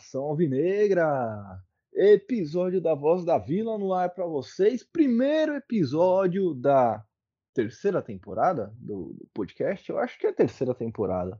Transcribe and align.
Nação 0.00 0.24
alvinegra! 0.24 1.62
Episódio 1.92 2.80
da 2.80 2.94
Voz 2.94 3.22
da 3.22 3.36
Vila 3.36 3.76
no 3.76 3.92
ar 3.92 4.08
para 4.08 4.24
vocês. 4.24 4.82
Primeiro 4.82 5.54
episódio 5.54 6.54
da 6.54 7.04
terceira 7.52 8.00
temporada 8.00 8.72
do, 8.78 9.12
do 9.12 9.28
podcast. 9.34 9.90
Eu 9.90 9.98
acho 9.98 10.18
que 10.18 10.26
é 10.26 10.30
a 10.30 10.34
terceira 10.34 10.74
temporada. 10.74 11.38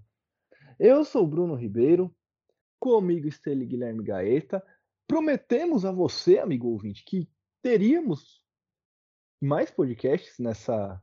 Eu 0.78 1.06
sou 1.06 1.27
Bruno 1.27 1.54
Ribeiro, 1.54 2.15
comigo 2.78 3.27
está 3.27 3.51
ele 3.51 3.65
Guilherme 3.65 4.04
Gaeta. 4.04 4.62
Prometemos 5.09 5.87
a 5.87 5.90
você, 5.90 6.38
amigo 6.38 6.68
ouvinte, 6.68 7.02
que 7.02 7.30
teríamos 7.62 8.42
mais 9.40 9.70
podcasts 9.70 10.38
nessa 10.38 11.02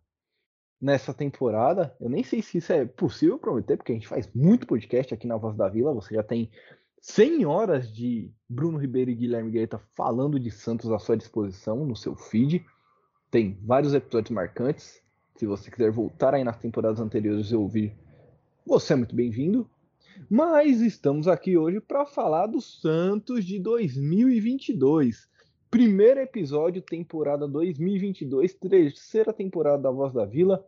nessa 0.79 1.13
temporada. 1.13 1.95
Eu 1.99 2.07
nem 2.07 2.23
sei 2.23 2.41
se 2.41 2.59
isso 2.59 2.71
é 2.71 2.85
possível 2.85 3.39
prometer, 3.39 3.77
porque 3.77 3.91
a 3.91 3.95
gente 3.95 4.07
faz 4.07 4.31
muito 4.33 4.67
podcast 4.67 5.11
aqui 5.11 5.25
na 5.25 5.37
Voz 5.37 5.57
da 5.57 5.67
Vila. 5.67 5.93
Você 5.93 6.13
já 6.13 6.23
tem 6.23 6.51
100 7.01 7.45
horas 7.45 7.91
de 7.91 8.31
Bruno 8.49 8.77
Ribeiro 8.77 9.11
e 9.11 9.15
Guilherme 9.15 9.51
Guetta 9.51 9.79
falando 9.95 10.39
de 10.39 10.51
Santos 10.51 10.91
à 10.91 10.99
sua 10.99 11.15
disposição 11.15 11.85
no 11.85 11.95
seu 11.95 12.15
feed. 12.15 12.65
Tem 13.29 13.57
vários 13.61 13.93
episódios 13.93 14.31
marcantes. 14.31 15.01
Se 15.35 15.45
você 15.45 15.69
quiser 15.69 15.91
voltar 15.91 16.33
aí 16.33 16.43
nas 16.43 16.57
temporadas 16.57 16.99
anteriores 16.99 17.51
e 17.51 17.55
ouvir, 17.55 17.95
você 18.65 18.93
é 18.93 18.95
muito 18.95 19.15
bem-vindo. 19.15 19.69
Mas 20.29 20.81
estamos 20.81 21.27
aqui 21.27 21.55
hoje 21.55 21.79
para 21.79 22.05
falar 22.05 22.47
do 22.47 22.59
Santos 22.59 23.45
de 23.45 23.59
2022. 23.59 25.29
Primeiro 25.69 26.19
episódio, 26.19 26.81
temporada 26.81 27.47
2022, 27.47 28.53
terceira 28.55 29.31
temporada 29.31 29.83
da 29.83 29.91
Voz 29.91 30.11
da 30.11 30.25
Vila. 30.25 30.65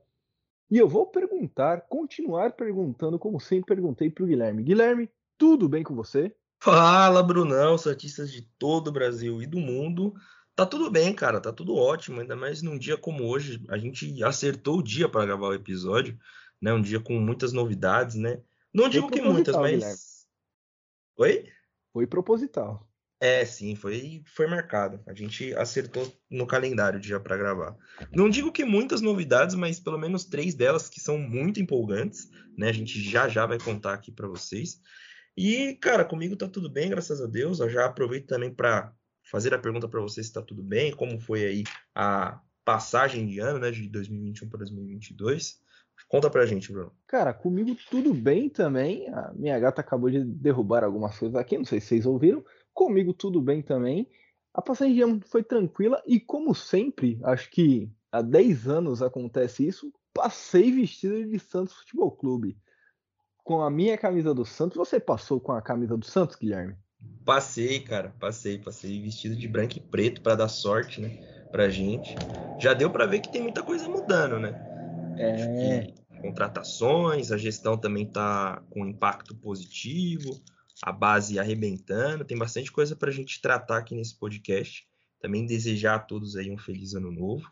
E 0.70 0.78
eu 0.78 0.88
vou 0.88 1.08
perguntar, 1.08 1.82
continuar 1.90 2.52
perguntando, 2.52 3.18
como 3.18 3.40
sempre 3.40 3.76
perguntei 3.76 4.12
para 4.12 4.24
o 4.24 4.28
Guilherme. 4.28 4.62
Guilherme, 4.62 5.10
tudo 5.40 5.70
bem 5.70 5.84
com 5.84 5.96
você? 5.96 6.36
Fala, 6.62 7.24
Brunão, 7.24 7.78
Santistas 7.78 8.30
de 8.30 8.42
todo 8.60 8.90
o 8.90 8.92
Brasil 8.92 9.42
e 9.42 9.48
do 9.48 9.58
mundo. 9.58 10.14
Tá 10.54 10.66
tudo 10.66 10.92
bem, 10.92 11.14
cara, 11.14 11.40
tá 11.40 11.54
tudo 11.54 11.74
ótimo, 11.74 12.20
ainda 12.20 12.36
mais 12.36 12.62
num 12.62 12.78
dia 12.78 12.98
como 12.98 13.24
hoje. 13.24 13.64
A 13.70 13.78
gente 13.78 14.22
acertou 14.22 14.80
o 14.80 14.84
dia 14.84 15.08
para 15.08 15.26
gravar 15.26 15.48
o 15.48 15.54
episódio, 15.54 16.20
né? 16.62 16.74
Um 16.74 16.82
dia 16.82 17.00
com 17.00 17.18
muitas 17.18 17.54
novidades, 17.54 18.18
né? 18.18 18.42
Não 18.74 18.90
digo 18.90 19.10
que 19.10 19.22
muitas, 19.22 19.56
mas. 19.56 19.72
Guilherme. 19.72 19.98
Oi? 21.18 21.50
Foi 21.94 22.06
proposital. 22.06 22.86
É, 23.22 23.44
sim, 23.46 23.76
foi, 23.76 24.22
foi 24.26 24.48
marcado. 24.48 25.02
A 25.08 25.14
gente 25.14 25.54
acertou 25.56 26.14
no 26.30 26.46
calendário 26.46 27.00
dia 27.00 27.20
para 27.20 27.38
gravar. 27.38 27.78
Não 28.14 28.30
digo 28.30 28.52
que 28.52 28.66
muitas 28.66 29.02
novidades, 29.02 29.56
mas 29.56 29.80
pelo 29.80 29.98
menos 29.98 30.26
três 30.26 30.54
delas 30.54 30.90
que 30.90 31.00
são 31.00 31.18
muito 31.18 31.62
empolgantes, 31.62 32.30
né? 32.58 32.70
A 32.70 32.74
gente 32.74 33.02
já 33.02 33.30
já 33.30 33.46
vai 33.46 33.58
contar 33.58 33.94
aqui 33.94 34.12
para 34.12 34.28
vocês. 34.28 34.82
E, 35.38 35.76
cara, 35.76 36.04
comigo 36.04 36.36
tá 36.36 36.48
tudo 36.48 36.70
bem, 36.70 36.90
graças 36.90 37.22
a 37.22 37.26
Deus. 37.26 37.60
Eu 37.60 37.70
já 37.70 37.86
aproveito 37.86 38.28
também 38.28 38.54
para 38.54 38.94
fazer 39.24 39.54
a 39.54 39.60
pergunta 39.60 39.88
para 39.88 40.02
vocês 40.02 40.28
se 40.28 40.34
tá 40.34 40.42
tudo 40.42 40.64
bem, 40.64 40.92
como 40.92 41.20
foi 41.20 41.46
aí 41.46 41.64
a 41.96 42.42
passagem 42.66 43.26
de 43.28 43.40
ano, 43.40 43.60
né, 43.60 43.72
de 43.72 43.88
2021 43.88 44.50
para 44.50 44.60
2022. 44.60 45.60
Conta 46.08 46.30
pra 46.30 46.46
gente, 46.46 46.72
Bruno. 46.72 46.92
Cara, 47.08 47.34
comigo 47.34 47.76
tudo 47.90 48.14
bem 48.14 48.50
também. 48.50 49.08
A 49.10 49.34
minha 49.34 49.60
gata 49.60 49.82
acabou 49.82 50.10
de 50.10 50.24
derrubar 50.24 50.84
algumas 50.84 51.18
coisas 51.18 51.36
aqui, 51.36 51.58
não 51.58 51.66
sei 51.66 51.80
se 51.80 51.88
vocês 51.88 52.06
ouviram. 52.06 52.44
Comigo 52.74 53.14
tudo 53.14 53.42
bem 53.42 53.62
também. 53.62 54.08
A 54.54 54.62
passagem 54.62 54.96
de 54.96 55.02
ano 55.02 55.22
foi 55.26 55.44
tranquila 55.44 56.02
e, 56.08 56.20
como 56.20 56.56
sempre, 56.56 57.20
acho 57.24 57.50
que 57.52 57.92
há 58.12 58.22
10 58.22 58.68
anos 58.68 59.02
acontece 59.02 59.68
isso, 59.68 59.94
passei 60.14 60.72
vestido 60.72 61.24
de 61.30 61.40
Santos 61.40 61.74
Futebol 61.74 62.12
Clube. 62.12 62.58
Com 63.50 63.64
a 63.64 63.70
minha 63.72 63.98
camisa 63.98 64.32
do 64.32 64.46
Santos, 64.46 64.78
você 64.78 65.00
passou 65.00 65.40
com 65.40 65.52
a 65.52 65.60
camisa 65.60 65.98
do 65.98 66.06
Santos, 66.06 66.36
Guilherme? 66.36 66.76
Passei, 67.26 67.80
cara, 67.80 68.14
passei, 68.20 68.60
passei 68.60 69.02
vestido 69.02 69.36
de 69.36 69.48
branco 69.48 69.76
e 69.76 69.80
preto 69.80 70.22
para 70.22 70.36
dar 70.36 70.48
sorte, 70.48 71.02
né, 71.02 71.18
pra 71.52 71.68
gente. 71.68 72.14
Já 72.60 72.76
deu 72.76 72.92
para 72.92 73.08
ver 73.08 73.22
que 73.22 73.32
tem 73.32 73.42
muita 73.42 73.64
coisa 73.64 73.90
mudando, 73.90 74.38
né? 74.38 74.54
É. 75.18 76.22
Contratações, 76.22 77.32
a 77.32 77.38
gestão 77.38 77.76
também 77.76 78.06
tá 78.06 78.62
com 78.70 78.86
impacto 78.86 79.36
positivo 79.36 80.40
a 80.84 80.92
base 80.92 81.40
arrebentando. 81.40 82.26
Tem 82.26 82.38
bastante 82.38 82.72
coisa 82.72 82.96
para 82.96 83.10
a 83.10 83.14
gente 83.14 83.42
tratar 83.42 83.80
aqui 83.80 83.96
nesse 83.96 84.16
podcast. 84.16 84.88
Também 85.20 85.48
desejar 85.48 85.96
a 85.96 86.00
todos 86.00 86.36
aí 86.36 86.52
um 86.52 86.58
feliz 86.60 86.94
ano 86.94 87.12
novo, 87.12 87.50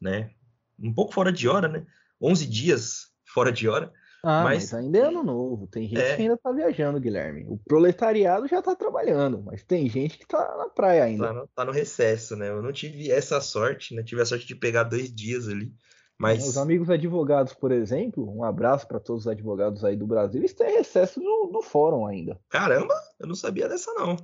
né? 0.00 0.30
Um 0.78 0.94
pouco 0.94 1.12
fora 1.12 1.30
de 1.30 1.46
hora, 1.46 1.68
né? 1.68 1.84
11 2.18 2.46
dias 2.46 3.12
fora 3.26 3.52
de 3.52 3.68
hora. 3.68 3.92
Ah, 4.24 4.42
mas, 4.42 4.72
mas 4.72 4.74
ainda 4.74 4.98
é 4.98 5.02
ano 5.02 5.22
novo. 5.22 5.66
Tem 5.66 5.86
gente 5.86 6.00
é... 6.00 6.16
que 6.16 6.22
ainda 6.22 6.36
tá 6.36 6.50
viajando, 6.50 6.98
Guilherme. 6.98 7.44
O 7.48 7.58
proletariado 7.58 8.48
já 8.48 8.62
tá 8.62 8.74
trabalhando, 8.74 9.42
mas 9.42 9.62
tem 9.62 9.88
gente 9.88 10.18
que 10.18 10.26
tá 10.26 10.56
na 10.56 10.68
praia 10.68 11.04
ainda. 11.04 11.26
Tá 11.26 11.32
no, 11.32 11.46
tá 11.48 11.64
no 11.64 11.72
recesso, 11.72 12.34
né? 12.34 12.48
Eu 12.48 12.62
não 12.62 12.72
tive 12.72 13.10
essa 13.10 13.40
sorte, 13.40 13.94
né? 13.94 14.02
Tive 14.02 14.22
a 14.22 14.26
sorte 14.26 14.46
de 14.46 14.54
pegar 14.54 14.84
dois 14.84 15.14
dias 15.14 15.48
ali. 15.48 15.72
Mas... 16.18 16.46
Os 16.46 16.56
amigos 16.56 16.88
advogados, 16.88 17.52
por 17.52 17.72
exemplo, 17.72 18.28
um 18.30 18.44
abraço 18.44 18.86
para 18.86 19.00
todos 19.00 19.22
os 19.22 19.28
advogados 19.28 19.84
aí 19.84 19.96
do 19.96 20.06
Brasil, 20.06 20.42
estão 20.42 20.66
em 20.66 20.72
recesso 20.72 21.20
do, 21.20 21.50
do 21.52 21.60
fórum 21.60 22.06
ainda. 22.06 22.40
Caramba, 22.48 22.94
eu 23.18 23.26
não 23.26 23.34
sabia 23.34 23.68
dessa 23.68 23.92
não. 23.94 24.16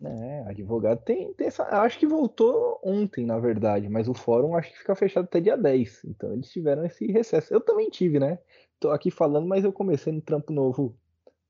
É, 0.00 0.44
advogado 0.48 1.02
tem, 1.02 1.32
tem 1.34 1.48
essa. 1.48 1.64
Acho 1.64 1.98
que 1.98 2.06
voltou 2.06 2.78
ontem, 2.84 3.26
na 3.26 3.38
verdade, 3.40 3.88
mas 3.88 4.08
o 4.08 4.14
fórum 4.14 4.54
acho 4.54 4.70
que 4.70 4.78
fica 4.78 4.94
fechado 4.94 5.24
até 5.24 5.40
dia 5.40 5.56
10. 5.56 6.04
Então 6.04 6.32
eles 6.32 6.48
tiveram 6.50 6.84
esse 6.84 7.10
recesso. 7.10 7.52
Eu 7.52 7.60
também 7.60 7.90
tive, 7.90 8.20
né? 8.20 8.38
Tô 8.80 8.90
aqui 8.90 9.10
falando, 9.10 9.46
mas 9.46 9.64
eu 9.64 9.72
comecei 9.72 10.12
no 10.12 10.20
trampo 10.20 10.52
novo 10.52 10.96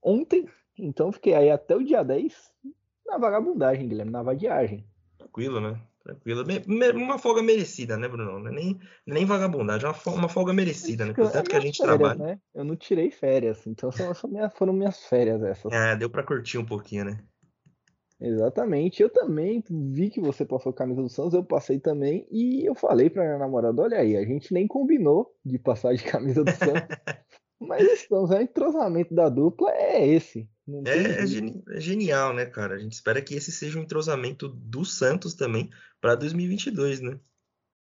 ontem, 0.02 0.48
então 0.78 1.12
fiquei 1.12 1.34
aí 1.34 1.50
até 1.50 1.76
o 1.76 1.84
dia 1.84 2.02
10 2.02 2.52
na 3.06 3.18
vagabundagem, 3.18 3.88
Guilherme, 3.88 4.12
na 4.12 4.22
vadiagem. 4.22 4.84
Tranquilo, 5.18 5.60
né? 5.60 5.80
Tranquilo. 6.02 6.44
Uma 6.94 7.18
folga 7.18 7.42
merecida, 7.42 7.96
né, 7.96 8.08
Bruno? 8.08 8.48
É 8.48 8.50
nem, 8.50 8.80
nem 9.06 9.26
vagabundagem, 9.26 9.90
é 9.90 10.10
uma 10.10 10.28
folga 10.28 10.52
merecida, 10.54 11.04
né? 11.04 11.12
Portanto 11.12 11.50
que 11.50 11.56
a 11.56 11.60
gente 11.60 11.78
férias, 11.78 11.98
trabalha. 11.98 12.18
Né? 12.18 12.40
Eu 12.54 12.64
não 12.64 12.76
tirei 12.76 13.10
férias, 13.10 13.66
então 13.66 13.92
são, 13.92 14.14
são 14.14 14.30
minhas, 14.30 14.52
foram 14.54 14.72
minhas 14.72 15.04
férias 15.04 15.42
essas. 15.42 15.70
É, 15.72 15.96
deu 15.96 16.08
para 16.08 16.22
curtir 16.22 16.56
um 16.56 16.64
pouquinho, 16.64 17.04
né? 17.04 17.18
Exatamente. 18.20 19.02
Eu 19.02 19.08
também 19.08 19.62
vi 19.70 20.10
que 20.10 20.20
você 20.20 20.44
passou 20.44 20.70
a 20.70 20.74
camisa 20.74 21.00
do 21.00 21.08
Santos, 21.08 21.34
eu 21.34 21.44
passei 21.44 21.78
também, 21.78 22.26
e 22.30 22.68
eu 22.68 22.74
falei 22.74 23.08
pra 23.08 23.22
minha 23.22 23.38
namorada: 23.38 23.80
olha 23.80 23.98
aí, 23.98 24.16
a 24.16 24.24
gente 24.24 24.52
nem 24.52 24.66
combinou 24.66 25.34
de 25.44 25.58
passar 25.58 25.94
de 25.94 26.02
camisa 26.02 26.42
do 26.42 26.50
Santos. 26.50 26.96
Mas 27.60 27.82
estamos, 27.92 28.30
é 28.30 28.38
o 28.38 28.42
entrosamento 28.42 29.12
da 29.12 29.28
dupla 29.28 29.70
é 29.72 30.06
esse. 30.06 30.48
É, 30.86 30.90
é, 30.90 31.76
é, 31.76 31.80
genial, 31.80 32.32
né, 32.32 32.46
cara? 32.46 32.74
A 32.74 32.78
gente 32.78 32.92
espera 32.92 33.22
que 33.22 33.34
esse 33.34 33.50
seja 33.50 33.78
um 33.78 33.82
entrosamento 33.82 34.48
do 34.48 34.84
Santos 34.84 35.34
também 35.34 35.68
para 36.00 36.14
2022, 36.14 37.00
né? 37.00 37.18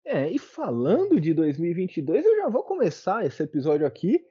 É, 0.04 0.30
e 0.30 0.40
falando 0.40 1.22
de 1.22 1.34
2022, 1.34 2.26
eu 2.26 2.38
já 2.38 2.50
vou 2.50 2.64
começar 2.64 3.26
esse 3.26 3.44
episódio 3.44 3.86
aqui 3.86 4.26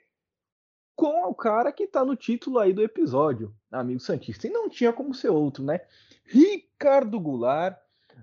com 1.01 1.27
o 1.31 1.35
cara 1.35 1.73
que 1.73 1.87
tá 1.87 2.05
no 2.05 2.15
título 2.15 2.59
aí 2.59 2.75
do 2.75 2.83
episódio, 2.83 3.55
amigo 3.73 3.99
Santista. 4.01 4.47
E 4.47 4.51
não 4.51 4.69
tinha 4.69 4.93
como 4.93 5.15
ser 5.15 5.31
outro, 5.31 5.65
né? 5.65 5.81
Ricardo 6.27 7.19
Goulart 7.19 7.79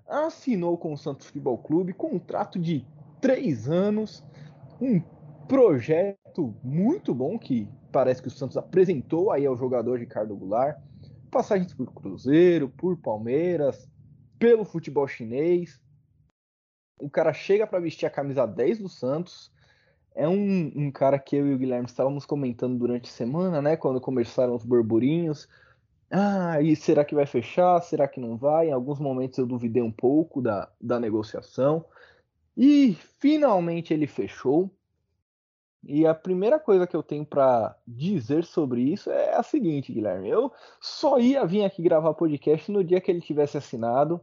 assinou 0.08 0.78
com 0.78 0.94
o 0.94 0.98
Santos 0.98 1.26
Futebol 1.26 1.58
Clube 1.58 1.92
contrato 1.92 2.60
de 2.60 2.86
três 3.20 3.68
anos, 3.68 4.24
um 4.80 5.02
projeto 5.48 6.56
muito 6.64 7.16
bom 7.16 7.40
que 7.40 7.68
parece 7.92 8.22
que 8.22 8.28
o 8.28 8.32
Santos 8.32 8.58
apresentou 8.58 9.32
aí 9.32 9.48
ao 9.48 9.58
jogador 9.58 9.98
Ricardo 9.98 10.38
Goulart. 10.38 10.80
Passagens 11.32 11.74
por 11.74 11.92
Cruzeiro, 11.92 12.70
por 12.70 12.96
Palmeiras, 12.96 13.90
pelo 14.38 14.64
futebol 14.64 15.08
chinês. 15.08 15.82
O 17.02 17.10
cara 17.10 17.34
chega 17.34 17.66
para 17.66 17.80
vestir 17.80 18.06
a 18.06 18.12
camisa 18.12 18.46
10 18.46 18.78
do 18.78 18.88
Santos. 18.88 19.52
É 20.20 20.28
um, 20.28 20.72
um, 20.76 20.92
cara 20.92 21.20
que 21.20 21.36
eu 21.36 21.46
e 21.46 21.54
o 21.54 21.58
Guilherme 21.60 21.86
estávamos 21.86 22.26
comentando 22.26 22.76
durante 22.76 23.08
a 23.08 23.14
semana, 23.14 23.62
né? 23.62 23.78
Quando 23.78 24.02
começaram 24.02 24.56
os 24.56 24.66
burburinhos. 24.66 25.48
Ah, 26.10 26.60
e 26.60 26.76
será 26.76 27.06
que 27.06 27.14
vai 27.14 27.28
fechar? 27.28 27.80
Será 27.82 28.08
que 28.08 28.20
não 28.20 28.36
vai? 28.36 28.70
Em 28.70 28.72
alguns 28.72 29.00
momentos 29.00 29.38
eu 29.38 29.46
duvidei 29.46 29.84
um 29.84 29.92
pouco 29.92 30.42
da, 30.42 30.72
da 30.82 31.00
negociação. 31.00 31.86
E 32.58 32.98
finalmente 33.20 33.94
ele 33.94 34.08
fechou. 34.08 34.72
E 35.84 36.08
a 36.08 36.16
primeira 36.16 36.60
coisa 36.60 36.88
que 36.88 36.96
eu 36.96 37.04
tenho 37.04 37.24
para 37.24 37.78
dizer 37.86 38.44
sobre 38.44 38.82
isso 38.82 39.12
é 39.12 39.36
a 39.36 39.44
seguinte, 39.44 39.94
Guilherme. 39.94 40.30
Eu 40.30 40.52
só 40.82 41.20
ia 41.20 41.46
vir 41.46 41.64
aqui 41.64 41.84
gravar 41.84 42.16
podcast 42.16 42.72
no 42.72 42.84
dia 42.84 43.00
que 43.00 43.12
ele 43.12 43.22
tivesse 43.22 43.60
assinado. 43.60 44.20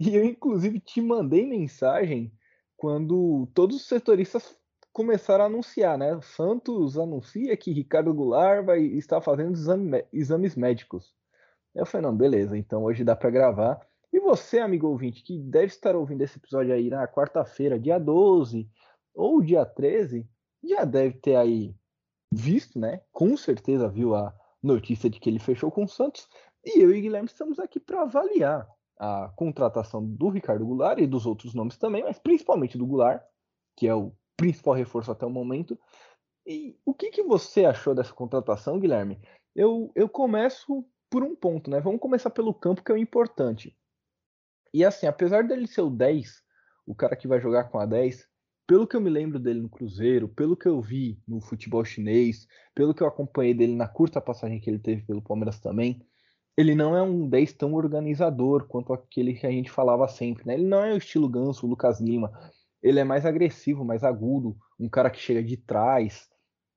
E 0.00 0.16
eu, 0.16 0.24
inclusive, 0.24 0.80
te 0.80 1.00
mandei 1.00 1.46
mensagem 1.46 2.32
quando 2.76 3.46
todos 3.54 3.76
os 3.76 3.86
setoristas 3.86 4.58
começaram 4.92 5.44
a 5.44 5.46
anunciar, 5.46 5.96
né? 5.98 6.14
O 6.14 6.22
Santos 6.22 6.98
anuncia 6.98 7.56
que 7.56 7.72
Ricardo 7.72 8.12
Goulart 8.12 8.64
vai 8.64 8.80
estar 8.80 9.20
fazendo 9.20 9.52
exame, 9.52 10.04
exames 10.12 10.56
médicos. 10.56 11.14
Eu 11.74 11.86
falei, 11.86 12.06
não, 12.06 12.16
beleza, 12.16 12.56
então 12.56 12.84
hoje 12.84 13.04
dá 13.04 13.14
para 13.14 13.30
gravar. 13.30 13.80
E 14.12 14.18
você, 14.18 14.58
amigo 14.58 14.88
ouvinte, 14.88 15.22
que 15.22 15.38
deve 15.38 15.66
estar 15.66 15.94
ouvindo 15.94 16.22
esse 16.22 16.38
episódio 16.38 16.74
aí 16.74 16.90
na 16.90 17.06
quarta-feira, 17.06 17.78
dia 17.78 17.98
12 17.98 18.68
ou 19.14 19.40
dia 19.40 19.64
13, 19.64 20.28
já 20.64 20.84
deve 20.84 21.18
ter 21.18 21.36
aí 21.36 21.74
visto, 22.32 22.78
né? 22.78 23.00
Com 23.12 23.36
certeza 23.36 23.88
viu 23.88 24.14
a, 24.14 24.34
notícia 24.62 25.08
de 25.08 25.18
que 25.18 25.28
ele 25.28 25.38
fechou 25.38 25.70
com 25.70 25.84
o 25.84 25.88
Santos. 25.88 26.28
E 26.64 26.80
eu 26.80 26.94
e 26.94 27.00
Guilherme 27.00 27.28
estamos 27.28 27.58
aqui 27.58 27.80
para 27.80 28.02
avaliar 28.02 28.68
a 28.98 29.32
contratação 29.34 30.04
do 30.04 30.28
Ricardo 30.28 30.66
Goulart 30.66 30.98
e 30.98 31.06
dos 31.06 31.24
outros 31.24 31.54
nomes 31.54 31.78
também, 31.78 32.02
mas 32.02 32.18
principalmente 32.18 32.76
do 32.76 32.86
Goulart, 32.86 33.22
que 33.76 33.88
é 33.88 33.94
o 33.94 34.12
principal 34.40 34.74
reforço 34.74 35.12
até 35.12 35.26
o 35.26 35.30
momento. 35.30 35.78
E 36.46 36.78
o 36.84 36.94
que, 36.94 37.10
que 37.10 37.22
você 37.22 37.66
achou 37.66 37.94
dessa 37.94 38.14
contratação, 38.14 38.80
Guilherme? 38.80 39.20
Eu, 39.54 39.92
eu 39.94 40.08
começo 40.08 40.84
por 41.10 41.22
um 41.22 41.36
ponto, 41.36 41.70
né? 41.70 41.78
Vamos 41.80 42.00
começar 42.00 42.30
pelo 42.30 42.54
campo, 42.54 42.82
que 42.82 42.90
é 42.90 42.94
o 42.94 42.98
importante. 42.98 43.76
E 44.72 44.82
assim, 44.84 45.06
apesar 45.06 45.44
dele 45.44 45.66
ser 45.66 45.82
o 45.82 45.90
10, 45.90 46.42
o 46.86 46.94
cara 46.94 47.16
que 47.16 47.28
vai 47.28 47.40
jogar 47.40 47.64
com 47.64 47.78
a 47.78 47.84
10, 47.84 48.26
pelo 48.66 48.86
que 48.86 48.96
eu 48.96 49.00
me 49.00 49.10
lembro 49.10 49.38
dele 49.38 49.60
no 49.60 49.68
Cruzeiro, 49.68 50.28
pelo 50.28 50.56
que 50.56 50.68
eu 50.68 50.80
vi 50.80 51.20
no 51.28 51.40
futebol 51.40 51.84
chinês, 51.84 52.46
pelo 52.74 52.94
que 52.94 53.02
eu 53.02 53.08
acompanhei 53.08 53.52
dele 53.52 53.74
na 53.74 53.88
curta 53.88 54.20
passagem 54.20 54.60
que 54.60 54.70
ele 54.70 54.78
teve 54.78 55.02
pelo 55.02 55.20
Palmeiras 55.20 55.60
também, 55.60 56.00
ele 56.56 56.74
não 56.74 56.96
é 56.96 57.02
um 57.02 57.28
10 57.28 57.52
tão 57.54 57.74
organizador 57.74 58.66
quanto 58.66 58.92
aquele 58.92 59.34
que 59.34 59.46
a 59.46 59.50
gente 59.50 59.70
falava 59.70 60.06
sempre, 60.08 60.46
né? 60.46 60.54
Ele 60.54 60.66
não 60.66 60.84
é 60.84 60.94
o 60.94 60.98
estilo 60.98 61.28
Ganso, 61.28 61.66
Lucas 61.66 62.00
Lima. 62.00 62.32
Ele 62.82 63.00
é 63.00 63.04
mais 63.04 63.26
agressivo, 63.26 63.84
mais 63.84 64.04
agudo, 64.04 64.56
um 64.78 64.88
cara 64.88 65.10
que 65.10 65.18
chega 65.18 65.42
de 65.42 65.56
trás, 65.56 66.28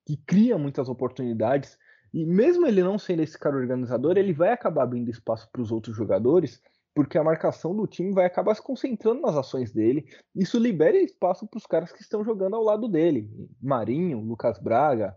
que 0.06 0.18
cria 0.18 0.58
muitas 0.58 0.90
oportunidades. 0.90 1.78
E 2.14 2.26
mesmo 2.26 2.68
ele 2.68 2.84
não 2.84 3.00
sendo 3.00 3.22
esse 3.22 3.38
cara 3.38 3.56
organizador, 3.56 4.18
ele 4.18 4.34
vai 4.34 4.50
acabar 4.50 4.84
abrindo 4.84 5.10
espaço 5.10 5.50
para 5.52 5.62
os 5.62 5.72
outros 5.72 5.96
jogadores 5.96 6.62
porque 6.94 7.18
a 7.18 7.24
marcação 7.24 7.76
do 7.76 7.88
time 7.88 8.12
vai 8.12 8.26
acabar 8.26 8.54
se 8.56 8.62
concentrando 8.62 9.22
nas 9.22 9.36
ações 9.36 9.72
dele. 9.72 10.06
Isso 10.36 10.60
libera 10.60 10.98
espaço 10.98 11.48
para 11.48 11.58
os 11.58 11.66
caras 11.66 11.92
que 11.92 12.02
estão 12.02 12.24
jogando 12.24 12.56
ao 12.56 12.64
lado 12.64 12.88
dele. 12.88 13.28
Marinho, 13.62 14.20
Lucas 14.20 14.60
Braga, 14.60 15.16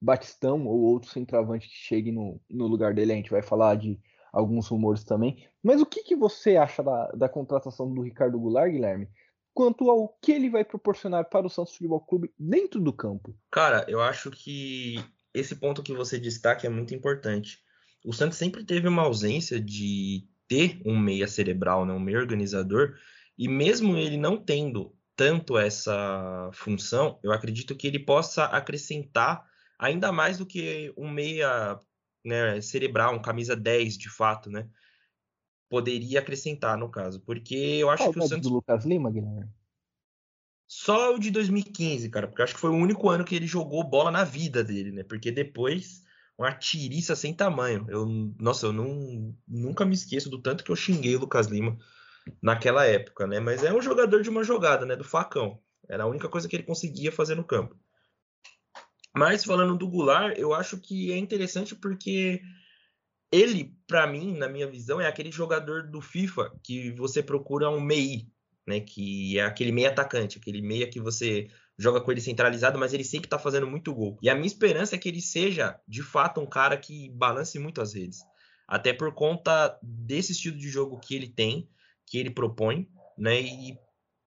Batistão 0.00 0.66
ou 0.66 0.80
outro 0.80 1.10
centroavante 1.10 1.68
que 1.68 1.74
chegue 1.74 2.10
no, 2.10 2.40
no 2.50 2.66
lugar 2.66 2.92
dele. 2.92 3.12
A 3.12 3.16
gente 3.16 3.30
vai 3.30 3.42
falar 3.42 3.76
de 3.76 4.00
alguns 4.32 4.66
rumores 4.66 5.04
também. 5.04 5.46
Mas 5.62 5.80
o 5.80 5.86
que, 5.86 6.02
que 6.02 6.16
você 6.16 6.56
acha 6.56 6.82
da, 6.82 7.06
da 7.12 7.28
contratação 7.28 7.92
do 7.92 8.02
Ricardo 8.02 8.40
Goulart, 8.40 8.72
Guilherme? 8.72 9.08
Quanto 9.54 9.90
ao 9.90 10.08
que 10.20 10.32
ele 10.32 10.48
vai 10.48 10.64
proporcionar 10.64 11.28
para 11.28 11.46
o 11.46 11.50
Santos 11.50 11.74
Futebol 11.74 12.00
Clube 12.00 12.32
dentro 12.38 12.80
do 12.80 12.92
campo? 12.92 13.36
Cara, 13.50 13.84
eu 13.88 14.00
acho 14.00 14.30
que 14.30 14.96
esse 15.34 15.56
ponto 15.56 15.82
que 15.82 15.92
você 15.92 16.18
destaca 16.18 16.66
é 16.66 16.70
muito 16.70 16.94
importante. 16.94 17.58
O 18.04 18.12
Santos 18.12 18.38
sempre 18.38 18.64
teve 18.64 18.88
uma 18.88 19.02
ausência 19.02 19.60
de 19.60 20.26
ter 20.48 20.80
um 20.84 20.98
meia 20.98 21.28
cerebral, 21.28 21.86
né, 21.86 21.92
um 21.92 22.00
meia 22.00 22.18
organizador, 22.18 22.94
e 23.38 23.48
mesmo 23.48 23.96
ele 23.96 24.16
não 24.16 24.36
tendo 24.36 24.94
tanto 25.16 25.56
essa 25.58 26.50
função, 26.52 27.18
eu 27.22 27.32
acredito 27.32 27.76
que 27.76 27.86
ele 27.86 27.98
possa 27.98 28.44
acrescentar 28.44 29.44
ainda 29.78 30.10
mais 30.10 30.38
do 30.38 30.46
que 30.46 30.92
um 30.96 31.08
meia 31.08 31.78
né, 32.24 32.60
cerebral, 32.60 33.14
um 33.14 33.22
camisa 33.22 33.54
10 33.54 33.98
de 33.98 34.08
fato, 34.08 34.50
né? 34.50 34.68
Poderia 35.72 36.18
acrescentar 36.18 36.76
no 36.76 36.90
caso, 36.90 37.18
porque 37.20 37.54
eu 37.54 37.88
acho 37.88 38.02
Qual 38.02 38.12
que 38.12 38.18
o 38.18 38.28
Santos. 38.28 38.46
do 38.46 38.56
Lucas 38.56 38.84
Lima, 38.84 39.10
Guilherme? 39.10 39.48
Só 40.68 41.14
o 41.14 41.18
de 41.18 41.30
2015, 41.30 42.10
cara, 42.10 42.28
porque 42.28 42.42
acho 42.42 42.52
que 42.52 42.60
foi 42.60 42.68
o 42.68 42.74
único 42.74 43.08
ano 43.08 43.24
que 43.24 43.34
ele 43.34 43.46
jogou 43.46 43.82
bola 43.82 44.10
na 44.10 44.22
vida 44.22 44.62
dele, 44.62 44.92
né? 44.92 45.02
Porque 45.02 45.32
depois 45.32 46.02
uma 46.36 46.52
tiriça 46.52 47.16
sem 47.16 47.32
tamanho. 47.32 47.86
Eu, 47.88 48.04
nossa, 48.38 48.66
eu 48.66 48.72
não, 48.74 49.34
nunca 49.48 49.86
me 49.86 49.94
esqueço 49.94 50.28
do 50.28 50.42
tanto 50.42 50.62
que 50.62 50.70
eu 50.70 50.76
xinguei 50.76 51.16
o 51.16 51.20
Lucas 51.20 51.46
Lima 51.46 51.78
naquela 52.42 52.84
época, 52.84 53.26
né? 53.26 53.40
Mas 53.40 53.64
é 53.64 53.72
um 53.72 53.80
jogador 53.80 54.20
de 54.20 54.28
uma 54.28 54.44
jogada, 54.44 54.84
né? 54.84 54.94
Do 54.94 55.04
facão. 55.04 55.58
Era 55.88 56.04
a 56.04 56.06
única 56.06 56.28
coisa 56.28 56.46
que 56.46 56.54
ele 56.54 56.64
conseguia 56.64 57.10
fazer 57.10 57.34
no 57.34 57.44
campo. 57.44 57.74
Mas 59.16 59.42
falando 59.42 59.78
do 59.78 59.88
Goulart, 59.88 60.36
eu 60.36 60.52
acho 60.52 60.76
que 60.76 61.10
é 61.12 61.16
interessante 61.16 61.74
porque 61.74 62.42
ele, 63.32 63.74
para 63.86 64.06
mim, 64.06 64.36
na 64.36 64.48
minha 64.48 64.66
visão, 64.66 65.00
é 65.00 65.06
aquele 65.06 65.32
jogador 65.32 65.88
do 65.88 66.00
FIFA 66.02 66.52
que 66.62 66.92
você 66.92 67.22
procura 67.22 67.70
um 67.70 67.80
MEI, 67.80 68.28
né? 68.66 68.80
Que 68.80 69.38
é 69.38 69.44
aquele 69.44 69.72
meia 69.72 69.88
atacante, 69.88 70.38
aquele 70.38 70.60
meia 70.60 70.88
que 70.88 71.00
você 71.00 71.48
joga 71.78 72.00
com 72.00 72.12
ele 72.12 72.20
centralizado, 72.20 72.78
mas 72.78 72.92
ele 72.92 73.02
sempre 73.02 73.28
tá 73.28 73.38
fazendo 73.38 73.66
muito 73.66 73.94
gol. 73.94 74.18
E 74.22 74.28
a 74.28 74.34
minha 74.34 74.46
esperança 74.46 74.94
é 74.94 74.98
que 74.98 75.08
ele 75.08 75.22
seja, 75.22 75.80
de 75.88 76.02
fato, 76.02 76.40
um 76.40 76.46
cara 76.46 76.76
que 76.76 77.08
balance 77.10 77.58
muito 77.58 77.80
as 77.80 77.94
redes. 77.94 78.20
Até 78.68 78.92
por 78.92 79.12
conta 79.14 79.78
desse 79.82 80.32
estilo 80.32 80.56
de 80.56 80.68
jogo 80.68 81.00
que 81.00 81.14
ele 81.14 81.28
tem, 81.28 81.68
que 82.06 82.18
ele 82.18 82.30
propõe, 82.30 82.86
né? 83.16 83.40
E 83.40 83.78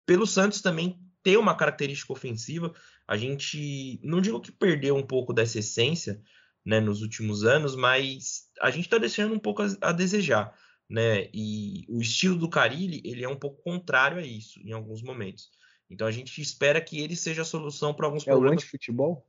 pelo 0.07 0.27
Santos 0.27 0.63
também 0.63 0.99
ter 1.23 1.37
uma 1.37 1.57
característica 1.57 2.13
ofensiva, 2.13 2.73
a 3.09 3.17
gente 3.17 3.99
não 4.03 4.21
digo 4.21 4.41
que 4.41 4.53
perdeu 4.53 4.95
um 4.95 5.03
pouco 5.03 5.33
dessa 5.33 5.59
essência, 5.59 6.21
né, 6.65 6.81
nos 6.81 7.03
últimos 7.03 7.45
anos, 7.45 7.77
mas 7.77 8.49
a 8.61 8.71
gente 8.71 8.85
está 8.85 8.99
deixando 8.99 9.35
um 9.35 9.39
pouco 9.39 9.63
a, 9.63 9.67
a, 9.81 9.93
desejar, 9.93 10.57
né? 10.89 11.29
E 11.33 11.85
o 11.89 12.01
estilo 12.01 12.39
do 12.39 12.49
Carilli, 12.49 13.03
ele 13.05 13.25
é 13.25 13.29
um 13.29 13.39
pouco 13.39 13.63
contrário 13.63 14.19
a 14.19 14.23
isso 14.23 14.61
em 14.61 14.73
alguns 14.73 15.03
momentos. 15.03 15.51
Então 15.91 16.07
a 16.07 16.11
gente 16.11 16.41
espera 16.41 16.81
que 16.81 17.01
ele 17.01 17.15
seja 17.15 17.43
a 17.43 17.45
solução 17.45 17.93
para 17.93 18.07
alguns 18.07 18.23
é 18.23 18.31
problemas. 18.31 18.53
É 18.53 18.55
o 18.55 18.59
antifutebol? 18.59 19.27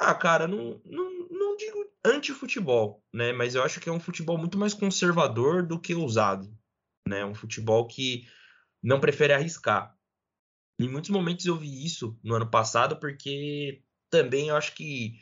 Ah, 0.00 0.14
cara, 0.14 0.46
não, 0.46 0.80
não, 0.84 1.28
não 1.28 1.56
digo 1.56 1.84
anti-futebol, 2.04 3.04
né? 3.12 3.32
Mas 3.32 3.54
eu 3.54 3.64
acho 3.64 3.80
que 3.80 3.88
é 3.88 3.92
um 3.92 3.98
futebol 3.98 4.38
muito 4.38 4.56
mais 4.56 4.72
conservador 4.72 5.66
do 5.66 5.80
que 5.80 5.94
ousado, 5.94 6.48
né? 7.06 7.24
Um 7.24 7.34
futebol 7.34 7.86
que 7.86 8.26
não 8.82 9.00
prefere 9.00 9.32
arriscar. 9.32 9.96
Em 10.80 10.88
muitos 10.88 11.10
momentos 11.10 11.44
eu 11.44 11.56
vi 11.56 11.84
isso 11.84 12.18
no 12.22 12.36
ano 12.36 12.48
passado, 12.48 12.98
porque 13.00 13.82
também 14.08 14.48
eu 14.48 14.56
acho 14.56 14.74
que, 14.74 15.18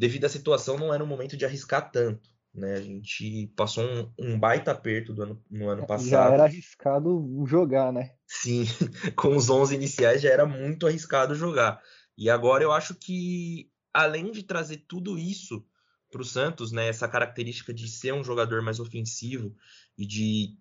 devido 0.00 0.24
à 0.24 0.30
situação, 0.30 0.78
não 0.78 0.94
era 0.94 1.04
um 1.04 1.06
momento 1.06 1.36
de 1.36 1.44
arriscar 1.44 1.90
tanto. 1.90 2.26
Né? 2.54 2.72
A 2.72 2.80
gente 2.80 3.52
passou 3.54 3.84
um, 3.84 4.10
um 4.18 4.40
baita 4.40 4.70
aperto 4.70 5.12
do 5.12 5.22
ano, 5.22 5.44
no 5.50 5.68
ano 5.68 5.86
passado. 5.86 6.08
Já 6.08 6.32
era 6.32 6.44
arriscado 6.44 7.44
jogar, 7.46 7.92
né? 7.92 8.14
Sim, 8.26 8.64
com 9.14 9.36
os 9.36 9.50
11 9.50 9.74
iniciais 9.74 10.22
já 10.22 10.30
era 10.30 10.46
muito 10.46 10.86
arriscado 10.86 11.34
jogar. 11.34 11.82
E 12.16 12.30
agora 12.30 12.64
eu 12.64 12.72
acho 12.72 12.94
que, 12.94 13.70
além 13.92 14.32
de 14.32 14.42
trazer 14.42 14.86
tudo 14.88 15.18
isso 15.18 15.62
para 16.10 16.22
o 16.22 16.24
Santos, 16.24 16.72
né, 16.72 16.88
essa 16.88 17.06
característica 17.06 17.72
de 17.72 17.86
ser 17.86 18.14
um 18.14 18.24
jogador 18.24 18.62
mais 18.62 18.80
ofensivo 18.80 19.54
e 19.98 20.06
de 20.06 20.56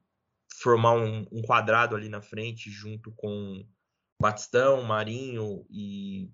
formar 0.62 0.96
um, 0.96 1.25
um 1.31 1.41
quadrado 1.41 1.96
ali 1.96 2.10
na 2.10 2.22
frente, 2.22 2.69
junto 2.69 3.10
com 3.15 3.65
Batistão, 4.22 4.84
Marinho 4.84 5.65
e 5.69 6.29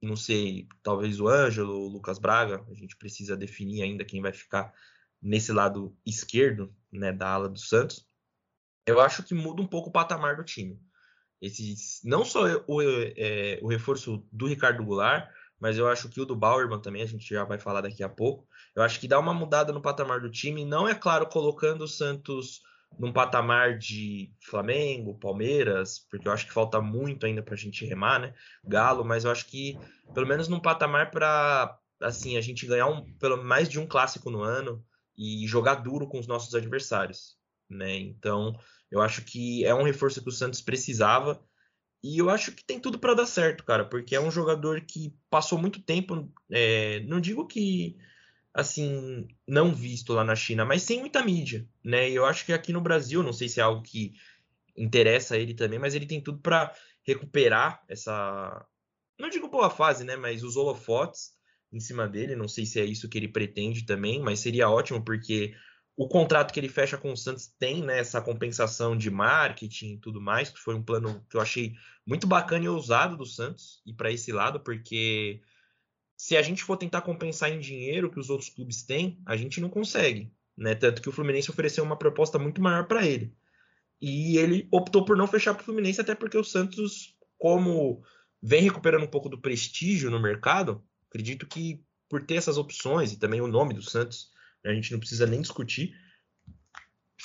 não 0.00 0.16
sei, 0.16 0.68
talvez 0.82 1.20
o 1.20 1.28
Ângelo, 1.28 1.74
o 1.74 1.88
Lucas 1.88 2.18
Braga, 2.18 2.64
a 2.70 2.74
gente 2.74 2.96
precisa 2.96 3.36
definir 3.36 3.82
ainda 3.82 4.04
quem 4.04 4.22
vai 4.22 4.32
ficar 4.32 4.72
nesse 5.20 5.52
lado 5.52 5.96
esquerdo, 6.06 6.74
né, 6.92 7.12
da 7.12 7.28
ala 7.28 7.48
do 7.48 7.58
Santos. 7.58 8.06
Eu 8.86 9.00
acho 9.00 9.22
que 9.22 9.34
muda 9.34 9.60
um 9.60 9.66
pouco 9.66 9.88
o 9.88 9.92
patamar 9.92 10.36
do 10.36 10.44
time. 10.44 10.80
Esses, 11.40 12.00
não 12.04 12.24
só 12.24 12.44
o, 12.66 12.80
é, 12.82 13.58
o 13.62 13.68
reforço 13.68 14.26
do 14.32 14.46
Ricardo 14.46 14.84
Goulart, 14.84 15.30
mas 15.60 15.76
eu 15.76 15.88
acho 15.88 16.08
que 16.08 16.20
o 16.20 16.24
do 16.24 16.36
Bauerman 16.36 16.80
também, 16.80 17.02
a 17.02 17.06
gente 17.06 17.28
já 17.28 17.44
vai 17.44 17.58
falar 17.58 17.80
daqui 17.80 18.02
a 18.02 18.08
pouco. 18.08 18.46
Eu 18.74 18.82
acho 18.82 19.00
que 19.00 19.08
dá 19.08 19.18
uma 19.18 19.34
mudada 19.34 19.72
no 19.72 19.82
patamar 19.82 20.20
do 20.20 20.30
time, 20.30 20.64
não 20.64 20.88
é 20.88 20.94
claro 20.94 21.26
colocando 21.26 21.82
o 21.82 21.88
Santos 21.88 22.62
num 22.98 23.12
patamar 23.12 23.78
de 23.78 24.32
Flamengo, 24.40 25.18
Palmeiras, 25.18 26.06
porque 26.10 26.26
eu 26.26 26.32
acho 26.32 26.46
que 26.46 26.52
falta 26.52 26.80
muito 26.80 27.26
ainda 27.26 27.42
para 27.42 27.54
a 27.54 27.58
gente 27.58 27.84
remar, 27.84 28.20
né? 28.20 28.34
Galo, 28.64 29.04
mas 29.04 29.24
eu 29.24 29.30
acho 29.30 29.46
que 29.46 29.78
pelo 30.14 30.26
menos 30.26 30.48
num 30.48 30.60
patamar 30.60 31.10
para 31.10 31.78
assim 32.00 32.36
a 32.36 32.40
gente 32.40 32.66
ganhar 32.66 32.86
um, 32.86 33.12
pelo 33.14 33.42
mais 33.42 33.68
de 33.68 33.78
um 33.78 33.86
clássico 33.86 34.30
no 34.30 34.42
ano 34.42 34.84
e 35.16 35.46
jogar 35.46 35.76
duro 35.76 36.08
com 36.08 36.18
os 36.18 36.26
nossos 36.26 36.54
adversários, 36.54 37.36
né? 37.68 37.96
Então 37.96 38.58
eu 38.90 39.00
acho 39.00 39.22
que 39.22 39.64
é 39.64 39.74
um 39.74 39.82
reforço 39.82 40.22
que 40.22 40.28
o 40.28 40.32
Santos 40.32 40.60
precisava 40.60 41.42
e 42.02 42.18
eu 42.18 42.30
acho 42.30 42.52
que 42.52 42.64
tem 42.64 42.78
tudo 42.78 42.98
para 42.98 43.14
dar 43.14 43.26
certo, 43.26 43.64
cara, 43.64 43.84
porque 43.84 44.14
é 44.14 44.20
um 44.20 44.30
jogador 44.30 44.80
que 44.82 45.14
passou 45.28 45.58
muito 45.58 45.82
tempo, 45.82 46.32
é, 46.50 47.00
não 47.00 47.20
digo 47.20 47.46
que 47.46 47.96
assim, 48.58 49.28
não 49.46 49.72
visto 49.72 50.12
lá 50.12 50.24
na 50.24 50.34
China, 50.34 50.64
mas 50.64 50.82
sem 50.82 50.98
muita 50.98 51.24
mídia, 51.24 51.64
né? 51.82 52.10
E 52.10 52.16
eu 52.16 52.26
acho 52.26 52.44
que 52.44 52.52
aqui 52.52 52.72
no 52.72 52.80
Brasil, 52.80 53.22
não 53.22 53.32
sei 53.32 53.48
se 53.48 53.60
é 53.60 53.62
algo 53.62 53.82
que 53.82 54.14
interessa 54.76 55.36
a 55.36 55.38
ele 55.38 55.54
também, 55.54 55.78
mas 55.78 55.94
ele 55.94 56.06
tem 56.06 56.20
tudo 56.20 56.40
para 56.40 56.74
recuperar 57.04 57.80
essa, 57.88 58.66
não 59.16 59.30
digo 59.30 59.48
boa 59.48 59.70
fase, 59.70 60.02
né? 60.02 60.16
Mas 60.16 60.42
os 60.42 60.56
holofotes 60.56 61.32
em 61.72 61.78
cima 61.78 62.08
dele, 62.08 62.34
não 62.34 62.48
sei 62.48 62.66
se 62.66 62.80
é 62.80 62.84
isso 62.84 63.08
que 63.08 63.16
ele 63.16 63.28
pretende 63.28 63.86
também, 63.86 64.20
mas 64.20 64.40
seria 64.40 64.68
ótimo 64.68 65.04
porque 65.04 65.54
o 65.96 66.08
contrato 66.08 66.52
que 66.52 66.58
ele 66.58 66.68
fecha 66.68 66.98
com 66.98 67.12
o 67.12 67.16
Santos 67.16 67.46
tem 67.46 67.80
né, 67.80 68.00
essa 68.00 68.20
compensação 68.20 68.96
de 68.96 69.08
marketing 69.08 69.92
e 69.92 69.98
tudo 69.98 70.20
mais, 70.20 70.50
que 70.50 70.58
foi 70.58 70.74
um 70.74 70.82
plano 70.82 71.24
que 71.30 71.36
eu 71.36 71.40
achei 71.40 71.74
muito 72.04 72.26
bacana 72.26 72.64
e 72.64 72.68
ousado 72.68 73.16
do 73.16 73.24
Santos 73.24 73.80
ir 73.86 73.94
para 73.94 74.10
esse 74.10 74.32
lado, 74.32 74.58
porque 74.58 75.40
se 76.18 76.36
a 76.36 76.42
gente 76.42 76.64
for 76.64 76.76
tentar 76.76 77.02
compensar 77.02 77.52
em 77.52 77.60
dinheiro 77.60 78.10
que 78.10 78.18
os 78.18 78.28
outros 78.28 78.50
clubes 78.50 78.82
têm, 78.82 79.22
a 79.24 79.36
gente 79.36 79.60
não 79.60 79.70
consegue. 79.70 80.32
Né? 80.56 80.74
Tanto 80.74 81.00
que 81.00 81.08
o 81.08 81.12
Fluminense 81.12 81.48
ofereceu 81.48 81.84
uma 81.84 81.96
proposta 81.96 82.40
muito 82.40 82.60
maior 82.60 82.88
para 82.88 83.06
ele. 83.06 83.32
E 84.02 84.36
ele 84.36 84.66
optou 84.72 85.04
por 85.04 85.16
não 85.16 85.28
fechar 85.28 85.54
para 85.54 85.62
o 85.62 85.64
Fluminense, 85.64 86.00
até 86.00 86.16
porque 86.16 86.36
o 86.36 86.42
Santos, 86.42 87.16
como 87.38 88.02
vem 88.42 88.62
recuperando 88.62 89.04
um 89.04 89.10
pouco 89.10 89.28
do 89.28 89.40
prestígio 89.40 90.10
no 90.10 90.20
mercado, 90.20 90.84
acredito 91.08 91.46
que 91.46 91.84
por 92.08 92.24
ter 92.24 92.34
essas 92.34 92.58
opções 92.58 93.12
e 93.12 93.18
também 93.18 93.40
o 93.40 93.46
nome 93.46 93.72
do 93.72 93.82
Santos, 93.82 94.32
a 94.66 94.74
gente 94.74 94.90
não 94.90 94.98
precisa 94.98 95.24
nem 95.24 95.40
discutir, 95.40 95.94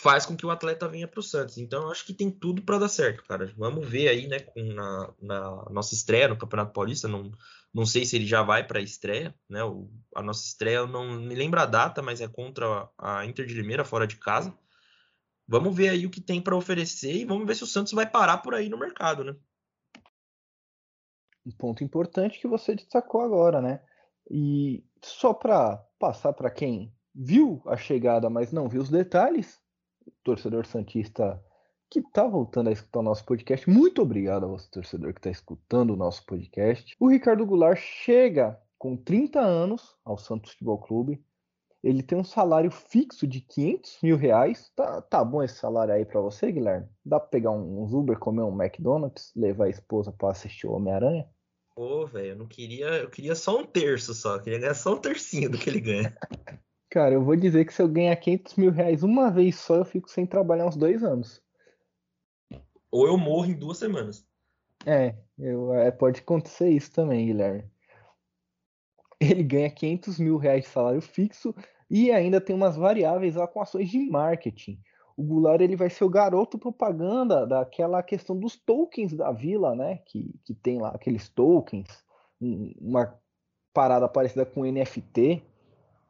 faz 0.03 0.25
com 0.25 0.36
que 0.36 0.45
o 0.45 0.51
atleta 0.51 0.86
venha 0.86 1.07
para 1.07 1.22
o 1.22 1.24
Santos. 1.24 1.57
Então, 1.57 1.83
eu 1.83 1.91
acho 1.91 2.05
que 2.05 2.13
tem 2.13 2.29
tudo 2.29 2.62
para 2.62 2.77
dar 2.77 2.89
certo, 2.89 3.24
cara. 3.24 3.53
Vamos 3.57 3.88
ver 3.88 4.10
aí, 4.10 4.27
né, 4.27 4.38
com, 4.41 4.62
na, 4.62 5.13
na, 5.22 5.65
nossa 5.69 5.93
estreia 5.93 6.27
no 6.27 6.38
Campeonato 6.38 6.74
Paulista. 6.74 7.07
Não, 7.07 7.31
não 7.74 7.86
sei 7.86 8.05
se 8.05 8.17
ele 8.17 8.27
já 8.27 8.43
vai 8.43 8.67
para 8.67 8.79
a 8.79 8.81
estreia, 8.81 9.33
né? 9.50 9.63
O, 9.63 9.89
a 10.13 10.22
nossa 10.22 10.45
estreia, 10.45 10.75
eu 10.75 10.88
não 10.88 11.22
me 11.22 11.33
lembro 11.33 11.62
a 11.62 11.65
data, 11.65 12.01
mas 12.01 12.19
é 12.19 12.27
contra 12.27 12.89
a 12.98 13.25
Inter 13.25 13.45
de 13.45 13.53
Limeira, 13.53 13.86
fora 13.86 14.05
de 14.05 14.17
casa. 14.17 14.53
Vamos 15.48 15.74
ver 15.74 15.88
aí 15.89 16.05
o 16.05 16.10
que 16.10 16.19
tem 16.19 16.41
para 16.41 16.55
oferecer 16.55 17.13
e 17.13 17.25
vamos 17.25 17.48
ver 17.48 17.55
se 17.55 17.63
o 17.63 17.67
Santos 17.67 17.93
vai 17.93 18.05
parar 18.05 18.39
por 18.39 18.53
aí 18.53 18.67
no 18.67 18.77
mercado, 18.77 19.24
né? 19.24 19.33
Um 21.45 21.51
ponto 21.51 21.81
importante 21.81 22.39
que 22.39 22.48
você 22.48 22.75
destacou 22.75 23.22
agora, 23.22 23.62
né? 23.62 23.81
E 24.29 24.83
só 25.01 25.33
para 25.33 25.77
passar 25.98 26.33
para 26.33 26.51
quem 26.51 26.93
viu 27.15 27.62
a 27.65 27.77
chegada, 27.77 28.29
mas 28.29 28.51
não 28.51 28.67
viu 28.67 28.81
os 28.81 28.89
detalhes, 28.89 29.62
torcedor 30.24 30.65
Santista 30.65 31.41
que 31.89 32.00
está 32.00 32.25
voltando 32.25 32.69
a 32.69 32.72
escutar 32.72 33.01
o 33.01 33.03
nosso 33.03 33.24
podcast, 33.24 33.69
muito 33.69 34.01
obrigado 34.01 34.45
ao 34.48 34.57
torcedor 34.57 35.13
que 35.13 35.19
está 35.19 35.29
escutando 35.29 35.91
o 35.93 35.95
nosso 35.95 36.25
podcast. 36.25 36.95
O 37.00 37.07
Ricardo 37.07 37.45
Goulart 37.45 37.79
chega 37.79 38.60
com 38.79 38.98
30 38.98 39.39
anos 39.39 39.95
ao 40.03 40.17
Santos 40.17 40.53
Futebol 40.53 40.79
Clube. 40.79 41.24
Ele 41.83 42.01
tem 42.01 42.17
um 42.17 42.24
salário 42.24 42.72
fixo 42.72 43.27
de 43.27 43.41
500 43.41 44.00
mil 44.01 44.17
reais. 44.17 44.72
Tá, 44.75 45.03
tá 45.03 45.24
bom 45.24 45.43
esse 45.43 45.55
salário 45.55 45.93
aí 45.93 46.03
para 46.03 46.19
você, 46.19 46.51
Guilherme? 46.51 46.88
Dá 47.05 47.19
para 47.19 47.29
pegar 47.29 47.51
uns 47.51 47.93
Uber, 47.93 48.17
comer 48.17 48.41
um 48.41 48.60
McDonald's, 48.60 49.31
levar 49.36 49.65
a 49.65 49.69
esposa 49.69 50.12
para 50.12 50.31
assistir 50.31 50.65
o 50.65 50.72
Homem-Aranha? 50.72 51.29
Pô, 51.75 52.07
velho, 52.07 52.29
eu 52.29 52.36
não 52.36 52.48
queria. 52.48 52.88
Eu 52.88 53.10
queria 53.10 53.36
só 53.36 53.60
um 53.60 53.65
terço 53.65 54.15
só. 54.15 54.36
Eu 54.36 54.41
queria 54.41 54.60
ganhar 54.60 54.74
só 54.74 54.95
um 54.95 55.00
tercinho 55.00 55.50
do 55.50 55.60
que 55.60 55.69
ele 55.69 55.79
ganha. 55.79 56.17
Cara, 56.93 57.15
eu 57.15 57.23
vou 57.23 57.35
dizer 57.35 57.65
que 57.65 57.73
se 57.73 57.81
eu 57.81 57.88
ganhar 57.88 58.15
500 58.15 58.55
mil 58.55 58.69
reais 58.69 59.01
uma 59.01 59.31
vez 59.31 59.55
só, 59.55 59.77
eu 59.77 59.83
fico 59.83 60.07
sem 60.07 60.27
trabalhar 60.27 60.67
uns 60.67 60.75
dois 60.75 61.03
anos. 61.03 61.41
Ou 62.91 63.07
eu 63.07 63.17
morro 63.17 63.47
em 63.47 63.55
duas 63.55 63.79
semanas. 63.79 64.23
É, 64.85 65.15
eu, 65.39 65.73
é, 65.73 65.89
pode 65.89 66.19
acontecer 66.19 66.69
isso 66.69 66.91
também, 66.91 67.25
Guilherme. 67.25 67.63
Ele 69.19 69.41
ganha 69.41 69.71
500 69.71 70.19
mil 70.19 70.38
reais 70.38 70.65
de 70.65 70.69
salário 70.69 71.01
fixo 71.01 71.55
e 71.89 72.12
ainda 72.12 72.39
tem 72.39 72.55
umas 72.55 72.75
variáveis 72.75 73.33
lá 73.33 73.47
com 73.47 73.59
ações 73.59 73.89
de 73.89 73.97
marketing. 74.12 74.79
O 75.17 75.23
Goulart 75.23 75.62
ele 75.62 75.75
vai 75.75 75.89
ser 75.89 76.03
o 76.03 76.09
garoto 76.09 76.59
propaganda 76.59 77.47
daquela 77.47 78.03
questão 78.03 78.38
dos 78.38 78.55
tokens 78.55 79.13
da 79.13 79.31
vila, 79.31 79.75
né? 79.75 79.97
Que, 80.05 80.31
que 80.45 80.53
tem 80.53 80.79
lá 80.79 80.89
aqueles 80.89 81.27
tokens, 81.27 81.88
uma 82.39 83.19
parada 83.73 84.07
parecida 84.07 84.45
com 84.45 84.63
NFT 84.63 85.43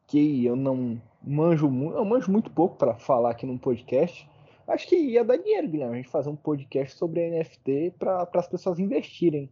que 0.07 0.45
eu 0.45 0.55
não 0.55 1.01
manjo 1.21 1.69
muito, 1.69 1.97
eu 1.97 2.05
manjo 2.05 2.31
muito 2.31 2.51
pouco 2.51 2.77
para 2.77 2.95
falar 2.95 3.31
aqui 3.31 3.45
num 3.45 3.57
podcast. 3.57 4.29
Acho 4.67 4.87
que 4.87 4.95
ia 4.95 5.23
dar 5.23 5.37
dinheiro, 5.37 5.67
Guilherme, 5.67 5.93
a 5.93 5.97
gente 5.97 6.09
fazer 6.09 6.29
um 6.29 6.35
podcast 6.35 6.97
sobre 6.97 7.29
NFT 7.29 7.95
para 7.99 8.29
as 8.33 8.47
pessoas 8.47 8.79
investirem. 8.79 9.49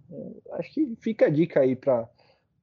Acho 0.54 0.74
que 0.74 0.96
fica 1.02 1.26
a 1.26 1.30
dica 1.30 1.60
aí 1.60 1.76
para 1.76 2.08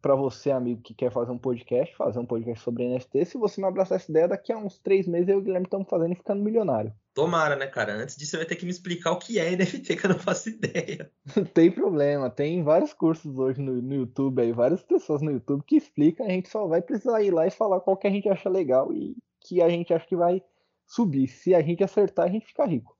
para 0.00 0.14
você, 0.14 0.50
amigo, 0.50 0.80
que 0.80 0.94
quer 0.94 1.10
fazer 1.10 1.32
um 1.32 1.38
podcast, 1.38 1.94
fazer 1.96 2.20
um 2.20 2.24
podcast 2.24 2.62
sobre 2.62 2.88
NFT. 2.88 3.24
Se 3.24 3.36
você 3.36 3.60
não 3.60 3.68
abraçar 3.68 3.96
essa 3.96 4.10
ideia, 4.10 4.28
daqui 4.28 4.52
a 4.52 4.56
uns 4.56 4.78
três 4.78 5.08
meses 5.08 5.28
eu 5.28 5.38
e 5.38 5.38
o 5.40 5.42
Guilherme 5.42 5.66
estamos 5.66 5.88
fazendo 5.88 6.12
e 6.12 6.16
ficando 6.16 6.42
milionário. 6.42 6.92
Tomara, 7.18 7.56
né, 7.56 7.66
cara? 7.66 7.94
Antes 7.94 8.16
disso, 8.16 8.30
você 8.30 8.36
vai 8.36 8.46
ter 8.46 8.54
que 8.54 8.64
me 8.64 8.70
explicar 8.70 9.10
o 9.10 9.18
que 9.18 9.40
é 9.40 9.50
NFT, 9.50 9.96
que 9.96 10.06
eu 10.06 10.10
não 10.10 10.20
faço 10.20 10.50
ideia. 10.50 11.10
tem 11.52 11.68
problema, 11.68 12.30
tem 12.30 12.62
vários 12.62 12.92
cursos 12.92 13.36
hoje 13.36 13.60
no, 13.60 13.82
no, 13.82 13.92
YouTube 13.92 14.40
aí, 14.40 14.52
várias 14.52 14.84
pessoas 14.84 15.20
no 15.20 15.32
YouTube 15.32 15.64
que 15.66 15.74
explicam, 15.74 16.24
a 16.24 16.30
gente 16.30 16.48
só 16.48 16.68
vai 16.68 16.80
precisar 16.80 17.20
ir 17.20 17.32
lá 17.32 17.44
e 17.44 17.50
falar 17.50 17.80
qual 17.80 17.96
que 17.96 18.06
a 18.06 18.10
gente 18.10 18.28
acha 18.28 18.48
legal 18.48 18.92
e 18.92 19.16
que 19.40 19.60
a 19.60 19.68
gente 19.68 19.92
acha 19.92 20.06
que 20.06 20.14
vai 20.14 20.40
subir. 20.86 21.26
Se 21.26 21.56
a 21.56 21.60
gente 21.60 21.82
acertar, 21.82 22.26
a 22.26 22.30
gente 22.30 22.46
fica 22.46 22.64
rico. 22.64 22.96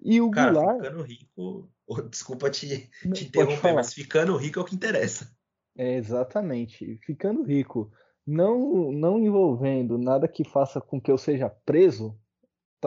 E 0.00 0.20
o 0.20 0.30
cara, 0.30 0.52
Goulart... 0.52 0.76
ficando 0.76 1.02
rico... 1.02 1.70
Desculpa 2.08 2.50
te, 2.50 2.88
te 3.12 3.24
interromper, 3.24 3.74
mas 3.74 3.92
ficando 3.92 4.36
rico 4.36 4.60
é 4.60 4.62
o 4.62 4.64
que 4.64 4.76
interessa. 4.76 5.36
É, 5.76 5.96
exatamente. 5.96 7.00
Ficando 7.04 7.42
rico, 7.42 7.90
não, 8.24 8.92
não 8.92 9.18
envolvendo 9.18 9.98
nada 9.98 10.28
que 10.28 10.44
faça 10.44 10.80
com 10.80 11.00
que 11.00 11.10
eu 11.10 11.18
seja 11.18 11.50
preso, 11.50 12.16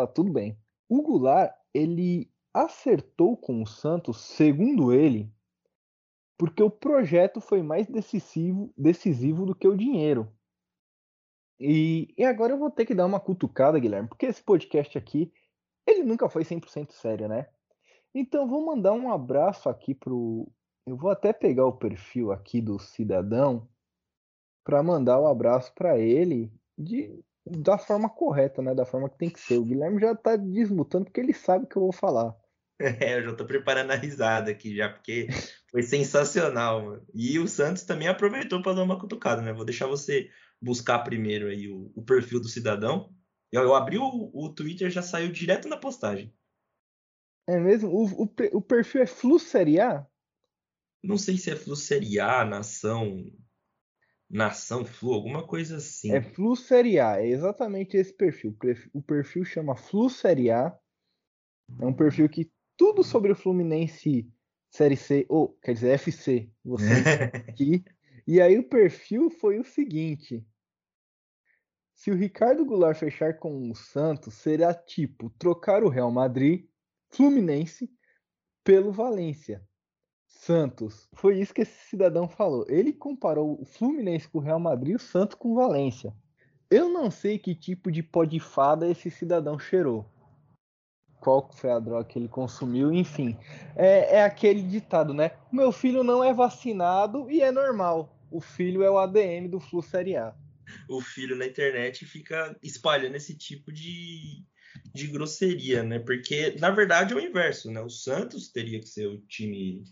tá 0.07 0.13
tudo 0.13 0.31
bem. 0.31 0.57
O 0.87 1.01
Goulart, 1.01 1.53
ele 1.73 2.31
acertou 2.53 3.37
com 3.37 3.61
o 3.61 3.67
Santos, 3.67 4.21
segundo 4.21 4.93
ele, 4.93 5.31
porque 6.37 6.63
o 6.63 6.69
projeto 6.69 7.39
foi 7.39 7.61
mais 7.61 7.87
decisivo, 7.87 8.73
decisivo 8.77 9.45
do 9.45 9.55
que 9.55 9.67
o 9.67 9.77
dinheiro. 9.77 10.31
E, 11.59 12.13
e 12.17 12.23
agora 12.23 12.53
eu 12.53 12.57
vou 12.57 12.71
ter 12.71 12.85
que 12.85 12.95
dar 12.95 13.05
uma 13.05 13.19
cutucada, 13.19 13.79
Guilherme, 13.79 14.07
porque 14.07 14.25
esse 14.25 14.41
podcast 14.41 14.97
aqui, 14.97 15.31
ele 15.85 16.03
nunca 16.03 16.29
foi 16.29 16.43
100% 16.43 16.91
sério, 16.91 17.27
né? 17.27 17.47
Então 18.13 18.47
vou 18.47 18.65
mandar 18.65 18.93
um 18.93 19.11
abraço 19.11 19.69
aqui 19.69 19.93
pro, 19.93 20.49
eu 20.89 20.97
vou 20.97 21.11
até 21.11 21.31
pegar 21.31 21.65
o 21.67 21.77
perfil 21.77 22.31
aqui 22.31 22.59
do 22.59 22.79
cidadão 22.79 23.69
para 24.63 24.81
mandar 24.81 25.19
o 25.19 25.23
um 25.23 25.27
abraço 25.27 25.71
para 25.75 25.99
ele 25.99 26.51
de, 26.77 27.23
da 27.45 27.77
forma 27.77 28.09
correta, 28.09 28.61
né? 28.61 28.73
Da 28.73 28.85
forma 28.85 29.09
que 29.09 29.17
tem 29.17 29.29
que 29.29 29.39
ser. 29.39 29.57
O 29.57 29.65
Guilherme 29.65 29.99
já 29.99 30.11
está 30.11 30.35
desmutando 30.35 31.05
porque 31.05 31.19
ele 31.19 31.33
sabe 31.33 31.67
que 31.67 31.75
eu 31.75 31.83
vou 31.83 31.93
falar. 31.93 32.35
É, 32.81 33.17
eu 33.17 33.23
já 33.23 33.31
estou 33.31 33.45
preparando 33.45 33.91
a 33.91 33.95
risada 33.95 34.51
aqui 34.51 34.73
já, 34.73 34.87
porque 34.87 35.27
foi 35.69 35.83
sensacional, 35.83 36.81
mano. 36.81 37.05
E 37.13 37.37
o 37.37 37.45
Santos 37.45 37.83
também 37.83 38.07
aproveitou 38.07 38.61
para 38.61 38.73
dar 38.73 38.83
uma 38.83 38.97
cutucada, 38.97 39.41
né? 39.41 39.51
Vou 39.51 39.65
deixar 39.65 39.85
você 39.85 40.29
buscar 40.61 40.99
primeiro 40.99 41.47
aí 41.47 41.69
o, 41.69 41.91
o 41.93 42.01
perfil 42.01 42.39
do 42.39 42.47
cidadão. 42.47 43.13
Eu, 43.51 43.63
eu 43.63 43.75
abri 43.75 43.97
o, 43.97 44.31
o 44.33 44.53
Twitter 44.53 44.89
já 44.89 45.01
saiu 45.01 45.29
direto 45.29 45.67
na 45.67 45.75
postagem. 45.75 46.33
É 47.49 47.59
mesmo? 47.59 47.89
O, 47.89 48.23
o, 48.23 48.33
o 48.53 48.61
perfil 48.61 49.01
é 49.01 49.05
Flu 49.05 49.37
Série 49.37 49.81
A? 49.81 50.07
Não 51.03 51.17
sei 51.17 51.37
se 51.37 51.51
é 51.51 51.57
Flu 51.57 51.75
Série 51.75 52.19
A, 52.19 52.45
Nação. 52.45 53.25
Nação 54.29 54.85
Flu, 54.85 55.13
alguma 55.13 55.45
coisa 55.45 55.77
assim. 55.77 56.11
É 56.11 56.21
Flu 56.21 56.55
Série 56.55 56.99
A, 56.99 57.19
é 57.19 57.27
exatamente 57.27 57.97
esse 57.97 58.13
perfil. 58.13 58.55
O 58.93 59.01
perfil 59.01 59.43
chama 59.43 59.75
Flu 59.75 60.09
Série 60.09 60.51
A. 60.51 60.77
É 61.79 61.85
um 61.85 61.93
perfil 61.93 62.29
que 62.29 62.51
tudo 62.77 63.03
sobre 63.03 63.31
o 63.31 63.35
Fluminense 63.35 64.31
Série 64.69 64.95
C, 64.95 65.25
ou 65.27 65.57
quer 65.61 65.73
dizer, 65.73 65.89
FC, 65.89 66.49
você 66.63 66.85
aqui. 67.49 67.83
E 68.27 68.39
aí 68.39 68.59
o 68.59 68.69
perfil 68.69 69.31
foi 69.31 69.57
o 69.57 69.63
seguinte: 69.63 70.45
se 71.95 72.11
o 72.11 72.15
Ricardo 72.15 72.63
Goulart 72.63 72.97
fechar 72.97 73.39
com 73.39 73.69
o 73.69 73.75
Santos, 73.75 74.35
será 74.35 74.73
tipo 74.73 75.31
trocar 75.31 75.83
o 75.83 75.89
Real 75.89 76.11
Madrid, 76.11 76.67
Fluminense, 77.09 77.91
pelo 78.63 78.91
Valência. 78.91 79.67
Santos. 80.49 81.07
Foi 81.13 81.39
isso 81.39 81.53
que 81.53 81.61
esse 81.61 81.89
cidadão 81.89 82.27
falou. 82.27 82.65
Ele 82.67 82.91
comparou 82.91 83.61
o 83.61 83.65
Fluminense 83.65 84.27
com 84.27 84.39
o 84.39 84.41
Real 84.41 84.59
Madrid 84.59 84.93
e 84.93 84.95
o 84.95 84.99
Santos 84.99 85.35
com 85.35 85.51
o 85.51 85.55
Valência. 85.55 86.11
Eu 86.71 86.89
não 86.89 87.11
sei 87.11 87.37
que 87.37 87.53
tipo 87.53 87.91
de 87.91 88.01
pó 88.01 88.25
de 88.25 88.39
fada 88.39 88.87
esse 88.87 89.11
cidadão 89.11 89.59
cheirou. 89.59 90.11
Qual 91.21 91.51
foi 91.53 91.69
a 91.69 91.77
droga 91.77 92.05
que 92.05 92.17
ele 92.17 92.27
consumiu, 92.27 92.91
enfim. 92.91 93.37
É, 93.75 94.15
é 94.15 94.23
aquele 94.23 94.63
ditado, 94.63 95.13
né? 95.13 95.33
Meu 95.51 95.71
filho 95.71 96.03
não 96.03 96.23
é 96.23 96.33
vacinado 96.33 97.29
e 97.29 97.43
é 97.43 97.51
normal. 97.51 98.17
O 98.31 98.41
filho 98.41 98.81
é 98.81 98.89
o 98.89 98.97
ADM 98.97 99.49
do 99.51 99.59
Flu 99.59 99.83
Série 99.83 100.17
A. 100.17 100.33
O 100.89 100.99
filho 100.99 101.35
na 101.35 101.45
internet 101.45 102.05
fica 102.05 102.57
espalhando 102.63 103.15
esse 103.15 103.37
tipo 103.37 103.71
de, 103.71 104.43
de 104.95 105.05
grosseria, 105.05 105.83
né? 105.83 105.99
Porque, 105.99 106.55
na 106.59 106.71
verdade, 106.71 107.13
é 107.13 107.15
o 107.15 107.19
inverso, 107.19 107.69
né? 107.69 107.81
O 107.81 107.89
Santos 107.89 108.49
teria 108.49 108.79
que 108.79 108.89
ser 108.89 109.05
o 109.05 109.19
time 109.27 109.83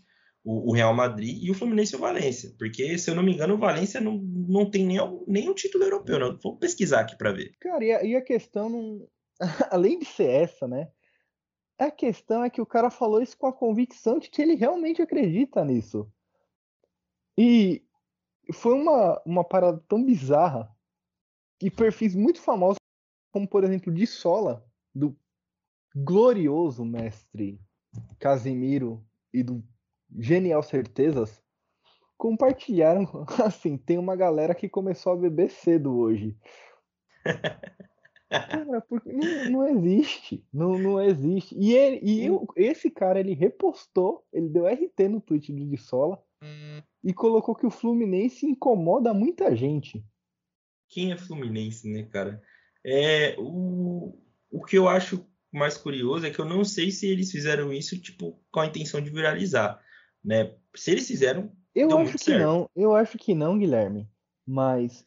o, 0.48 0.70
o, 0.70 0.72
Real 0.72 0.94
Madrid 0.94 1.42
e 1.42 1.50
o 1.50 1.54
Fluminense 1.54 1.94
e 1.94 1.96
o 1.96 2.00
Valência. 2.00 2.54
Porque, 2.58 2.96
se 2.96 3.10
eu 3.10 3.14
não 3.14 3.22
me 3.22 3.34
engano, 3.34 3.54
o 3.54 3.58
Valência 3.58 4.00
não, 4.00 4.16
não 4.16 4.70
tem 4.70 4.86
nem, 4.86 4.98
nem 5.26 5.50
um 5.50 5.54
título 5.54 5.84
europeu. 5.84 6.18
Não. 6.18 6.38
Vou 6.42 6.56
pesquisar 6.56 7.00
aqui 7.00 7.18
para 7.18 7.32
ver. 7.32 7.54
Cara, 7.60 7.84
e 7.84 7.92
a, 7.92 8.02
e 8.02 8.16
a 8.16 8.22
questão, 8.22 8.70
não... 8.70 9.06
além 9.70 9.98
de 9.98 10.06
ser 10.06 10.30
essa, 10.30 10.66
né? 10.66 10.90
A 11.78 11.90
questão 11.90 12.42
é 12.42 12.48
que 12.48 12.62
o 12.62 12.66
cara 12.66 12.90
falou 12.90 13.20
isso 13.20 13.36
com 13.36 13.46
a 13.46 13.52
convicção 13.52 14.18
de 14.18 14.30
que 14.30 14.40
ele 14.40 14.54
realmente 14.54 15.02
acredita 15.02 15.62
nisso. 15.62 16.10
E 17.36 17.84
foi 18.54 18.72
uma, 18.72 19.20
uma 19.26 19.44
parada 19.44 19.84
tão 19.86 20.02
bizarra 20.02 20.74
que 21.60 21.70
perfis 21.70 22.14
muito 22.14 22.40
famosos, 22.40 22.78
como 23.30 23.46
por 23.46 23.64
exemplo 23.64 23.92
de 23.92 24.06
Sola, 24.06 24.66
do 24.94 25.14
glorioso 25.94 26.86
mestre 26.86 27.60
Casimiro 28.18 29.04
e 29.32 29.42
do 29.42 29.62
Genial 30.16 30.62
Certezas 30.62 31.42
compartilharam. 32.16 33.06
Assim, 33.44 33.76
tem 33.76 33.98
uma 33.98 34.16
galera 34.16 34.54
que 34.54 34.68
começou 34.68 35.12
a 35.12 35.16
beber 35.16 35.50
cedo 35.50 35.96
hoje. 35.96 36.36
Cara, 38.28 38.80
porque 38.82 39.10
não, 39.10 39.50
não 39.50 39.68
existe. 39.68 40.44
Não, 40.52 40.78
não 40.78 41.00
existe. 41.00 41.54
E, 41.58 41.72
ele, 41.72 42.00
e 42.02 42.26
eu, 42.26 42.46
esse 42.56 42.90
cara, 42.90 43.18
ele 43.18 43.32
repostou, 43.32 44.24
ele 44.32 44.48
deu 44.48 44.66
RT 44.66 45.08
no 45.08 45.20
tweet 45.20 45.52
do 45.52 45.66
Dissola, 45.66 46.22
e 47.02 47.12
colocou 47.12 47.54
que 47.54 47.66
o 47.66 47.70
Fluminense 47.70 48.46
incomoda 48.46 49.14
muita 49.14 49.54
gente. 49.56 50.04
Quem 50.88 51.12
é 51.12 51.16
Fluminense, 51.16 51.88
né, 51.88 52.04
cara? 52.04 52.42
É, 52.84 53.34
o, 53.38 54.16
o 54.50 54.64
que 54.64 54.76
eu 54.76 54.88
acho 54.88 55.26
mais 55.52 55.76
curioso 55.76 56.26
é 56.26 56.30
que 56.30 56.38
eu 56.38 56.44
não 56.44 56.64
sei 56.64 56.90
se 56.90 57.06
eles 57.06 57.30
fizeram 57.30 57.72
isso 57.72 58.00
tipo 58.00 58.38
com 58.50 58.60
a 58.60 58.66
intenção 58.66 59.00
de 59.00 59.10
viralizar, 59.10 59.82
né? 60.28 60.54
Se 60.74 60.90
eles 60.90 61.08
fizeram, 61.08 61.50
eu 61.74 61.96
acho 61.96 62.12
que 62.12 62.18
certo. 62.18 62.42
não, 62.42 62.70
eu 62.76 62.94
acho 62.94 63.16
que 63.16 63.34
não, 63.34 63.58
Guilherme. 63.58 64.06
Mas 64.46 65.06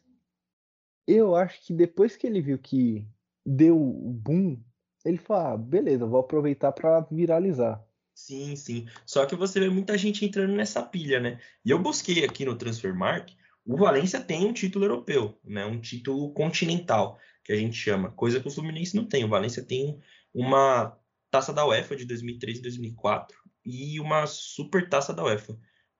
eu 1.06 1.36
acho 1.36 1.64
que 1.64 1.72
depois 1.72 2.16
que 2.16 2.26
ele 2.26 2.40
viu 2.40 2.58
que 2.58 3.06
deu 3.46 3.80
o 3.80 4.12
boom, 4.12 4.60
ele 5.04 5.18
falou: 5.18 5.46
ah, 5.46 5.56
beleza, 5.56 6.06
vou 6.06 6.18
aproveitar 6.18 6.72
para 6.72 7.00
viralizar. 7.02 7.80
Sim, 8.12 8.56
sim. 8.56 8.88
Só 9.06 9.24
que 9.24 9.36
você 9.36 9.60
vê 9.60 9.70
muita 9.70 9.96
gente 9.96 10.24
entrando 10.24 10.54
nessa 10.54 10.82
pilha, 10.82 11.20
né? 11.20 11.40
E 11.64 11.70
eu 11.70 11.78
busquei 11.78 12.24
aqui 12.24 12.44
no 12.44 12.56
Transfermark, 12.56 13.32
o 13.64 13.76
Valência 13.76 14.20
tem 14.20 14.44
um 14.44 14.52
título 14.52 14.86
europeu, 14.86 15.38
né? 15.44 15.64
Um 15.64 15.80
título 15.80 16.32
continental, 16.32 17.16
que 17.44 17.52
a 17.52 17.56
gente 17.56 17.76
chama, 17.76 18.10
coisa 18.10 18.40
que 18.40 18.48
o 18.48 18.50
Fluminense 18.50 18.96
não 18.96 19.06
tem. 19.06 19.24
O 19.24 19.28
Valência 19.28 19.62
tem 19.62 20.00
uma 20.34 20.98
taça 21.30 21.52
da 21.52 21.64
UEFA 21.64 21.94
de 21.94 22.04
2003 22.04 22.58
e 22.58 22.62
2004 22.62 23.41
e 23.64 24.00
uma 24.00 24.26
super 24.26 24.88
taça 24.88 25.12
da 25.12 25.24
UEFA 25.24 25.56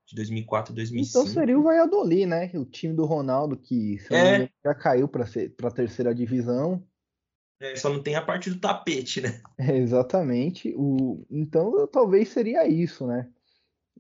de 0.07 0.17
2004 0.17 0.73
e 0.73 0.77
2005. 0.77 1.19
Então 1.19 1.33
seria 1.33 1.59
o 1.59 1.63
Valladolid, 1.63 2.27
né? 2.27 2.51
O 2.55 2.65
time 2.65 2.95
do 2.95 3.05
Ronaldo 3.05 3.57
que 3.57 3.99
é. 4.11 4.49
já 4.65 4.75
caiu 4.75 5.09
para 5.09 5.25
a 5.25 5.71
terceira 5.71 6.15
divisão. 6.15 6.85
É, 7.61 7.77
só 7.77 7.89
não 7.89 8.03
tem 8.03 8.17
a 8.17 8.23
parte 8.23 8.51
do 8.51 8.59
tapete, 8.59 9.21
né? 9.21 9.41
É, 9.59 9.77
exatamente. 9.77 10.75
O... 10.77 11.25
Então 11.31 11.87
talvez 11.87 12.29
seria 12.29 12.67
isso, 12.67 13.07
né? 13.07 13.29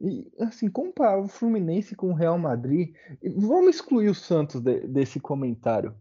E 0.00 0.26
assim, 0.40 0.68
comparar 0.68 1.20
o 1.20 1.28
Fluminense 1.28 1.94
com 1.94 2.08
o 2.10 2.14
Real 2.14 2.38
Madrid. 2.38 2.94
Vamos 3.36 3.76
excluir 3.76 4.08
o 4.08 4.14
Santos 4.14 4.60
de, 4.60 4.80
desse 4.88 5.20
comentário. 5.20 5.94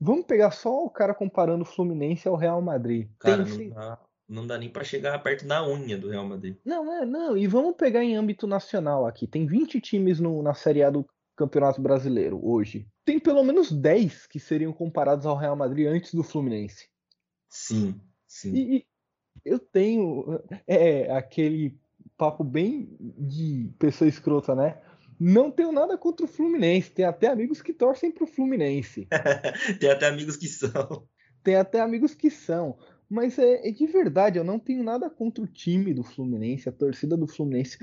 Vamos 0.00 0.26
pegar 0.26 0.50
só 0.50 0.84
o 0.84 0.90
cara 0.90 1.14
comparando 1.14 1.62
o 1.62 1.66
Fluminense 1.66 2.26
ao 2.26 2.34
Real 2.34 2.60
Madrid. 2.60 3.08
Cara, 3.20 3.44
Tem... 3.44 3.70
não, 3.70 3.98
não 4.28 4.46
dá 4.46 4.56
nem 4.58 4.68
para 4.68 4.84
chegar 4.84 5.18
perto 5.22 5.46
da 5.46 5.66
unha 5.66 5.98
do 5.98 6.08
Real 6.08 6.26
Madrid. 6.26 6.56
Não, 6.64 6.92
é, 6.92 7.04
não. 7.04 7.36
E 7.36 7.46
vamos 7.46 7.76
pegar 7.76 8.02
em 8.02 8.16
âmbito 8.16 8.46
nacional 8.46 9.06
aqui. 9.06 9.26
Tem 9.26 9.46
20 9.46 9.80
times 9.80 10.18
no, 10.18 10.42
na 10.42 10.54
Série 10.54 10.82
A 10.82 10.90
do 10.90 11.06
Campeonato 11.36 11.80
Brasileiro 11.80 12.40
hoje. 12.42 12.86
Tem 13.04 13.18
pelo 13.18 13.42
menos 13.42 13.70
10 13.70 14.26
que 14.26 14.40
seriam 14.40 14.72
comparados 14.72 15.26
ao 15.26 15.36
Real 15.36 15.56
Madrid 15.56 15.86
antes 15.86 16.14
do 16.14 16.22
Fluminense. 16.22 16.88
Sim, 17.50 18.00
sim. 18.26 18.54
E, 18.54 18.76
e 18.76 18.86
eu 19.44 19.58
tenho 19.58 20.40
é, 20.66 21.12
aquele 21.14 21.78
papo 22.16 22.42
bem 22.42 22.96
de 23.00 23.70
pessoa 23.78 24.08
escrota, 24.08 24.54
né? 24.54 24.80
Não 25.18 25.50
tenho 25.50 25.70
nada 25.70 25.96
contra 25.96 26.26
o 26.26 26.28
Fluminense. 26.28 26.90
Tem 26.90 27.04
até 27.04 27.28
amigos 27.28 27.62
que 27.62 27.72
torcem 27.72 28.10
pro 28.10 28.26
Fluminense. 28.26 29.06
Tem 29.78 29.90
até 29.90 30.06
amigos 30.06 30.36
que 30.36 30.48
são. 30.48 31.06
Tem 31.42 31.56
até 31.56 31.80
amigos 31.80 32.14
que 32.14 32.30
são. 32.30 32.78
Mas 33.14 33.38
é, 33.38 33.68
é, 33.68 33.70
de 33.70 33.86
verdade, 33.86 34.40
eu 34.40 34.44
não 34.44 34.58
tenho 34.58 34.82
nada 34.82 35.08
contra 35.08 35.44
o 35.44 35.46
time 35.46 35.94
do 35.94 36.02
Fluminense, 36.02 36.68
a 36.68 36.72
torcida 36.72 37.16
do 37.16 37.28
Fluminense. 37.28 37.78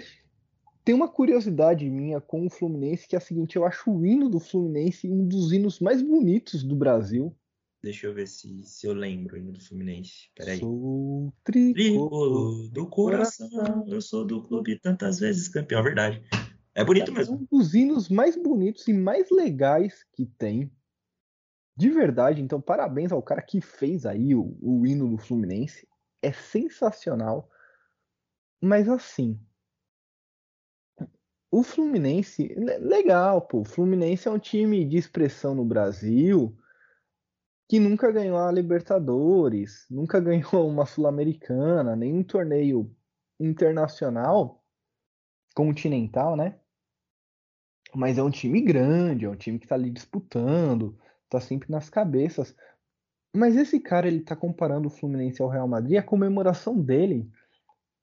Tem 0.83 0.93
uma 0.93 1.07
curiosidade 1.07 1.89
minha 1.89 2.19
com 2.19 2.45
o 2.45 2.49
Fluminense, 2.49 3.07
que 3.07 3.15
é 3.15 3.17
a 3.17 3.21
seguinte: 3.21 3.55
eu 3.55 3.65
acho 3.65 3.89
o 3.89 4.05
hino 4.05 4.27
do 4.27 4.41
Fluminense 4.41 5.09
um 5.09 5.25
dos 5.25 5.53
hinos 5.53 5.79
mais 5.79 6.01
bonitos 6.01 6.65
do 6.65 6.75
Brasil. 6.75 7.33
Deixa 7.81 8.07
eu 8.07 8.13
ver 8.13 8.27
se, 8.27 8.61
se 8.63 8.85
eu 8.85 8.93
lembro 8.93 9.37
o 9.37 9.39
hino 9.39 9.53
do 9.53 9.61
Fluminense. 9.61 10.29
Peraí. 10.35 10.59
Sou 10.59 11.33
tricolor 11.45 12.69
do 12.69 12.87
coração, 12.87 13.85
eu 13.87 14.01
sou 14.01 14.25
do 14.25 14.43
clube 14.43 14.79
tantas 14.79 15.17
vezes 15.17 15.47
campeão. 15.47 15.81
Verdade. 15.81 16.21
É 16.75 16.83
bonito 16.83 17.09
mesmo. 17.13 17.35
É 17.35 17.37
um 17.37 17.57
dos 17.57 17.73
hinos 17.73 18.09
mais 18.09 18.35
bonitos 18.35 18.85
e 18.85 18.91
mais 18.91 19.31
legais 19.31 20.05
que 20.11 20.25
tem. 20.25 20.69
De 21.81 21.89
verdade, 21.89 22.43
então 22.43 22.61
parabéns 22.61 23.11
ao 23.11 23.23
cara 23.23 23.41
que 23.41 23.59
fez 23.59 24.05
aí 24.05 24.35
o, 24.35 24.55
o 24.61 24.85
hino 24.85 25.09
do 25.09 25.17
Fluminense. 25.17 25.87
É 26.21 26.31
sensacional. 26.31 27.49
Mas 28.61 28.87
assim, 28.87 29.43
o 31.49 31.63
Fluminense, 31.63 32.53
legal, 32.53 33.41
pô. 33.41 33.61
O 33.61 33.65
Fluminense 33.65 34.27
é 34.27 34.31
um 34.31 34.37
time 34.37 34.85
de 34.85 34.95
expressão 34.95 35.55
no 35.55 35.65
Brasil 35.65 36.55
que 37.67 37.79
nunca 37.79 38.11
ganhou 38.11 38.37
a 38.37 38.51
Libertadores, 38.51 39.87
nunca 39.89 40.19
ganhou 40.19 40.51
uma 40.69 40.85
Sul-Americana, 40.85 41.95
nenhum 41.95 42.23
torneio 42.23 42.95
internacional, 43.39 44.63
continental, 45.55 46.35
né? 46.35 46.59
Mas 47.95 48.19
é 48.19 48.21
um 48.21 48.29
time 48.29 48.61
grande, 48.61 49.25
é 49.25 49.29
um 49.31 49.35
time 49.35 49.57
que 49.57 49.67
tá 49.67 49.73
ali 49.73 49.89
disputando, 49.89 50.95
tá 51.31 51.39
sempre 51.39 51.71
nas 51.71 51.89
cabeças. 51.89 52.53
Mas 53.33 53.55
esse 53.55 53.79
cara, 53.79 54.07
ele 54.07 54.19
tá 54.19 54.35
comparando 54.35 54.87
o 54.87 54.91
Fluminense 54.91 55.41
ao 55.41 55.47
Real 55.47 55.67
Madrid, 55.67 55.97
a 55.97 56.03
comemoração 56.03 56.77
dele, 56.77 57.31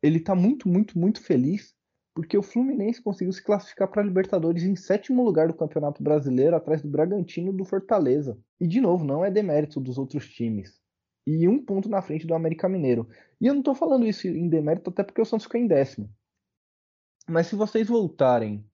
ele 0.03 0.19
tá 0.19 0.35
muito, 0.35 0.67
muito, 0.67 0.99
muito 0.99 1.23
feliz, 1.23 1.77
porque 2.15 2.37
o 2.37 2.43
Fluminense 2.43 3.03
conseguiu 3.03 3.33
se 3.33 3.45
classificar 3.45 3.87
para 3.89 4.01
a 4.01 4.05
Libertadores 4.05 4.63
em 4.65 4.75
sétimo 4.75 5.23
lugar 5.23 5.47
do 5.47 5.55
Campeonato 5.55 6.03
Brasileiro, 6.03 6.57
atrás 6.57 6.81
do 6.83 6.89
Bragantino 6.89 7.53
e 7.53 7.57
do 7.57 7.65
Fortaleza. 7.65 8.39
E 8.59 8.67
de 8.67 8.81
novo, 8.81 9.05
não 9.05 9.25
é 9.25 9.31
demérito 9.31 9.79
dos 9.79 9.99
outros 9.99 10.27
times. 10.29 10.81
E 11.27 11.47
um 11.47 11.63
ponto 11.63 11.89
na 11.89 12.01
frente 12.01 12.27
do 12.27 12.35
América 12.35 12.69
Mineiro. 12.69 13.07
E 13.39 13.47
eu 13.47 13.55
não 13.55 13.63
tô 13.63 13.75
falando 13.75 14.07
isso 14.07 14.27
em 14.27 14.49
demérito, 14.49 14.89
até 14.89 15.05
porque 15.05 15.21
o 15.21 15.25
Santos 15.25 15.45
ficou 15.45 15.61
em 15.61 15.67
décimo. 15.67 16.11
Mas 17.29 17.49
se 17.49 17.55
vocês 17.55 17.87
voltarem 17.87 18.65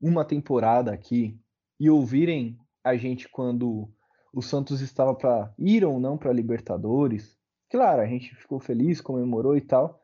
uma 0.00 0.24
temporada 0.24 0.90
aqui 0.90 1.38
e 1.78 1.90
ouvirem 1.90 2.58
a 2.84 2.96
gente 2.96 3.28
quando 3.28 3.90
o 4.32 4.42
Santos 4.42 4.80
estava 4.80 5.14
para 5.14 5.52
ir 5.58 5.84
ou 5.84 5.98
não 5.98 6.18
para 6.18 6.32
Libertadores, 6.32 7.38
claro, 7.70 8.02
a 8.02 8.06
gente 8.06 8.34
ficou 8.34 8.60
feliz, 8.60 9.00
comemorou 9.00 9.56
e 9.56 9.60
tal, 9.60 10.00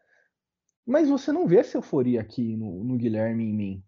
mas 0.86 1.08
você 1.08 1.30
não 1.30 1.46
vê 1.46 1.58
essa 1.58 1.76
euforia 1.76 2.20
aqui 2.20 2.56
no, 2.56 2.82
no 2.82 2.96
Guilherme 2.96 3.44
e 3.44 3.48
em 3.48 3.54
mim. 3.54 3.84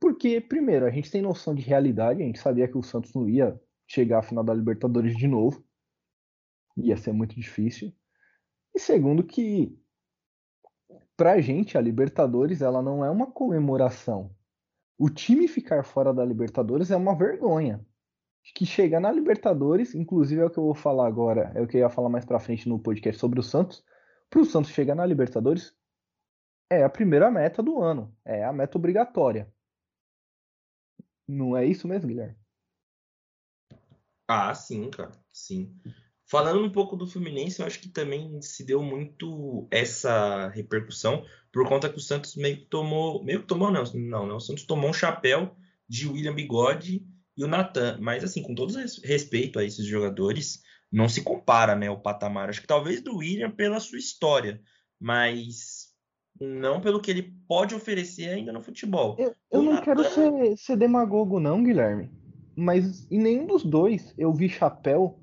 Porque, 0.00 0.40
primeiro, 0.40 0.84
a 0.84 0.90
gente 0.90 1.10
tem 1.10 1.22
noção 1.22 1.54
de 1.54 1.62
realidade, 1.62 2.22
a 2.22 2.26
gente 2.26 2.40
sabia 2.40 2.66
que 2.66 2.76
o 2.76 2.82
Santos 2.82 3.14
não 3.14 3.28
ia 3.28 3.58
chegar 3.86 4.18
à 4.18 4.22
final 4.22 4.42
da 4.42 4.52
Libertadores 4.52 5.16
de 5.16 5.28
novo, 5.28 5.64
ia 6.76 6.96
ser 6.96 7.12
muito 7.12 7.36
difícil. 7.36 7.94
E 8.74 8.80
segundo, 8.80 9.22
que 9.22 9.78
pra 11.16 11.40
gente 11.40 11.78
a 11.78 11.80
Libertadores 11.80 12.62
ela 12.62 12.82
não 12.82 13.04
é 13.04 13.10
uma 13.10 13.30
comemoração, 13.30 14.34
o 14.98 15.10
time 15.10 15.48
ficar 15.48 15.84
fora 15.84 16.12
da 16.12 16.24
Libertadores 16.24 16.90
é 16.90 16.96
uma 16.96 17.16
vergonha. 17.16 17.84
Que 18.54 18.66
chegar 18.66 19.00
na 19.00 19.10
Libertadores, 19.10 19.94
inclusive 19.94 20.40
é 20.40 20.44
o 20.44 20.50
que 20.50 20.58
eu 20.58 20.64
vou 20.64 20.74
falar 20.74 21.06
agora, 21.06 21.52
é 21.54 21.62
o 21.62 21.66
que 21.66 21.76
eu 21.76 21.80
ia 21.80 21.88
falar 21.88 22.08
mais 22.08 22.24
pra 22.24 22.40
frente 22.40 22.68
no 22.68 22.78
podcast 22.78 23.18
sobre 23.18 23.40
o 23.40 23.42
Santos. 23.42 23.84
Para 24.28 24.40
o 24.40 24.44
Santos 24.44 24.72
chegar 24.72 24.94
na 24.94 25.06
Libertadores, 25.06 25.74
é 26.70 26.82
a 26.82 26.90
primeira 26.90 27.30
meta 27.30 27.62
do 27.62 27.80
ano, 27.80 28.14
é 28.24 28.44
a 28.44 28.52
meta 28.52 28.76
obrigatória. 28.76 29.52
Não 31.26 31.56
é 31.56 31.64
isso 31.64 31.86
mesmo, 31.86 32.08
Guilherme? 32.08 32.36
Ah, 34.28 34.54
sim, 34.54 34.90
cara, 34.90 35.12
sim. 35.32 35.74
Falando 36.26 36.64
um 36.64 36.72
pouco 36.72 36.96
do 36.96 37.06
Fluminense, 37.06 37.60
eu 37.60 37.66
acho 37.66 37.78
que 37.78 37.88
também 37.88 38.40
se 38.40 38.64
deu 38.64 38.82
muito 38.82 39.68
essa 39.70 40.48
repercussão 40.48 41.26
por 41.52 41.68
conta 41.68 41.90
que 41.90 41.98
o 41.98 42.00
Santos 42.00 42.36
meio 42.36 42.56
que 42.56 42.64
tomou. 42.64 43.22
Meio 43.22 43.40
que 43.40 43.46
tomou, 43.46 43.70
não, 43.70 43.84
não, 43.84 44.26
não. 44.26 44.36
O 44.36 44.40
Santos 44.40 44.64
tomou 44.64 44.88
um 44.88 44.94
chapéu 44.94 45.54
de 45.86 46.08
William 46.08 46.34
Bigode 46.34 47.06
e 47.36 47.44
o 47.44 47.48
Natan. 47.48 47.98
Mas, 48.00 48.24
assim, 48.24 48.42
com 48.42 48.54
todo 48.54 48.74
respeito 49.04 49.58
a 49.58 49.64
esses 49.64 49.86
jogadores, 49.86 50.62
não 50.90 51.08
se 51.08 51.22
compara, 51.22 51.74
né, 51.74 51.90
o 51.90 52.00
patamar. 52.00 52.48
Acho 52.48 52.60
que 52.60 52.66
talvez 52.66 53.00
do 53.00 53.16
William 53.16 53.50
pela 53.50 53.80
sua 53.80 53.98
história, 53.98 54.60
mas 55.00 55.92
não 56.40 56.80
pelo 56.80 57.00
que 57.00 57.10
ele 57.10 57.34
pode 57.48 57.74
oferecer 57.74 58.28
ainda 58.28 58.52
no 58.52 58.60
futebol. 58.60 59.16
Eu, 59.18 59.34
eu 59.50 59.62
não 59.62 59.80
quero 59.80 60.04
ser, 60.04 60.56
ser 60.56 60.76
demagogo, 60.76 61.40
não, 61.40 61.62
Guilherme. 61.62 62.10
Mas 62.54 63.10
em 63.10 63.18
nenhum 63.18 63.46
dos 63.46 63.64
dois 63.64 64.14
eu 64.18 64.32
vi 64.32 64.48
chapéu 64.48 65.18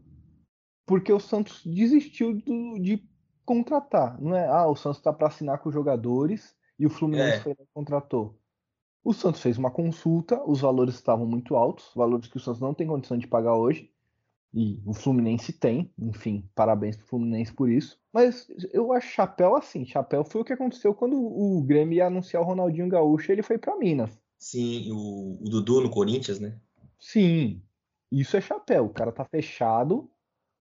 porque 0.85 1.13
o 1.13 1.19
Santos 1.19 1.61
desistiu 1.63 2.33
do, 2.33 2.79
de 2.79 3.03
contratar. 3.45 4.19
Não 4.19 4.35
é, 4.35 4.47
ah, 4.47 4.67
o 4.67 4.75
Santos 4.75 4.97
está 4.97 5.13
para 5.13 5.27
assinar 5.27 5.59
com 5.59 5.69
os 5.69 5.75
jogadores 5.75 6.55
e 6.79 6.85
o 6.85 6.89
Fluminense 6.89 7.37
é. 7.37 7.39
foi 7.41 7.51
lá 7.51 7.63
e 7.63 7.73
contratou. 7.73 8.38
O 9.03 9.13
Santos 9.13 9.41
fez 9.41 9.57
uma 9.57 9.71
consulta, 9.71 10.41
os 10.45 10.61
valores 10.61 10.95
estavam 10.95 11.25
muito 11.25 11.55
altos, 11.55 11.91
valores 11.95 12.27
que 12.27 12.37
o 12.37 12.39
Santos 12.39 12.59
não 12.59 12.73
tem 12.73 12.87
condição 12.87 13.17
de 13.17 13.27
pagar 13.27 13.55
hoje. 13.55 13.89
E 14.53 14.81
o 14.83 14.93
Fluminense 14.93 15.53
tem, 15.53 15.93
enfim, 15.97 16.49
parabéns 16.55 16.97
pro 16.97 17.05
Fluminense 17.05 17.53
por 17.53 17.69
isso. 17.69 17.99
Mas 18.11 18.47
eu 18.73 18.91
acho 18.91 19.07
chapéu 19.07 19.55
assim, 19.55 19.85
chapéu 19.85 20.23
foi 20.25 20.41
o 20.41 20.43
que 20.43 20.53
aconteceu 20.53 20.93
quando 20.93 21.15
o 21.15 21.61
Grêmio 21.61 21.97
ia 21.97 22.07
anunciar 22.07 22.41
o 22.41 22.45
Ronaldinho 22.45 22.89
Gaúcho, 22.89 23.31
ele 23.31 23.43
foi 23.43 23.57
para 23.57 23.77
Minas. 23.77 24.19
Sim, 24.39 24.91
o, 24.91 25.37
o 25.41 25.49
Dudu 25.49 25.81
no 25.81 25.89
Corinthians, 25.89 26.39
né? 26.39 26.57
Sim, 26.97 27.61
isso 28.11 28.35
é 28.35 28.41
chapéu. 28.41 28.85
O 28.85 28.93
cara 28.93 29.11
tá 29.11 29.23
fechado, 29.23 30.09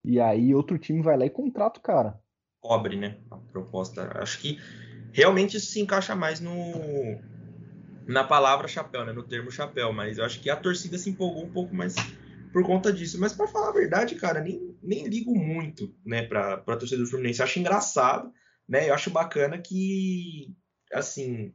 e 0.05 0.19
aí 0.19 0.55
outro 0.55 0.79
time 0.79 1.01
vai 1.01 1.17
lá 1.17 1.25
e 1.25 1.31
contrata 1.31 1.79
o 1.79 1.83
cara. 1.83 2.21
Cobre, 2.61 2.97
né? 2.97 3.19
A 3.31 3.37
proposta. 3.37 4.11
Acho 4.21 4.41
que 4.41 4.59
realmente 5.13 5.57
isso 5.57 5.71
se 5.71 5.81
encaixa 5.81 6.17
mais 6.17 6.41
no, 6.41 6.53
na 8.09 8.25
palavra 8.25 8.67
chapéu, 8.67 9.05
né? 9.05 9.13
No 9.13 9.23
termo 9.23 9.51
chapéu, 9.51 9.93
mas 9.93 10.17
eu 10.17 10.25
acho 10.25 10.41
que 10.41 10.49
a 10.49 10.57
torcida 10.57 10.97
se 10.97 11.11
empolgou 11.11 11.45
um 11.45 11.53
pouco 11.53 11.75
mais 11.75 11.95
por 12.51 12.65
conta 12.65 12.91
disso. 12.91 13.21
Mas 13.21 13.35
para 13.35 13.47
falar 13.47 13.69
a 13.69 13.73
verdade, 13.73 14.15
cara, 14.15 14.41
nem, 14.41 14.75
nem 14.83 15.07
ligo 15.07 15.37
muito, 15.39 15.95
né, 16.07 16.23
pra, 16.23 16.57
pra 16.57 16.79
torcida 16.79 17.03
do 17.03 17.09
Fluminense. 17.09 17.41
Eu 17.41 17.45
acho 17.45 17.59
engraçado, 17.59 18.33
né? 18.67 18.89
Eu 18.89 18.95
acho 18.95 19.11
bacana 19.11 19.59
que, 19.59 20.57
assim, 20.91 21.53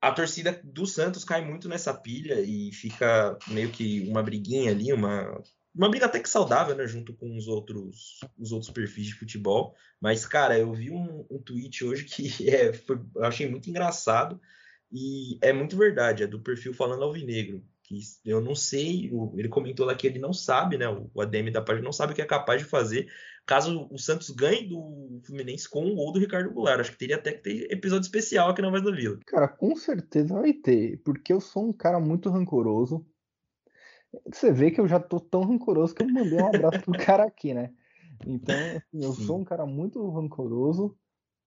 a 0.00 0.12
torcida 0.12 0.60
do 0.62 0.86
Santos 0.86 1.24
cai 1.24 1.44
muito 1.44 1.68
nessa 1.68 1.92
pilha 1.92 2.40
e 2.40 2.70
fica 2.72 3.36
meio 3.48 3.70
que 3.70 4.08
uma 4.08 4.22
briguinha 4.22 4.70
ali, 4.70 4.92
uma, 4.92 5.42
uma 5.74 5.90
briga 5.90 6.06
até 6.06 6.20
que 6.20 6.28
saudável, 6.28 6.76
né, 6.76 6.86
junto 6.86 7.12
com 7.12 7.36
os 7.36 7.48
outros, 7.48 8.20
os 8.38 8.52
outros 8.52 8.70
perfis 8.70 9.06
de 9.06 9.14
futebol. 9.14 9.74
Mas, 10.00 10.24
cara, 10.24 10.56
eu 10.56 10.72
vi 10.72 10.92
um, 10.92 11.26
um 11.28 11.42
tweet 11.42 11.84
hoje 11.84 12.04
que 12.04 12.30
é, 12.48 12.72
foi, 12.72 13.00
eu 13.16 13.24
achei 13.24 13.50
muito 13.50 13.68
engraçado 13.68 14.40
e 14.92 15.38
é 15.42 15.52
muito 15.52 15.76
verdade, 15.76 16.22
é 16.22 16.26
do 16.26 16.40
perfil 16.40 16.74
falando 16.74 17.04
alvinegro. 17.04 17.62
Que 17.82 18.00
eu 18.24 18.40
não 18.40 18.54
sei, 18.54 19.12
ele 19.36 19.48
comentou 19.48 19.86
lá 19.86 19.94
que 19.94 20.08
ele 20.08 20.18
não 20.18 20.32
sabe, 20.32 20.76
né? 20.76 20.88
O 20.88 21.20
ADM 21.20 21.52
da 21.52 21.62
página 21.62 21.84
não 21.84 21.92
sabe 21.92 22.12
o 22.12 22.16
que 22.16 22.22
é 22.22 22.26
capaz 22.26 22.60
de 22.60 22.68
fazer 22.68 23.08
caso 23.46 23.86
o 23.90 23.96
Santos 23.96 24.30
ganhe 24.30 24.66
do 24.66 25.20
Fluminense 25.24 25.70
com 25.70 25.86
o 25.86 25.94
gol 25.94 26.12
do 26.12 26.18
Ricardo 26.18 26.52
Goulart. 26.52 26.80
Acho 26.80 26.90
que 26.90 26.98
teria 26.98 27.16
até 27.16 27.32
que 27.32 27.42
ter 27.44 27.72
episódio 27.72 28.04
especial 28.04 28.50
aqui 28.50 28.60
na 28.60 28.70
Voz 28.70 28.82
da 28.82 28.90
Vila. 28.90 29.18
Cara, 29.24 29.46
com 29.46 29.74
certeza 29.76 30.34
vai 30.34 30.52
ter, 30.52 31.00
porque 31.04 31.32
eu 31.32 31.40
sou 31.40 31.68
um 31.68 31.72
cara 31.72 32.00
muito 32.00 32.28
rancoroso. 32.28 33.06
Você 34.32 34.52
vê 34.52 34.70
que 34.70 34.80
eu 34.80 34.88
já 34.88 34.98
tô 34.98 35.20
tão 35.20 35.42
rancoroso 35.42 35.94
que 35.94 36.02
eu 36.02 36.08
mandei 36.08 36.40
um 36.40 36.48
abraço 36.48 36.80
pro 36.80 36.92
cara 36.98 37.24
aqui, 37.24 37.54
né? 37.54 37.72
Então, 38.26 38.56
assim, 38.56 39.04
eu 39.04 39.12
Sim. 39.12 39.26
sou 39.26 39.40
um 39.40 39.44
cara 39.44 39.64
muito 39.64 40.08
rancoroso. 40.10 40.98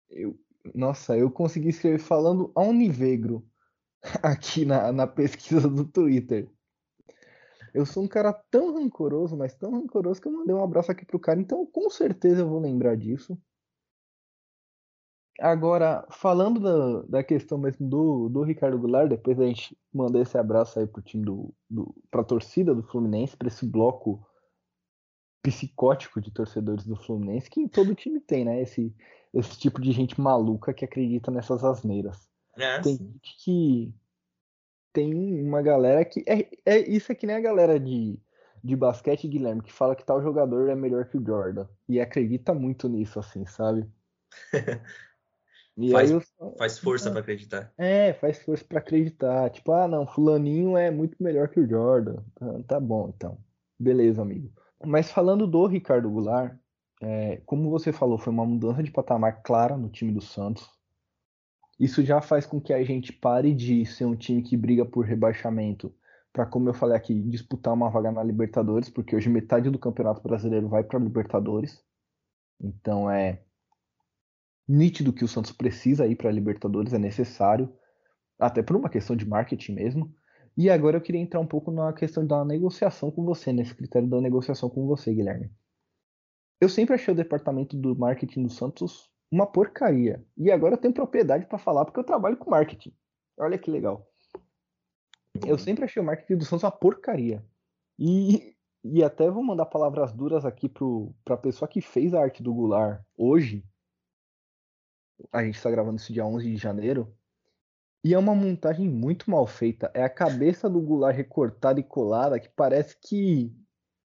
Eu, 0.10 0.38
nossa, 0.74 1.18
eu 1.18 1.30
consegui 1.30 1.70
escrever 1.70 2.00
falando 2.00 2.52
a 2.56 2.62
Univegro 2.62 3.46
aqui 4.22 4.66
na, 4.66 4.92
na 4.92 5.08
pesquisa 5.08 5.68
do 5.68 5.86
Twitter. 5.86 6.50
Eu 7.74 7.86
sou 7.86 8.04
um 8.04 8.08
cara 8.08 8.32
tão 8.52 8.74
rancoroso, 8.76 9.36
mas 9.36 9.56
tão 9.56 9.72
rancoroso 9.72 10.22
que 10.22 10.28
eu 10.28 10.32
mandei 10.32 10.54
um 10.54 10.64
abraço 10.64 10.92
aqui 10.92 11.06
pro 11.06 11.20
cara, 11.20 11.40
então 11.40 11.66
com 11.66 11.90
certeza 11.90 12.42
eu 12.42 12.50
vou 12.50 12.60
lembrar 12.60 12.96
disso. 12.96 13.38
Agora, 15.40 16.06
falando 16.12 16.60
da, 16.60 17.02
da 17.08 17.24
questão 17.24 17.58
mesmo 17.58 17.90
do, 17.90 18.30
do 18.30 18.44
Ricardo 18.44 18.78
Goulart, 18.78 19.10
depois 19.10 19.40
a 19.40 19.46
gente 19.46 19.76
mandar 19.92 20.22
esse 20.22 20.38
abraço 20.38 20.80
aí 20.80 20.86
pro 20.86 21.02
time 21.02 21.26
do, 21.26 21.52
do 21.68 21.94
pra 22.12 22.24
torcida 22.24 22.76
do 22.76 22.84
Fluminense, 22.84 23.36
para 23.36 23.48
esse 23.48 23.66
bloco 23.66 24.24
psicótico 25.42 26.22
de 26.22 26.32
torcedores 26.32 26.86
do 26.86 26.96
Fluminense, 26.96 27.50
que 27.50 27.68
todo 27.68 27.96
time 27.96 28.20
tem, 28.20 28.46
né? 28.46 28.62
Esse, 28.62 28.96
esse 29.34 29.58
tipo 29.58 29.82
de 29.82 29.92
gente 29.92 30.20
maluca 30.20 30.74
que 30.74 30.86
acredita 30.86 31.32
nessas 31.32 31.64
asneiras. 31.64 32.30
É, 32.58 32.80
tem 32.80 32.98
gente 32.98 33.36
que 33.44 33.94
tem 34.94 35.42
uma 35.42 35.62
galera 35.62 36.06
que. 36.06 36.24
É, 36.28 36.48
é, 36.66 36.78
isso 36.80 37.12
é 37.12 37.16
que 37.16 37.26
nem 37.26 37.36
a 37.36 37.42
galera 37.42 37.80
de, 37.80 38.20
de 38.64 38.76
basquete, 38.76 39.28
Guilherme, 39.28 39.64
que 39.64 39.74
fala 39.74 39.96
que 39.96 40.06
tal 40.06 40.22
jogador 40.22 40.70
é 40.70 40.76
melhor 40.76 41.06
que 41.06 41.18
o 41.18 41.26
Jordan. 41.26 41.68
E 41.90 42.00
acredita 42.00 42.54
muito 42.54 42.88
nisso, 42.88 43.20
assim, 43.20 43.46
sabe? 43.46 43.90
Faz, 45.92 46.12
eu, 46.12 46.22
faz 46.56 46.78
força 46.78 47.10
para 47.10 47.22
acreditar. 47.22 47.74
É, 47.80 48.14
faz 48.14 48.40
força 48.44 48.64
para 48.64 48.78
acreditar. 48.78 49.50
Tipo, 49.50 49.72
ah, 49.72 49.88
não, 49.88 50.06
fulaninho 50.06 50.78
é 50.78 50.92
muito 50.92 51.18
melhor 51.20 51.48
que 51.50 51.60
o 51.60 51.68
Jordan. 51.68 52.18
Tá, 52.36 52.46
tá 52.68 52.80
bom, 52.80 53.12
então. 53.16 53.40
Beleza, 53.80 54.22
amigo. 54.22 54.52
Mas 54.86 55.12
falando 55.12 55.48
do 55.48 55.66
Ricardo 55.66 56.12
Goulart, 56.12 56.56
é, 57.02 57.42
como 57.46 57.70
você 57.70 57.92
falou, 57.92 58.18
foi 58.18 58.32
uma 58.32 58.46
mudança 58.46 58.84
de 58.84 58.92
patamar 58.92 59.42
clara 59.44 59.78
no 59.78 59.90
time 59.90 60.12
do 60.12 60.22
Santos. 60.22 60.70
Isso 61.80 62.04
já 62.04 62.22
faz 62.22 62.46
com 62.46 62.62
que 62.62 62.74
a 62.74 62.84
gente 62.84 63.12
pare 63.12 63.54
de 63.54 63.86
ser 63.86 64.06
um 64.06 64.16
time 64.16 64.42
que 64.42 64.56
briga 64.56 64.86
por 64.86 65.06
rebaixamento 65.06 65.94
para, 66.32 66.46
como 66.46 66.68
eu 66.68 66.74
falei 66.74 66.98
aqui, 66.98 67.14
disputar 67.14 67.74
uma 67.74 67.90
vaga 67.90 68.12
na 68.12 68.24
Libertadores, 68.24 68.90
porque 68.90 69.16
hoje 69.16 69.30
metade 69.30 69.70
do 69.70 69.78
Campeonato 69.78 70.22
Brasileiro 70.22 70.68
vai 70.68 70.84
para 70.84 70.98
Libertadores. 71.00 71.84
Então 72.60 73.10
é 73.10 73.44
nítido 74.68 75.14
que 75.14 75.24
o 75.24 75.28
Santos 75.28 75.52
precisa 75.52 76.08
ir 76.08 76.16
para 76.16 76.32
Libertadores, 76.32 76.94
é 76.94 76.98
necessário, 76.98 77.72
até 78.40 78.64
por 78.64 78.76
uma 78.76 78.90
questão 78.90 79.16
de 79.16 79.28
marketing 79.28 79.74
mesmo. 79.74 80.16
E 80.56 80.70
agora 80.70 80.98
eu 80.98 81.02
queria 81.02 81.22
entrar 81.22 81.40
um 81.40 81.48
pouco 81.48 81.72
na 81.72 81.94
questão 81.94 82.26
da 82.26 82.44
negociação 82.46 83.12
com 83.12 83.24
você, 83.24 83.52
nesse 83.52 83.76
critério 83.76 84.08
da 84.08 84.22
negociação 84.22 84.70
com 84.70 84.88
você, 84.88 85.14
Guilherme. 85.14 85.52
Eu 86.64 86.70
sempre 86.70 86.96
achei 86.96 87.14
o 87.14 87.18
departamento 87.18 87.76
do 87.76 87.94
marketing 87.94 88.44
do 88.44 88.50
Santos 88.50 89.12
uma 89.30 89.46
porcaria. 89.46 90.26
E 90.38 90.50
agora 90.50 90.76
eu 90.76 90.78
tenho 90.78 90.94
propriedade 90.94 91.46
para 91.46 91.58
falar 91.58 91.84
porque 91.84 92.00
eu 92.00 92.06
trabalho 92.06 92.38
com 92.38 92.50
marketing. 92.50 92.96
Olha 93.38 93.58
que 93.58 93.70
legal. 93.70 94.10
Eu 95.46 95.58
sempre 95.58 95.84
achei 95.84 96.02
o 96.02 96.06
marketing 96.06 96.38
do 96.38 96.46
Santos 96.46 96.64
uma 96.64 96.72
porcaria. 96.72 97.46
E, 98.00 98.56
e 98.82 99.04
até 99.04 99.30
vou 99.30 99.44
mandar 99.44 99.66
palavras 99.66 100.14
duras 100.14 100.46
aqui 100.46 100.70
para 100.70 101.36
a 101.36 101.38
pessoa 101.38 101.68
que 101.68 101.82
fez 101.82 102.14
a 102.14 102.22
arte 102.22 102.42
do 102.42 102.54
Goulart 102.54 103.04
hoje. 103.18 103.66
A 105.34 105.44
gente 105.44 105.58
está 105.58 105.70
gravando 105.70 105.98
isso 105.98 106.14
dia 106.14 106.26
11 106.26 106.50
de 106.50 106.56
janeiro. 106.56 107.14
E 108.06 108.14
é 108.14 108.18
uma 108.18 108.34
montagem 108.34 108.88
muito 108.88 109.30
mal 109.30 109.46
feita. 109.46 109.92
É 109.94 110.02
a 110.02 110.10
cabeça 110.10 110.70
do 110.70 110.80
Goulart 110.80 111.14
recortada 111.14 111.82
e 111.82 111.84
colada 111.84 112.40
que 112.40 112.48
parece 112.48 112.98
que 113.02 113.54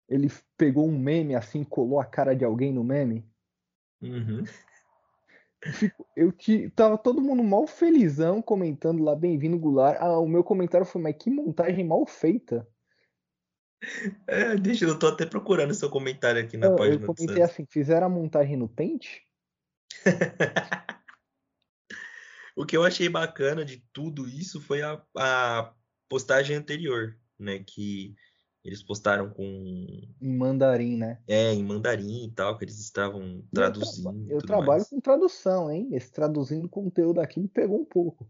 ele 0.08 0.32
pegou 0.58 0.88
um 0.88 0.98
meme 0.98 1.36
assim, 1.36 1.64
colou 1.64 2.00
a 2.00 2.06
cara 2.06 2.36
de 2.36 2.46
alguém 2.46 2.72
no 2.72 2.84
meme. 2.84 3.26
Uhum. 4.02 4.44
Eu 6.16 6.32
te, 6.32 6.70
tava 6.72 6.98
todo 6.98 7.22
mundo 7.22 7.44
mal 7.44 7.66
felizão 7.66 8.42
comentando 8.42 9.04
lá, 9.04 9.16
bem-vindo, 9.16 9.58
Goulart. 9.58 9.98
Ah, 10.00 10.20
o 10.20 10.28
meu 10.28 10.44
comentário 10.44 10.86
foi, 10.86 11.02
mas 11.02 11.16
que 11.18 11.30
montagem 11.30 11.84
mal 11.84 12.06
feita. 12.06 12.68
É, 14.28 14.56
deixa, 14.56 14.86
eu 14.86 14.98
tô 14.98 15.08
até 15.08 15.26
procurando 15.26 15.74
seu 15.74 15.90
comentário 15.90 16.42
aqui 16.42 16.56
na 16.56 16.68
eu, 16.68 16.76
página. 16.76 17.04
Eu 17.04 17.14
comentei 17.14 17.42
assim, 17.42 17.66
fizeram 17.66 18.08
a 18.08 18.10
montagem 18.10 18.56
no 18.56 18.70
Paint? 18.70 19.22
o 22.56 22.66
que 22.66 22.78
eu 22.78 22.84
achei 22.84 23.10
bacana 23.10 23.66
de 23.66 23.84
tudo 23.92 24.28
isso 24.28 24.62
foi 24.62 24.82
a, 24.82 25.02
a 25.18 25.74
postagem 26.08 26.56
anterior, 26.56 27.18
né? 27.40 27.64
Que 27.66 28.16
eles 28.66 28.82
postaram 28.82 29.30
com. 29.30 29.44
Em 30.20 30.36
mandarim, 30.36 30.98
né? 30.98 31.22
É, 31.28 31.54
em 31.54 31.64
mandarim 31.64 32.26
e 32.26 32.32
tal, 32.32 32.58
que 32.58 32.66
eles 32.66 32.80
estavam 32.80 33.44
traduzindo. 33.54 34.10
Eu, 34.10 34.28
tra 34.28 34.36
eu 34.36 34.42
trabalho 34.42 34.68
mais. 34.80 34.90
com 34.90 35.00
tradução, 35.00 35.70
hein? 35.70 35.90
Esse 35.92 36.12
traduzindo 36.12 36.68
conteúdo 36.68 37.22
aqui 37.22 37.40
me 37.40 37.48
pegou 37.48 37.80
um 37.80 37.86
pouco. 37.86 38.28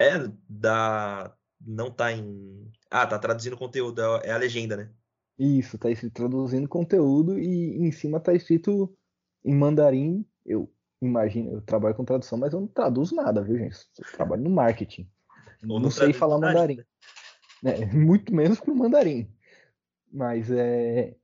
É, 0.00 0.12
da. 0.48 1.34
Não 1.60 1.90
tá 1.90 2.12
em. 2.12 2.70
Ah, 2.88 3.04
tá 3.04 3.18
traduzindo 3.18 3.56
conteúdo, 3.56 4.00
é 4.22 4.30
a 4.30 4.38
legenda, 4.38 4.76
né? 4.76 4.92
Isso, 5.36 5.76
tá 5.76 5.90
escrito 5.90 6.14
traduzindo 6.14 6.68
conteúdo 6.68 7.36
e 7.36 7.78
em 7.78 7.90
cima 7.90 8.20
tá 8.20 8.32
escrito 8.32 8.96
em 9.44 9.54
mandarim. 9.56 10.24
Eu 10.46 10.72
imagino, 11.02 11.50
eu 11.50 11.62
trabalho 11.62 11.96
com 11.96 12.04
tradução, 12.04 12.38
mas 12.38 12.52
eu 12.52 12.60
não 12.60 12.68
traduzo 12.68 13.16
nada, 13.16 13.42
viu, 13.42 13.58
gente? 13.58 13.76
Eu 13.98 14.12
trabalho 14.12 14.42
no 14.42 14.50
marketing. 14.50 15.10
Ou 15.68 15.80
não 15.80 15.90
sei 15.90 16.12
falar 16.12 16.38
mandarim. 16.38 16.76
Né? 16.76 16.84
Né? 17.62 17.72
muito 17.92 18.34
menos 18.34 18.60
para 18.60 18.72
o 18.72 18.76
mandarim. 18.76 19.28
Mas 20.12 20.50
é 20.50 21.14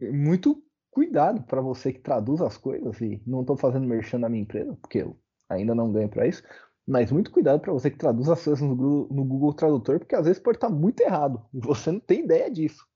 muito 0.00 0.62
cuidado 0.90 1.42
para 1.42 1.60
você 1.60 1.92
que 1.92 2.00
traduz 2.00 2.40
as 2.40 2.56
coisas 2.56 3.00
e 3.00 3.22
não 3.26 3.42
estou 3.42 3.56
fazendo 3.56 3.86
merchan 3.86 4.18
na 4.18 4.28
minha 4.28 4.42
empresa, 4.42 4.76
porque 4.80 4.98
eu 4.98 5.18
ainda 5.48 5.74
não 5.74 5.92
ganho 5.92 6.08
para 6.08 6.26
isso, 6.26 6.42
mas 6.86 7.12
muito 7.12 7.30
cuidado 7.30 7.60
para 7.60 7.72
você 7.72 7.90
que 7.90 7.98
traduz 7.98 8.28
as 8.28 8.42
coisas 8.42 8.60
no 8.60 8.74
Google, 8.74 9.08
no 9.10 9.24
Google 9.24 9.52
Tradutor, 9.52 9.98
porque 9.98 10.14
às 10.14 10.24
vezes 10.24 10.42
pode 10.42 10.56
estar 10.56 10.70
muito 10.70 11.00
errado 11.00 11.44
você 11.52 11.92
não 11.92 12.00
tem 12.00 12.24
ideia 12.24 12.50
disso. 12.50 12.88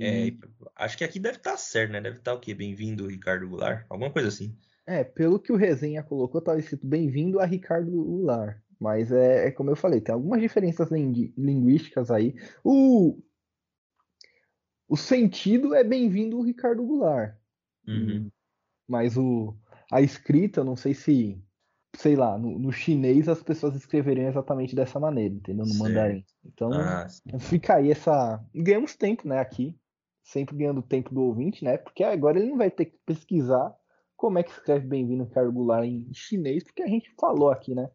É, 0.00 0.32
acho 0.76 0.96
que 0.96 1.02
aqui 1.02 1.18
deve 1.18 1.38
estar 1.38 1.56
certo, 1.56 1.90
né? 1.90 2.00
Deve 2.00 2.18
estar 2.18 2.32
o 2.32 2.38
quê? 2.38 2.54
Bem-vindo, 2.54 3.08
Ricardo 3.08 3.48
Goulart? 3.48 3.84
Alguma 3.88 4.12
coisa 4.12 4.28
assim. 4.28 4.56
É, 4.86 5.02
pelo 5.02 5.40
que 5.40 5.52
o 5.52 5.56
resenha 5.56 6.04
colocou, 6.04 6.38
estava 6.38 6.58
escrito 6.58 6.86
bem-vindo 6.86 7.40
a 7.40 7.44
Ricardo 7.44 7.90
Goulart. 7.90 8.58
Mas 8.80 9.10
é, 9.10 9.48
é, 9.48 9.50
como 9.50 9.70
eu 9.70 9.76
falei, 9.76 10.00
tem 10.00 10.14
algumas 10.14 10.40
diferenças 10.40 10.88
linguísticas 10.90 12.10
aí. 12.10 12.34
O, 12.62 13.20
o 14.88 14.96
sentido 14.96 15.74
é 15.74 15.82
bem-vindo 15.82 16.38
o 16.38 16.42
Ricardo 16.42 16.86
Goulart. 16.86 17.34
Uhum. 17.86 18.30
Mas 18.86 19.16
o, 19.16 19.56
a 19.90 20.00
escrita, 20.00 20.62
não 20.62 20.76
sei 20.76 20.94
se, 20.94 21.42
sei 21.96 22.14
lá, 22.14 22.38
no, 22.38 22.58
no, 22.58 22.72
chinês 22.72 23.28
as 23.28 23.42
pessoas 23.42 23.74
escreveriam 23.74 24.28
exatamente 24.28 24.76
dessa 24.76 25.00
maneira, 25.00 25.34
entendeu? 25.34 25.66
No 25.66 25.74
mandarim. 25.74 26.24
Então, 26.44 26.70
ah, 26.72 27.06
fica 27.40 27.76
aí 27.76 27.90
essa. 27.90 28.42
Ganhamos 28.54 28.94
tempo, 28.94 29.26
né, 29.26 29.38
aqui. 29.38 29.76
Sempre 30.22 30.56
ganhando 30.56 30.82
tempo 30.82 31.12
do 31.12 31.22
ouvinte, 31.22 31.64
né? 31.64 31.78
Porque 31.78 32.04
agora 32.04 32.38
ele 32.38 32.50
não 32.50 32.58
vai 32.58 32.70
ter 32.70 32.84
que 32.84 32.98
pesquisar 33.04 33.74
como 34.14 34.38
é 34.38 34.42
que 34.42 34.50
escreve 34.50 34.86
bem-vindo 34.86 35.24
Ricardo 35.24 35.52
Goulart 35.52 35.86
em 35.86 36.12
chinês, 36.12 36.64
porque 36.64 36.82
a 36.82 36.88
gente 36.88 37.10
falou 37.18 37.50
aqui, 37.50 37.74
né? 37.74 37.90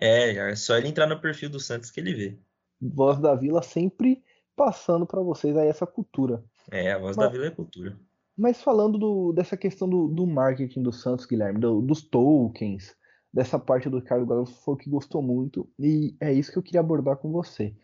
É, 0.00 0.36
é 0.50 0.56
só 0.56 0.76
ele 0.76 0.88
entrar 0.88 1.06
no 1.06 1.20
perfil 1.20 1.48
do 1.48 1.60
Santos 1.60 1.90
que 1.90 2.00
ele 2.00 2.14
vê. 2.14 2.38
Voz 2.80 3.18
da 3.18 3.34
Vila 3.34 3.62
sempre 3.62 4.22
passando 4.54 5.06
para 5.06 5.20
vocês 5.20 5.56
aí 5.56 5.68
essa 5.68 5.86
cultura. 5.86 6.44
É, 6.70 6.92
a 6.92 6.98
Voz 6.98 7.16
mas, 7.16 7.26
da 7.26 7.32
Vila 7.32 7.46
é 7.46 7.50
cultura. 7.50 7.98
Mas 8.36 8.62
falando 8.62 8.98
do, 8.98 9.32
dessa 9.32 9.56
questão 9.56 9.88
do, 9.88 10.08
do, 10.08 10.26
marketing 10.26 10.82
do 10.82 10.92
Santos, 10.92 11.24
Guilherme, 11.24 11.58
do, 11.58 11.80
dos 11.80 12.02
tokens, 12.02 12.94
dessa 13.32 13.58
parte 13.58 13.88
do 13.88 13.98
Ricardo 13.98 14.26
Garoto 14.26 14.52
foi 14.52 14.76
que 14.76 14.90
gostou 14.90 15.22
muito 15.22 15.70
e 15.78 16.16
é 16.20 16.32
isso 16.32 16.52
que 16.52 16.58
eu 16.58 16.62
queria 16.62 16.80
abordar 16.80 17.16
com 17.16 17.30
você. 17.30 17.74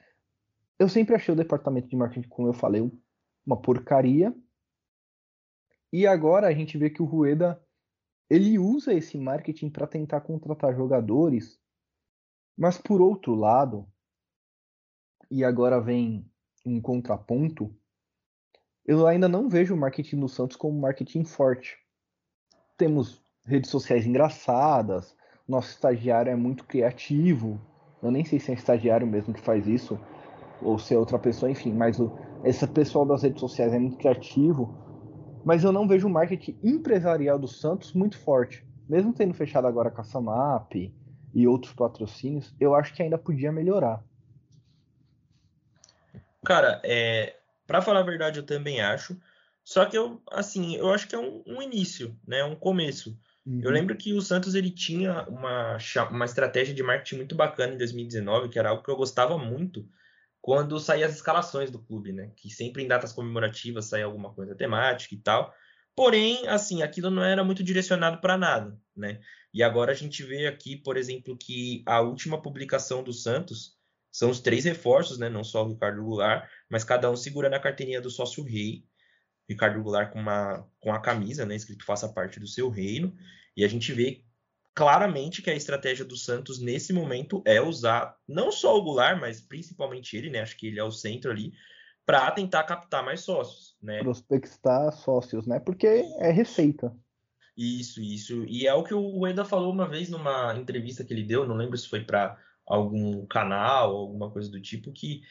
Eu 0.78 0.88
sempre 0.88 1.14
achei 1.14 1.32
o 1.32 1.36
departamento 1.36 1.88
de 1.88 1.96
marketing, 1.96 2.28
como 2.28 2.48
eu 2.48 2.52
falei, 2.52 2.90
uma 3.46 3.56
porcaria. 3.56 4.34
E 5.92 6.06
agora 6.06 6.48
a 6.48 6.52
gente 6.52 6.76
vê 6.76 6.90
que 6.90 7.02
o 7.02 7.06
Rueda 7.06 7.62
ele 8.28 8.58
usa 8.58 8.94
esse 8.94 9.18
marketing 9.18 9.68
para 9.68 9.86
tentar 9.86 10.22
contratar 10.22 10.74
jogadores, 10.74 11.60
mas 12.56 12.78
por 12.78 13.00
outro 13.00 13.34
lado, 13.34 13.86
e 15.30 15.44
agora 15.44 15.80
vem 15.80 16.30
um 16.64 16.80
contraponto, 16.80 17.74
eu 18.84 19.06
ainda 19.06 19.28
não 19.28 19.48
vejo 19.48 19.74
o 19.74 19.76
marketing 19.76 20.20
do 20.20 20.28
Santos 20.28 20.56
como 20.56 20.80
marketing 20.80 21.24
forte. 21.24 21.78
Temos 22.76 23.22
redes 23.46 23.70
sociais 23.70 24.06
engraçadas, 24.06 25.16
nosso 25.46 25.70
estagiário 25.70 26.30
é 26.30 26.36
muito 26.36 26.64
criativo. 26.64 27.60
Eu 28.02 28.10
nem 28.10 28.24
sei 28.24 28.38
se 28.38 28.50
é 28.50 28.54
estagiário 28.54 29.06
mesmo 29.06 29.32
que 29.32 29.40
faz 29.40 29.66
isso, 29.66 29.98
ou 30.60 30.78
se 30.78 30.94
é 30.94 30.98
outra 30.98 31.18
pessoa, 31.18 31.50
enfim, 31.50 31.72
mas 31.72 31.98
o, 32.00 32.12
esse 32.44 32.66
pessoal 32.66 33.06
das 33.06 33.22
redes 33.22 33.40
sociais 33.40 33.72
é 33.72 33.78
muito 33.78 33.96
criativo. 33.96 34.74
Mas 35.44 35.64
eu 35.64 35.72
não 35.72 35.88
vejo 35.88 36.06
o 36.06 36.10
marketing 36.10 36.58
empresarial 36.62 37.38
do 37.38 37.48
Santos 37.48 37.92
muito 37.92 38.18
forte. 38.18 38.66
Mesmo 38.88 39.12
tendo 39.12 39.34
fechado 39.34 39.66
agora 39.66 39.90
com 39.90 40.00
a 40.00 40.04
Samap 40.04 40.72
e 41.34 41.46
outros 41.46 41.72
patrocínios, 41.72 42.54
eu 42.60 42.74
acho 42.74 42.94
que 42.94 43.02
ainda 43.02 43.18
podia 43.18 43.50
melhorar. 43.50 44.04
Cara, 46.44 46.80
é, 46.84 47.36
para 47.66 47.80
falar 47.80 48.00
a 48.00 48.04
verdade, 48.04 48.38
eu 48.38 48.46
também 48.46 48.80
acho. 48.80 49.16
Só 49.64 49.84
que 49.84 49.96
eu, 49.96 50.20
assim, 50.30 50.76
eu 50.76 50.92
acho 50.92 51.06
que 51.06 51.14
é 51.14 51.18
um, 51.18 51.42
um 51.46 51.62
início, 51.62 52.18
né? 52.26 52.42
Um 52.44 52.56
começo. 52.56 53.16
Uhum. 53.46 53.60
Eu 53.62 53.70
lembro 53.70 53.96
que 53.96 54.12
o 54.12 54.20
Santos 54.20 54.54
ele 54.54 54.70
tinha 54.70 55.22
uma, 55.28 55.78
uma 56.10 56.24
estratégia 56.24 56.74
de 56.74 56.82
marketing 56.82 57.16
muito 57.16 57.34
bacana 57.34 57.74
em 57.74 57.78
2019, 57.78 58.48
que 58.48 58.58
era 58.58 58.70
algo 58.70 58.82
que 58.82 58.90
eu 58.90 58.96
gostava 58.96 59.38
muito 59.38 59.88
quando 60.40 60.80
saíam 60.80 61.08
as 61.08 61.14
escalações 61.14 61.70
do 61.70 61.78
clube, 61.78 62.12
né? 62.12 62.32
Que 62.36 62.50
sempre 62.50 62.82
em 62.82 62.88
datas 62.88 63.12
comemorativas 63.12 63.84
saía 63.86 64.04
alguma 64.04 64.32
coisa 64.32 64.56
temática 64.56 65.14
e 65.14 65.18
tal. 65.18 65.54
Porém, 65.94 66.48
assim, 66.48 66.82
aquilo 66.82 67.10
não 67.10 67.22
era 67.22 67.44
muito 67.44 67.62
direcionado 67.62 68.18
para 68.20 68.36
nada, 68.36 68.76
né? 68.96 69.20
E 69.52 69.62
agora 69.62 69.92
a 69.92 69.94
gente 69.94 70.22
vê 70.22 70.46
aqui, 70.46 70.76
por 70.76 70.96
exemplo, 70.96 71.36
que 71.36 71.82
a 71.86 72.00
última 72.00 72.40
publicação 72.40 73.02
do 73.02 73.12
Santos 73.12 73.76
são 74.10 74.30
os 74.30 74.40
três 74.40 74.64
reforços, 74.64 75.18
né? 75.18 75.28
Não 75.28 75.44
só 75.44 75.64
o 75.64 75.68
Ricardo 75.68 76.02
Goulart, 76.02 76.48
mas 76.70 76.84
cada 76.84 77.10
um 77.10 77.16
segurando 77.16 77.54
a 77.54 77.60
carteirinha 77.60 78.00
do 78.00 78.10
sócio 78.10 78.42
rei. 78.44 78.84
Ricardo 79.48 79.82
Goulart 79.82 80.12
com, 80.12 80.20
uma, 80.20 80.66
com 80.80 80.92
a 80.92 81.00
camisa, 81.00 81.44
né? 81.44 81.54
Escrito 81.54 81.84
faça 81.84 82.08
parte 82.08 82.40
do 82.40 82.46
seu 82.46 82.70
reino. 82.70 83.14
E 83.56 83.64
a 83.64 83.68
gente 83.68 83.92
vê 83.92 84.24
claramente 84.74 85.42
que 85.42 85.50
a 85.50 85.54
estratégia 85.54 86.04
do 86.04 86.16
Santos 86.16 86.60
nesse 86.60 86.92
momento 86.92 87.42
é 87.44 87.60
usar 87.60 88.16
não 88.26 88.50
só 88.50 88.76
o 88.76 88.82
Goulart, 88.82 89.20
mas 89.20 89.40
principalmente 89.40 90.16
ele, 90.16 90.30
né? 90.30 90.40
Acho 90.40 90.56
que 90.56 90.66
ele 90.66 90.78
é 90.78 90.84
o 90.84 90.90
centro 90.90 91.30
ali, 91.30 91.52
para 92.04 92.30
tentar 92.30 92.64
captar 92.64 93.04
mais 93.04 93.20
sócios, 93.20 93.76
né? 93.82 94.00
Prospectar 94.00 94.92
sócios, 94.92 95.46
né? 95.46 95.60
Porque 95.60 95.86
é 95.86 96.30
receita. 96.30 96.94
Isso, 97.56 98.00
isso. 98.00 98.44
E 98.44 98.66
é 98.66 98.74
o 98.74 98.82
que 98.82 98.94
o 98.94 99.26
Eda 99.26 99.44
falou 99.44 99.72
uma 99.72 99.88
vez 99.88 100.08
numa 100.08 100.54
entrevista 100.56 101.04
que 101.04 101.12
ele 101.12 101.22
deu, 101.22 101.46
não 101.46 101.56
lembro 101.56 101.76
se 101.76 101.88
foi 101.88 102.02
para 102.02 102.38
algum 102.66 103.26
canal, 103.26 103.94
alguma 103.94 104.30
coisa 104.30 104.50
do 104.50 104.60
tipo, 104.60 104.92
que 104.92 105.22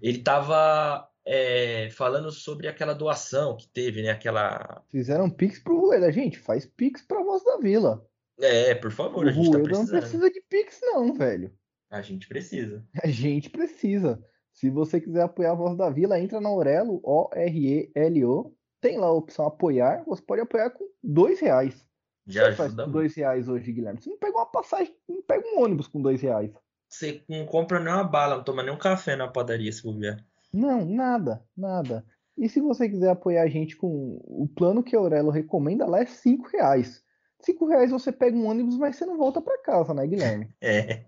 ele 0.00 0.18
estava 0.18 1.08
é, 1.24 1.90
falando 1.90 2.30
sobre 2.30 2.68
aquela 2.68 2.94
doação 2.94 3.56
que 3.56 3.68
teve, 3.68 4.02
né? 4.02 4.10
Aquela. 4.10 4.84
Fizeram 4.90 5.28
Pix 5.28 5.58
pro 5.58 5.80
Rueda, 5.80 6.10
gente. 6.12 6.38
Faz 6.38 6.64
Pix 6.64 7.02
pra 7.02 7.22
Voz 7.22 7.42
da 7.44 7.58
Vila. 7.58 8.06
É, 8.40 8.74
por 8.74 8.92
favor, 8.92 9.24
o 9.24 9.28
a 9.28 9.32
gente 9.32 9.50
tá 9.50 9.58
Rueda 9.58 9.78
não 9.78 9.86
precisa 9.86 10.30
de 10.30 10.42
Pix, 10.48 10.78
não, 10.82 11.14
velho. 11.14 11.52
A 11.90 12.02
gente 12.02 12.28
precisa. 12.28 12.84
A 13.02 13.08
gente 13.08 13.50
precisa. 13.50 14.22
Se 14.52 14.70
você 14.70 15.00
quiser 15.00 15.22
apoiar 15.22 15.52
a 15.52 15.54
Voz 15.54 15.76
da 15.76 15.90
Vila, 15.90 16.18
entra 16.18 16.40
na 16.40 16.50
Orelo, 16.50 17.00
O-R-E-L-O. 17.04 18.55
Tem 18.86 18.98
lá 18.98 19.08
a 19.08 19.12
opção 19.12 19.48
apoiar. 19.48 20.04
Você 20.06 20.22
pode 20.22 20.42
apoiar 20.42 20.70
com 20.70 20.88
dois 21.02 21.40
reais. 21.40 21.74
Já 22.24 22.44
você 22.44 22.52
faz 22.52 22.72
com 22.72 22.88
dois 22.88 23.16
reais 23.16 23.48
hoje, 23.48 23.72
Guilherme? 23.72 24.00
Você 24.00 24.08
não 24.08 24.16
pega 24.16 24.36
uma 24.36 24.46
passagem, 24.46 24.94
não 25.08 25.20
pega 25.22 25.44
um 25.44 25.60
ônibus 25.60 25.88
com 25.88 26.00
dois 26.00 26.22
reais. 26.22 26.52
Você 26.88 27.20
não 27.28 27.44
compra 27.46 27.80
nem 27.80 27.92
uma 27.92 28.04
bala, 28.04 28.36
não 28.36 28.44
toma 28.44 28.62
nem 28.62 28.72
um 28.72 28.78
café 28.78 29.16
na 29.16 29.26
padaria, 29.26 29.72
se 29.72 29.82
bobear. 29.82 30.24
Não, 30.52 30.84
nada, 30.84 31.44
nada. 31.56 32.06
E 32.38 32.48
se 32.48 32.60
você 32.60 32.88
quiser 32.88 33.10
apoiar 33.10 33.42
a 33.42 33.48
gente 33.48 33.76
com 33.76 34.20
o 34.22 34.48
plano 34.54 34.84
que 34.84 34.94
a 34.94 35.00
Aurelo 35.00 35.30
recomenda 35.30 35.84
lá 35.84 36.02
é 36.02 36.06
cinco 36.06 36.46
reais. 36.46 37.02
Cinco 37.40 37.66
reais 37.66 37.90
você 37.90 38.12
pega 38.12 38.36
um 38.36 38.46
ônibus, 38.46 38.78
mas 38.78 38.94
você 38.94 39.04
não 39.04 39.18
volta 39.18 39.42
para 39.42 39.60
casa, 39.62 39.92
né, 39.92 40.06
Guilherme? 40.06 40.48
É. 40.62 41.06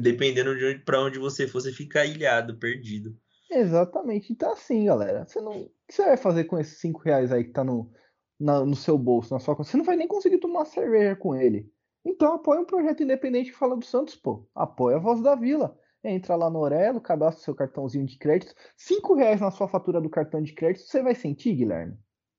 Dependendo 0.00 0.56
de 0.56 0.64
onde, 0.64 0.78
para 0.80 1.00
onde 1.00 1.20
você 1.20 1.46
for, 1.46 1.60
você 1.60 1.70
fica 1.70 2.04
ilhado, 2.04 2.58
perdido. 2.58 3.16
Exatamente. 3.50 4.32
Então 4.32 4.52
assim, 4.52 4.84
galera, 4.86 5.26
você 5.26 5.40
não, 5.40 5.52
o 5.52 5.70
que 5.86 5.94
você 5.94 6.04
vai 6.04 6.16
fazer 6.16 6.44
com 6.44 6.58
esses 6.58 6.78
cinco 6.78 7.00
reais 7.00 7.32
aí 7.32 7.44
que 7.44 7.52
tá 7.52 7.64
no, 7.64 7.90
na, 8.38 8.64
no 8.64 8.76
seu 8.76 8.98
bolso, 8.98 9.32
na 9.32 9.40
sua 9.40 9.54
conta? 9.54 9.70
Você 9.70 9.76
não 9.76 9.84
vai 9.84 9.96
nem 9.96 10.08
conseguir 10.08 10.38
tomar 10.38 10.64
cerveja 10.64 11.16
com 11.16 11.34
ele. 11.34 11.70
Então 12.04 12.34
apoia 12.34 12.60
um 12.60 12.66
projeto 12.66 13.02
independente 13.02 13.50
que 13.50 13.58
fala 13.58 13.76
do 13.76 13.84
Santos, 13.84 14.14
pô. 14.14 14.48
Apoia 14.54 14.96
a 14.96 15.00
Voz 15.00 15.20
da 15.22 15.34
Vila. 15.34 15.76
Entra 16.04 16.36
lá 16.36 16.48
no 16.48 16.60
Orelo, 16.60 17.00
cadastra 17.00 17.42
seu 17.42 17.54
cartãozinho 17.54 18.06
de 18.06 18.16
crédito. 18.16 18.54
Cinco 18.76 19.14
reais 19.14 19.40
na 19.40 19.50
sua 19.50 19.66
fatura 19.66 20.00
do 20.00 20.08
cartão 20.08 20.40
de 20.40 20.52
crédito, 20.54 20.86
você 20.86 21.02
vai 21.02 21.16
sentir, 21.16 21.54
Guilherme? 21.54 21.98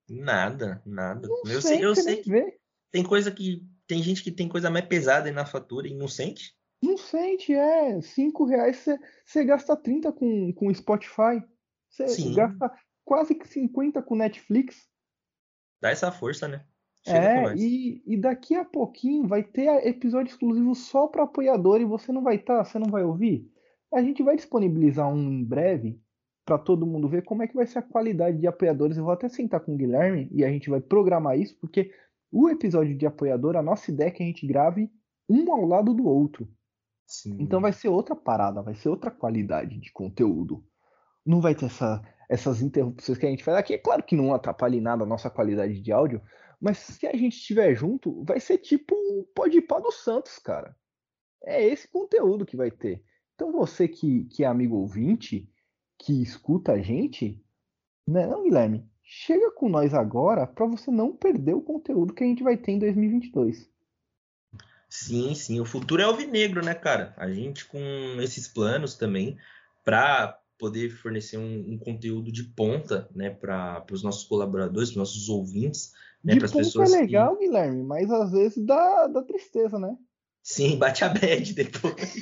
Nada, 0.09 0.81
nada. 0.85 1.27
Não 1.27 1.41
eu 1.51 1.61
sei, 1.61 1.83
eu 1.83 1.93
sei 1.93 2.23
tem 2.91 3.03
coisa 3.03 3.31
que. 3.31 3.63
Tem 3.85 4.01
gente 4.01 4.21
que 4.21 4.31
tem 4.31 4.49
coisa 4.49 4.69
mais 4.69 4.85
pesada 4.85 5.29
aí 5.29 5.33
na 5.33 5.45
fatura 5.45 5.87
e 5.87 5.95
não 5.95 6.07
sente. 6.07 6.56
Não 6.81 6.97
sente, 6.97 7.53
é. 7.53 7.99
Cinco 8.01 8.45
reais 8.45 8.85
você, 9.25 9.45
gasta 9.45 9.75
30 9.75 10.11
com, 10.11 10.53
com 10.53 10.73
Spotify. 10.73 11.43
Você 11.89 12.33
gasta 12.33 12.71
quase 13.03 13.33
que 13.33 13.47
50 13.47 14.01
com 14.03 14.15
Netflix. 14.15 14.87
Dá 15.81 15.89
essa 15.89 16.11
força, 16.11 16.47
né? 16.47 16.65
Chega 17.05 17.53
É, 17.53 17.55
e, 17.55 18.03
e 18.05 18.17
daqui 18.17 18.55
a 18.55 18.65
pouquinho 18.65 19.27
vai 19.27 19.41
ter 19.41 19.67
episódio 19.87 20.29
exclusivo 20.29 20.75
só 20.75 21.07
para 21.07 21.23
apoiador 21.23 21.79
e 21.79 21.85
você 21.85 22.11
não 22.11 22.21
vai 22.21 22.35
estar, 22.35 22.63
você 22.63 22.77
não 22.77 22.89
vai 22.89 23.03
ouvir. 23.03 23.49
A 23.93 24.01
gente 24.01 24.21
vai 24.21 24.35
disponibilizar 24.35 25.07
um 25.07 25.31
em 25.31 25.43
breve 25.43 26.01
para 26.45 26.57
todo 26.57 26.85
mundo 26.85 27.07
ver 27.07 27.23
como 27.23 27.43
é 27.43 27.47
que 27.47 27.55
vai 27.55 27.65
ser 27.65 27.79
a 27.79 27.81
qualidade 27.83 28.37
de 28.37 28.47
apoiadores. 28.47 28.97
Eu 28.97 29.05
vou 29.05 29.13
até 29.13 29.29
sentar 29.29 29.61
com 29.61 29.73
o 29.73 29.77
Guilherme 29.77 30.29
e 30.31 30.43
a 30.43 30.49
gente 30.49 30.69
vai 30.69 30.81
programar 30.81 31.39
isso, 31.39 31.57
porque 31.59 31.93
o 32.31 32.49
episódio 32.49 32.95
de 32.95 33.05
apoiador, 33.05 33.55
a 33.55 33.61
nossa 33.61 33.89
ideia 33.89 34.09
é 34.09 34.11
que 34.11 34.23
a 34.23 34.25
gente 34.25 34.45
grave 34.45 34.91
um 35.29 35.51
ao 35.51 35.65
lado 35.65 35.93
do 35.93 36.07
outro. 36.07 36.47
Sim. 37.07 37.37
Então 37.39 37.61
vai 37.61 37.71
ser 37.71 37.87
outra 37.87 38.15
parada, 38.15 38.61
vai 38.61 38.75
ser 38.75 38.89
outra 38.89 39.09
qualidade 39.09 39.79
de 39.79 39.91
conteúdo. 39.91 40.63
Não 41.25 41.39
vai 41.39 41.55
ter 41.55 41.65
essa, 41.65 42.01
essas 42.29 42.61
interrupções 42.61 43.17
que 43.17 43.25
a 43.25 43.29
gente 43.29 43.43
faz 43.43 43.57
aqui. 43.57 43.73
É 43.73 43.77
claro 43.77 44.03
que 44.03 44.15
não 44.15 44.33
atrapalha 44.33 44.75
em 44.75 44.81
nada 44.81 45.03
a 45.03 45.07
nossa 45.07 45.29
qualidade 45.29 45.79
de 45.79 45.91
áudio, 45.91 46.21
mas 46.59 46.77
se 46.79 47.07
a 47.07 47.15
gente 47.15 47.37
estiver 47.37 47.73
junto, 47.73 48.23
vai 48.25 48.41
ser 48.41 48.57
tipo 48.57 48.93
um 48.93 49.25
podpar 49.33 49.81
do 49.81 49.91
Santos, 49.91 50.37
cara. 50.37 50.75
É 51.43 51.65
esse 51.65 51.87
conteúdo 51.87 52.45
que 52.45 52.57
vai 52.57 52.69
ter. 52.69 53.01
Então 53.35 53.53
você 53.53 53.87
que, 53.87 54.25
que 54.25 54.43
é 54.43 54.47
amigo 54.47 54.75
ouvinte, 54.75 55.49
que 55.97 56.21
escuta 56.21 56.73
a 56.73 56.81
gente, 56.81 57.41
né, 58.05 58.27
não, 58.27 58.43
Guilherme? 58.43 58.85
Chega 59.01 59.49
com 59.51 59.69
nós 59.69 59.93
agora 59.93 60.45
para 60.45 60.65
você 60.65 60.91
não 60.91 61.15
perder 61.15 61.53
o 61.53 61.61
conteúdo 61.61 62.13
que 62.13 62.23
a 62.23 62.27
gente 62.27 62.43
vai 62.43 62.57
ter 62.57 62.73
em 62.73 62.79
2022. 62.79 63.71
Sim, 64.89 65.35
sim. 65.35 65.59
O 65.59 65.65
futuro 65.65 66.01
é 66.01 66.05
alvinegro, 66.05 66.63
né, 66.63 66.73
cara? 66.73 67.13
A 67.17 67.29
gente 67.31 67.65
com 67.65 67.79
esses 68.21 68.47
planos 68.47 68.95
também 68.95 69.37
para 69.83 70.39
poder 70.57 70.89
fornecer 70.89 71.37
um, 71.37 71.73
um 71.73 71.77
conteúdo 71.77 72.31
de 72.31 72.43
ponta, 72.43 73.07
né, 73.13 73.29
para 73.29 73.85
os 73.91 74.01
nossos 74.01 74.23
colaboradores, 74.23 74.89
para 74.89 75.01
os 75.03 75.09
nossos 75.09 75.29
ouvintes, 75.29 75.93
né, 76.23 76.35
para 76.35 76.45
as 76.45 76.51
ponto 76.51 76.63
pessoas 76.63 76.93
é 76.93 76.95
que- 76.95 77.01
legal, 77.03 77.37
Guilherme, 77.37 77.83
mas 77.83 78.09
às 78.09 78.31
vezes 78.31 78.65
dá, 78.65 79.07
dá 79.07 79.21
tristeza, 79.21 79.77
né? 79.77 79.95
Sim, 80.41 80.77
bate 80.79 81.03
a 81.03 81.09
bad 81.09 81.53
depois. 81.53 82.15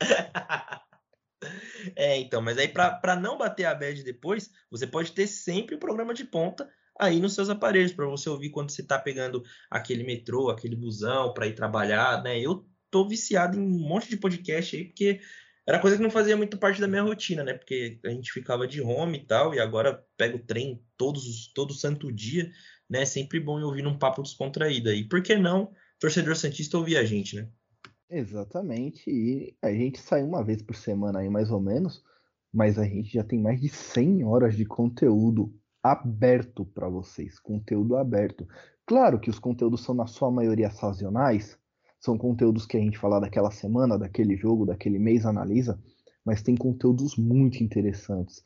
é, 1.96 2.18
então, 2.18 2.42
mas 2.42 2.58
aí 2.58 2.68
para 2.68 3.16
não 3.16 3.38
bater 3.38 3.64
a 3.64 3.74
bad 3.74 4.02
depois, 4.02 4.50
você 4.70 4.86
pode 4.86 5.12
ter 5.12 5.26
sempre 5.26 5.74
o 5.74 5.78
programa 5.78 6.12
de 6.12 6.24
ponta 6.24 6.70
aí 7.00 7.20
nos 7.20 7.34
seus 7.34 7.48
aparelhos 7.48 7.92
para 7.92 8.06
você 8.06 8.28
ouvir 8.28 8.50
quando 8.50 8.70
você 8.70 8.82
tá 8.82 8.98
pegando 8.98 9.42
aquele 9.70 10.04
metrô, 10.04 10.50
aquele 10.50 10.76
busão 10.76 11.32
para 11.32 11.46
ir 11.46 11.54
trabalhar, 11.54 12.22
né? 12.22 12.38
Eu 12.38 12.68
tô 12.90 13.06
viciado 13.08 13.58
em 13.58 13.60
um 13.62 13.88
monte 13.88 14.08
de 14.08 14.16
podcast 14.16 14.76
aí 14.76 14.84
porque 14.84 15.20
era 15.66 15.78
coisa 15.78 15.96
que 15.96 16.02
não 16.02 16.10
fazia 16.10 16.36
muito 16.36 16.58
parte 16.58 16.80
da 16.80 16.88
minha 16.88 17.02
rotina, 17.02 17.44
né? 17.44 17.54
Porque 17.54 18.00
a 18.04 18.10
gente 18.10 18.32
ficava 18.32 18.66
de 18.66 18.80
home 18.80 19.18
e 19.18 19.26
tal, 19.26 19.54
e 19.54 19.60
agora 19.60 20.04
pego 20.16 20.38
o 20.38 20.44
trem 20.44 20.82
todos 20.96 21.26
os- 21.26 21.52
todo 21.52 21.72
santo 21.72 22.10
dia, 22.12 22.50
né? 22.88 23.04
Sempre 23.04 23.38
bom 23.40 23.58
ir 23.60 23.64
ouvindo 23.64 23.88
um 23.88 23.98
papo 23.98 24.22
descontraído 24.22 24.90
aí. 24.90 25.04
Por 25.08 25.22
que 25.22 25.36
não 25.36 25.72
torcedor 25.98 26.34
santista 26.34 26.78
ouvir 26.78 26.96
a 26.96 27.04
gente, 27.04 27.36
né? 27.36 27.48
Exatamente. 28.08 29.08
E 29.08 29.56
a 29.62 29.70
gente 29.72 30.00
sai 30.00 30.22
uma 30.22 30.42
vez 30.42 30.62
por 30.62 30.74
semana 30.74 31.20
aí, 31.20 31.28
mais 31.28 31.50
ou 31.50 31.60
menos, 31.60 32.02
mas 32.52 32.78
a 32.78 32.84
gente 32.84 33.12
já 33.12 33.22
tem 33.22 33.40
mais 33.40 33.60
de 33.60 33.68
100 33.68 34.24
horas 34.24 34.56
de 34.56 34.64
conteúdo 34.64 35.54
aberto 35.82 36.64
para 36.64 36.88
vocês, 36.88 37.38
conteúdo 37.38 37.96
aberto. 37.96 38.46
Claro 38.86 39.20
que 39.20 39.30
os 39.30 39.38
conteúdos 39.38 39.82
são, 39.82 39.94
na 39.94 40.06
sua 40.06 40.30
maioria, 40.30 40.70
sazonais, 40.70 41.58
são 42.00 42.16
conteúdos 42.16 42.66
que 42.66 42.76
a 42.76 42.80
gente 42.80 42.98
fala 42.98 43.20
daquela 43.20 43.50
semana, 43.50 43.98
daquele 43.98 44.36
jogo, 44.36 44.66
daquele 44.66 44.98
mês, 44.98 45.26
analisa, 45.26 45.78
mas 46.24 46.42
tem 46.42 46.56
conteúdos 46.56 47.16
muito 47.16 47.62
interessantes. 47.62 48.42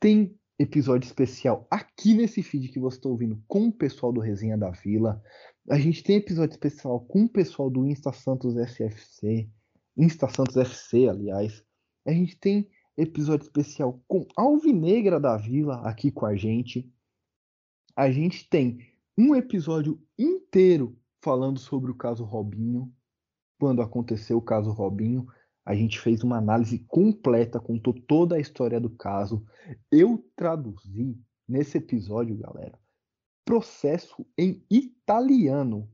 Tem 0.00 0.34
episódio 0.58 1.06
especial 1.06 1.66
aqui 1.70 2.14
nesse 2.14 2.42
feed 2.42 2.68
que 2.68 2.80
você 2.80 2.96
está 2.96 3.08
ouvindo 3.08 3.40
com 3.46 3.68
o 3.68 3.72
pessoal 3.72 4.12
do 4.12 4.20
Resenha 4.20 4.56
da 4.58 4.70
Vila. 4.70 5.22
A 5.70 5.78
gente 5.78 6.02
tem 6.02 6.16
episódio 6.16 6.54
especial 6.54 7.00
com 7.00 7.24
o 7.24 7.28
pessoal 7.28 7.70
do 7.70 7.86
Insta 7.86 8.12
Santos 8.12 8.56
SFC, 8.56 9.48
Insta 9.96 10.28
Santos 10.28 10.56
FC, 10.56 11.08
aliás. 11.08 11.62
A 12.06 12.12
gente 12.12 12.36
tem 12.38 12.68
episódio 12.98 13.44
especial 13.44 14.02
com 14.08 14.26
Alvinegra 14.36 15.20
da 15.20 15.36
Vila 15.36 15.76
aqui 15.88 16.10
com 16.10 16.26
a 16.26 16.34
gente. 16.34 16.92
A 17.94 18.10
gente 18.10 18.48
tem 18.50 18.80
um 19.16 19.36
episódio 19.36 20.02
inteiro 20.18 20.98
falando 21.22 21.60
sobre 21.60 21.92
o 21.92 21.94
caso 21.94 22.24
Robinho, 22.24 22.92
quando 23.58 23.82
aconteceu 23.82 24.38
o 24.38 24.42
caso 24.42 24.72
Robinho. 24.72 25.28
A 25.64 25.76
gente 25.76 26.00
fez 26.00 26.24
uma 26.24 26.38
análise 26.38 26.80
completa, 26.88 27.60
contou 27.60 27.94
toda 27.94 28.34
a 28.34 28.40
história 28.40 28.80
do 28.80 28.90
caso. 28.90 29.46
Eu 29.92 30.28
traduzi 30.34 31.16
nesse 31.46 31.78
episódio, 31.78 32.36
galera, 32.36 32.76
processo 33.44 34.26
em 34.36 34.64
italiano. 34.68 35.88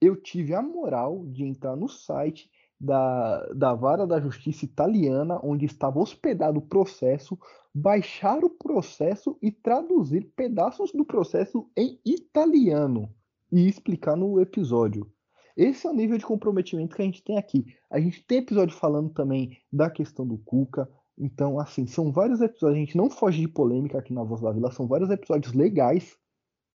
Eu 0.00 0.16
tive 0.16 0.54
a 0.54 0.62
moral 0.62 1.26
de 1.26 1.44
entrar 1.44 1.76
no 1.76 1.88
site 1.88 2.50
da, 2.78 3.46
da 3.54 3.74
Vara 3.74 4.06
da 4.06 4.20
Justiça 4.20 4.64
Italiana, 4.64 5.40
onde 5.42 5.64
estava 5.64 5.98
hospedado 5.98 6.58
o 6.58 6.66
processo, 6.66 7.38
baixar 7.74 8.44
o 8.44 8.50
processo 8.50 9.36
e 9.42 9.50
traduzir 9.50 10.32
pedaços 10.36 10.92
do 10.92 11.04
processo 11.04 11.68
em 11.76 11.98
italiano 12.04 13.10
e 13.50 13.66
explicar 13.66 14.16
no 14.16 14.40
episódio. 14.40 15.10
Esse 15.56 15.86
é 15.86 15.90
o 15.90 15.94
nível 15.94 16.18
de 16.18 16.26
comprometimento 16.26 16.94
que 16.94 17.02
a 17.02 17.04
gente 17.04 17.22
tem 17.22 17.38
aqui. 17.38 17.64
A 17.90 17.98
gente 17.98 18.22
tem 18.24 18.38
episódio 18.38 18.76
falando 18.76 19.10
também 19.10 19.56
da 19.72 19.88
questão 19.88 20.26
do 20.26 20.36
Cuca. 20.36 20.88
Então, 21.16 21.58
assim, 21.58 21.86
são 21.86 22.12
vários 22.12 22.42
episódios. 22.42 22.76
A 22.76 22.80
gente 22.80 22.96
não 22.96 23.08
foge 23.08 23.40
de 23.40 23.48
polêmica 23.48 23.98
aqui 23.98 24.12
na 24.12 24.22
Voz 24.22 24.42
da 24.42 24.52
Vila. 24.52 24.70
São 24.70 24.86
vários 24.86 25.08
episódios 25.08 25.54
legais 25.54 26.14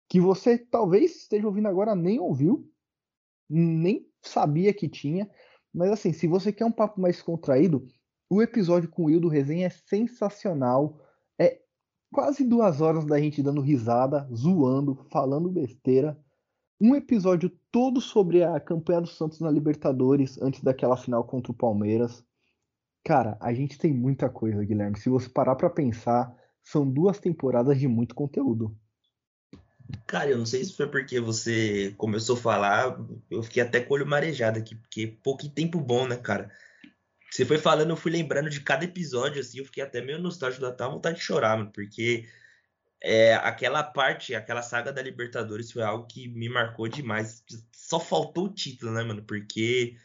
que 0.08 0.22
você 0.22 0.60
talvez 0.60 1.16
esteja 1.16 1.48
ouvindo 1.48 1.68
agora 1.68 1.96
nem 1.96 2.20
ouviu, 2.20 2.72
nem 3.50 4.08
sabia 4.22 4.72
que 4.74 4.88
tinha. 4.88 5.30
Mas, 5.74 5.92
assim, 5.92 6.14
se 6.14 6.28
você 6.28 6.52
quer 6.52 6.66
um 6.66 6.72
papo 6.72 7.00
mais 7.00 7.22
contraído, 7.22 7.88
o 8.30 8.42
episódio 8.42 8.90
com 8.90 9.04
o 9.04 9.06
Will 9.06 9.20
do 9.20 9.28
Resenha 9.28 9.68
é 9.68 9.70
sensacional. 9.70 11.00
É 11.40 11.62
quase 12.12 12.44
duas 12.44 12.82
horas 12.82 13.06
da 13.06 13.20
gente 13.20 13.42
dando 13.42 13.62
risada, 13.62 14.28
zoando, 14.34 15.06
falando 15.12 15.50
besteira. 15.50 16.20
Um 16.80 16.96
episódio 16.96 17.52
todo 17.72 18.00
sobre 18.02 18.44
a 18.44 18.60
campanha 18.60 19.02
do 19.02 19.08
Santos 19.08 19.40
na 19.40 19.50
Libertadores 19.50 20.40
antes 20.42 20.62
daquela 20.62 20.98
final 20.98 21.24
contra 21.24 21.52
o 21.52 21.56
Palmeiras. 21.56 22.24
Cara, 23.04 23.38
a 23.40 23.54
gente 23.54 23.78
tem 23.78 23.94
muita 23.94 24.30
coisa, 24.30 24.64
Guilherme. 24.64 25.00
Se 25.00 25.10
você 25.10 25.30
parar 25.30 25.56
para 25.56 25.70
pensar, 25.70 26.36
são 26.62 26.90
duas 26.90 27.20
temporadas 27.20 27.80
de 27.80 27.88
muito 27.88 28.14
conteúdo. 28.14 28.78
Cara, 30.06 30.30
eu 30.30 30.38
não 30.38 30.46
sei 30.46 30.64
se 30.64 30.76
foi 30.76 30.88
porque 30.88 31.20
você 31.20 31.94
começou 31.98 32.36
a 32.38 32.40
falar, 32.40 32.98
eu 33.30 33.44
fiquei 33.44 33.62
até 33.64 33.80
com 33.80 33.94
o 33.94 33.98
olho 33.98 34.06
marejado 34.06 34.60
aqui, 34.60 34.76
porque 34.76 35.08
pouco 35.24 35.48
tempo 35.50 35.80
bom, 35.80 36.08
né, 36.08 36.18
cara? 36.18 36.52
Você 37.32 37.46
foi 37.46 37.58
falando, 37.58 37.90
eu 37.92 37.98
fui 37.98 38.12
lembrando 38.12 38.50
de 38.50 38.62
cada 38.62 38.86
episódio, 38.86 39.42
assim, 39.42 39.60
eu 39.60 39.66
fiquei 39.66 39.84
até 39.84 40.02
meio 40.02 40.20
nostálgico, 40.20 40.62
da 40.62 40.72
tal 40.72 40.92
vontade 40.92 41.18
de 41.18 41.24
chorar, 41.24 41.58
mano, 41.58 41.72
porque 41.72 42.26
é, 43.02 43.36
aquela 43.36 43.84
parte, 43.84 44.34
aquela 44.34 44.62
saga 44.62 44.92
da 44.92 45.02
Libertadores 45.02 45.72
foi 45.72 45.84
algo 45.84 46.08
que 46.08 46.28
me 46.28 46.50
marcou 46.50 46.88
demais. 46.88 47.44
Só 47.72 48.00
faltou 48.00 48.46
o 48.46 48.54
título, 48.54 48.92
né, 48.92 49.04
mano? 49.04 49.24
Porque 49.24 49.96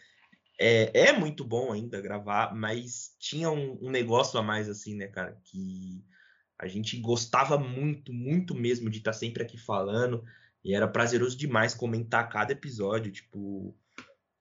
é, 0.60 1.08
é 1.08 1.12
muito 1.12 1.44
bom 1.44 1.72
ainda 1.72 2.00
gravar, 2.00 2.54
mas 2.54 3.14
tinha 3.18 3.50
um, 3.50 3.78
um, 3.82 3.90
negócio 3.90 4.38
a 4.38 4.42
mais, 4.42 4.68
assim, 4.68 4.94
né, 4.94 5.06
cara? 5.06 5.36
Que 5.44 6.04
a 6.62 6.68
gente 6.68 6.96
gostava 6.98 7.58
muito, 7.58 8.12
muito 8.12 8.54
mesmo 8.54 8.88
de 8.88 8.98
estar 8.98 9.12
sempre 9.12 9.42
aqui 9.42 9.58
falando. 9.58 10.22
E 10.64 10.72
era 10.72 10.86
prazeroso 10.86 11.36
demais 11.36 11.74
comentar 11.74 12.28
cada 12.28 12.52
episódio. 12.52 13.10
Tipo, 13.10 13.74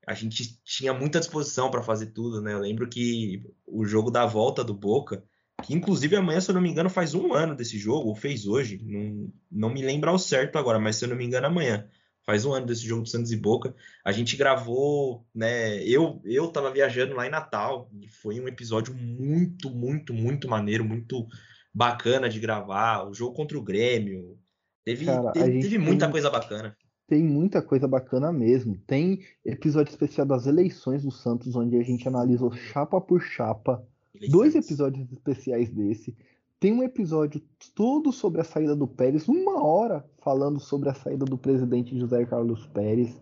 a 0.06 0.14
gente 0.14 0.62
tinha 0.64 0.94
muita 0.94 1.20
disposição 1.20 1.72
para 1.72 1.82
fazer 1.82 2.08
tudo, 2.08 2.40
né? 2.40 2.54
Eu 2.54 2.60
lembro 2.60 2.88
que 2.88 3.44
o 3.66 3.84
jogo 3.86 4.12
da 4.12 4.24
volta 4.24 4.64
do 4.64 4.72
Boca, 4.72 5.24
que 5.64 5.74
inclusive 5.74 6.16
amanhã, 6.16 6.40
se 6.40 6.52
eu 6.52 6.54
não 6.54 6.62
me 6.62 6.70
engano, 6.70 6.92
faz 6.92 7.16
um 7.16 7.34
ano 7.34 7.56
desse 7.56 7.80
jogo, 7.80 8.10
ou 8.10 8.16
fez 8.16 8.46
hoje, 8.46 8.80
não, 8.84 9.34
não 9.52 9.74
me 9.74 9.82
lembro 9.82 10.12
ao 10.12 10.20
certo 10.20 10.60
agora, 10.60 10.78
mas 10.78 10.98
se 10.98 11.06
eu 11.06 11.10
não 11.10 11.16
me 11.16 11.26
engano, 11.26 11.48
amanhã. 11.48 11.88
Faz 12.24 12.46
um 12.46 12.54
ano 12.54 12.68
desse 12.68 12.86
jogo 12.86 13.02
do 13.02 13.10
Santos 13.10 13.32
e 13.32 13.36
Boca. 13.36 13.76
A 14.06 14.12
gente 14.12 14.38
gravou, 14.38 15.26
né? 15.34 15.84
Eu, 15.84 16.22
eu 16.24 16.50
tava 16.50 16.70
viajando 16.70 17.16
lá 17.16 17.26
em 17.26 17.32
Natal, 17.32 17.90
e 18.00 18.08
foi 18.08 18.40
um 18.40 18.48
episódio 18.48 18.94
muito, 18.94 19.72
muito, 19.72 20.14
muito 20.14 20.48
maneiro, 20.48 20.86
muito 20.86 21.28
bacana 21.74 22.30
de 22.30 22.40
gravar. 22.40 23.08
O 23.08 23.14
jogo 23.14 23.36
contra 23.36 23.58
o 23.58 23.64
Grêmio. 23.64 24.38
Teve, 24.84 25.06
Cara, 25.06 25.32
teve, 25.32 25.60
teve 25.60 25.78
muita 25.78 26.06
tem... 26.06 26.12
coisa 26.12 26.30
bacana 26.30 26.76
tem 27.12 27.22
muita 27.22 27.62
coisa 27.62 27.90
bacana 27.90 28.32
mesmo. 28.32 28.78
Tem 28.88 29.20
episódio 29.44 29.92
especial 29.92 30.26
das 30.26 30.48
eleições 30.48 31.04
do 31.04 31.12
Santos, 31.12 31.58
onde 31.58 31.76
a 31.76 31.84
gente 31.84 32.08
analisou 32.08 32.54
chapa 32.54 33.02
por 33.02 33.22
chapa. 33.22 33.86
Eleições. 34.16 34.32
Dois 34.32 34.56
episódios 34.56 35.12
especiais 35.12 35.70
desse. 35.70 36.16
Tem 36.58 36.72
um 36.72 36.82
episódio 36.82 37.42
todo 37.76 38.14
sobre 38.14 38.40
a 38.40 38.46
saída 38.46 38.74
do 38.78 38.88
Pérez, 38.88 39.28
uma 39.28 39.62
hora 39.62 40.10
falando 40.24 40.58
sobre 40.58 40.88
a 40.88 40.94
saída 40.94 41.26
do 41.26 41.38
presidente 41.38 42.00
José 42.00 42.24
Carlos 42.24 42.66
Pérez. 42.68 43.22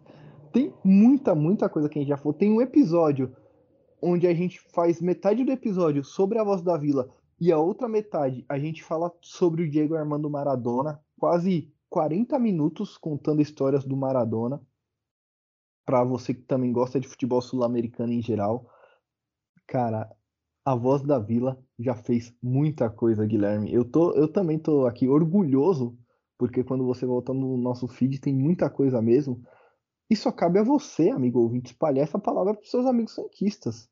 Tem 0.54 0.72
muita, 0.84 1.34
muita 1.34 1.68
coisa 1.68 1.90
que 1.90 1.98
a 1.98 2.02
gente 2.04 2.10
já 2.10 2.18
falou. 2.18 2.34
Tem 2.36 2.52
um 2.52 2.62
episódio 2.62 3.36
onde 4.00 4.28
a 4.28 4.34
gente 4.36 4.62
faz 4.72 5.02
metade 5.02 5.44
do 5.44 5.52
episódio 5.52 6.04
sobre 6.04 6.38
a 6.38 6.44
voz 6.44 6.62
da 6.62 6.78
vila 6.78 7.10
e 7.40 7.52
a 7.52 7.58
outra 7.58 7.88
metade 7.88 8.46
a 8.50 8.60
gente 8.60 8.84
fala 8.84 9.12
sobre 9.22 9.64
o 9.64 9.70
Diego 9.70 9.96
Armando 9.96 10.30
Maradona, 10.30 11.02
quase 11.18 11.74
40 11.90 12.38
minutos 12.38 12.98
contando 12.98 13.42
histórias 13.42 13.86
do 13.86 13.96
Maradona. 13.96 14.62
Para 15.86 16.04
você 16.04 16.34
que 16.34 16.42
também 16.42 16.72
gosta 16.72 17.00
de 17.00 17.08
futebol 17.08 17.42
sul-americano 17.42 18.12
em 18.12 18.22
geral. 18.22 18.70
Cara, 19.66 20.10
a 20.66 20.76
voz 20.76 21.02
da 21.02 21.18
Vila 21.18 21.58
já 21.80 21.96
fez 21.96 22.36
muita 22.42 22.90
coisa, 22.90 23.26
Guilherme. 23.26 23.74
Eu, 23.74 23.84
tô, 23.84 24.12
eu 24.12 24.28
também 24.28 24.60
tô 24.60 24.86
aqui 24.86 25.08
orgulhoso, 25.08 25.98
porque 26.38 26.64
quando 26.64 26.86
você 26.86 27.06
volta 27.06 27.34
no 27.34 27.58
nosso 27.58 27.88
feed 27.88 28.20
tem 28.20 28.36
muita 28.36 28.70
coisa 28.70 29.02
mesmo. 29.02 29.42
Só 30.16 30.32
cabe 30.32 30.60
a 30.60 30.64
você, 30.64 31.10
amigo 31.10 31.40
ouvinte, 31.40 31.72
espalhar 31.72 32.04
essa 32.04 32.20
palavra 32.20 32.54
para 32.54 32.66
seus 32.66 32.86
amigos 32.86 33.14
sanquistas. 33.14 33.90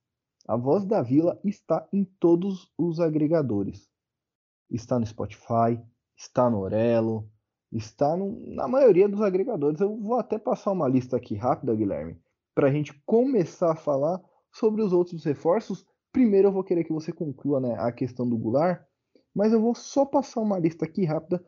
A 0.47 0.55
voz 0.55 0.85
da 0.85 1.01
Vila 1.01 1.37
está 1.43 1.85
em 1.91 2.05
todos 2.05 2.71
os 2.77 3.01
agregadores. 3.01 3.89
Está 4.71 4.97
no 4.97 5.05
Spotify, 5.05 5.77
está 6.15 6.49
no 6.49 6.59
Orelo, 6.59 7.29
está 7.69 8.15
no, 8.15 8.39
na 8.55 8.65
maioria 8.65 9.09
dos 9.09 9.21
agregadores. 9.21 9.81
Eu 9.81 9.97
vou 9.97 10.17
até 10.17 10.39
passar 10.39 10.71
uma 10.71 10.87
lista 10.87 11.17
aqui 11.17 11.35
rápida, 11.35 11.75
Guilherme, 11.75 12.17
para 12.55 12.69
a 12.69 12.71
gente 12.71 12.93
começar 13.05 13.73
a 13.73 13.75
falar 13.75 14.23
sobre 14.49 14.81
os 14.81 14.93
outros 14.93 15.25
reforços. 15.25 15.85
Primeiro 16.13 16.47
eu 16.47 16.53
vou 16.53 16.63
querer 16.63 16.85
que 16.85 16.93
você 16.93 17.11
conclua 17.11 17.59
né, 17.59 17.75
a 17.77 17.91
questão 17.91 18.27
do 18.27 18.37
Goulart, 18.37 18.81
mas 19.35 19.51
eu 19.51 19.61
vou 19.61 19.75
só 19.75 20.05
passar 20.05 20.39
uma 20.39 20.57
lista 20.57 20.85
aqui 20.85 21.03
rápida. 21.03 21.43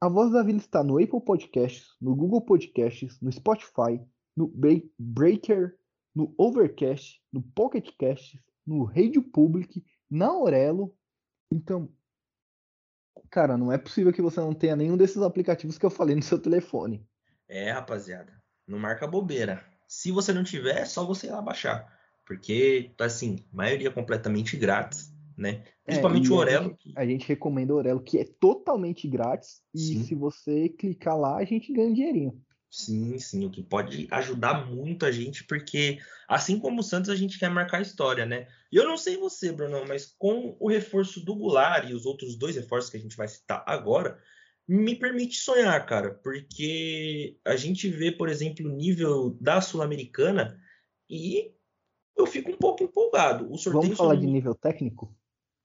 A 0.00 0.08
Voz 0.08 0.32
da 0.32 0.42
Vila 0.42 0.58
está 0.58 0.82
no 0.82 0.98
Apple 0.98 1.20
Podcasts, 1.20 1.96
no 2.00 2.14
Google 2.16 2.42
Podcasts, 2.42 3.20
no 3.20 3.30
Spotify, 3.30 4.04
no 4.36 4.52
Breaker, 4.98 5.78
no 6.14 6.34
Overcast, 6.38 7.20
no 7.32 7.42
Pocket 7.42 7.90
Casts, 7.98 8.38
no 8.66 8.84
Radio 8.84 9.22
Public, 9.22 9.84
na 10.10 10.26
Aurelo. 10.26 10.94
Então, 11.50 11.92
Cara, 13.30 13.56
não 13.56 13.72
é 13.72 13.78
possível 13.78 14.12
que 14.12 14.22
você 14.22 14.40
não 14.40 14.54
tenha 14.54 14.76
nenhum 14.76 14.96
desses 14.96 15.20
aplicativos 15.20 15.78
que 15.78 15.84
eu 15.84 15.90
falei 15.90 16.14
no 16.14 16.22
seu 16.22 16.38
telefone. 16.38 17.04
É, 17.48 17.70
rapaziada. 17.70 18.32
Não 18.66 18.78
marca 18.78 19.06
bobeira. 19.06 19.64
Se 19.86 20.10
você 20.10 20.32
não 20.32 20.44
tiver, 20.44 20.78
é 20.78 20.84
só 20.84 21.04
você 21.04 21.26
ir 21.26 21.30
lá 21.30 21.42
baixar. 21.42 21.92
Porque, 22.26 22.92
tá 22.96 23.04
assim, 23.04 23.44
maioria 23.52 23.90
completamente 23.90 24.56
grátis, 24.56 25.12
né? 25.36 25.64
É, 25.84 25.86
Principalmente 25.86 26.30
é, 26.30 26.32
o 26.32 26.36
Orelo. 26.36 26.66
A 26.66 26.68
gente, 26.68 26.92
a 26.96 27.06
gente, 27.06 27.28
recomenda 27.28 27.74
o 27.74 27.76
Orelo, 27.76 28.02
que 28.02 28.18
é 28.18 28.24
totalmente 28.24 29.06
grátis. 29.06 29.62
E 29.74 29.78
Sim. 29.78 30.04
se 30.04 30.14
você 30.14 30.68
clicar 30.68 31.18
lá, 31.18 31.36
a 31.36 31.44
gente 31.44 31.72
ganha 31.72 31.88
um 31.88 31.92
dinheirinho. 31.92 32.40
Sim, 32.76 33.16
sim, 33.20 33.46
o 33.46 33.50
que 33.50 33.62
pode 33.62 34.08
ajudar 34.10 34.66
muito 34.66 35.06
a 35.06 35.12
gente, 35.12 35.44
porque 35.44 36.00
assim 36.26 36.58
como 36.58 36.80
o 36.80 36.82
Santos, 36.82 37.08
a 37.08 37.14
gente 37.14 37.38
quer 37.38 37.48
marcar 37.48 37.80
história, 37.80 38.26
né? 38.26 38.48
E 38.72 38.76
eu 38.76 38.82
não 38.82 38.96
sei 38.96 39.16
você, 39.16 39.52
Bruno, 39.52 39.84
mas 39.86 40.12
com 40.18 40.56
o 40.58 40.68
reforço 40.68 41.24
do 41.24 41.36
Goulart 41.36 41.88
e 41.88 41.94
os 41.94 42.04
outros 42.04 42.34
dois 42.36 42.56
reforços 42.56 42.90
que 42.90 42.96
a 42.96 43.00
gente 43.00 43.16
vai 43.16 43.28
citar 43.28 43.62
agora, 43.64 44.18
me 44.66 44.96
permite 44.96 45.36
sonhar, 45.36 45.86
cara, 45.86 46.14
porque 46.14 47.38
a 47.44 47.54
gente 47.54 47.88
vê, 47.88 48.10
por 48.10 48.28
exemplo, 48.28 48.66
o 48.66 48.74
nível 48.74 49.38
da 49.40 49.60
Sul-Americana 49.60 50.60
e 51.08 51.54
eu 52.16 52.26
fico 52.26 52.50
um 52.50 52.56
pouco 52.56 52.82
empolgado. 52.82 53.44
O 53.52 53.56
sorteio 53.56 53.82
Vamos 53.84 53.96
falar 53.96 54.16
de 54.16 54.26
nível 54.26 54.52
técnico? 54.52 55.14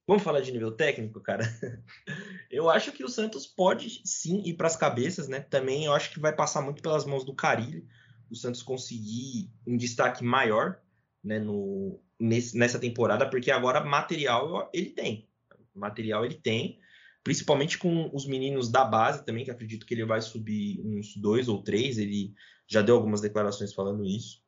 Vamos 0.10 0.24
falar 0.24 0.41
de 0.41 0.51
nível 0.51 0.72
técnico, 0.72 1.22
cara? 1.22 1.43
Eu 2.49 2.68
acho 2.68 2.91
que 2.91 3.03
o 3.03 3.07
Santos 3.07 3.45
pode 3.45 4.01
sim 4.03 4.41
ir 4.43 4.55
para 4.55 4.66
as 4.66 4.76
cabeças, 4.76 5.28
né? 5.28 5.39
Também 5.39 5.86
eu 5.86 5.93
acho 5.93 6.10
que 6.10 6.20
vai 6.20 6.36
passar 6.36 6.64
muito 6.64 6.82
pelas 6.82 7.05
mãos 7.05 7.24
do 7.24 7.36
Carilho. 7.36 7.88
O 8.28 8.36
Santos 8.36 8.64
conseguir 8.64 9.51
um 9.68 9.78
destaque 9.78 10.24
maior 10.24 10.82
né, 11.24 11.38
no, 11.38 12.01
nesse, 12.20 12.57
nessa 12.57 12.80
temporada, 12.80 13.30
porque 13.30 13.51
agora 13.51 13.86
material 13.86 14.68
ele 14.74 14.89
tem. 14.89 15.30
Material 15.76 16.26
ele 16.26 16.39
tem, 16.41 16.80
principalmente 17.24 17.78
com 17.78 18.10
os 18.12 18.26
meninos 18.26 18.68
da 18.68 18.84
base 18.84 19.24
também, 19.24 19.45
que 19.45 19.51
acredito 19.51 19.86
que 19.86 19.93
ele 19.93 20.05
vai 20.05 20.24
subir 20.24 20.82
uns 20.84 21.16
dois 21.18 21.47
ou 21.47 21.62
três. 21.62 21.99
Ele 21.99 22.34
já 22.66 22.82
deu 22.82 22.95
algumas 22.95 23.22
declarações 23.22 23.76
falando 23.76 24.03
isso. 24.03 24.41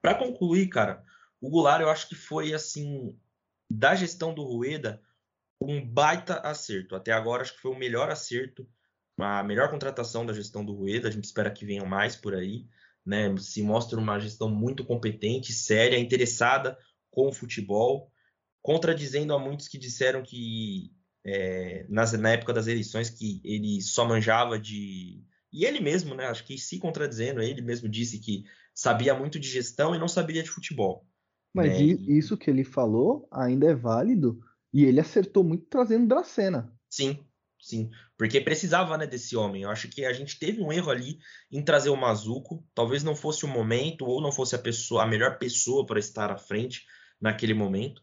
Para 0.00 0.14
concluir, 0.14 0.68
cara, 0.68 1.04
o 1.42 1.50
Goulart 1.50 1.82
eu 1.82 1.90
acho 1.90 2.08
que 2.08 2.14
foi 2.14 2.54
assim 2.54 3.14
da 3.72 3.94
gestão 3.94 4.34
do 4.34 4.42
Rueda, 4.42 5.00
um 5.60 5.84
baita 5.84 6.36
acerto. 6.40 6.94
Até 6.94 7.12
agora, 7.12 7.42
acho 7.42 7.54
que 7.54 7.60
foi 7.60 7.70
o 7.70 7.78
melhor 7.78 8.10
acerto, 8.10 8.68
a 9.18 9.42
melhor 9.42 9.70
contratação 9.70 10.26
da 10.26 10.32
gestão 10.32 10.64
do 10.64 10.74
Rueda. 10.74 11.08
A 11.08 11.10
gente 11.10 11.24
espera 11.24 11.50
que 11.50 11.64
venham 11.64 11.86
mais 11.86 12.14
por 12.16 12.34
aí. 12.34 12.66
Né? 13.04 13.34
Se 13.38 13.62
mostra 13.62 13.98
uma 13.98 14.18
gestão 14.18 14.48
muito 14.48 14.84
competente, 14.84 15.52
séria, 15.52 15.98
interessada 15.98 16.78
com 17.10 17.28
o 17.28 17.32
futebol, 17.32 18.10
contradizendo 18.60 19.34
a 19.34 19.38
muitos 19.38 19.68
que 19.68 19.78
disseram 19.78 20.22
que 20.22 20.92
é, 21.24 21.86
nas, 21.88 22.12
na 22.12 22.30
época 22.30 22.52
das 22.52 22.66
eleições 22.66 23.10
que 23.10 23.40
ele 23.44 23.80
só 23.80 24.04
manjava 24.04 24.58
de. 24.58 25.24
E 25.52 25.64
ele 25.64 25.80
mesmo, 25.80 26.14
né? 26.14 26.26
Acho 26.26 26.44
que 26.44 26.56
se 26.58 26.78
contradizendo, 26.78 27.42
ele 27.42 27.60
mesmo 27.60 27.88
disse 27.88 28.18
que 28.18 28.44
sabia 28.74 29.14
muito 29.14 29.38
de 29.38 29.48
gestão 29.48 29.94
e 29.94 29.98
não 29.98 30.08
sabia 30.08 30.42
de 30.42 30.50
futebol. 30.50 31.06
Mas 31.54 31.72
né? 31.72 31.84
isso 32.08 32.36
que 32.36 32.50
ele 32.50 32.64
falou 32.64 33.28
ainda 33.30 33.66
é 33.66 33.74
válido 33.74 34.40
e 34.72 34.84
ele 34.84 35.00
acertou 35.00 35.44
muito 35.44 35.66
trazendo 35.66 36.08
Dracena. 36.08 36.72
Sim, 36.88 37.18
sim. 37.60 37.90
Porque 38.16 38.40
precisava 38.40 38.96
né, 38.96 39.06
desse 39.06 39.36
homem. 39.36 39.62
Eu 39.62 39.70
acho 39.70 39.88
que 39.88 40.04
a 40.04 40.12
gente 40.12 40.38
teve 40.38 40.62
um 40.62 40.72
erro 40.72 40.90
ali 40.90 41.18
em 41.50 41.62
trazer 41.62 41.90
o 41.90 41.96
Mazuco. 41.96 42.64
Talvez 42.74 43.04
não 43.04 43.14
fosse 43.14 43.44
o 43.44 43.48
momento 43.48 44.06
ou 44.06 44.20
não 44.22 44.32
fosse 44.32 44.54
a 44.54 44.58
pessoa, 44.58 45.02
a 45.02 45.06
melhor 45.06 45.38
pessoa 45.38 45.84
para 45.84 45.98
estar 45.98 46.30
à 46.30 46.38
frente 46.38 46.86
naquele 47.20 47.52
momento. 47.52 48.02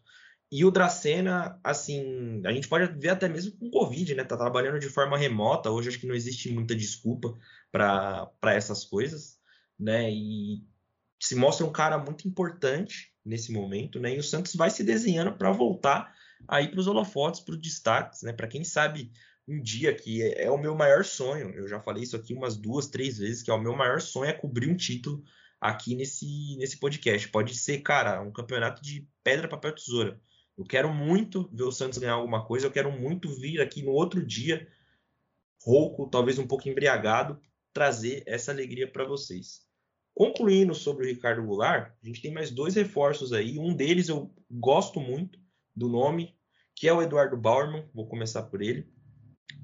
E 0.52 0.64
o 0.64 0.70
Dracena, 0.70 1.60
assim, 1.62 2.42
a 2.44 2.52
gente 2.52 2.68
pode 2.68 2.98
ver 2.98 3.10
até 3.10 3.28
mesmo 3.28 3.56
com 3.56 3.70
Covid, 3.70 4.14
né? 4.14 4.24
Tá 4.24 4.36
trabalhando 4.36 4.80
de 4.80 4.88
forma 4.88 5.16
remota. 5.16 5.70
Hoje 5.70 5.88
acho 5.88 6.00
que 6.00 6.08
não 6.08 6.14
existe 6.14 6.50
muita 6.50 6.74
desculpa 6.74 7.36
para 7.70 8.30
essas 8.46 8.84
coisas, 8.84 9.38
né? 9.78 10.10
E 10.10 10.64
se 11.20 11.36
mostra 11.36 11.64
um 11.64 11.72
cara 11.72 11.98
muito 11.98 12.26
importante 12.26 13.09
nesse 13.24 13.52
momento, 13.52 14.00
né? 14.00 14.14
E 14.14 14.18
o 14.18 14.22
Santos 14.22 14.54
vai 14.54 14.70
se 14.70 14.82
desenhando 14.82 15.36
para 15.36 15.52
voltar 15.52 16.14
aí 16.48 16.68
para 16.68 16.80
os 16.80 16.86
holofotes, 16.86 17.40
para 17.40 17.54
os 17.54 17.60
destaques, 17.60 18.22
né? 18.22 18.32
Para 18.32 18.48
quem 18.48 18.64
sabe 18.64 19.12
um 19.46 19.60
dia 19.60 19.94
que 19.94 20.22
é, 20.22 20.44
é, 20.44 20.50
o 20.50 20.58
meu 20.58 20.74
maior 20.74 21.04
sonho, 21.04 21.50
eu 21.50 21.66
já 21.66 21.80
falei 21.80 22.04
isso 22.04 22.16
aqui 22.16 22.32
umas 22.32 22.56
duas, 22.56 22.86
três 22.86 23.18
vezes, 23.18 23.42
que 23.42 23.50
é 23.50 23.54
o 23.54 23.60
meu 23.60 23.74
maior 23.74 24.00
sonho 24.00 24.30
é 24.30 24.32
cobrir 24.32 24.70
um 24.70 24.76
título 24.76 25.22
aqui 25.60 25.94
nesse, 25.94 26.56
nesse 26.56 26.78
podcast. 26.78 27.28
Pode 27.28 27.54
ser, 27.54 27.80
cara, 27.80 28.22
um 28.22 28.32
campeonato 28.32 28.82
de 28.82 29.06
pedra, 29.22 29.48
papel, 29.48 29.74
tesoura. 29.74 30.20
Eu 30.56 30.64
quero 30.64 30.92
muito 30.92 31.48
ver 31.52 31.64
o 31.64 31.72
Santos 31.72 31.98
ganhar 31.98 32.14
alguma 32.14 32.44
coisa, 32.44 32.66
eu 32.66 32.70
quero 32.70 32.92
muito 32.92 33.28
vir 33.34 33.60
aqui 33.60 33.82
no 33.82 33.92
outro 33.92 34.24
dia, 34.24 34.68
rouco, 35.62 36.08
talvez 36.08 36.38
um 36.38 36.46
pouco 36.46 36.68
embriagado, 36.68 37.40
trazer 37.72 38.22
essa 38.26 38.50
alegria 38.52 38.90
para 38.90 39.04
vocês. 39.04 39.69
Concluindo 40.20 40.74
sobre 40.74 41.06
o 41.06 41.08
Ricardo 41.08 41.42
Goulart, 41.42 41.94
a 42.04 42.06
gente 42.06 42.20
tem 42.20 42.30
mais 42.30 42.50
dois 42.50 42.74
reforços 42.74 43.32
aí. 43.32 43.58
Um 43.58 43.72
deles 43.72 44.10
eu 44.10 44.30
gosto 44.50 45.00
muito 45.00 45.38
do 45.74 45.88
nome, 45.88 46.36
que 46.76 46.86
é 46.86 46.92
o 46.92 47.00
Eduardo 47.00 47.38
Bauerman. 47.38 47.88
Vou 47.94 48.06
começar 48.06 48.42
por 48.42 48.60
ele. 48.60 48.86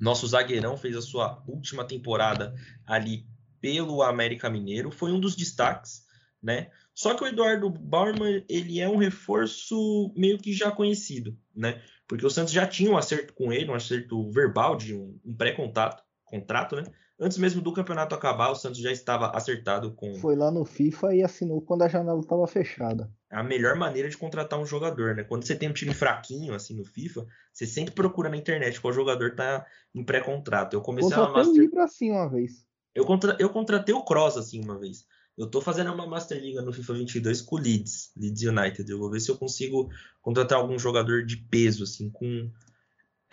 Nosso 0.00 0.26
zagueirão 0.26 0.74
fez 0.78 0.96
a 0.96 1.02
sua 1.02 1.44
última 1.46 1.84
temporada 1.84 2.54
ali 2.86 3.26
pelo 3.60 4.02
América 4.02 4.48
Mineiro. 4.48 4.90
Foi 4.90 5.12
um 5.12 5.20
dos 5.20 5.36
destaques, 5.36 6.06
né? 6.42 6.70
Só 6.94 7.14
que 7.14 7.22
o 7.22 7.26
Eduardo 7.26 7.68
Bauerman, 7.68 8.42
ele 8.48 8.80
é 8.80 8.88
um 8.88 8.96
reforço 8.96 10.10
meio 10.16 10.38
que 10.38 10.54
já 10.54 10.70
conhecido, 10.70 11.38
né? 11.54 11.82
Porque 12.08 12.24
o 12.24 12.30
Santos 12.30 12.54
já 12.54 12.66
tinha 12.66 12.90
um 12.90 12.96
acerto 12.96 13.34
com 13.34 13.52
ele, 13.52 13.70
um 13.70 13.74
acerto 13.74 14.30
verbal 14.30 14.74
de 14.74 14.94
um, 14.94 15.20
um 15.22 15.36
pré-contato, 15.36 16.02
contrato, 16.24 16.76
né? 16.76 16.84
Antes 17.18 17.38
mesmo 17.38 17.62
do 17.62 17.72
campeonato 17.72 18.14
acabar, 18.14 18.50
o 18.50 18.54
Santos 18.54 18.78
já 18.78 18.92
estava 18.92 19.30
acertado 19.30 19.94
com. 19.94 20.14
Foi 20.16 20.36
lá 20.36 20.50
no 20.50 20.66
FIFA 20.66 21.14
e 21.14 21.22
assinou 21.22 21.62
quando 21.62 21.82
a 21.82 21.88
janela 21.88 22.20
estava 22.20 22.46
fechada. 22.46 23.10
É 23.30 23.36
a 23.36 23.42
melhor 23.42 23.74
maneira 23.74 24.08
de 24.08 24.18
contratar 24.18 24.58
um 24.58 24.66
jogador, 24.66 25.14
né? 25.14 25.24
Quando 25.24 25.46
você 25.46 25.56
tem 25.56 25.68
um 25.68 25.72
time 25.72 25.94
fraquinho, 25.94 26.52
assim, 26.52 26.76
no 26.76 26.84
FIFA, 26.84 27.26
você 27.52 27.66
sempre 27.66 27.94
procura 27.94 28.28
na 28.28 28.36
internet 28.36 28.80
qual 28.80 28.92
jogador 28.92 29.34
tá 29.34 29.64
em 29.94 30.04
pré-contrato. 30.04 30.74
Eu 30.74 30.82
comecei 30.82 31.10
Contratei 31.10 31.32
uma 31.32 31.44
Master... 31.44 31.78
assim 31.80 32.10
uma 32.10 32.28
vez. 32.28 32.66
Eu, 32.94 33.06
contra... 33.06 33.34
eu 33.40 33.48
contratei 33.48 33.94
o 33.94 34.04
Cross, 34.04 34.36
assim, 34.36 34.62
uma 34.62 34.78
vez. 34.78 35.06
Eu 35.38 35.46
tô 35.46 35.60
fazendo 35.62 35.92
uma 35.92 36.06
Master 36.06 36.38
Liga 36.38 36.60
no 36.60 36.72
FIFA 36.72 36.94
22 36.94 37.40
com 37.40 37.56
o 37.56 37.58
Leeds, 37.58 38.10
Leeds 38.16 38.42
United. 38.42 38.90
Eu 38.90 38.98
vou 38.98 39.10
ver 39.10 39.20
se 39.20 39.30
eu 39.30 39.38
consigo 39.38 39.88
contratar 40.20 40.58
algum 40.58 40.78
jogador 40.78 41.24
de 41.24 41.36
peso, 41.36 41.84
assim, 41.84 42.10
com 42.10 42.50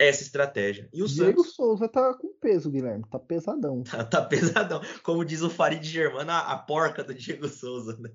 essa 0.06 0.22
estratégia. 0.22 0.88
E 0.92 1.02
o 1.02 1.06
Diego 1.06 1.42
Santos... 1.42 1.54
Souza 1.54 1.88
tá 1.88 2.14
com 2.14 2.34
peso, 2.40 2.70
Guilherme. 2.70 3.04
Tá 3.10 3.18
pesadão. 3.18 3.82
Tá, 3.82 4.02
tá 4.04 4.22
pesadão. 4.22 4.80
Como 5.02 5.24
diz 5.24 5.42
o 5.42 5.50
Farid 5.50 5.84
Germano, 5.84 6.30
a, 6.30 6.52
a, 6.52 6.58
porca 6.58 7.02
do 7.02 7.14
Diego 7.14 7.48
Souza, 7.48 7.98
né? 7.98 8.10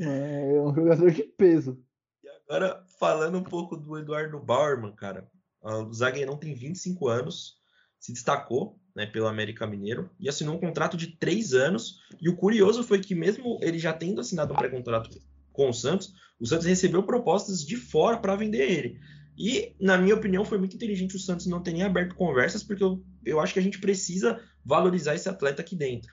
É, 0.00 0.56
é 0.56 0.60
um 0.60 0.74
jogador 0.74 1.10
de 1.10 1.22
peso. 1.22 1.82
E 2.22 2.28
agora, 2.28 2.84
falando 2.98 3.38
um 3.38 3.44
pouco 3.44 3.76
do 3.76 3.98
Eduardo 3.98 4.38
Bauerman, 4.38 4.94
cara. 4.94 5.30
O 5.62 5.92
zagueirão 5.92 6.36
tem 6.36 6.54
25 6.54 7.08
anos, 7.08 7.56
se 7.98 8.12
destacou 8.12 8.78
né, 8.94 9.06
pelo 9.06 9.26
América 9.26 9.66
Mineiro 9.66 10.10
e 10.18 10.28
assinou 10.28 10.54
um 10.54 10.60
contrato 10.60 10.96
de 10.96 11.16
três 11.16 11.52
anos. 11.52 12.00
E 12.20 12.28
o 12.28 12.36
curioso 12.36 12.82
foi 12.82 13.00
que, 13.00 13.14
mesmo 13.14 13.58
ele 13.62 13.78
já 13.78 13.92
tendo 13.92 14.20
assinado 14.20 14.52
um 14.52 14.56
pré-contrato 14.56 15.20
com 15.52 15.68
o 15.68 15.74
Santos, 15.74 16.14
o 16.38 16.46
Santos 16.46 16.66
recebeu 16.66 17.02
propostas 17.02 17.64
de 17.64 17.76
fora 17.76 18.18
para 18.18 18.36
vender 18.36 18.70
ele. 18.70 19.00
E, 19.38 19.76
na 19.80 19.96
minha 19.96 20.16
opinião, 20.16 20.44
foi 20.44 20.58
muito 20.58 20.74
inteligente 20.74 21.14
o 21.14 21.20
Santos 21.20 21.46
não 21.46 21.62
ter 21.62 21.72
nem 21.72 21.84
aberto 21.84 22.16
conversas, 22.16 22.64
porque 22.64 22.82
eu, 22.82 23.04
eu 23.24 23.38
acho 23.38 23.52
que 23.52 23.60
a 23.60 23.62
gente 23.62 23.78
precisa 23.78 24.42
valorizar 24.64 25.14
esse 25.14 25.28
atleta 25.28 25.62
aqui 25.62 25.76
dentro. 25.76 26.12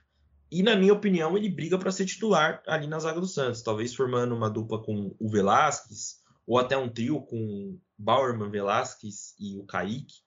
E, 0.52 0.62
na 0.62 0.76
minha 0.76 0.94
opinião, 0.94 1.36
ele 1.36 1.50
briga 1.50 1.80
para 1.80 1.92
ser 1.92 2.06
titular 2.06 2.62
ali 2.68 2.86
na 2.86 3.00
zaga 3.00 3.20
do 3.20 3.28
Santos, 3.28 3.64
talvez 3.64 3.96
formando 3.96 4.36
uma 4.36 4.48
dupla 4.48 4.84
com 4.84 5.16
o 5.20 5.28
Velasquez, 5.28 6.20
ou 6.46 6.60
até 6.60 6.78
um 6.78 6.88
trio 6.88 7.20
com 7.22 7.80
Bauerman, 7.98 8.52
Velasquez 8.52 9.34
e 9.40 9.58
o 9.58 9.66
Kaique. 9.66 10.18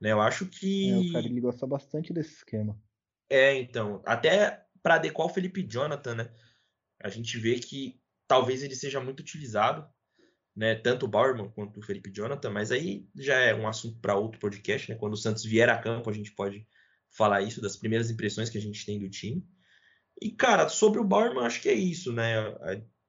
Né? 0.00 0.10
Eu 0.10 0.20
acho 0.20 0.46
que. 0.46 0.90
É, 0.90 0.96
o 0.98 1.12
cara 1.12 1.26
ele 1.26 1.40
gosta 1.40 1.64
bastante 1.64 2.12
desse 2.12 2.34
esquema. 2.34 2.76
É, 3.30 3.54
então. 3.54 4.02
Até 4.04 4.64
para 4.82 4.96
adequar 4.96 5.28
o 5.28 5.30
Felipe 5.30 5.62
Jonathan, 5.62 6.16
né? 6.16 6.30
A 7.00 7.08
gente 7.08 7.38
vê 7.38 7.56
que 7.60 8.00
talvez 8.26 8.64
ele 8.64 8.74
seja 8.74 9.00
muito 9.00 9.20
utilizado 9.20 9.88
né, 10.58 10.74
tanto 10.74 11.06
o 11.06 11.08
Bauerman 11.08 11.48
quanto 11.50 11.78
o 11.78 11.82
Felipe 11.82 12.10
Jonathan, 12.10 12.50
mas 12.50 12.72
aí 12.72 13.06
já 13.14 13.36
é 13.36 13.54
um 13.54 13.68
assunto 13.68 14.00
para 14.00 14.16
outro 14.16 14.40
podcast, 14.40 14.90
né? 14.90 14.98
Quando 14.98 15.12
o 15.12 15.16
Santos 15.16 15.44
vier 15.44 15.68
a 15.68 15.78
campo, 15.78 16.10
a 16.10 16.12
gente 16.12 16.32
pode 16.32 16.66
falar 17.16 17.42
isso 17.42 17.60
das 17.60 17.76
primeiras 17.76 18.10
impressões 18.10 18.50
que 18.50 18.58
a 18.58 18.60
gente 18.60 18.84
tem 18.84 18.98
do 18.98 19.08
time. 19.08 19.46
E 20.20 20.32
cara, 20.32 20.68
sobre 20.68 20.98
o 20.98 21.04
Bauerman, 21.04 21.46
acho 21.46 21.62
que 21.62 21.68
é 21.68 21.74
isso, 21.74 22.12
né? 22.12 22.34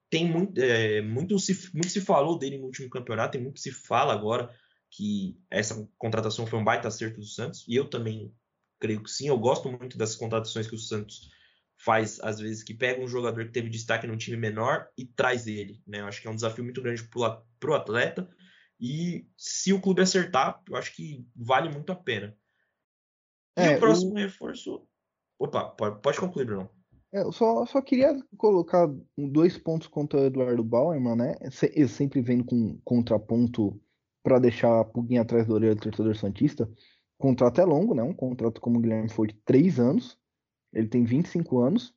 Tem 0.08 0.30
muito, 0.30 0.60
é, 0.60 1.02
muito, 1.02 1.36
se, 1.40 1.74
muito 1.74 1.88
se 1.88 2.00
falou 2.00 2.38
dele 2.38 2.56
no 2.56 2.66
último 2.66 2.88
campeonato, 2.88 3.32
tem 3.32 3.42
muito 3.42 3.58
se 3.58 3.72
fala 3.72 4.12
agora 4.12 4.48
que 4.88 5.36
essa 5.50 5.88
contratação 5.98 6.46
foi 6.46 6.56
um 6.56 6.64
baita 6.64 6.86
acerto 6.86 7.18
do 7.18 7.26
Santos, 7.26 7.64
e 7.66 7.74
eu 7.74 7.90
também 7.90 8.32
creio 8.78 9.02
que 9.02 9.10
sim. 9.10 9.26
Eu 9.26 9.38
gosto 9.38 9.68
muito 9.68 9.98
das 9.98 10.14
contratações 10.14 10.68
que 10.68 10.76
o 10.76 10.78
Santos 10.78 11.28
faz, 11.84 12.20
às 12.20 12.38
vezes, 12.38 12.62
que 12.62 12.74
pega 12.74 13.02
um 13.02 13.08
jogador 13.08 13.44
que 13.46 13.52
teve 13.52 13.70
destaque 13.70 14.06
num 14.06 14.16
time 14.16 14.36
menor 14.36 14.88
e 14.96 15.06
traz 15.06 15.46
ele. 15.46 15.82
Né? 15.86 16.00
Eu 16.00 16.06
acho 16.06 16.20
que 16.20 16.28
é 16.28 16.30
um 16.30 16.34
desafio 16.34 16.62
muito 16.62 16.82
grande 16.82 17.02
para 17.08 17.70
o 17.70 17.74
atleta. 17.74 18.28
E 18.78 19.26
se 19.36 19.72
o 19.72 19.80
clube 19.80 20.02
acertar, 20.02 20.62
eu 20.68 20.76
acho 20.76 20.94
que 20.94 21.26
vale 21.34 21.70
muito 21.70 21.90
a 21.90 21.96
pena. 21.96 22.36
E 23.58 23.62
é, 23.62 23.76
o 23.76 23.80
próximo 23.80 24.12
o... 24.12 24.16
reforço. 24.16 24.86
Opa, 25.38 25.70
pode, 25.70 26.00
pode 26.02 26.20
concluir, 26.20 26.44
Bruno. 26.44 26.70
É, 27.12 27.22
eu 27.22 27.32
só, 27.32 27.64
só 27.64 27.80
queria 27.80 28.14
colocar 28.36 28.88
dois 29.16 29.58
pontos 29.58 29.88
contra 29.88 30.20
o 30.20 30.24
Eduardo 30.26 30.62
Bauerman, 30.62 31.16
né? 31.16 31.34
Eu 31.74 31.88
sempre 31.88 32.20
vendo 32.20 32.44
com 32.44 32.78
contraponto 32.84 33.80
para 34.22 34.38
deixar 34.38 34.80
a 34.80 34.84
pulguinha 34.84 35.22
atrás 35.22 35.46
do 35.46 35.54
orelha 35.54 35.74
do 35.74 35.80
torcedor 35.80 36.14
Santista. 36.14 36.70
O 37.18 37.22
contrato 37.22 37.60
é 37.60 37.64
longo, 37.64 37.94
né? 37.94 38.02
Um 38.02 38.14
contrato, 38.14 38.60
como 38.60 38.78
o 38.78 38.82
Guilherme 38.82 39.08
foi, 39.08 39.28
de 39.28 39.34
três 39.44 39.80
anos. 39.80 40.19
Ele 40.72 40.88
tem 40.88 41.04
25 41.04 41.58
anos. 41.58 41.94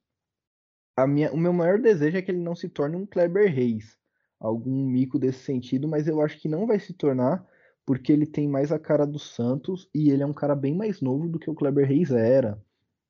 A 0.95 1.07
minha, 1.07 1.32
o 1.32 1.38
meu 1.38 1.53
maior 1.53 1.80
desejo 1.80 2.17
é 2.17 2.21
que 2.21 2.32
ele 2.32 2.41
não 2.41 2.55
se 2.55 2.69
torne 2.69 2.95
um 2.95 3.05
Kleber 3.05 3.51
Reis, 3.51 3.97
algum 4.39 4.86
mico 4.86 5.17
desse 5.17 5.39
sentido, 5.39 5.88
mas 5.88 6.07
eu 6.07 6.21
acho 6.21 6.39
que 6.39 6.47
não 6.47 6.67
vai 6.67 6.80
se 6.80 6.93
tornar 6.93 7.45
porque 7.86 8.11
ele 8.11 8.26
tem 8.26 8.47
mais 8.47 8.71
a 8.71 8.80
cara 8.80 9.05
do 9.05 9.19
Santos 9.19 9.89
e 9.93 10.09
ele 10.09 10.24
é 10.24 10.26
um 10.26 10.34
cara 10.34 10.55
bem 10.55 10.76
mais 10.76 11.01
novo 11.01 11.28
do 11.28 11.39
que 11.39 11.49
o 11.49 11.55
Kleber 11.55 11.88
Reis 11.88 12.11
era. 12.11 12.61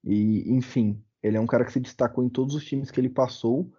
E, 0.03 0.51
enfim, 0.51 1.03
ele 1.21 1.37
é 1.37 1.39
um 1.39 1.45
cara 1.47 1.63
que 1.63 1.71
se 1.71 1.79
destacou 1.79 2.23
em 2.23 2.29
todos 2.29 2.55
os 2.55 2.65
times 2.65 2.89
que 2.89 2.99
ele 2.99 3.09
passou. 3.09 3.71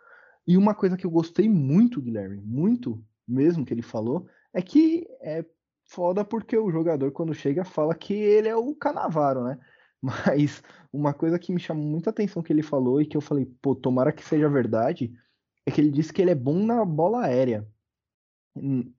E 0.46 0.56
uma 0.56 0.74
coisa 0.74 0.96
que 0.96 1.04
eu 1.04 1.10
gostei 1.10 1.48
muito, 1.48 2.00
Guilherme, 2.00 2.40
muito 2.40 3.02
mesmo 3.26 3.64
que 3.64 3.72
ele 3.72 3.82
falou, 3.82 4.26
é 4.52 4.62
que 4.62 5.06
é, 5.20 5.44
foda 5.86 6.24
porque 6.24 6.56
o 6.56 6.70
jogador, 6.70 7.10
quando 7.12 7.34
chega, 7.34 7.64
fala 7.64 7.94
que 7.94 8.14
ele 8.14 8.48
é 8.48 8.56
o 8.56 8.74
Canavaro, 8.74 9.44
né? 9.44 9.58
Mas 10.04 10.62
uma 10.92 11.14
coisa 11.14 11.38
que 11.38 11.50
me 11.50 11.58
chamou 11.58 11.82
muita 11.82 12.10
atenção 12.10 12.42
que 12.42 12.52
ele 12.52 12.62
falou 12.62 13.00
e 13.00 13.06
que 13.06 13.16
eu 13.16 13.22
falei, 13.22 13.46
pô, 13.62 13.74
tomara 13.74 14.12
que 14.12 14.22
seja 14.22 14.50
verdade, 14.50 15.14
é 15.64 15.70
que 15.70 15.80
ele 15.80 15.90
disse 15.90 16.12
que 16.12 16.20
ele 16.20 16.30
é 16.30 16.34
bom 16.34 16.62
na 16.62 16.84
bola 16.84 17.24
aérea. 17.24 17.66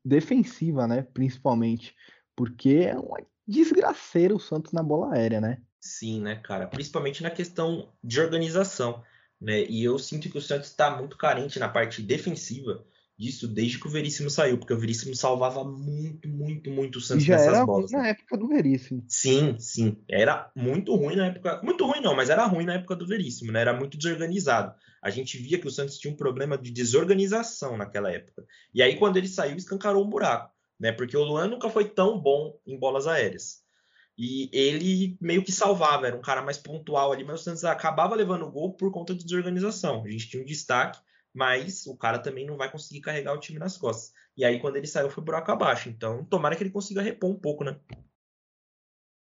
Defensiva, 0.03 0.87
né? 0.87 1.03
Principalmente. 1.03 1.95
Porque 2.35 2.87
é 2.89 2.97
uma 2.97 3.19
desgraceira 3.47 4.35
o 4.35 4.39
Santos 4.39 4.73
na 4.73 4.81
bola 4.81 5.13
aérea, 5.13 5.39
né? 5.39 5.61
Sim, 5.79 6.21
né, 6.21 6.37
cara? 6.37 6.65
Principalmente 6.65 7.21
na 7.21 7.29
questão 7.29 7.93
de 8.03 8.19
organização. 8.19 9.03
Né? 9.39 9.63
E 9.65 9.83
eu 9.83 9.99
sinto 9.99 10.27
que 10.27 10.39
o 10.39 10.41
Santos 10.41 10.69
está 10.69 10.97
muito 10.97 11.17
carente 11.17 11.59
na 11.59 11.69
parte 11.69 12.01
defensiva 12.01 12.83
disso 13.17 13.47
desde 13.47 13.79
que 13.79 13.87
o 13.87 13.89
Veríssimo 13.89 14.29
saiu, 14.29 14.57
porque 14.57 14.73
o 14.73 14.77
Veríssimo 14.77 15.15
salvava 15.15 15.63
muito, 15.63 16.27
muito, 16.27 16.69
muito 16.69 16.97
o 16.97 17.01
Santos 17.01 17.23
e 17.23 17.27
já 17.27 17.37
nessas 17.37 17.53
era 17.53 17.65
bolas. 17.65 17.91
Ruim 17.91 18.01
na 18.01 18.07
época 18.09 18.37
do 18.37 18.47
Veríssimo. 18.47 19.05
Sim, 19.07 19.55
sim. 19.57 20.03
Era 20.09 20.51
muito 20.55 20.93
ruim 20.95 21.15
na 21.15 21.27
época. 21.27 21.61
Muito 21.63 21.85
ruim, 21.85 22.01
não, 22.01 22.15
mas 22.15 22.29
era 22.29 22.45
ruim 22.45 22.65
na 22.65 22.73
época 22.73 22.95
do 22.95 23.07
Veríssimo, 23.07 23.51
né? 23.51 23.61
Era 23.61 23.73
muito 23.73 23.97
desorganizado. 23.97 24.75
A 25.01 25.09
gente 25.09 25.37
via 25.37 25.57
que 25.57 25.67
o 25.67 25.71
Santos 25.71 25.97
tinha 25.97 26.13
um 26.13 26.17
problema 26.17 26.57
de 26.57 26.71
desorganização 26.71 27.77
naquela 27.77 28.11
época. 28.11 28.45
E 28.73 28.81
aí, 28.81 28.97
quando 28.97 29.17
ele 29.17 29.27
saiu, 29.27 29.55
escancarou 29.55 30.03
um 30.03 30.09
buraco, 30.09 30.51
né? 30.79 30.91
Porque 30.91 31.15
o 31.15 31.23
Luan 31.23 31.47
nunca 31.47 31.69
foi 31.69 31.85
tão 31.85 32.19
bom 32.19 32.59
em 32.67 32.77
bolas 32.77 33.07
aéreas. 33.07 33.63
E 34.17 34.49
ele 34.53 35.17
meio 35.19 35.43
que 35.43 35.51
salvava, 35.51 36.07
era 36.07 36.15
um 36.15 36.21
cara 36.21 36.41
mais 36.41 36.57
pontual 36.57 37.11
ali, 37.11 37.23
mas 37.23 37.41
o 37.41 37.43
Santos 37.43 37.65
acabava 37.65 38.15
levando 38.15 38.43
o 38.43 38.51
gol 38.51 38.73
por 38.73 38.91
conta 38.91 39.13
de 39.13 39.23
desorganização. 39.23 40.03
A 40.05 40.09
gente 40.09 40.29
tinha 40.29 40.41
um 40.41 40.45
destaque 40.45 40.99
mas 41.35 41.85
o 41.85 41.97
cara 41.97 42.17
também 42.17 42.45
não 42.45 42.55
vai 42.55 42.71
conseguir 42.71 43.01
carregar 43.01 43.33
o 43.33 43.39
time 43.39 43.59
nas 43.59 43.77
costas. 43.77 44.13
E 44.37 44.45
aí, 44.45 44.57
quando 44.59 44.77
ele 44.77 44.87
saiu, 44.87 45.09
foi 45.09 45.21
buraco 45.21 45.51
abaixo. 45.51 45.89
Então, 45.89 46.23
tomara 46.23 46.55
que 46.55 46.63
ele 46.63 46.71
consiga 46.71 47.01
repor 47.01 47.29
um 47.29 47.37
pouco, 47.37 47.65
né? 47.65 47.77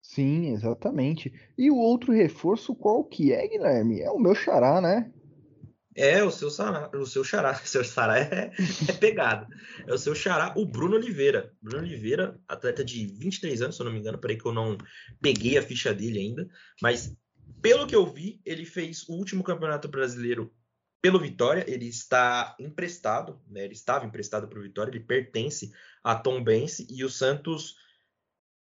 Sim, 0.02 0.54
exatamente. 0.54 1.34
E 1.58 1.70
o 1.70 1.76
outro 1.76 2.14
reforço, 2.14 2.74
qual 2.74 3.04
que 3.04 3.34
é, 3.34 3.46
Guilherme? 3.46 4.00
É 4.00 4.10
o 4.10 4.18
meu 4.18 4.34
xará, 4.34 4.80
né? 4.80 5.12
É, 5.94 6.24
o 6.24 6.32
seu 6.32 6.50
xará, 6.50 6.90
o 6.94 7.06
seu 7.06 7.24
xará, 7.24 7.56
seu 7.66 7.84
xará 7.84 8.20
é, 8.20 8.52
é 8.88 8.94
pegado. 8.94 9.48
É 9.86 9.94
o 9.94 9.98
seu 9.98 10.16
xará, 10.16 10.54
o 10.56 10.66
Bruno 10.66 10.96
Oliveira. 10.96 11.52
Bruno 11.62 11.84
Oliveira, 11.84 12.40
atleta 12.48 12.86
de 12.86 13.06
23 13.06 13.64
anos, 13.64 13.76
se 13.76 13.82
eu 13.82 13.86
não 13.86 13.92
me 13.92 14.00
engano, 14.00 14.18
peraí 14.18 14.38
que 14.38 14.46
eu 14.46 14.54
não 14.54 14.78
peguei 15.22 15.58
a 15.58 15.62
ficha 15.62 15.94
dele 15.94 16.20
ainda, 16.20 16.48
mas 16.82 17.14
pelo 17.62 17.88
que 17.88 17.96
eu 17.96 18.06
vi, 18.06 18.40
ele 18.46 18.64
fez 18.64 19.04
o 19.10 19.14
último 19.14 19.44
campeonato 19.44 19.88
brasileiro 19.88 20.54
pelo 21.02 21.20
Vitória, 21.20 21.64
ele 21.68 21.88
está 21.88 22.56
emprestado, 22.60 23.40
né? 23.48 23.64
ele 23.64 23.74
estava 23.74 24.06
emprestado 24.06 24.48
para 24.48 24.60
o 24.60 24.64
Vitória, 24.64 24.92
ele 24.92 25.00
pertence 25.00 25.72
a 26.04 26.16
Tom 26.16 26.44
Bense 26.44 26.88
e 26.90 27.04
o 27.04 27.10
Santos 27.10 27.76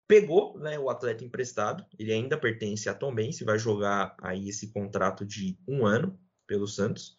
pegou 0.08 0.58
né, 0.60 0.78
o 0.78 0.90
atleta 0.90 1.24
emprestado, 1.24 1.86
ele 1.98 2.12
ainda 2.12 2.38
pertence 2.38 2.90
a 2.90 2.94
Tom 2.94 3.14
Bense, 3.14 3.46
vai 3.46 3.58
jogar 3.58 4.16
aí 4.22 4.50
esse 4.50 4.72
contrato 4.72 5.26
de 5.26 5.58
um 5.68 5.86
ano 5.86 6.20
pelo 6.46 6.68
Santos. 6.68 7.16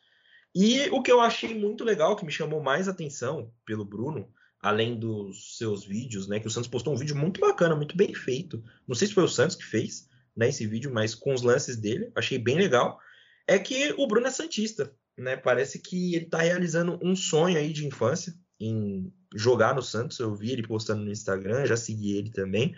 E 0.55 0.91
o 0.91 1.03
que 1.03 1.11
eu 1.11 1.21
achei 1.21 1.55
muito 1.55 1.85
legal, 1.85 2.17
que 2.17 2.25
me 2.25 2.33
chamou 2.33 2.63
mais 2.63 2.89
atenção 2.89 3.51
pelo 3.65 3.85
Bruno, 3.85 4.31
além 4.61 4.99
dos 4.99 5.57
seus 5.57 5.85
vídeos, 5.85 6.29
né, 6.29 6.39
que 6.39 6.47
o 6.47 6.51
Santos 6.51 6.69
postou 6.69 6.93
um 6.93 6.99
vídeo 6.99 7.17
muito 7.17 7.41
bacana, 7.41 7.75
muito 7.75 7.97
bem 7.97 8.15
feito. 8.15 8.63
Não 8.87 8.95
sei 8.95 9.09
se 9.09 9.15
foi 9.15 9.25
o 9.25 9.29
Santos 9.29 9.57
que 9.57 9.65
fez 9.65 10.09
né, 10.37 10.49
esse 10.49 10.67
vídeo, 10.67 10.93
mas 10.93 11.15
com 11.15 11.33
os 11.33 11.43
lances 11.43 11.77
dele, 11.77 12.13
achei 12.15 12.39
bem 12.39 12.57
legal. 12.57 12.99
É 13.47 13.59
que 13.59 13.95
o 13.97 14.07
Bruno 14.07 14.27
é 14.27 14.31
santista 14.31 14.95
né? 15.17 15.37
Parece 15.37 15.79
que 15.79 16.15
ele 16.15 16.25
está 16.25 16.39
realizando 16.39 16.99
um 17.03 17.15
sonho 17.15 17.59
aí 17.59 17.73
de 17.73 17.87
infância 17.87 18.35
em 18.61 19.13
jogar 19.35 19.75
no 19.75 19.83
Santos. 19.83 20.19
Eu 20.19 20.35
vi 20.35 20.53
ele 20.53 20.67
postando 20.67 21.05
no 21.05 21.11
Instagram, 21.11 21.67
já 21.67 21.77
segui 21.77 22.17
ele 22.17 22.31
também. 22.31 22.75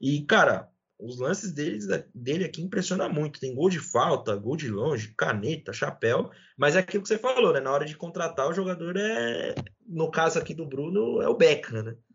E, 0.00 0.22
cara, 0.24 0.68
os 0.98 1.18
lances 1.18 1.52
dele, 1.52 1.78
dele 2.14 2.44
aqui 2.44 2.62
impressionam 2.62 3.12
muito. 3.12 3.40
Tem 3.40 3.54
gol 3.54 3.68
de 3.68 3.78
falta, 3.78 4.34
gol 4.36 4.56
de 4.56 4.68
longe, 4.68 5.14
caneta, 5.16 5.72
chapéu. 5.72 6.30
Mas 6.56 6.74
é 6.74 6.80
aquilo 6.80 7.02
que 7.02 7.08
você 7.08 7.18
falou, 7.18 7.52
né? 7.52 7.60
Na 7.60 7.72
hora 7.72 7.84
de 7.84 7.96
contratar, 7.96 8.48
o 8.48 8.54
jogador 8.54 8.96
é. 8.96 9.54
No 9.86 10.10
caso 10.10 10.38
aqui 10.38 10.54
do 10.54 10.66
Bruno, 10.66 11.20
é 11.20 11.28
o 11.28 11.36
Beckham, 11.36 11.82
né? 11.82 11.96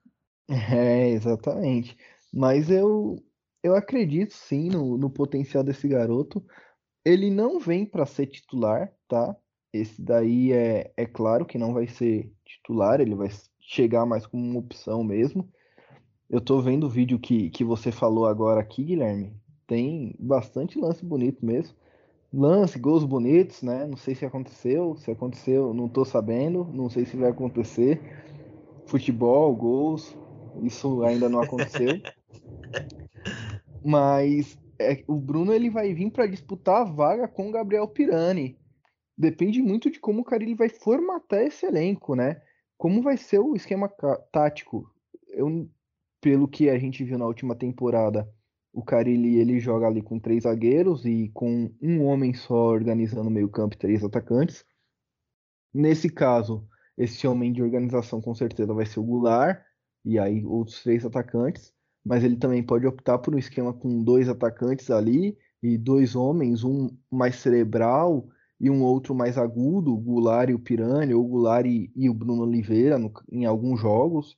É, 0.73 1.11
exatamente. 1.11 1.95
Mas 2.33 2.69
eu, 2.69 3.23
eu 3.63 3.73
acredito 3.73 4.33
sim 4.33 4.67
no, 4.67 4.97
no 4.97 5.09
potencial 5.09 5.63
desse 5.63 5.87
garoto. 5.87 6.43
Ele 7.05 7.31
não 7.31 7.57
vem 7.57 7.85
para 7.85 8.05
ser 8.05 8.27
titular, 8.27 8.91
tá? 9.07 9.33
Esse 9.73 10.01
daí 10.01 10.51
é, 10.51 10.91
é 10.97 11.05
claro 11.05 11.45
que 11.45 11.57
não 11.57 11.73
vai 11.73 11.87
ser 11.87 12.29
titular, 12.45 12.99
ele 12.99 13.15
vai 13.15 13.29
chegar 13.61 14.05
mais 14.05 14.27
como 14.27 14.43
uma 14.43 14.59
opção 14.59 15.01
mesmo. 15.03 15.47
Eu 16.29 16.41
tô 16.41 16.59
vendo 16.59 16.87
o 16.87 16.89
vídeo 16.89 17.17
que, 17.17 17.49
que 17.49 17.63
você 17.63 17.91
falou 17.91 18.25
agora 18.25 18.59
aqui, 18.59 18.83
Guilherme. 18.83 19.33
Tem 19.65 20.13
bastante 20.19 20.77
lance 20.77 21.05
bonito 21.05 21.45
mesmo. 21.45 21.75
Lance, 22.33 22.77
gols 22.77 23.05
bonitos, 23.05 23.61
né? 23.61 23.85
Não 23.85 23.95
sei 23.95 24.13
se 24.13 24.25
aconteceu. 24.25 24.95
Se 24.97 25.11
aconteceu, 25.11 25.73
não 25.73 25.87
tô 25.87 26.03
sabendo. 26.03 26.65
Não 26.73 26.89
sei 26.89 27.05
se 27.05 27.15
vai 27.15 27.29
acontecer. 27.29 28.01
Futebol, 28.85 29.55
gols, 29.55 30.17
isso 30.63 31.03
ainda 31.03 31.29
não 31.29 31.41
aconteceu. 31.41 32.01
Mas 33.83 34.57
é, 34.77 35.03
o 35.07 35.15
Bruno 35.15 35.53
ele 35.53 35.69
vai 35.69 35.93
vir 35.93 36.11
para 36.11 36.27
disputar 36.27 36.81
a 36.81 36.85
vaga 36.85 37.27
com 37.27 37.47
o 37.47 37.51
Gabriel 37.51 37.87
Pirani 37.87 38.60
depende 39.21 39.61
muito 39.61 39.91
de 39.91 39.99
como 39.99 40.21
o 40.21 40.25
Carilli 40.25 40.55
vai 40.55 40.67
formatar 40.67 41.41
esse 41.41 41.65
elenco, 41.65 42.15
né? 42.15 42.41
Como 42.75 43.03
vai 43.03 43.15
ser 43.15 43.39
o 43.39 43.55
esquema 43.55 43.87
tático. 44.31 44.91
Eu, 45.29 45.69
pelo 46.19 46.47
que 46.47 46.69
a 46.69 46.79
gente 46.79 47.03
viu 47.03 47.17
na 47.19 47.27
última 47.27 47.55
temporada, 47.55 48.27
o 48.73 48.83
Carilli 48.83 49.37
ele 49.37 49.59
joga 49.59 49.85
ali 49.85 50.01
com 50.01 50.19
três 50.19 50.43
zagueiros 50.43 51.05
e 51.05 51.29
com 51.33 51.71
um 51.79 52.03
homem 52.03 52.33
só 52.33 52.55
organizando 52.55 53.29
o 53.29 53.31
meio-campo 53.31 53.75
e 53.75 53.77
três 53.79 54.03
atacantes. 54.03 54.65
Nesse 55.71 56.09
caso, 56.09 56.67
esse 56.97 57.27
homem 57.27 57.53
de 57.53 57.61
organização 57.61 58.19
com 58.19 58.33
certeza 58.33 58.73
vai 58.73 58.85
ser 58.87 58.99
o 58.99 59.03
Goulart 59.03 59.61
e 60.03 60.17
aí 60.17 60.43
outros 60.43 60.81
três 60.81 61.05
atacantes, 61.05 61.71
mas 62.03 62.23
ele 62.23 62.37
também 62.37 62.63
pode 62.63 62.87
optar 62.87 63.19
por 63.19 63.35
um 63.35 63.37
esquema 63.37 63.71
com 63.71 64.03
dois 64.03 64.27
atacantes 64.27 64.89
ali 64.89 65.37
e 65.61 65.77
dois 65.77 66.15
homens, 66.15 66.63
um 66.63 66.89
mais 67.11 67.35
cerebral 67.35 68.27
e 68.61 68.69
um 68.69 68.83
outro 68.83 69.15
mais 69.15 69.39
agudo, 69.39 69.91
o 69.91 69.97
Goulart 69.97 70.51
e 70.51 70.53
o 70.53 70.59
Piranha, 70.59 71.17
ou 71.17 71.25
o 71.25 71.27
Goulart 71.27 71.65
e, 71.65 71.91
e 71.95 72.07
o 72.07 72.13
Bruno 72.13 72.43
Oliveira 72.43 72.99
no, 72.99 73.11
em 73.31 73.43
alguns 73.43 73.81
jogos. 73.81 74.37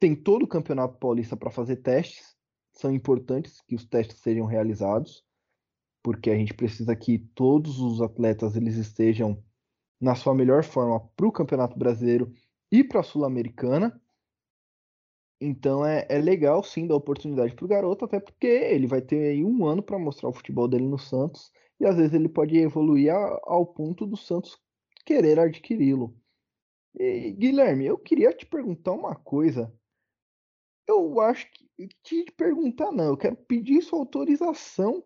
Tem 0.00 0.16
todo 0.16 0.42
o 0.42 0.48
Campeonato 0.48 0.98
Paulista 0.98 1.36
para 1.36 1.48
fazer 1.48 1.76
testes, 1.76 2.36
são 2.72 2.92
importantes 2.92 3.60
que 3.60 3.76
os 3.76 3.86
testes 3.86 4.18
sejam 4.18 4.46
realizados, 4.46 5.24
porque 6.02 6.28
a 6.28 6.34
gente 6.36 6.52
precisa 6.54 6.96
que 6.96 7.20
todos 7.36 7.78
os 7.78 8.02
atletas 8.02 8.56
eles 8.56 8.74
estejam 8.74 9.40
na 10.00 10.16
sua 10.16 10.34
melhor 10.34 10.64
forma 10.64 10.98
para 11.16 11.26
o 11.28 11.32
Campeonato 11.32 11.78
Brasileiro 11.78 12.32
e 12.70 12.82
para 12.82 12.98
a 12.98 13.04
Sul-Americana. 13.04 13.98
Então 15.40 15.86
é, 15.86 16.04
é, 16.08 16.18
legal 16.18 16.64
sim 16.64 16.84
dar 16.84 16.96
oportunidade 16.96 17.54
para 17.54 17.64
o 17.64 17.68
garoto, 17.68 18.04
até 18.04 18.18
porque 18.18 18.46
ele 18.46 18.88
vai 18.88 19.00
ter 19.00 19.44
um 19.44 19.64
ano 19.66 19.84
para 19.84 19.98
mostrar 20.00 20.28
o 20.28 20.32
futebol 20.32 20.66
dele 20.66 20.88
no 20.88 20.98
Santos 20.98 21.52
e 21.78 21.86
às 21.86 21.96
vezes 21.96 22.14
ele 22.14 22.28
pode 22.28 22.56
evoluir 22.56 23.12
ao 23.12 23.66
ponto 23.66 24.06
do 24.06 24.16
Santos 24.16 24.58
querer 25.04 25.38
adquiri-lo. 25.38 26.16
Guilherme, 26.94 27.86
eu 27.86 27.98
queria 27.98 28.32
te 28.32 28.46
perguntar 28.46 28.92
uma 28.92 29.14
coisa. 29.14 29.72
Eu 30.88 31.20
acho 31.20 31.50
que 31.50 31.88
te 32.02 32.24
perguntar 32.32 32.90
não, 32.92 33.06
eu 33.06 33.16
quero 33.16 33.36
pedir 33.36 33.82
sua 33.82 33.98
autorização 33.98 35.04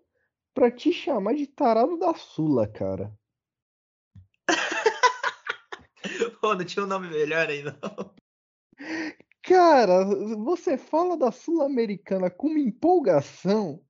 para 0.54 0.70
te 0.70 0.92
chamar 0.92 1.34
de 1.34 1.46
tarado 1.46 1.98
da 1.98 2.14
Sula, 2.14 2.68
cara. 2.68 3.12
Pô, 6.40 6.54
não 6.54 6.64
tinha 6.64 6.84
um 6.84 6.88
nome 6.88 7.08
melhor 7.08 7.48
aí, 7.48 7.62
não. 7.62 7.74
Cara, 9.42 10.04
você 10.36 10.78
fala 10.78 11.16
da 11.16 11.32
Sul-Americana 11.32 12.30
com 12.30 12.48
uma 12.48 12.60
empolgação 12.60 13.84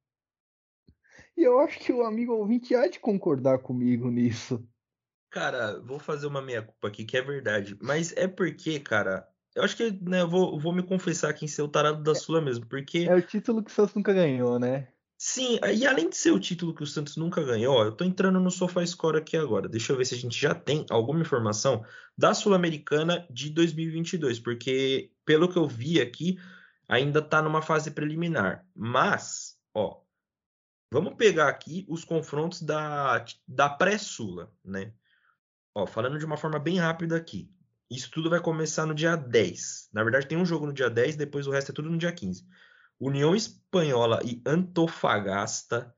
e 1.40 1.44
eu 1.44 1.58
acho 1.58 1.78
que 1.78 1.90
o 1.92 2.04
amigo 2.04 2.34
ouvinte 2.34 2.74
há 2.74 2.86
de 2.86 3.00
concordar 3.00 3.60
comigo 3.60 4.10
nisso. 4.10 4.62
Cara, 5.30 5.80
vou 5.80 5.98
fazer 5.98 6.26
uma 6.26 6.42
meia-culpa 6.42 6.88
aqui, 6.88 7.04
que 7.04 7.16
é 7.16 7.22
verdade. 7.22 7.78
Mas 7.80 8.12
é 8.16 8.28
porque, 8.28 8.78
cara, 8.78 9.26
eu 9.54 9.62
acho 9.62 9.76
que 9.76 9.90
né, 10.02 10.20
eu 10.20 10.28
vou, 10.28 10.58
vou 10.58 10.74
me 10.74 10.82
confessar 10.82 11.30
aqui 11.30 11.46
em 11.46 11.48
ser 11.48 11.62
o 11.62 11.68
tarado 11.68 12.02
da 12.02 12.14
Sula 12.14 12.42
mesmo, 12.42 12.66
porque. 12.66 13.06
É 13.08 13.14
o 13.14 13.22
título 13.22 13.62
que 13.62 13.70
o 13.70 13.74
Santos 13.74 13.94
nunca 13.94 14.12
ganhou, 14.12 14.58
né? 14.58 14.88
Sim, 15.16 15.58
e 15.74 15.86
além 15.86 16.08
de 16.08 16.16
ser 16.16 16.30
o 16.30 16.40
título 16.40 16.74
que 16.74 16.82
o 16.82 16.86
Santos 16.86 17.16
nunca 17.16 17.42
ganhou, 17.44 17.84
eu 17.84 17.92
tô 17.92 18.04
entrando 18.04 18.40
no 18.40 18.50
SofaScore 18.50 19.18
aqui 19.18 19.36
agora. 19.36 19.68
Deixa 19.68 19.92
eu 19.92 19.96
ver 19.96 20.06
se 20.06 20.14
a 20.14 20.18
gente 20.18 20.38
já 20.38 20.54
tem 20.54 20.84
alguma 20.90 21.20
informação 21.20 21.84
da 22.16 22.32
Sul-Americana 22.32 23.26
de 23.30 23.50
2022, 23.50 24.40
porque 24.40 25.10
pelo 25.24 25.48
que 25.48 25.58
eu 25.58 25.68
vi 25.68 26.00
aqui, 26.00 26.38
ainda 26.88 27.20
tá 27.20 27.42
numa 27.42 27.60
fase 27.60 27.90
preliminar. 27.90 28.66
Mas, 28.74 29.58
ó, 29.74 30.00
Vamos 30.92 31.14
pegar 31.14 31.48
aqui 31.48 31.86
os 31.88 32.04
confrontos 32.04 32.62
da, 32.62 33.24
da 33.46 33.68
pré-Sula, 33.68 34.52
né? 34.64 34.92
Ó, 35.74 35.86
falando 35.86 36.18
de 36.18 36.24
uma 36.24 36.36
forma 36.36 36.58
bem 36.58 36.78
rápida 36.78 37.16
aqui. 37.16 37.48
Isso 37.88 38.10
tudo 38.10 38.28
vai 38.28 38.40
começar 38.40 38.86
no 38.86 38.94
dia 38.94 39.16
10. 39.16 39.90
Na 39.92 40.02
verdade, 40.02 40.26
tem 40.26 40.36
um 40.36 40.44
jogo 40.44 40.66
no 40.66 40.72
dia 40.72 40.90
10, 40.90 41.16
depois 41.16 41.46
o 41.46 41.50
resto 41.50 41.70
é 41.70 41.74
tudo 41.74 41.90
no 41.90 41.98
dia 41.98 42.12
15. 42.12 42.44
União 42.98 43.34
Espanhola 43.34 44.20
e 44.24 44.42
Antofagasta. 44.44 45.94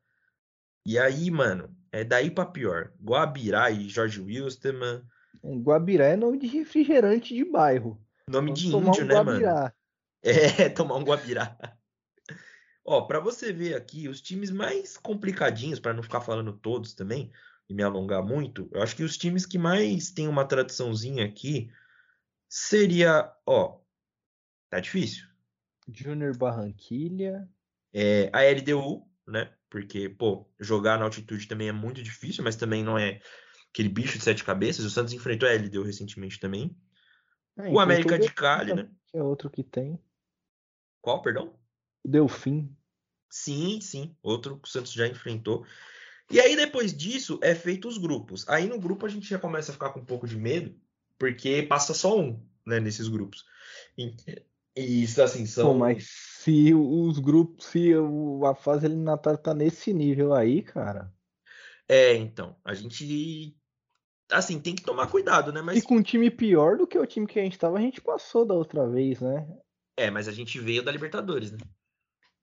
E 0.87 0.99
aí, 0.99 1.31
mano, 1.31 1.75
é 1.91 2.05
daí 2.05 2.31
pra 2.31 2.45
pior. 2.45 2.93
Guabirá 3.03 3.71
e 3.71 3.89
Jorge 3.89 4.21
Wilstermann. 4.21 5.03
Guabirá 5.43 6.07
é 6.07 6.17
nome 6.17 6.39
de 6.39 6.47
refrigerante 6.47 7.35
de 7.35 7.45
bairro. 7.45 8.01
Nome 8.29 8.49
Vamos 8.49 8.61
de 8.61 8.67
índio, 8.69 9.05
um 9.05 9.07
né, 9.07 9.15
Guabirá. 9.15 9.55
mano? 9.55 9.73
É, 10.23 10.69
tomar 10.71 10.97
um 10.97 11.05
Guabirá. 11.05 11.57
Ó, 12.85 13.03
pra 13.03 13.21
você 13.21 13.53
ver 13.53 13.75
aqui, 13.75 14.09
os 14.09 14.21
times 14.21 14.51
mais 14.51 14.97
complicadinhos, 14.97 15.79
pra 15.79 15.95
não 15.95 16.03
ficar 16.03 16.21
falando 16.21 16.53
todos 16.53 16.95
também, 16.95 17.31
e 17.69 17.75
me 17.75 17.83
alongar 17.83 18.23
muito, 18.23 18.69
eu 18.73 18.83
acho 18.83 18.97
que 18.97 19.05
os 19.05 19.17
times 19.17 19.47
que 19.47 19.57
mais 19.57 20.11
tem 20.11 20.29
uma 20.29 20.45
tradiçãozinha 20.45 21.25
aqui 21.25 21.71
seria, 22.49 23.33
ó, 23.47 23.81
tá 24.69 24.81
difícil. 24.81 25.27
Júnior 25.89 26.37
Barranquilha. 26.37 27.49
É, 27.93 28.31
a 28.33 28.43
LDU, 28.45 29.09
né? 29.27 29.53
Porque, 29.71 30.09
pô, 30.09 30.49
jogar 30.61 30.99
na 30.99 31.05
altitude 31.05 31.47
também 31.47 31.69
é 31.69 31.73
muito 31.73 32.03
difícil, 32.03 32.45
mas 32.45 32.57
também 32.57 32.83
não 32.85 32.99
é 32.99 33.21
aquele 33.71 33.89
bicho 33.89 34.19
de 34.19 34.25
sete 34.25 34.45
cabeças. 34.45 34.85
O 34.85 34.91
Santos 34.91 35.13
enfrentou 35.13 35.49
a 35.49 35.53
LDU 35.53 35.83
recentemente 35.83 36.39
também. 36.39 36.77
É, 37.57 37.71
O 37.71 37.81
América 37.81 38.19
de 38.19 38.33
Cali, 38.33 38.75
né? 38.75 38.91
Que 39.07 39.19
é 39.19 39.23
outro 39.23 39.51
que 39.51 39.63
tem. 39.63 39.99
Qual, 41.01 41.23
perdão? 41.23 41.59
O 42.05 42.09
Delfim. 42.09 42.75
Sim, 43.31 43.81
sim, 43.81 44.15
outro 44.23 44.59
que 44.59 44.69
o 44.69 44.71
Santos 44.71 44.93
já 44.93 45.07
enfrentou. 45.07 45.65
E 46.31 46.41
aí, 46.41 46.57
depois 46.57 46.97
disso, 46.97 47.39
é 47.43 47.55
feito 47.55 47.89
os 47.89 47.99
grupos. 47.99 48.49
Aí 48.49 48.67
no 48.67 48.79
grupo 48.79 49.07
a 49.07 49.09
gente 49.09 49.29
já 49.29 49.39
começa 49.39 49.71
a 49.71 49.75
ficar 49.75 49.91
com 49.91 50.01
um 50.01 50.05
pouco 50.05 50.27
de 50.27 50.37
medo, 50.37 50.75
porque 51.19 51.63
passa 51.63 51.95
só 51.95 52.19
um, 52.19 52.43
né, 52.67 52.81
nesses 52.81 53.09
grupos. 53.09 53.45
E, 53.97 54.15
e 54.77 55.03
isso, 55.03 55.23
assim, 55.23 55.47
são. 55.47 55.73
Pô, 55.73 55.79
mas 55.79 56.09
se 56.09 56.75
os 56.75 57.19
grupos, 57.19 57.67
se 57.67 57.93
a 58.51 58.55
fase 58.55 58.87
eliminatória 58.87 59.39
tá 59.39 59.55
nesse 59.55 59.93
nível 59.93 60.35
aí, 60.35 60.63
cara. 60.63 61.13
É, 61.89 62.15
então, 62.15 62.57
a 62.65 62.75
gente. 62.75 63.57
Assim, 64.31 64.59
tem 64.59 64.75
que 64.75 64.83
tomar 64.83 65.09
cuidado, 65.09 65.53
né? 65.53 65.61
E 65.61 65.63
Mas. 65.63 65.85
com 65.85 65.97
um 65.97 66.03
time 66.03 66.31
pior 66.31 66.79
do 66.79 66.87
que 66.87 66.99
o 66.99 67.07
time 67.07 67.27
que 67.27 67.39
a 67.39 67.43
gente 67.43 67.59
tava, 67.59 67.77
a 67.77 67.81
gente 67.83 68.01
passou 68.01 68.47
da 68.47 68.55
outra 68.55 68.89
vez, 68.89 69.21
né? 69.21 69.47
É, 69.97 70.11
mas 70.11 70.27
a 70.27 70.33
gente 70.33 70.59
veio 70.59 70.83
da 70.83 70.91
Libertadores, 70.91 71.53
né? 71.53 71.59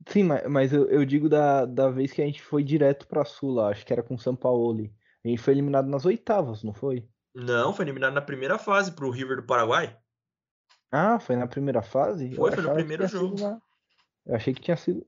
Sim, 0.07 0.23
mas, 0.23 0.47
mas 0.49 0.73
eu, 0.73 0.89
eu 0.89 1.05
digo 1.05 1.27
da, 1.29 1.65
da 1.65 1.89
vez 1.89 2.11
que 2.11 2.21
a 2.21 2.25
gente 2.25 2.41
foi 2.41 2.63
direto 2.63 3.07
pra 3.07 3.25
Sula, 3.25 3.69
acho 3.69 3.85
que 3.85 3.93
era 3.93 4.01
com 4.03 4.15
o 4.15 4.19
São 4.19 4.35
Paulo. 4.35 4.89
A 5.23 5.27
gente 5.27 5.41
foi 5.41 5.53
eliminado 5.53 5.87
nas 5.87 6.05
oitavas, 6.05 6.63
não 6.63 6.73
foi? 6.73 7.07
Não, 7.35 7.73
foi 7.73 7.85
eliminado 7.85 8.13
na 8.13 8.21
primeira 8.21 8.57
fase 8.57 8.91
pro 8.93 9.09
River 9.11 9.37
do 9.37 9.43
Paraguai. 9.45 9.97
Ah, 10.91 11.19
foi 11.19 11.35
na 11.35 11.47
primeira 11.47 11.81
fase? 11.81 12.29
Eu 12.31 12.35
Foi, 12.37 12.51
foi 12.51 12.63
no 12.63 12.73
primeiro 12.73 13.07
jogo. 13.07 13.39
na- 13.39 13.61
Eu 14.25 14.35
achei 14.35 14.53
que 14.53 14.61
tinha 14.61 14.77
sido. 14.77 15.05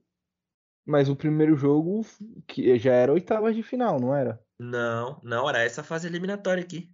Mas 0.84 1.08
o 1.08 1.16
primeiro 1.16 1.56
jogo 1.56 2.02
que 2.46 2.76
já 2.78 2.92
era 2.92 3.12
oitavas 3.12 3.54
de 3.54 3.62
final, 3.62 3.98
não 4.00 4.14
era? 4.14 4.40
Não, 4.58 5.20
não, 5.22 5.48
era 5.48 5.62
essa 5.62 5.82
fase 5.82 6.06
eliminatória 6.06 6.62
aqui. 6.62 6.90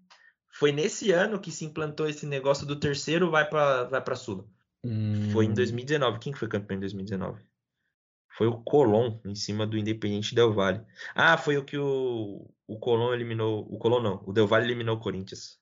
Foi 0.53 0.73
nesse 0.73 1.11
ano 1.13 1.41
que 1.41 1.51
se 1.51 1.65
implantou 1.65 2.09
esse 2.09 2.27
negócio 2.27 2.67
do 2.67 2.79
terceiro 2.79 3.31
vai 3.31 3.49
pra, 3.49 3.85
vai 3.85 4.03
pra 4.03 4.17
Sula. 4.17 4.45
Foi 5.33 5.45
em 5.47 5.51
Hum. 5.51 5.55
2019. 5.55 6.19
Quem 6.19 6.33
que 6.33 6.39
foi 6.39 6.49
campeão 6.49 6.77
em 6.77 6.81
2019? 6.81 7.43
Foi 8.39 8.47
o 8.47 8.63
Colón, 8.63 9.19
em 9.25 9.35
cima 9.35 9.67
do 9.67 9.77
Independente 9.77 10.33
Del 10.33 10.55
Valle. 10.55 10.81
Ah, 11.13 11.37
foi 11.37 11.59
o 11.59 11.65
que 11.65 11.77
o, 11.77 12.49
o 12.69 12.79
Colón 12.79 13.13
eliminou. 13.13 13.67
O 13.69 13.79
Colón 13.79 14.01
não, 14.01 14.23
o 14.25 14.33
Del 14.33 14.47
Valle 14.47 14.65
eliminou 14.65 14.95
o 14.95 15.01
Corinthians. 15.01 15.59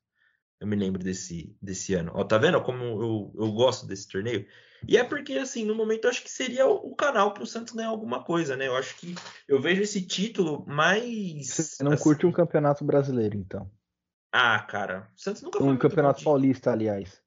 Eu 0.60 0.66
me 0.66 0.76
lembro 0.76 1.02
desse, 1.02 1.56
desse 1.60 1.94
ano. 1.94 2.12
Ó, 2.14 2.22
tá 2.22 2.36
vendo 2.36 2.62
como 2.62 2.84
eu, 2.84 3.32
eu 3.34 3.52
gosto 3.52 3.86
desse 3.86 4.06
torneio? 4.06 4.46
E 4.86 4.98
é 4.98 5.02
porque, 5.02 5.32
assim, 5.38 5.64
no 5.64 5.74
momento 5.74 6.04
eu 6.04 6.10
acho 6.10 6.22
que 6.22 6.30
seria 6.30 6.66
o, 6.66 6.92
o 6.92 6.94
canal 6.94 7.32
pro 7.32 7.46
Santos 7.46 7.72
ganhar 7.72 7.88
alguma 7.88 8.22
coisa, 8.22 8.56
né? 8.56 8.66
Eu 8.66 8.76
acho 8.76 8.94
que 8.98 9.14
eu 9.48 9.58
vejo 9.58 9.80
esse 9.80 10.06
título 10.06 10.62
mais. 10.66 11.46
Você 11.48 11.82
não 11.82 11.92
assim- 11.92 12.02
curte 12.02 12.26
um 12.26 12.32
campeonato 12.32 12.84
brasileiro, 12.84 13.38
então. 13.38 13.70
Ah, 14.30 14.60
cara, 14.60 15.10
o 15.16 15.18
Santos 15.18 15.40
nunca 15.40 15.58
foi 15.58 15.66
Um 15.66 15.78
campeonato 15.78 16.22
paulista, 16.22 16.72
aliás. 16.72 17.22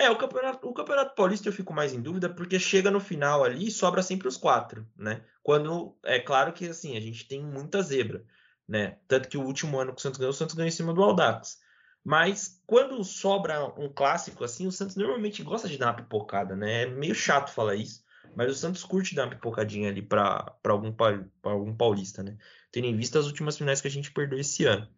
É, 0.00 0.08
o 0.08 0.16
campeonato, 0.16 0.66
o 0.66 0.72
campeonato 0.72 1.14
paulista 1.14 1.46
eu 1.46 1.52
fico 1.52 1.74
mais 1.74 1.92
em 1.92 2.00
dúvida 2.00 2.26
porque 2.26 2.58
chega 2.58 2.90
no 2.90 3.00
final 3.00 3.44
ali 3.44 3.66
e 3.66 3.70
sobra 3.70 4.02
sempre 4.02 4.28
os 4.28 4.36
quatro, 4.38 4.88
né? 4.96 5.22
Quando 5.42 5.94
é 6.02 6.18
claro 6.18 6.54
que 6.54 6.66
assim 6.66 6.96
a 6.96 7.00
gente 7.00 7.28
tem 7.28 7.44
muita 7.44 7.82
zebra, 7.82 8.24
né? 8.66 8.96
Tanto 9.06 9.28
que 9.28 9.36
o 9.36 9.42
último 9.42 9.78
ano 9.78 9.92
que 9.92 9.98
o 9.98 10.00
Santos 10.00 10.18
ganhou, 10.18 10.30
o 10.30 10.34
Santos 10.34 10.54
ganhou 10.54 10.68
em 10.68 10.72
cima 10.72 10.94
do 10.94 11.02
Audax. 11.02 11.60
Mas 12.02 12.62
quando 12.66 13.04
sobra 13.04 13.62
um 13.78 13.92
clássico 13.92 14.42
assim, 14.42 14.66
o 14.66 14.72
Santos 14.72 14.96
normalmente 14.96 15.42
gosta 15.42 15.68
de 15.68 15.76
dar 15.76 15.88
uma 15.88 15.96
pipocada, 15.96 16.56
né? 16.56 16.84
É 16.84 16.86
meio 16.86 17.14
chato 17.14 17.52
falar 17.52 17.74
isso, 17.74 18.02
mas 18.34 18.50
o 18.50 18.54
Santos 18.54 18.82
curte 18.82 19.14
dar 19.14 19.24
uma 19.24 19.34
pipocadinha 19.34 19.90
ali 19.90 20.00
para 20.00 20.56
algum, 20.64 20.92
pra 20.94 21.20
algum 21.42 21.76
paulista, 21.76 22.22
né? 22.22 22.38
Tendo 22.72 22.86
em 22.86 22.96
vista 22.96 23.18
as 23.18 23.26
últimas 23.26 23.58
finais 23.58 23.82
que 23.82 23.88
a 23.88 23.90
gente 23.90 24.10
perdeu 24.10 24.38
esse 24.38 24.64
ano. 24.64 24.88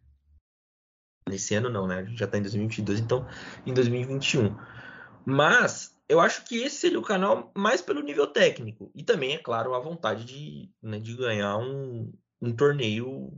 Nesse 1.28 1.56
ano 1.56 1.68
não, 1.68 1.88
né? 1.88 1.98
A 1.98 2.04
gente 2.04 2.20
já 2.20 2.28
tá 2.28 2.38
em 2.38 2.42
2022, 2.42 3.00
então 3.00 3.26
em 3.66 3.74
2021. 3.74 4.56
Mas 5.24 5.96
eu 6.08 6.20
acho 6.20 6.44
que 6.44 6.62
esse 6.62 6.76
seria 6.76 6.98
o 6.98 7.04
canal 7.04 7.50
mais 7.56 7.80
pelo 7.80 8.02
nível 8.02 8.26
técnico. 8.26 8.90
E 8.94 9.02
também, 9.02 9.34
é 9.34 9.38
claro, 9.38 9.74
a 9.74 9.80
vontade 9.80 10.24
de, 10.24 10.70
né, 10.82 10.98
de 10.98 11.16
ganhar 11.16 11.56
um, 11.58 12.12
um 12.40 12.54
torneio 12.54 13.32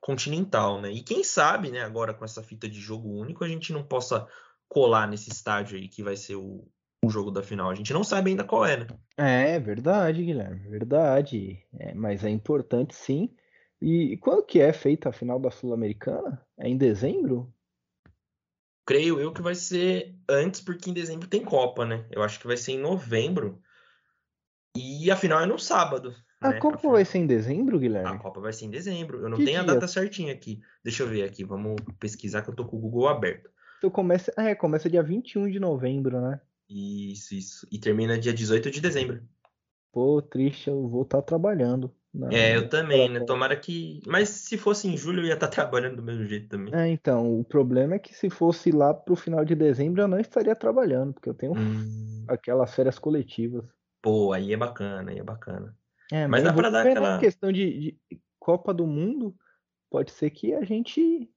continental, 0.00 0.80
né? 0.80 0.90
E 0.90 1.02
quem 1.02 1.22
sabe, 1.22 1.70
né, 1.70 1.82
agora 1.82 2.14
com 2.14 2.24
essa 2.24 2.42
fita 2.42 2.68
de 2.68 2.80
jogo 2.80 3.08
único, 3.08 3.44
a 3.44 3.48
gente 3.48 3.72
não 3.72 3.82
possa 3.82 4.26
colar 4.68 5.06
nesse 5.06 5.30
estádio 5.30 5.76
aí 5.78 5.88
que 5.88 6.02
vai 6.02 6.16
ser 6.16 6.36
o, 6.36 6.66
o 7.04 7.10
jogo 7.10 7.30
da 7.30 7.42
final. 7.42 7.70
A 7.70 7.74
gente 7.74 7.92
não 7.92 8.04
sabe 8.04 8.30
ainda 8.30 8.44
qual 8.44 8.64
é, 8.64 8.76
né? 8.78 8.86
É 9.16 9.58
verdade, 9.58 10.24
Guilherme, 10.24 10.68
verdade. 10.68 11.64
É, 11.78 11.94
mas 11.94 12.24
é 12.24 12.30
importante 12.30 12.94
sim. 12.94 13.30
E 13.80 14.16
quando 14.18 14.44
que 14.44 14.60
é 14.60 14.72
feita 14.72 15.08
a 15.08 15.12
final 15.12 15.38
da 15.38 15.50
Sul-Americana? 15.50 16.44
É 16.58 16.68
em 16.68 16.76
dezembro? 16.76 17.52
Creio 18.90 19.20
eu 19.20 19.32
que 19.32 19.40
vai 19.40 19.54
ser 19.54 20.16
antes, 20.28 20.60
porque 20.60 20.90
em 20.90 20.92
dezembro 20.92 21.28
tem 21.28 21.44
Copa, 21.44 21.86
né? 21.86 22.04
Eu 22.10 22.24
acho 22.24 22.40
que 22.40 22.46
vai 22.48 22.56
ser 22.56 22.72
em 22.72 22.80
novembro. 22.80 23.62
E 24.76 25.08
a 25.12 25.16
final 25.16 25.40
é 25.40 25.46
no 25.46 25.60
sábado. 25.60 26.12
A 26.40 26.50
né? 26.50 26.58
Copa 26.58 26.78
final- 26.78 26.94
vai 26.94 27.04
ser 27.04 27.18
em 27.18 27.26
dezembro, 27.26 27.76
A 27.76 27.78
Guilherme? 27.78 28.18
Copa 28.18 28.40
vai 28.40 28.52
ser 28.52 28.64
em 28.64 28.70
dezembro. 28.70 29.20
Eu 29.20 29.28
não 29.28 29.38
Que 29.38 29.44
tenho 29.44 29.60
a 29.60 29.62
dia? 29.62 29.74
data 29.74 29.86
certinha 29.86 30.32
aqui. 30.32 30.60
Deixa 30.82 31.04
eu 31.04 31.08
ver 31.08 31.22
aqui. 31.22 31.44
Vamos 31.44 31.76
pesquisar 32.00 32.42
que 32.42 32.50
eu 32.50 32.54
tô 32.56 32.64
com 32.64 32.78
o 32.78 32.80
Google 32.80 33.06
aberto. 33.06 33.48
Então 33.78 33.90
começa, 33.90 34.32
é, 34.36 34.56
começa 34.56 34.90
dia 34.90 35.04
21 35.04 35.48
de 35.48 35.60
novembro, 35.60 36.20
né? 36.20 36.40
Isso, 36.68 37.32
isso. 37.36 37.68
E 37.70 37.78
termina 37.78 38.18
dia 38.18 38.34
18 38.34 38.72
de 38.72 38.80
dezembro. 38.80 39.22
Pô, 39.92 40.20
triste, 40.20 40.66
eu 40.68 40.88
vou 40.88 41.02
estar 41.02 41.22
trabalhando. 41.22 41.94
Na- 42.12 42.32
É, 42.32 42.56
eu 42.56 42.68
também, 42.68 43.08
né? 43.08 43.20
Tomara 43.20 43.56
que. 43.56 44.00
Mas 44.06 44.28
se 44.28 44.58
fosse 44.58 44.88
em 44.88 44.96
julho, 44.96 45.20
eu 45.22 45.26
ia 45.26 45.34
estar 45.34 45.48
trabalhando 45.70 45.96
do 45.96 46.02
mesmo 46.02 46.24
jeito 46.26 46.48
também. 46.48 46.74
É, 46.74 46.88
então, 46.88 47.38
o 47.40 47.44
problema 47.44 47.94
é 47.94 47.98
que 47.98 48.14
se 48.14 48.28
fosse 48.30 48.70
lá 48.70 48.92
pro 48.94 49.16
final 49.16 49.44
de 49.44 49.54
dezembro 49.54 50.02
eu 50.02 50.08
não 50.08 50.18
estaria 50.18 50.54
trabalhando, 50.56 51.12
porque 51.14 51.28
eu 51.28 51.34
tenho 51.34 51.54
Hum, 51.56 52.24
aquelas 52.28 52.74
férias 52.74 52.98
coletivas. 52.98 53.64
pô, 54.02 54.32
aí 54.32 54.52
é 54.52 54.56
bacana, 54.56 55.10
aí 55.10 55.18
é 55.18 55.22
bacana. 55.22 55.76
É, 56.12 56.26
Mas 56.26 56.42
dá 56.42 56.50
vamos 56.50 56.62
pra 56.62 56.70
dar 56.70 56.84
né, 56.84 56.90
aquela- 56.90 57.18
questão 57.18 57.52
de, 57.52 57.78
de 58.10 58.20
Copa 58.38 58.74
do 58.74 58.86
Mundo, 58.86 59.34
pode 59.90 60.10
ser 60.10 60.30
que 60.30 60.52
a 60.54 60.64
gente. 60.64 61.30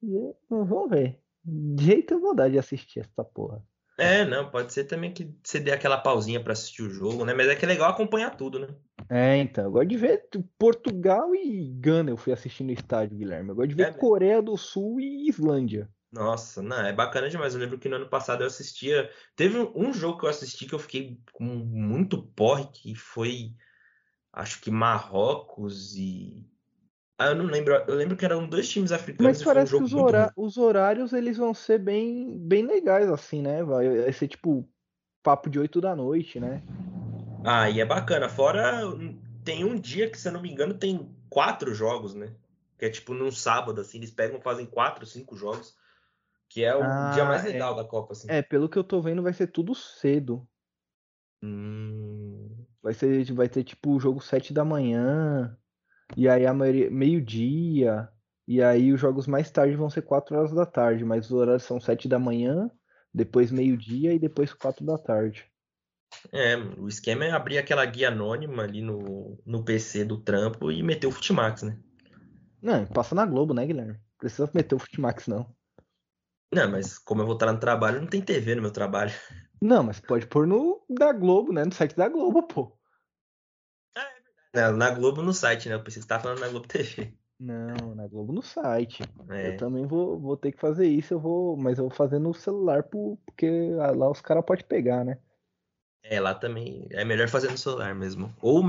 Vamos 0.49 0.89
ver. 0.89 1.19
De 1.45 1.83
jeito 1.85 2.13
eu 2.13 2.19
vou 2.21 2.33
dar 2.33 2.49
de 2.49 2.57
assistir 2.57 3.01
essa 3.01 3.23
porra. 3.23 3.61
É, 3.97 4.25
não, 4.25 4.49
pode 4.49 4.73
ser 4.73 4.85
também 4.85 5.13
que 5.13 5.31
você 5.43 5.59
dê 5.59 5.71
aquela 5.71 5.97
pausinha 5.97 6.41
pra 6.43 6.53
assistir 6.53 6.81
o 6.81 6.89
jogo, 6.89 7.23
né? 7.25 7.33
Mas 7.33 7.47
é 7.47 7.55
que 7.55 7.63
é 7.63 7.67
legal 7.67 7.91
acompanhar 7.91 8.35
tudo, 8.35 8.57
né? 8.57 8.67
É, 9.09 9.37
então, 9.37 9.65
eu 9.65 9.71
gosto 9.71 9.87
de 9.87 9.97
ver 9.97 10.27
Portugal 10.57 11.35
e 11.35 11.69
Gana, 11.79 12.09
eu 12.09 12.17
fui 12.17 12.31
assistir 12.31 12.63
no 12.63 12.71
estádio, 12.71 13.17
Guilherme. 13.17 13.49
Eu 13.49 13.55
gosto 13.55 13.69
de 13.69 13.75
ver 13.75 13.87
É? 13.87 13.91
Coreia 13.91 14.41
do 14.41 14.55
Sul 14.57 14.99
e 14.99 15.27
Islândia. 15.27 15.89
Nossa, 16.11 16.61
não, 16.61 16.79
é 16.85 16.93
bacana 16.93 17.27
demais. 17.27 17.53
Eu 17.55 17.59
lembro 17.59 17.79
que 17.79 17.89
no 17.89 17.95
ano 17.95 18.07
passado 18.07 18.43
eu 18.43 18.47
assistia. 18.47 19.09
Teve 19.35 19.57
um- 19.57 19.91
jogo 19.91 20.19
que 20.19 20.25
eu 20.25 20.29
assisti 20.29 20.67
que 20.67 20.73
eu 20.75 20.79
fiquei 20.79 21.19
com 21.31 21.43
muito 21.43 22.21
porre, 22.21 22.67
que 22.71 22.93
foi. 22.93 23.55
Acho 24.31 24.61
que 24.61 24.69
Marrocos 24.69 25.95
e. 25.95 26.45
Ah, 27.17 27.27
eu 27.27 27.35
não 27.35 27.45
lembro. 27.45 27.73
Eu 27.87 27.95
lembro 27.95 28.15
que 28.15 28.25
eram 28.25 28.47
dois 28.47 28.69
times 28.69 28.91
africanos 28.91 29.23
Mas 29.31 29.41
e 29.41 29.43
foi 29.43 29.51
um 29.51 29.55
parece 29.55 29.75
que 29.75 29.83
os, 29.83 29.93
hora- 29.93 30.31
os 30.35 30.57
horários 30.57 31.13
eles 31.13 31.37
vão 31.37 31.53
ser 31.53 31.79
bem, 31.79 32.37
bem 32.37 32.63
legais, 32.65 33.09
assim, 33.09 33.41
né? 33.41 33.63
Vai 33.63 34.03
vai 34.03 34.13
ser 34.13 34.27
tipo 34.27 34.67
papo 35.23 35.49
de 35.49 35.59
8 35.59 35.81
da 35.81 35.95
noite, 35.95 36.39
né? 36.39 36.61
Ah, 37.45 37.69
e 37.69 37.79
é 37.79 37.85
bacana. 37.85 38.29
Fora, 38.29 38.81
tem 39.43 39.63
um 39.65 39.77
dia 39.79 40.09
que, 40.09 40.17
se 40.17 40.27
eu 40.27 40.31
não 40.31 40.41
me 40.41 40.51
engano, 40.51 40.73
tem 40.73 41.13
quatro 41.29 41.73
jogos, 41.73 42.13
né? 42.13 42.33
Que 42.77 42.85
é 42.85 42.89
tipo 42.89 43.13
num 43.13 43.31
sábado, 43.31 43.81
assim, 43.81 43.97
eles 43.97 44.11
pegam 44.11 44.39
e 44.39 44.41
fazem 44.41 44.65
quatro, 44.65 45.05
cinco 45.05 45.35
jogos. 45.35 45.75
Que 46.49 46.63
é 46.63 46.75
o 46.75 46.81
Ah, 46.81 47.11
dia 47.13 47.25
mais 47.25 47.43
é. 47.45 47.49
legal 47.49 47.75
da 47.75 47.83
Copa, 47.83 48.13
assim. 48.13 48.27
É, 48.29 48.41
pelo 48.41 48.69
que 48.69 48.77
eu 48.77 48.83
tô 48.83 49.01
vendo, 49.01 49.23
vai 49.23 49.33
ser 49.33 49.47
tudo 49.47 49.73
cedo. 49.73 50.47
Hum, 51.41 52.65
Vai 52.81 52.93
ser, 52.93 53.31
vai 53.33 53.47
ter 53.47 53.63
tipo 53.63 53.91
o 53.95 53.99
jogo 53.99 54.21
7 54.21 54.53
da 54.53 54.65
manhã, 54.65 55.57
e 56.17 56.27
aí 56.27 56.45
a 56.45 56.53
maioria, 56.53 56.91
meio-dia, 56.91 58.09
e 58.47 58.61
aí 58.61 58.91
os 58.91 58.99
jogos 58.99 59.25
mais 59.27 59.49
tarde 59.51 59.75
vão 59.75 59.89
ser 59.89 60.01
4 60.03 60.35
horas 60.35 60.51
da 60.51 60.65
tarde, 60.65 61.05
mas 61.05 61.25
os 61.27 61.31
horários 61.31 61.63
são 61.63 61.79
7 61.79 62.07
da 62.09 62.19
manhã, 62.19 62.69
depois 63.13 63.51
meio-dia 63.51 64.13
e 64.13 64.19
depois 64.19 64.53
quatro 64.53 64.85
da 64.85 64.97
tarde. 64.97 65.52
É, 66.31 66.55
o 66.57 66.87
esquema 66.87 67.25
é 67.25 67.31
abrir 67.31 67.57
aquela 67.57 67.85
guia 67.85 68.09
anônima 68.09 68.63
ali 68.63 68.81
no, 68.81 69.37
no 69.45 69.63
PC 69.63 70.05
do 70.05 70.17
trampo 70.17 70.71
e 70.71 70.81
meter 70.81 71.07
o 71.07 71.11
Futimax, 71.11 71.63
né? 71.63 71.77
Não, 72.61 72.85
passa 72.85 73.13
na 73.13 73.25
Globo, 73.25 73.53
né, 73.53 73.65
Guilherme? 73.65 73.99
Precisa 74.17 74.49
meter 74.53 74.75
o 74.75 74.79
Futimax, 74.79 75.27
não. 75.27 75.53
Não, 76.53 76.69
mas 76.69 76.97
como 76.97 77.21
eu 77.21 77.25
vou 77.25 77.35
estar 77.35 77.51
no 77.51 77.59
trabalho, 77.59 77.99
não 77.99 78.07
tem 78.07 78.21
TV 78.21 78.55
no 78.55 78.61
meu 78.61 78.71
trabalho. 78.71 79.11
Não, 79.61 79.83
mas 79.83 79.99
pode 79.99 80.27
pôr 80.27 80.45
no 80.45 80.85
da 80.89 81.11
Globo, 81.11 81.51
né? 81.51 81.65
No 81.65 81.73
site 81.73 81.95
da 81.95 82.07
Globo, 82.07 82.43
pô. 82.43 82.77
Ah, 83.95 84.01
é 84.01 84.61
verdade. 84.61 84.77
na 84.77 84.91
Globo 84.91 85.21
no 85.21 85.33
site, 85.33 85.67
né? 85.67 85.75
Eu 85.75 85.83
pensei 85.83 86.01
que 86.01 86.03
você 86.03 86.07
tava 86.07 86.23
falando 86.23 86.39
na 86.39 86.49
Globo 86.49 86.67
TV. 86.67 87.13
Não, 87.39 87.95
na 87.95 88.07
Globo 88.07 88.31
no 88.31 88.41
site. 88.41 89.03
É. 89.29 89.49
Eu 89.49 89.57
também 89.57 89.85
vou, 89.85 90.19
vou 90.19 90.37
ter 90.37 90.51
que 90.51 90.59
fazer 90.59 90.87
isso, 90.87 91.13
eu 91.13 91.19
vou, 91.19 91.57
mas 91.57 91.77
eu 91.77 91.89
vou 91.89 91.93
fazer 91.93 92.19
no 92.19 92.33
celular 92.33 92.83
porque 92.83 93.71
lá 93.95 94.09
os 94.09 94.21
caras 94.21 94.45
podem 94.45 94.65
pegar, 94.65 95.03
né? 95.03 95.17
É, 96.03 96.19
lá 96.19 96.33
também 96.35 96.85
é 96.91 97.05
melhor 97.05 97.29
fazer 97.29 97.49
no 97.49 97.57
celular 97.57 97.95
mesmo. 97.95 98.33
Ou, 98.41 98.61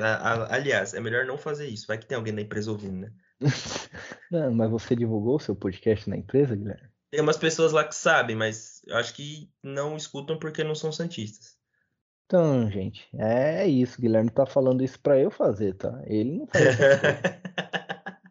a- 0.00 0.04
a- 0.44 0.54
aliás, 0.54 0.92
é 0.94 1.00
melhor 1.00 1.24
não 1.24 1.38
fazer 1.38 1.66
isso. 1.66 1.86
Vai 1.86 1.96
que 1.98 2.06
tem 2.06 2.16
alguém 2.16 2.34
da 2.34 2.42
empresa 2.42 2.70
ouvindo, 2.70 2.96
né? 3.00 3.12
Não, 4.30 4.52
mas 4.54 4.70
você 4.70 4.94
divulgou 4.94 5.36
o 5.36 5.40
seu 5.40 5.56
podcast 5.56 6.08
na 6.08 6.16
empresa, 6.16 6.54
Guilherme? 6.54 6.88
Tem 7.10 7.20
umas 7.20 7.36
pessoas 7.36 7.72
lá 7.72 7.82
que 7.84 7.94
sabem, 7.94 8.36
mas 8.36 8.82
eu 8.86 8.96
acho 8.96 9.14
que 9.14 9.50
não 9.62 9.96
escutam 9.96 10.38
porque 10.38 10.62
não 10.64 10.74
são 10.74 10.92
santistas. 10.92 11.56
Então, 12.26 12.70
gente, 12.70 13.06
é 13.14 13.66
isso. 13.66 14.00
Guilherme 14.00 14.30
tá 14.30 14.46
falando 14.46 14.82
isso 14.84 14.98
pra 15.00 15.18
eu 15.18 15.30
fazer, 15.30 15.74
tá? 15.74 16.02
Ele 16.06 16.38
não 16.38 16.46
faz. 16.46 16.62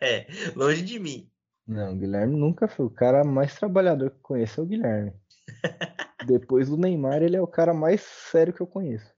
É, 0.00 0.26
longe 0.56 0.82
de 0.82 0.98
mim. 0.98 1.30
Não, 1.66 1.96
Guilherme 1.96 2.34
nunca 2.36 2.66
foi. 2.66 2.86
O 2.86 2.90
cara 2.90 3.22
mais 3.24 3.54
trabalhador 3.54 4.10
que 4.10 4.16
eu 4.16 4.22
conheço 4.22 4.60
é 4.60 4.64
o 4.64 4.66
Guilherme. 4.66 5.12
Depois 6.26 6.68
do 6.68 6.76
Neymar, 6.76 7.22
ele 7.22 7.36
é 7.36 7.40
o 7.40 7.46
cara 7.46 7.72
mais 7.72 8.00
sério 8.02 8.52
que 8.52 8.60
eu 8.60 8.66
conheço. 8.66 9.12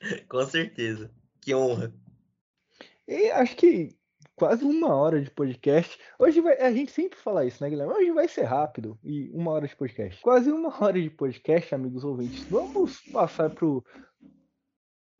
Com 0.28 0.44
certeza. 0.44 1.10
Que 1.40 1.54
honra. 1.54 1.92
E 3.08 3.30
acho 3.30 3.56
que 3.56 3.96
quase 4.36 4.64
uma 4.64 4.94
hora 4.94 5.20
de 5.20 5.30
podcast. 5.30 5.98
Hoje 6.18 6.40
vai. 6.40 6.60
A 6.60 6.70
gente 6.70 6.92
sempre 6.92 7.18
fala 7.18 7.44
isso, 7.44 7.62
né, 7.62 7.70
Guilherme? 7.70 7.94
Hoje 7.94 8.12
vai 8.12 8.28
ser 8.28 8.42
rápido 8.42 8.98
e 9.02 9.30
uma 9.30 9.50
hora 9.52 9.66
de 9.66 9.74
podcast. 9.74 10.20
Quase 10.22 10.50
uma 10.50 10.68
hora 10.82 11.00
de 11.00 11.10
podcast, 11.10 11.74
amigos 11.74 12.04
ouvintes. 12.04 12.44
Vamos 12.44 13.00
passar 13.10 13.50
pro. 13.50 13.84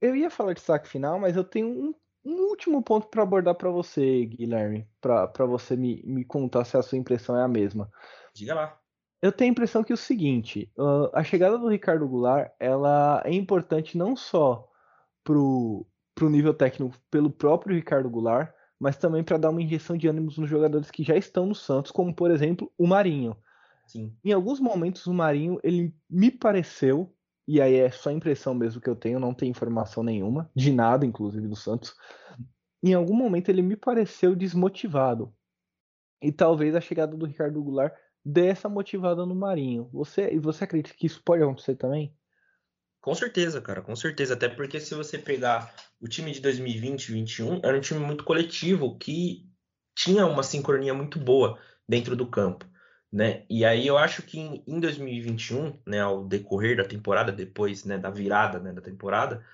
Eu 0.00 0.14
ia 0.14 0.28
falar 0.28 0.52
de 0.52 0.60
saque 0.60 0.88
final, 0.88 1.18
mas 1.18 1.36
eu 1.36 1.42
tenho 1.42 1.68
um, 1.68 1.94
um 2.24 2.50
último 2.50 2.82
ponto 2.82 3.08
para 3.08 3.22
abordar 3.22 3.54
para 3.54 3.70
você, 3.70 4.26
Guilherme, 4.26 4.86
para 5.00 5.46
você 5.46 5.74
me, 5.74 6.02
me 6.04 6.24
contar 6.24 6.64
se 6.64 6.76
a 6.76 6.82
sua 6.82 6.98
impressão 6.98 7.36
é 7.36 7.42
a 7.42 7.48
mesma. 7.48 7.90
Diga 8.34 8.54
lá. 8.54 8.85
Eu 9.22 9.32
tenho 9.32 9.50
a 9.50 9.52
impressão 9.52 9.82
que 9.82 9.92
é 9.92 9.94
o 9.94 9.98
seguinte, 9.98 10.70
uh, 10.78 11.10
a 11.12 11.24
chegada 11.24 11.58
do 11.58 11.68
Ricardo 11.68 12.06
Goulart, 12.06 12.52
ela 12.60 13.22
é 13.24 13.32
importante 13.32 13.96
não 13.96 14.14
só 14.14 14.68
pro, 15.24 15.86
pro 16.14 16.30
nível 16.30 16.52
técnico 16.52 16.96
pelo 17.10 17.30
próprio 17.30 17.74
Ricardo 17.74 18.10
Goulart, 18.10 18.52
mas 18.78 18.96
também 18.96 19.24
para 19.24 19.38
dar 19.38 19.50
uma 19.50 19.62
injeção 19.62 19.96
de 19.96 20.06
ânimos 20.06 20.36
nos 20.36 20.48
jogadores 20.48 20.90
que 20.90 21.02
já 21.02 21.16
estão 21.16 21.46
no 21.46 21.54
Santos, 21.54 21.90
como 21.90 22.14
por 22.14 22.30
exemplo 22.30 22.70
o 22.76 22.86
Marinho. 22.86 23.36
Sim. 23.86 24.14
Em 24.24 24.32
alguns 24.32 24.60
momentos 24.60 25.06
o 25.06 25.14
Marinho, 25.14 25.58
ele 25.62 25.94
me 26.10 26.30
pareceu, 26.30 27.12
e 27.48 27.60
aí 27.60 27.74
é 27.74 27.90
só 27.90 28.10
impressão 28.10 28.54
mesmo 28.54 28.80
que 28.80 28.90
eu 28.90 28.96
tenho, 28.96 29.18
não 29.18 29.32
tem 29.32 29.48
informação 29.48 30.02
nenhuma, 30.02 30.50
de 30.54 30.72
nada 30.72 31.06
inclusive 31.06 31.48
do 31.48 31.56
Santos. 31.56 31.94
Em 32.82 32.92
algum 32.92 33.14
momento 33.14 33.48
ele 33.48 33.62
me 33.62 33.76
pareceu 33.76 34.36
desmotivado. 34.36 35.32
E 36.22 36.32
talvez 36.32 36.74
a 36.74 36.80
chegada 36.80 37.16
do 37.16 37.26
Ricardo 37.26 37.62
Goulart 37.62 37.94
dê 38.26 38.48
essa 38.48 38.68
motivada 38.68 39.24
no 39.24 39.36
Marinho. 39.36 39.88
Você, 39.92 40.32
e 40.32 40.38
você 40.40 40.64
acredita 40.64 40.96
que 40.96 41.06
isso 41.06 41.22
pode 41.22 41.44
acontecer 41.44 41.76
também? 41.76 42.12
Com 43.00 43.14
certeza, 43.14 43.60
cara, 43.60 43.80
com 43.80 43.94
certeza. 43.94 44.34
Até 44.34 44.48
porque 44.48 44.80
se 44.80 44.96
você 44.96 45.16
pegar 45.16 45.72
o 46.00 46.08
time 46.08 46.32
de 46.32 46.40
2020 46.40 47.04
e 47.04 47.12
2021, 47.12 47.60
era 47.62 47.76
um 47.76 47.80
time 47.80 48.00
muito 48.00 48.24
coletivo 48.24 48.98
que 48.98 49.48
tinha 49.94 50.26
uma 50.26 50.42
sincronia 50.42 50.92
muito 50.92 51.20
boa 51.20 51.56
dentro 51.88 52.16
do 52.16 52.26
campo, 52.26 52.66
né? 53.12 53.44
E 53.48 53.64
aí 53.64 53.86
eu 53.86 53.96
acho 53.96 54.22
que 54.22 54.40
em, 54.40 54.64
em 54.66 54.80
2021, 54.80 55.78
né, 55.86 56.00
ao 56.00 56.24
decorrer 56.24 56.76
da 56.76 56.84
temporada, 56.84 57.30
depois, 57.30 57.84
né, 57.84 57.96
da 57.96 58.10
virada, 58.10 58.58
né, 58.58 58.72
da 58.72 58.82
temporada, 58.82 59.46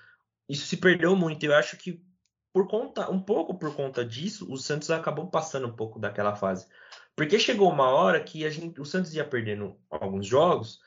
isso 0.49 0.65
se 0.65 0.77
perdeu 0.77 1.15
muito. 1.15 1.45
Eu 1.45 1.55
acho 1.55 1.77
que 1.77 2.03
por 2.51 2.67
conta, 2.67 3.09
um 3.11 3.19
pouco 3.19 3.53
por 3.53 3.75
conta 3.75 4.03
disso, 4.03 4.51
o 4.51 4.57
Santos 4.57 4.89
acabou 4.89 5.27
passando 5.27 5.67
um 5.67 5.75
pouco 5.75 5.99
daquela 5.99 6.35
fase. 6.35 6.65
Porque 7.15 7.37
chegou 7.37 7.69
uma 7.69 7.89
hora 7.89 8.23
que 8.23 8.45
a 8.45 8.49
gente, 8.49 8.81
o 8.81 8.85
Santos 8.85 9.13
ia 9.13 9.23
perdendo 9.23 9.77
alguns 9.89 10.25
jogos 10.25 10.79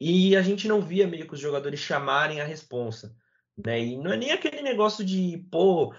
e 0.00 0.36
a 0.36 0.42
gente 0.42 0.68
não 0.68 0.80
via 0.80 1.06
meio 1.06 1.26
que 1.26 1.34
os 1.34 1.40
jogadores 1.40 1.80
chamarem 1.80 2.40
a 2.40 2.44
responsa. 2.44 3.14
Né? 3.56 3.80
E 3.80 3.96
não 3.96 4.12
é 4.12 4.16
nem 4.16 4.32
aquele 4.32 4.62
negócio 4.62 5.04
de, 5.04 5.46
pô, 5.50 5.94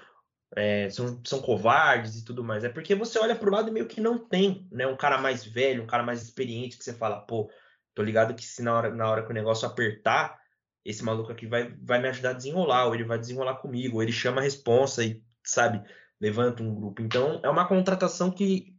é, 0.55 0.89
são, 0.89 1.21
são 1.25 1.41
covardes 1.41 2.17
e 2.17 2.25
tudo 2.25 2.43
mais. 2.43 2.63
É 2.63 2.69
porque 2.69 2.95
você 2.95 3.19
olha 3.19 3.35
pro 3.35 3.51
lado 3.51 3.69
e 3.69 3.71
meio 3.71 3.87
que 3.87 4.01
não 4.01 4.17
tem 4.17 4.67
né? 4.71 4.87
um 4.87 4.95
cara 4.95 5.17
mais 5.17 5.45
velho, 5.45 5.83
um 5.83 5.87
cara 5.87 6.03
mais 6.03 6.21
experiente 6.21 6.77
que 6.77 6.83
você 6.83 6.93
fala, 6.93 7.21
pô, 7.21 7.49
tô 7.93 8.01
ligado 8.01 8.33
que 8.33 8.45
se 8.45 8.61
na 8.61 8.75
hora, 8.75 8.93
na 8.93 9.09
hora 9.09 9.23
que 9.23 9.31
o 9.31 9.33
negócio 9.33 9.67
apertar, 9.67 10.39
esse 10.85 11.03
maluco 11.03 11.31
aqui 11.31 11.47
vai, 11.47 11.73
vai 11.81 12.01
me 12.01 12.09
ajudar 12.09 12.31
a 12.31 12.33
desenrolar, 12.33 12.85
ou 12.85 12.95
ele 12.95 13.03
vai 13.03 13.17
desenrolar 13.17 13.55
comigo, 13.55 13.97
ou 13.97 14.03
ele 14.03 14.11
chama 14.11 14.41
a 14.41 14.43
responsa 14.43 15.03
e, 15.03 15.23
sabe, 15.43 15.81
levanta 16.19 16.61
um 16.61 16.75
grupo. 16.75 17.01
Então, 17.01 17.39
é 17.43 17.49
uma 17.49 17.67
contratação 17.67 18.29
que 18.31 18.72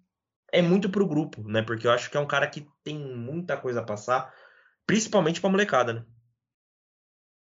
é 0.55 0.63
muito 0.63 0.89
pro 0.89 1.07
grupo, 1.07 1.43
né? 1.49 1.63
Porque 1.63 1.87
eu 1.87 1.91
acho 1.91 2.11
que 2.11 2.17
é 2.17 2.21
um 2.21 2.27
cara 2.27 2.49
que 2.49 2.67
tem 2.85 2.99
muita 2.99 3.57
coisa 3.57 3.81
a 3.81 3.85
passar, 3.85 4.33
principalmente 4.87 5.41
pra 5.41 5.51
molecada, 5.51 5.93
né? 5.93 6.05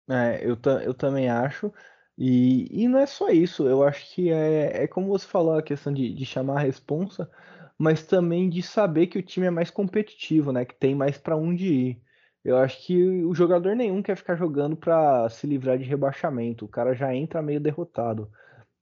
É, 0.09 0.43
eu, 0.43 0.57
eu 0.83 0.93
também 0.93 1.29
acho. 1.29 1.71
E, 2.17 2.83
e 2.83 2.87
não 2.87 2.99
é 2.99 3.05
só 3.05 3.29
isso, 3.29 3.67
eu 3.67 3.81
acho 3.83 4.13
que 4.13 4.29
é, 4.29 4.83
é 4.83 4.87
como 4.87 5.07
você 5.07 5.25
falou, 5.25 5.57
a 5.57 5.63
questão 5.63 5.93
de, 5.93 6.13
de 6.13 6.25
chamar 6.25 6.57
a 6.57 6.63
responsa, 6.63 7.31
mas 7.77 8.05
também 8.05 8.49
de 8.49 8.61
saber 8.61 9.07
que 9.07 9.17
o 9.17 9.23
time 9.23 9.47
é 9.47 9.49
mais 9.49 9.71
competitivo, 9.71 10.51
né? 10.51 10.65
Que 10.65 10.75
tem 10.75 10.93
mais 10.95 11.17
para 11.17 11.37
onde 11.37 11.65
ir. 11.65 12.01
Eu 12.43 12.57
acho 12.57 12.85
que 12.85 13.23
o 13.23 13.33
jogador 13.33 13.75
nenhum 13.75 14.01
quer 14.01 14.15
ficar 14.17 14.35
jogando 14.35 14.75
para 14.75 15.29
se 15.29 15.47
livrar 15.47 15.77
de 15.77 15.83
rebaixamento. 15.85 16.65
O 16.65 16.67
cara 16.67 16.93
já 16.93 17.13
entra 17.15 17.41
meio 17.41 17.59
derrotado. 17.59 18.31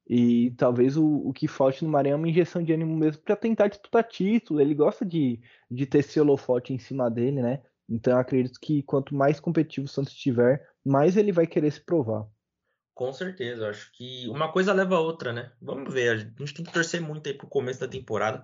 E 0.09 0.51
talvez 0.51 0.95
o, 0.95 1.05
o 1.05 1.33
que 1.33 1.47
falte 1.47 1.83
no 1.83 1.89
Maranhão 1.89 2.15
é 2.15 2.19
uma 2.19 2.29
injeção 2.29 2.63
de 2.63 2.71
ânimo 2.71 2.95
mesmo 2.95 3.21
para 3.21 3.35
tentar 3.35 3.67
disputar 3.67 4.03
título. 4.03 4.61
Ele 4.61 4.73
gosta 4.73 5.05
de, 5.05 5.41
de 5.69 5.85
ter 5.85 5.99
esse 5.99 6.19
holofote 6.19 6.73
em 6.73 6.79
cima 6.79 7.11
dele, 7.11 7.41
né? 7.41 7.61
Então 7.89 8.17
acredito 8.17 8.59
que 8.59 8.83
quanto 8.83 9.13
mais 9.13 9.39
competitivo 9.39 9.85
o 9.85 9.89
Santos 9.89 10.13
estiver, 10.13 10.65
mais 10.85 11.17
ele 11.17 11.31
vai 11.31 11.45
querer 11.45 11.71
se 11.71 11.81
provar. 11.81 12.25
Com 12.93 13.13
certeza, 13.13 13.69
acho 13.69 13.91
que 13.91 14.27
uma 14.27 14.51
coisa 14.51 14.73
leva 14.73 14.95
a 14.95 14.99
outra, 14.99 15.31
né? 15.31 15.51
Vamos 15.61 15.93
ver, 15.93 16.09
a 16.09 16.17
gente 16.17 16.53
tem 16.53 16.65
que 16.65 16.73
torcer 16.73 16.99
muito 16.99 17.27
aí 17.27 17.33
pro 17.33 17.47
começo 17.47 17.79
da 17.79 17.87
temporada 17.87 18.43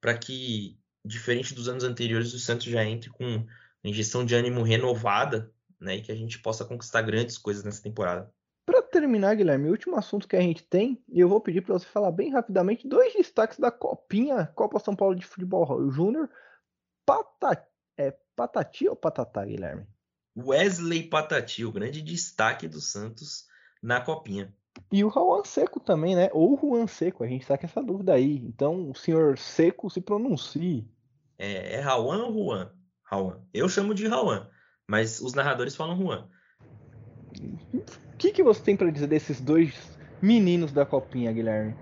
para 0.00 0.18
que, 0.18 0.78
diferente 1.04 1.54
dos 1.54 1.68
anos 1.68 1.84
anteriores, 1.84 2.34
o 2.34 2.38
Santos 2.38 2.66
já 2.66 2.84
entre 2.84 3.08
com 3.08 3.46
injeção 3.82 4.24
de 4.24 4.34
ânimo 4.34 4.62
renovada, 4.62 5.50
né? 5.80 5.96
E 5.96 6.02
que 6.02 6.12
a 6.12 6.14
gente 6.14 6.38
possa 6.40 6.64
conquistar 6.64 7.02
grandes 7.02 7.38
coisas 7.38 7.64
nessa 7.64 7.82
temporada. 7.82 8.30
Para 8.66 8.82
terminar, 8.82 9.36
Guilherme, 9.36 9.68
o 9.68 9.72
último 9.72 9.96
assunto 9.96 10.26
que 10.26 10.36
a 10.36 10.40
gente 10.40 10.62
tem, 10.62 11.02
e 11.08 11.20
eu 11.20 11.28
vou 11.28 11.40
pedir 11.40 11.60
para 11.60 11.74
você 11.74 11.86
falar 11.86 12.10
bem 12.10 12.30
rapidamente, 12.30 12.88
dois 12.88 13.12
destaques 13.12 13.58
da 13.58 13.70
Copinha, 13.70 14.46
Copa 14.54 14.78
São 14.78 14.96
Paulo 14.96 15.14
de 15.14 15.26
Futebol 15.26 15.90
Júnior. 15.90 16.30
Pata, 17.04 17.66
é, 17.98 18.16
Patati 18.34 18.88
ou 18.88 18.96
Patatá, 18.96 19.44
Guilherme? 19.44 19.86
Wesley 20.36 21.04
Patati, 21.04 21.64
o 21.64 21.72
grande 21.72 22.00
destaque 22.00 22.66
do 22.66 22.80
Santos 22.80 23.46
na 23.82 24.00
Copinha. 24.00 24.52
E 24.90 25.04
o 25.04 25.10
Juan 25.10 25.44
Seco 25.44 25.78
também, 25.78 26.16
né? 26.16 26.30
Ou 26.32 26.58
Juan 26.58 26.86
Seco, 26.86 27.22
a 27.22 27.28
gente 27.28 27.46
tá 27.46 27.56
com 27.56 27.66
essa 27.66 27.82
dúvida 27.82 28.14
aí. 28.14 28.38
Então, 28.38 28.90
o 28.90 28.94
senhor 28.94 29.38
Seco 29.38 29.88
se 29.90 30.00
pronuncie. 30.00 30.88
É, 31.38 31.76
é 31.76 31.82
Juan 31.82 32.24
ou 32.24 32.32
Juan? 32.32 32.72
Juan. 33.08 33.40
Eu 33.52 33.68
chamo 33.68 33.94
de 33.94 34.06
Juan, 34.06 34.48
mas 34.88 35.20
os 35.20 35.34
narradores 35.34 35.76
falam 35.76 35.96
Juan. 35.96 36.28
O 38.14 38.16
que, 38.16 38.30
que 38.30 38.42
você 38.42 38.62
tem 38.62 38.76
para 38.76 38.90
dizer 38.90 39.08
desses 39.08 39.40
dois 39.40 39.74
meninos 40.22 40.72
da 40.72 40.86
Copinha, 40.86 41.32
Guilherme? 41.32 41.74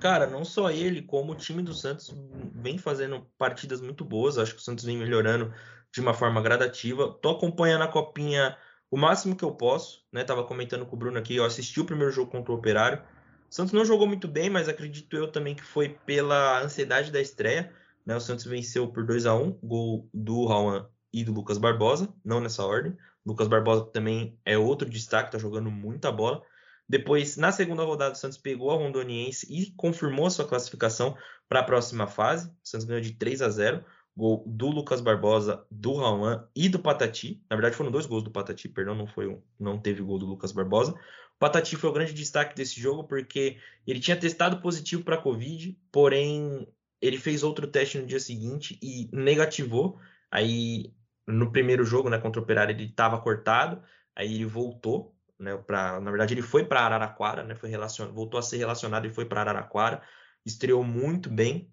Cara, 0.00 0.26
não 0.26 0.44
só 0.44 0.70
ele, 0.70 1.02
como 1.02 1.32
o 1.32 1.36
time 1.36 1.62
do 1.62 1.74
Santos 1.74 2.16
vem 2.54 2.78
fazendo 2.78 3.26
partidas 3.38 3.80
muito 3.80 4.04
boas. 4.04 4.38
Acho 4.38 4.54
que 4.54 4.60
o 4.60 4.64
Santos 4.64 4.84
vem 4.84 4.96
melhorando 4.96 5.52
de 5.92 6.00
uma 6.00 6.14
forma 6.14 6.40
gradativa. 6.40 7.12
Tô 7.20 7.30
acompanhando 7.30 7.82
a 7.82 7.88
Copinha 7.88 8.56
o 8.90 8.96
máximo 8.96 9.36
que 9.36 9.44
eu 9.44 9.52
posso, 9.52 10.02
né? 10.10 10.24
Tava 10.24 10.44
comentando 10.44 10.86
com 10.86 10.96
o 10.96 10.98
Bruno 10.98 11.18
aqui, 11.18 11.36
eu 11.36 11.44
assisti 11.44 11.80
o 11.80 11.84
primeiro 11.84 12.12
jogo 12.12 12.30
contra 12.30 12.52
o 12.52 12.56
Operário. 12.56 13.02
O 13.50 13.54
Santos 13.54 13.72
não 13.72 13.84
jogou 13.84 14.06
muito 14.06 14.26
bem, 14.26 14.48
mas 14.48 14.68
acredito 14.68 15.14
eu 15.14 15.30
também 15.30 15.54
que 15.54 15.62
foi 15.62 15.90
pela 16.06 16.62
ansiedade 16.62 17.12
da 17.12 17.20
estreia. 17.20 17.70
Né? 18.04 18.16
O 18.16 18.20
Santos 18.20 18.44
venceu 18.44 18.88
por 18.88 19.04
2 19.04 19.26
a 19.26 19.34
1 19.34 19.58
gol 19.62 20.08
do 20.12 20.46
Rauan 20.46 20.88
e 21.12 21.24
do 21.24 21.32
Lucas 21.32 21.58
Barbosa, 21.58 22.12
não 22.24 22.40
nessa 22.40 22.64
ordem. 22.64 22.96
Lucas 23.26 23.48
Barbosa 23.48 23.84
também 23.86 24.38
é 24.44 24.56
outro 24.56 24.88
destaque, 24.88 25.32
tá 25.32 25.38
jogando 25.38 25.70
muita 25.70 26.12
bola. 26.12 26.42
Depois, 26.88 27.36
na 27.36 27.50
segunda 27.50 27.82
rodada, 27.82 28.14
o 28.14 28.16
Santos 28.16 28.38
pegou 28.38 28.70
a 28.70 28.76
Rondoniense 28.76 29.46
e 29.50 29.72
confirmou 29.72 30.26
a 30.26 30.30
sua 30.30 30.46
classificação 30.46 31.16
para 31.48 31.60
a 31.60 31.64
próxima 31.64 32.06
fase. 32.06 32.48
O 32.48 32.68
Santos 32.68 32.86
ganhou 32.86 33.02
de 33.02 33.12
3 33.12 33.42
a 33.42 33.48
0. 33.48 33.84
Gol 34.16 34.42
do 34.46 34.68
Lucas 34.68 35.02
Barbosa, 35.02 35.66
do 35.70 35.92
Rauan 35.92 36.48
e 36.56 36.70
do 36.70 36.78
Patati. 36.78 37.44
Na 37.50 37.56
verdade, 37.56 37.76
foram 37.76 37.90
dois 37.90 38.06
gols 38.06 38.22
do 38.22 38.30
Patati, 38.30 38.66
perdão, 38.66 38.94
não 38.94 39.06
foi 39.06 39.26
um, 39.26 39.42
não 39.60 39.78
teve 39.78 40.02
gol 40.02 40.18
do 40.18 40.24
Lucas 40.24 40.52
Barbosa. 40.52 40.92
O 40.92 41.38
Patati 41.38 41.76
foi 41.76 41.90
o 41.90 41.92
grande 41.92 42.14
destaque 42.14 42.56
desse 42.56 42.80
jogo 42.80 43.04
porque 43.04 43.58
ele 43.86 44.00
tinha 44.00 44.16
testado 44.16 44.62
positivo 44.62 45.04
para 45.04 45.18
Covid, 45.18 45.78
porém 45.92 46.66
ele 46.98 47.18
fez 47.18 47.42
outro 47.42 47.66
teste 47.66 47.98
no 47.98 48.06
dia 48.06 48.18
seguinte 48.18 48.78
e 48.82 49.10
negativou. 49.12 50.00
Aí 50.30 50.94
no 51.26 51.50
primeiro 51.50 51.84
jogo, 51.84 52.08
né, 52.08 52.18
contra 52.18 52.40
o 52.40 52.44
Operário, 52.44 52.72
ele 52.72 52.84
estava 52.84 53.20
cortado, 53.20 53.82
aí 54.14 54.34
ele 54.34 54.44
voltou, 54.44 55.14
né, 55.38 55.56
para, 55.56 56.00
na 56.00 56.10
verdade 56.10 56.34
ele 56.34 56.42
foi 56.42 56.64
para 56.64 56.80
Araraquara, 56.80 57.42
né, 57.42 57.54
foi 57.54 57.68
relacion... 57.68 58.12
voltou 58.12 58.38
a 58.38 58.42
ser 58.42 58.58
relacionado 58.58 59.06
e 59.06 59.10
foi 59.10 59.24
para 59.24 59.40
Araraquara, 59.40 60.02
estreou 60.44 60.84
muito 60.84 61.28
bem. 61.28 61.70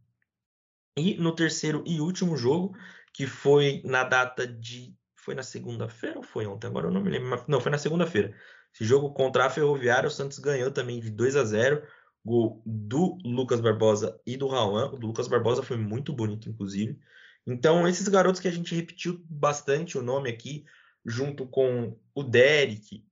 E 0.97 1.15
no 1.15 1.33
terceiro 1.33 1.83
e 1.85 1.99
último 1.99 2.35
jogo, 2.35 2.75
que 3.13 3.25
foi 3.27 3.81
na 3.85 4.03
data 4.03 4.45
de 4.45 4.95
foi 5.15 5.33
na 5.33 5.43
segunda-feira 5.43 6.17
ou 6.17 6.23
foi 6.23 6.45
ontem? 6.45 6.67
Agora 6.67 6.87
eu 6.87 6.91
não 6.91 7.01
me 7.01 7.09
lembro. 7.09 7.43
Não, 7.47 7.61
foi 7.61 7.71
na 7.71 7.77
segunda-feira. 7.77 8.35
Esse 8.73 8.83
jogo 8.83 9.13
contra 9.13 9.45
a 9.45 9.49
Ferroviária, 9.49 10.07
o 10.07 10.11
Santos 10.11 10.37
ganhou 10.37 10.69
também 10.69 10.99
de 10.99 11.09
2 11.09 11.35
a 11.37 11.45
0 11.45 11.81
gol 12.25 12.61
do 12.65 13.17
Lucas 13.23 13.61
Barbosa 13.61 14.19
e 14.25 14.35
do 14.35 14.47
Rauan. 14.47 14.91
O 14.91 14.97
do 14.97 15.07
Lucas 15.07 15.27
Barbosa 15.27 15.63
foi 15.63 15.77
muito 15.77 16.11
bonito, 16.13 16.49
inclusive. 16.49 16.99
Então, 17.45 17.87
esses 17.87 18.07
garotos 18.07 18.39
que 18.39 18.47
a 18.47 18.51
gente 18.51 18.73
repetiu 18.73 19.23
bastante 19.29 19.97
o 19.97 20.01
nome 20.01 20.29
aqui, 20.29 20.65
junto 21.05 21.45
com 21.45 21.99
o 22.15 22.23
Derek 22.23 23.05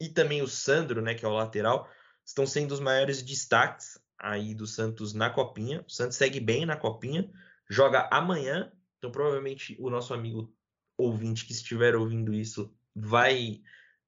e 0.00 0.08
também 0.08 0.40
o 0.40 0.48
Sandro, 0.48 1.02
né, 1.02 1.14
que 1.14 1.24
é 1.24 1.28
o 1.28 1.34
lateral, 1.34 1.88
estão 2.24 2.46
sendo 2.46 2.72
os 2.72 2.80
maiores 2.80 3.22
destaques 3.22 3.98
aí 4.18 4.54
do 4.54 4.66
Santos 4.66 5.12
na 5.12 5.30
Copinha. 5.30 5.84
O 5.86 5.90
Santos 5.90 6.16
segue 6.16 6.40
bem 6.40 6.64
na 6.64 6.76
Copinha, 6.76 7.30
joga 7.68 8.08
amanhã, 8.10 8.72
então 8.98 9.10
provavelmente 9.10 9.76
o 9.78 9.90
nosso 9.90 10.14
amigo 10.14 10.52
ouvinte 10.96 11.46
que 11.46 11.52
estiver 11.52 11.94
ouvindo 11.94 12.32
isso 12.32 12.74
vai 12.94 13.60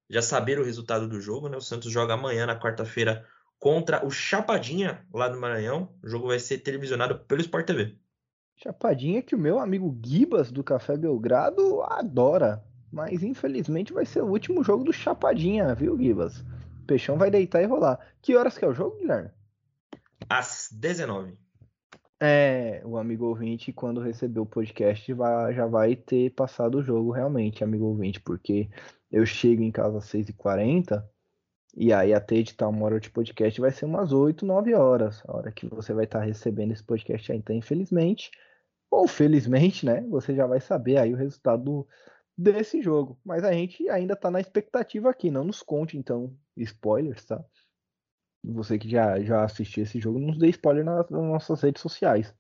já 0.09 0.21
saber 0.21 0.59
o 0.59 0.65
resultado 0.65 1.09
do 1.09 1.21
jogo, 1.21 1.49
né? 1.49 1.57
O 1.57 1.61
Santos 1.61 1.93
joga 1.93 2.15
amanhã 2.15 2.47
na 2.47 2.59
quarta-feira 2.59 3.25
contra 3.59 4.05
o 4.05 4.11
Chapadinha 4.11 5.07
lá 5.15 5.29
no 5.29 5.41
Maranhão. 5.41 5.97
O 6.03 6.09
jogo 6.09 6.27
vai 6.27 6.41
ser 6.41 6.59
televisionado 6.59 7.21
pelo 7.27 7.41
Sport 7.41 7.67
TV. 7.67 8.00
Chapadinha 8.63 9.23
que 9.23 9.35
o 9.35 9.39
meu 9.39 9.59
amigo 9.59 9.99
Gibas 10.05 10.53
do 10.53 10.63
Café 10.63 10.95
Belgrado 10.95 11.83
adora. 11.83 12.63
Mas 12.93 13.23
infelizmente 13.23 13.93
vai 13.93 14.05
ser 14.05 14.23
o 14.23 14.29
último 14.29 14.63
jogo 14.63 14.85
do 14.85 14.93
Chapadinha, 14.93 15.75
viu, 15.75 15.97
Gibas? 15.97 16.41
O 16.83 16.87
Peixão 16.87 17.17
vai 17.17 17.31
deitar 17.31 17.63
e 17.63 17.67
rolar. 17.67 17.99
Que 18.21 18.37
horas 18.37 18.59
que 18.59 18.65
é 18.65 18.69
o 18.69 18.75
jogo, 18.75 18.99
Guilherme? 18.99 19.31
Às 20.29 20.69
19. 20.73 21.39
É, 22.21 22.83
o 22.85 22.99
amigo 22.99 23.25
ouvinte, 23.27 23.73
quando 23.73 24.03
receber 24.03 24.41
o 24.41 24.47
podcast, 24.47 25.11
vai, 25.15 25.55
já 25.55 25.65
vai 25.67 25.97
ter 25.97 26.31
passado 26.35 26.79
o 26.79 26.83
jogo 26.83 27.13
realmente, 27.13 27.65
amigo 27.65 27.87
ouvinte, 27.87 28.21
porque 28.21 28.69
eu 29.11 29.25
chego 29.25 29.63
em 29.63 29.71
casa 29.71 29.97
às 29.99 30.05
6h40 30.05 31.03
e 31.75 31.95
aí 31.95 32.13
até 32.13 32.35
editar 32.35 32.69
uma 32.69 32.85
hora 32.85 33.01
de 33.01 33.09
podcast 33.09 33.59
vai 33.59 33.71
ser 33.71 33.87
umas 33.87 34.13
8, 34.13 34.45
9 34.45 34.75
horas, 34.75 35.23
a 35.27 35.35
hora 35.35 35.51
que 35.51 35.67
você 35.67 35.95
vai 35.95 36.05
estar 36.05 36.21
recebendo 36.21 36.73
esse 36.73 36.85
podcast 36.85 37.33
aí. 37.33 37.39
Então, 37.39 37.57
infelizmente, 37.57 38.31
ou 38.91 39.07
felizmente, 39.07 39.87
né? 39.87 40.03
Você 40.09 40.35
já 40.35 40.47
vai 40.47 40.61
saber 40.61 40.99
aí 40.99 41.13
o 41.15 41.17
resultado 41.17 41.87
desse 42.37 42.83
jogo. 42.83 43.19
Mas 43.25 43.45
a 43.45 43.53
gente 43.53 43.89
ainda 43.89 44.17
tá 44.17 44.31
na 44.31 44.41
expectativa 44.41 45.11
aqui. 45.11 45.31
Não 45.31 45.45
nos 45.45 45.63
conte, 45.63 45.97
então, 45.97 46.37
spoilers, 46.57 47.25
tá? 47.25 47.45
Você 48.43 48.79
que 48.79 48.89
já, 48.89 49.21
já 49.21 49.45
assistiu 49.45 49.85
esse 49.85 50.01
jogo, 50.01 50.19
não 50.19 50.29
nos 50.29 50.39
dê 50.39 50.49
spoiler 50.49 50.85
nas, 50.85 51.09
nas 51.11 51.23
nossas 51.23 51.61
redes 51.61 51.83
sociais. 51.83 52.35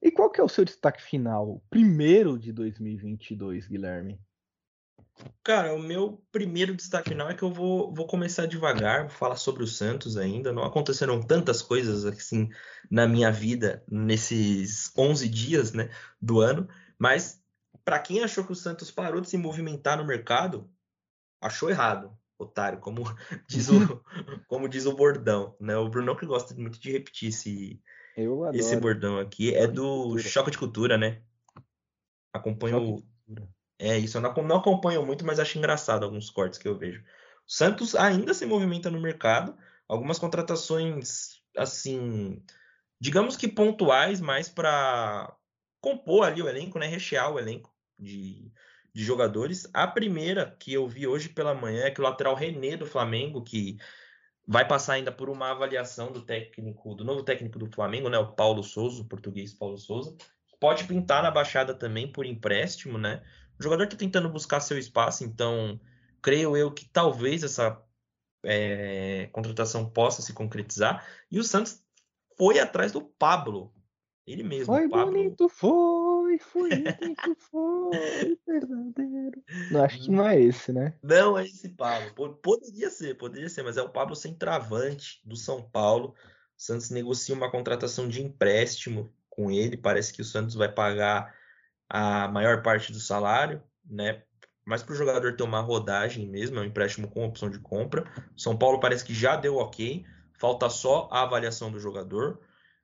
E 0.00 0.10
qual 0.10 0.30
que 0.30 0.40
é 0.40 0.44
o 0.44 0.48
seu 0.48 0.64
destaque 0.64 1.02
final? 1.02 1.62
Primeiro 1.70 2.38
de 2.38 2.52
2022, 2.52 3.66
Guilherme? 3.66 4.20
Cara, 5.42 5.74
o 5.74 5.78
meu 5.78 6.22
primeiro 6.30 6.74
destaque 6.74 7.10
final 7.10 7.28
é 7.28 7.34
que 7.34 7.42
eu 7.42 7.52
vou, 7.52 7.92
vou 7.92 8.06
começar 8.06 8.46
devagar, 8.46 9.02
vou 9.02 9.10
falar 9.10 9.36
sobre 9.36 9.62
o 9.62 9.66
Santos 9.66 10.16
ainda. 10.16 10.52
Não 10.52 10.62
aconteceram 10.62 11.20
tantas 11.20 11.60
coisas 11.60 12.04
assim 12.04 12.48
na 12.90 13.08
minha 13.08 13.30
vida 13.30 13.84
nesses 13.90 14.92
11 14.96 15.28
dias 15.28 15.72
né, 15.72 15.90
do 16.20 16.40
ano, 16.40 16.68
mas 16.98 17.42
para 17.84 17.98
quem 17.98 18.22
achou 18.22 18.44
que 18.44 18.52
o 18.52 18.56
Santos 18.56 18.90
parou 18.90 19.20
de 19.20 19.28
se 19.28 19.36
movimentar 19.36 19.98
no 19.98 20.06
mercado, 20.06 20.70
achou 21.40 21.68
errado, 21.68 22.16
otário, 22.38 22.78
como 22.78 23.02
diz 23.48 23.68
o, 23.68 23.74
como 24.46 24.68
diz 24.68 24.86
o 24.86 24.94
bordão. 24.94 25.56
Né? 25.58 25.76
O 25.76 25.88
Bruno 25.88 26.16
que 26.16 26.26
gosta 26.26 26.54
muito 26.54 26.78
de 26.78 26.92
repetir 26.92 27.30
esse, 27.30 27.80
esse 28.54 28.76
bordão 28.76 29.18
aqui. 29.18 29.54
É 29.54 29.66
do 29.66 30.18
Choque 30.18 30.50
de 30.50 30.58
Cultura, 30.58 30.96
né? 30.96 31.22
Acompanho. 32.32 33.02
É 33.84 33.98
isso, 33.98 34.16
eu 34.16 34.20
não, 34.20 34.56
acompanho 34.56 35.04
muito, 35.04 35.26
mas 35.26 35.40
acho 35.40 35.58
engraçado 35.58 36.04
alguns 36.04 36.30
cortes 36.30 36.56
que 36.56 36.68
eu 36.68 36.78
vejo. 36.78 37.00
O 37.00 37.04
Santos 37.52 37.96
ainda 37.96 38.32
se 38.32 38.46
movimenta 38.46 38.88
no 38.88 39.00
mercado, 39.00 39.56
algumas 39.88 40.20
contratações, 40.20 41.42
assim, 41.56 42.40
digamos 43.00 43.36
que 43.36 43.48
pontuais, 43.48 44.20
mais 44.20 44.48
para 44.48 45.36
compor 45.80 46.24
ali 46.24 46.40
o 46.40 46.48
elenco, 46.48 46.78
né? 46.78 46.86
Rechear 46.86 47.32
o 47.32 47.40
elenco 47.40 47.74
de, 47.98 48.52
de 48.94 49.02
jogadores. 49.02 49.68
A 49.74 49.88
primeira 49.88 50.56
que 50.60 50.72
eu 50.72 50.86
vi 50.86 51.08
hoje 51.08 51.28
pela 51.28 51.52
manhã 51.52 51.86
é 51.86 51.90
que 51.90 52.00
o 52.00 52.04
lateral 52.04 52.36
René 52.36 52.76
do 52.76 52.86
Flamengo, 52.86 53.42
que 53.42 53.78
vai 54.46 54.64
passar 54.64 54.92
ainda 54.92 55.10
por 55.10 55.28
uma 55.28 55.50
avaliação 55.50 56.12
do 56.12 56.22
técnico, 56.22 56.94
do 56.94 57.04
novo 57.04 57.24
técnico 57.24 57.58
do 57.58 57.66
Flamengo, 57.66 58.08
né? 58.08 58.16
O 58.16 58.32
Paulo 58.32 58.62
Souza, 58.62 59.02
o 59.02 59.08
português 59.08 59.52
Paulo 59.52 59.76
Souza. 59.76 60.16
Pode 60.60 60.84
pintar 60.84 61.24
na 61.24 61.32
baixada 61.32 61.74
também 61.74 62.12
por 62.12 62.24
empréstimo, 62.24 62.96
né? 62.96 63.20
O 63.62 63.70
jogador 63.70 63.84
está 63.84 63.96
tentando 63.96 64.28
buscar 64.28 64.58
seu 64.58 64.76
espaço, 64.76 65.22
então 65.22 65.78
creio 66.20 66.56
eu 66.56 66.72
que 66.72 66.84
talvez 66.84 67.44
essa 67.44 67.80
é, 68.44 69.28
contratação 69.30 69.88
possa 69.88 70.20
se 70.20 70.32
concretizar. 70.32 71.06
E 71.30 71.38
o 71.38 71.44
Santos 71.44 71.80
foi 72.36 72.58
atrás 72.58 72.90
do 72.90 73.00
Pablo, 73.00 73.72
ele 74.26 74.42
mesmo. 74.42 74.66
Foi 74.66 74.88
Pablo... 74.88 75.12
bonito, 75.12 75.48
foi, 75.48 76.38
foi 76.40 76.70
bonito, 76.70 77.36
foi, 77.38 78.36
verdadeiro. 78.44 79.40
Não, 79.70 79.84
acho 79.84 80.00
que 80.00 80.10
não 80.10 80.28
é 80.28 80.40
esse, 80.40 80.72
né? 80.72 80.98
Não 81.00 81.38
é 81.38 81.44
esse 81.44 81.68
Pablo. 81.68 82.34
Poderia 82.42 82.90
ser, 82.90 83.16
poderia 83.16 83.48
ser, 83.48 83.62
mas 83.62 83.76
é 83.76 83.82
o 83.82 83.90
Pablo 83.90 84.16
centroavante 84.16 85.20
do 85.24 85.36
São 85.36 85.62
Paulo. 85.62 86.16
O 86.58 86.60
Santos 86.60 86.90
negocia 86.90 87.32
uma 87.32 87.48
contratação 87.48 88.08
de 88.08 88.20
empréstimo 88.20 89.14
com 89.30 89.52
ele. 89.52 89.76
Parece 89.76 90.12
que 90.12 90.20
o 90.20 90.24
Santos 90.24 90.56
vai 90.56 90.68
pagar 90.68 91.32
a 91.94 92.26
maior 92.26 92.62
parte 92.62 92.90
do 92.90 92.98
salário, 92.98 93.62
né? 93.84 94.22
Mas 94.64 94.82
para 94.82 94.94
o 94.94 94.96
jogador 94.96 95.36
ter 95.36 95.42
uma 95.42 95.60
rodagem 95.60 96.26
mesmo, 96.26 96.58
é 96.58 96.62
um 96.62 96.64
empréstimo 96.64 97.06
com 97.06 97.26
opção 97.26 97.50
de 97.50 97.58
compra. 97.58 98.10
São 98.34 98.56
Paulo 98.56 98.80
parece 98.80 99.04
que 99.04 99.12
já 99.12 99.36
deu 99.36 99.56
ok, 99.56 100.02
falta 100.38 100.70
só 100.70 101.06
a 101.12 101.22
avaliação 101.22 101.70
do 101.70 101.78
jogador. 101.78 102.40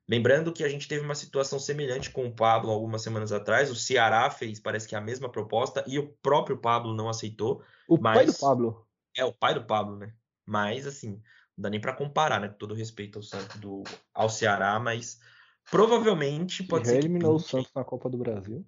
Lembrando 0.07 0.53
que 0.53 0.63
a 0.63 0.69
gente 0.69 0.87
teve 0.87 1.03
uma 1.03 1.15
situação 1.15 1.57
semelhante 1.57 2.11
com 2.11 2.27
o 2.27 2.31
Pablo 2.31 2.69
algumas 2.69 3.01
semanas 3.01 3.31
atrás. 3.31 3.71
O 3.71 3.75
Ceará 3.75 4.29
fez, 4.29 4.59
parece 4.59 4.87
que 4.87 4.95
a 4.95 5.01
mesma 5.01 5.27
proposta 5.27 5.83
e 5.87 5.97
o 5.97 6.09
próprio 6.21 6.57
Pablo 6.57 6.93
não 6.93 7.09
aceitou. 7.09 7.63
O 7.87 7.97
mas... 7.99 8.15
pai 8.15 8.25
do 8.27 8.33
Pablo. 8.33 8.87
É, 9.17 9.25
o 9.25 9.33
pai 9.33 9.55
do 9.55 9.65
Pablo, 9.65 9.97
né? 9.97 10.13
Mas, 10.45 10.85
assim, 10.85 11.13
não 11.57 11.63
dá 11.63 11.69
nem 11.71 11.81
para 11.81 11.93
comparar, 11.93 12.39
né? 12.39 12.47
Com 12.49 12.57
todo 12.57 12.75
respeito 12.75 13.17
ao 13.17 13.23
Santos 13.23 13.59
do 13.59 13.83
ao 14.13 14.29
Ceará, 14.29 14.79
mas 14.79 15.19
provavelmente 15.71 16.63
pode 16.63 16.85
já 16.85 16.91
ser. 16.91 17.01
Já 17.01 17.07
eliminou 17.07 17.35
o 17.35 17.39
Santos 17.39 17.71
na 17.73 17.83
Copa 17.83 18.07
do 18.07 18.17
Brasil. 18.17 18.63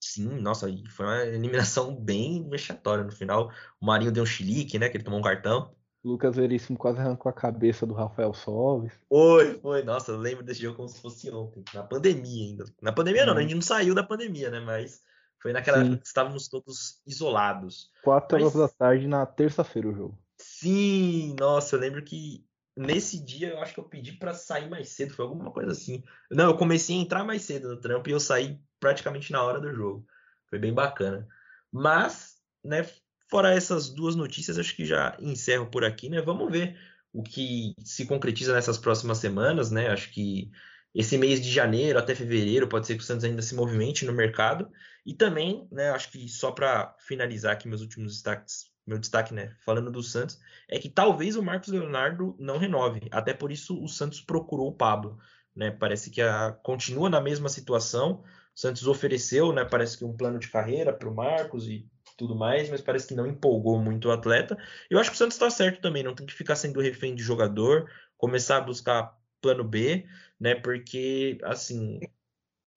Sim, 0.00 0.40
nossa, 0.40 0.68
foi 0.90 1.06
uma 1.06 1.24
eliminação 1.24 1.94
bem 2.00 2.48
vexatória 2.48 3.04
no 3.04 3.12
final. 3.12 3.50
O 3.80 3.86
Marinho 3.86 4.12
deu 4.12 4.22
um 4.22 4.26
chilique, 4.26 4.78
né? 4.78 4.88
Que 4.88 4.96
ele 4.96 5.04
tomou 5.04 5.18
um 5.18 5.22
cartão. 5.22 5.74
Lucas 6.04 6.36
Veríssimo 6.36 6.78
quase 6.78 7.00
arrancou 7.00 7.28
a 7.28 7.32
cabeça 7.32 7.84
do 7.84 7.92
Rafael 7.92 8.32
Solves. 8.32 8.92
Foi, 9.08 9.58
foi. 9.58 9.82
Nossa, 9.82 10.12
eu 10.12 10.18
lembro 10.18 10.44
desse 10.44 10.62
jogo 10.62 10.76
como 10.76 10.88
se 10.88 11.00
fosse 11.00 11.30
ontem. 11.30 11.64
Na 11.74 11.82
pandemia 11.82 12.46
ainda. 12.46 12.64
Na 12.80 12.92
pandemia 12.92 13.26
não, 13.26 13.34
né? 13.34 13.40
a 13.40 13.42
gente 13.42 13.54
não 13.54 13.62
saiu 13.62 13.94
da 13.94 14.02
pandemia, 14.02 14.50
né? 14.50 14.60
Mas 14.60 15.02
foi 15.42 15.52
naquela 15.52 15.82
que 15.84 16.06
estávamos 16.06 16.48
todos 16.48 17.00
isolados. 17.06 17.90
Quatro 18.02 18.38
Mas... 18.38 18.54
horas 18.54 18.70
da 18.70 18.76
tarde 18.76 19.06
na 19.08 19.26
terça-feira 19.26 19.88
o 19.88 19.94
jogo. 19.94 20.18
Sim, 20.40 21.34
nossa, 21.38 21.74
eu 21.74 21.80
lembro 21.80 22.02
que 22.02 22.44
nesse 22.78 23.22
dia 23.22 23.50
eu 23.50 23.60
acho 23.60 23.74
que 23.74 23.80
eu 23.80 23.84
pedi 23.84 24.12
para 24.12 24.32
sair 24.32 24.68
mais 24.68 24.90
cedo, 24.90 25.14
foi 25.14 25.24
alguma 25.24 25.50
coisa 25.50 25.72
assim. 25.72 26.02
Não, 26.30 26.46
eu 26.46 26.56
comecei 26.56 26.96
a 26.96 27.00
entrar 27.00 27.24
mais 27.24 27.42
cedo 27.42 27.68
no 27.68 27.80
trampo 27.80 28.08
e 28.08 28.12
eu 28.12 28.20
saí 28.20 28.58
praticamente 28.78 29.32
na 29.32 29.42
hora 29.42 29.60
do 29.60 29.74
jogo. 29.74 30.06
Foi 30.48 30.58
bem 30.58 30.72
bacana. 30.72 31.26
Mas, 31.72 32.36
né, 32.64 32.88
fora 33.28 33.54
essas 33.54 33.90
duas 33.90 34.14
notícias, 34.14 34.58
acho 34.58 34.74
que 34.74 34.84
já 34.84 35.16
encerro 35.20 35.66
por 35.66 35.84
aqui, 35.84 36.08
né? 36.08 36.22
Vamos 36.22 36.50
ver 36.50 36.78
o 37.12 37.22
que 37.22 37.74
se 37.84 38.06
concretiza 38.06 38.54
nessas 38.54 38.78
próximas 38.78 39.18
semanas, 39.18 39.70
né? 39.70 39.88
Acho 39.88 40.10
que 40.10 40.50
esse 40.94 41.18
mês 41.18 41.40
de 41.40 41.50
janeiro 41.50 41.98
até 41.98 42.14
fevereiro 42.14 42.68
pode 42.68 42.86
ser 42.86 42.94
que 42.94 43.02
o 43.02 43.04
Santos 43.06 43.24
ainda 43.24 43.42
se 43.42 43.54
movimente 43.54 44.04
no 44.04 44.12
mercado. 44.12 44.70
E 45.04 45.14
também, 45.14 45.66
né, 45.70 45.90
acho 45.90 46.10
que 46.10 46.28
só 46.28 46.52
para 46.52 46.94
finalizar 47.00 47.52
aqui 47.52 47.68
meus 47.68 47.80
últimos 47.80 48.14
destaques, 48.14 48.70
meu 48.88 48.98
destaque, 48.98 49.34
né, 49.34 49.54
falando 49.60 49.90
do 49.90 50.02
Santos, 50.02 50.40
é 50.68 50.78
que 50.78 50.88
talvez 50.88 51.36
o 51.36 51.42
Marcos 51.42 51.68
Leonardo 51.68 52.34
não 52.38 52.58
renove. 52.58 53.08
Até 53.10 53.34
por 53.34 53.52
isso 53.52 53.82
o 53.82 53.88
Santos 53.88 54.20
procurou 54.20 54.68
o 54.68 54.74
Pablo, 54.74 55.18
né? 55.54 55.70
Parece 55.70 56.10
que 56.10 56.22
a, 56.22 56.52
continua 56.62 57.10
na 57.10 57.20
mesma 57.20 57.48
situação 57.48 58.24
Santos 58.58 58.88
ofereceu, 58.88 59.52
né, 59.52 59.64
parece 59.64 59.96
que 59.96 60.04
um 60.04 60.16
plano 60.16 60.36
de 60.36 60.48
carreira 60.48 60.92
para 60.92 61.08
o 61.08 61.14
Marcos 61.14 61.68
e 61.68 61.88
tudo 62.16 62.34
mais, 62.34 62.68
mas 62.68 62.80
parece 62.80 63.06
que 63.06 63.14
não 63.14 63.24
empolgou 63.24 63.78
muito 63.78 64.08
o 64.08 64.10
atleta. 64.10 64.58
Eu 64.90 64.98
acho 64.98 65.10
que 65.10 65.14
o 65.14 65.16
Santos 65.16 65.36
está 65.36 65.48
certo 65.48 65.80
também, 65.80 66.02
não 66.02 66.12
tem 66.12 66.26
que 66.26 66.34
ficar 66.34 66.56
sendo 66.56 66.80
refém 66.80 67.14
de 67.14 67.22
jogador, 67.22 67.88
começar 68.16 68.56
a 68.56 68.60
buscar 68.60 69.16
plano 69.40 69.62
B, 69.62 70.04
né? 70.40 70.56
Porque, 70.56 71.38
assim, 71.44 72.00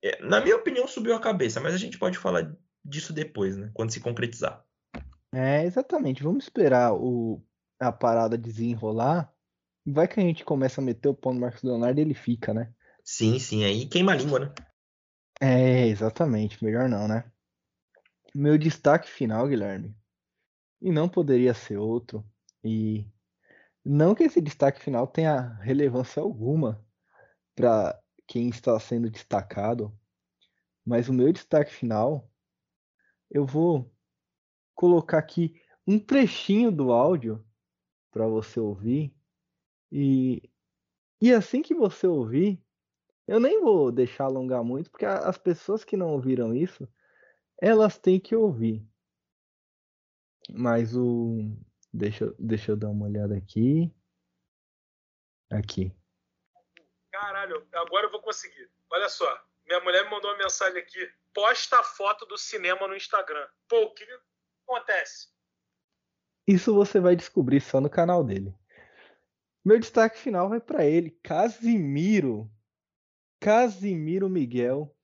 é, 0.00 0.24
na 0.24 0.40
minha 0.40 0.54
opinião, 0.54 0.86
subiu 0.86 1.16
a 1.16 1.20
cabeça, 1.20 1.58
mas 1.58 1.74
a 1.74 1.78
gente 1.78 1.98
pode 1.98 2.16
falar 2.16 2.56
disso 2.84 3.12
depois, 3.12 3.56
né? 3.56 3.68
Quando 3.74 3.90
se 3.90 3.98
concretizar. 3.98 4.64
É, 5.32 5.64
exatamente. 5.64 6.22
Vamos 6.22 6.44
esperar 6.44 6.94
o, 6.94 7.42
a 7.80 7.90
parada 7.90 8.36
desenrolar. 8.36 9.32
Vai 9.86 10.06
que 10.06 10.20
a 10.20 10.22
gente 10.22 10.44
começa 10.44 10.80
a 10.80 10.84
meter 10.84 11.08
o 11.08 11.14
pão 11.14 11.32
no 11.32 11.40
Marcos 11.40 11.62
Leonardo 11.62 11.98
e 11.98 12.02
ele 12.02 12.14
fica, 12.14 12.52
né? 12.52 12.72
Sim, 13.02 13.38
sim, 13.38 13.64
aí 13.64 13.86
queima 13.86 14.12
a 14.12 14.14
língua, 14.14 14.38
né? 14.38 14.54
É, 15.40 15.88
exatamente. 15.88 16.62
Melhor 16.62 16.88
não, 16.88 17.08
né? 17.08 17.24
Meu 18.34 18.56
destaque 18.56 19.10
final, 19.10 19.46
Guilherme, 19.46 19.94
e 20.80 20.90
não 20.90 21.06
poderia 21.06 21.52
ser 21.52 21.76
outro, 21.76 22.24
e 22.64 23.06
não 23.84 24.14
que 24.14 24.22
esse 24.22 24.40
destaque 24.40 24.80
final 24.80 25.06
tenha 25.06 25.52
relevância 25.60 26.22
alguma 26.22 26.82
para 27.54 28.00
quem 28.26 28.48
está 28.48 28.78
sendo 28.80 29.10
destacado, 29.10 29.94
mas 30.82 31.10
o 31.10 31.12
meu 31.12 31.30
destaque 31.30 31.74
final, 31.74 32.26
eu 33.30 33.44
vou 33.44 33.91
colocar 34.74 35.18
aqui 35.18 35.60
um 35.86 35.98
trechinho 35.98 36.70
do 36.70 36.92
áudio 36.92 37.44
para 38.10 38.26
você 38.26 38.60
ouvir, 38.60 39.14
e, 39.90 40.50
e 41.20 41.32
assim 41.32 41.62
que 41.62 41.74
você 41.74 42.06
ouvir, 42.06 42.62
eu 43.26 43.40
nem 43.40 43.60
vou 43.60 43.90
deixar 43.90 44.24
alongar 44.24 44.62
muito, 44.62 44.90
porque 44.90 45.04
as 45.04 45.38
pessoas 45.38 45.84
que 45.84 45.96
não 45.96 46.12
ouviram 46.12 46.54
isso 46.54 46.88
elas 47.62 47.96
têm 47.96 48.18
que 48.18 48.34
ouvir. 48.34 48.84
Mas 50.50 50.96
o. 50.96 51.56
Deixa, 51.94 52.34
deixa 52.36 52.72
eu 52.72 52.76
dar 52.76 52.88
uma 52.88 53.06
olhada 53.06 53.36
aqui. 53.36 53.94
Aqui. 55.48 55.94
Caralho, 57.12 57.64
agora 57.72 58.06
eu 58.06 58.10
vou 58.10 58.20
conseguir. 58.20 58.68
Olha 58.90 59.08
só. 59.08 59.40
Minha 59.64 59.78
mulher 59.80 60.02
me 60.04 60.10
mandou 60.10 60.28
uma 60.32 60.38
mensagem 60.38 60.76
aqui. 60.82 61.08
Posta 61.32 61.78
a 61.78 61.84
foto 61.84 62.26
do 62.26 62.36
cinema 62.36 62.88
no 62.88 62.96
Instagram. 62.96 63.46
Pô, 63.68 63.82
o 63.84 63.94
que 63.94 64.04
acontece? 64.74 65.28
Isso 66.46 66.74
você 66.74 66.98
vai 66.98 67.14
descobrir 67.14 67.60
só 67.60 67.80
no 67.80 67.90
canal 67.90 68.24
dele. 68.24 68.54
Meu 69.64 69.78
destaque 69.78 70.18
final 70.18 70.48
vai 70.48 70.60
para 70.60 70.84
ele, 70.84 71.10
Casimiro. 71.22 72.50
Casimiro 73.40 74.28
Miguel, 74.28 74.94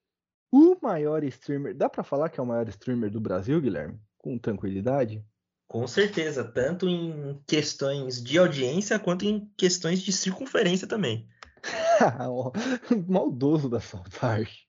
o 0.50 0.76
maior 0.80 1.22
streamer. 1.24 1.76
Dá 1.76 1.88
para 1.88 2.02
falar 2.02 2.28
que 2.28 2.40
é 2.40 2.42
o 2.42 2.46
maior 2.46 2.68
streamer 2.68 3.10
do 3.10 3.20
Brasil, 3.20 3.60
Guilherme? 3.60 4.00
Com 4.16 4.38
tranquilidade? 4.38 5.24
Com 5.66 5.86
certeza, 5.86 6.44
tanto 6.44 6.88
em 6.88 7.42
questões 7.46 8.22
de 8.22 8.38
audiência 8.38 8.98
quanto 8.98 9.24
em 9.24 9.52
questões 9.56 10.00
de 10.00 10.12
circunferência 10.12 10.88
também. 10.88 11.28
Maldoso 13.06 13.68
da 13.68 13.80
sua 13.80 14.02
parte. 14.18 14.67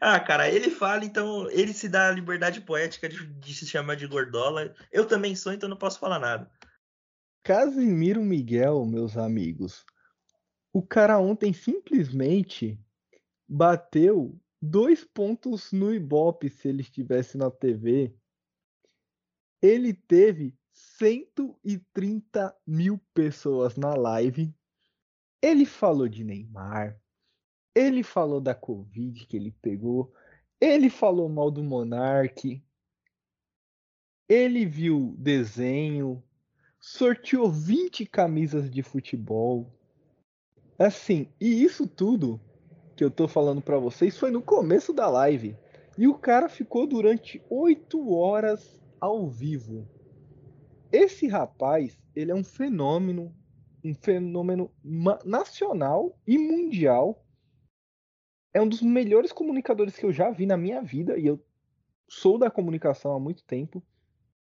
Ah, 0.00 0.18
cara, 0.18 0.48
ele 0.48 0.70
fala, 0.70 1.04
então 1.04 1.50
ele 1.50 1.72
se 1.72 1.88
dá 1.88 2.08
a 2.08 2.12
liberdade 2.12 2.60
poética 2.60 3.08
de, 3.08 3.26
de, 3.26 3.54
se 3.54 3.66
chamar 3.66 3.96
de 3.96 4.06
gordola. 4.06 4.74
Eu 4.90 5.06
também 5.06 5.36
sou, 5.36 5.52
então 5.52 5.68
não 5.68 5.76
posso 5.76 5.98
falar 5.98 6.18
nada. 6.18 6.50
Casimiro 7.42 8.22
Miguel, 8.22 8.84
meus 8.84 9.16
amigos. 9.16 9.84
O 10.72 10.82
cara 10.82 11.18
ontem 11.18 11.52
simplesmente 11.52 12.78
bateu 13.48 14.38
dois 14.60 15.04
pontos 15.04 15.72
no 15.72 15.92
Ibope 15.92 16.48
se 16.48 16.68
ele 16.68 16.82
estivesse 16.82 17.36
na 17.36 17.50
TV. 17.50 18.14
Ele 19.60 19.92
teve 19.92 20.54
130 20.72 22.56
mil 22.66 22.98
pessoas 23.12 23.76
na 23.76 23.94
live. 23.94 24.54
Ele 25.42 25.66
falou 25.66 26.08
de 26.08 26.24
Neymar. 26.24 26.98
Ele 27.74 28.02
falou 28.02 28.40
da 28.40 28.54
Covid 28.54 29.26
que 29.26 29.36
ele 29.36 29.54
pegou. 29.62 30.12
Ele 30.60 30.90
falou 30.90 31.28
mal 31.28 31.50
do 31.50 31.62
Monark. 31.62 32.62
Ele 34.28 34.66
viu 34.66 35.14
desenho. 35.18 36.22
Sorteou 36.78 37.50
20 37.50 38.06
camisas 38.06 38.70
de 38.70 38.82
futebol. 38.82 39.72
Assim, 40.78 41.28
e 41.40 41.62
isso 41.62 41.86
tudo 41.86 42.40
que 42.96 43.04
eu 43.04 43.10
tô 43.10 43.28
falando 43.28 43.60
para 43.60 43.78
vocês 43.78 44.18
foi 44.18 44.30
no 44.30 44.42
começo 44.42 44.92
da 44.92 45.08
live. 45.08 45.56
E 45.96 46.08
o 46.08 46.14
cara 46.14 46.48
ficou 46.48 46.86
durante 46.86 47.42
8 47.50 48.12
horas 48.12 48.80
ao 49.00 49.28
vivo. 49.28 49.86
Esse 50.92 51.26
rapaz, 51.28 51.98
ele 52.14 52.30
é 52.30 52.34
um 52.34 52.42
fenômeno, 52.42 53.34
um 53.84 53.94
fenômeno 53.94 54.70
nacional 55.24 56.18
e 56.26 56.36
mundial. 56.36 57.24
É 58.52 58.60
um 58.60 58.68
dos 58.68 58.82
melhores 58.82 59.32
comunicadores 59.32 59.96
que 59.96 60.04
eu 60.04 60.12
já 60.12 60.30
vi 60.30 60.46
na 60.46 60.56
minha 60.56 60.82
vida 60.82 61.18
e 61.18 61.26
eu 61.26 61.42
sou 62.08 62.38
da 62.38 62.50
comunicação 62.50 63.12
há 63.12 63.20
muito 63.20 63.44
tempo. 63.44 63.82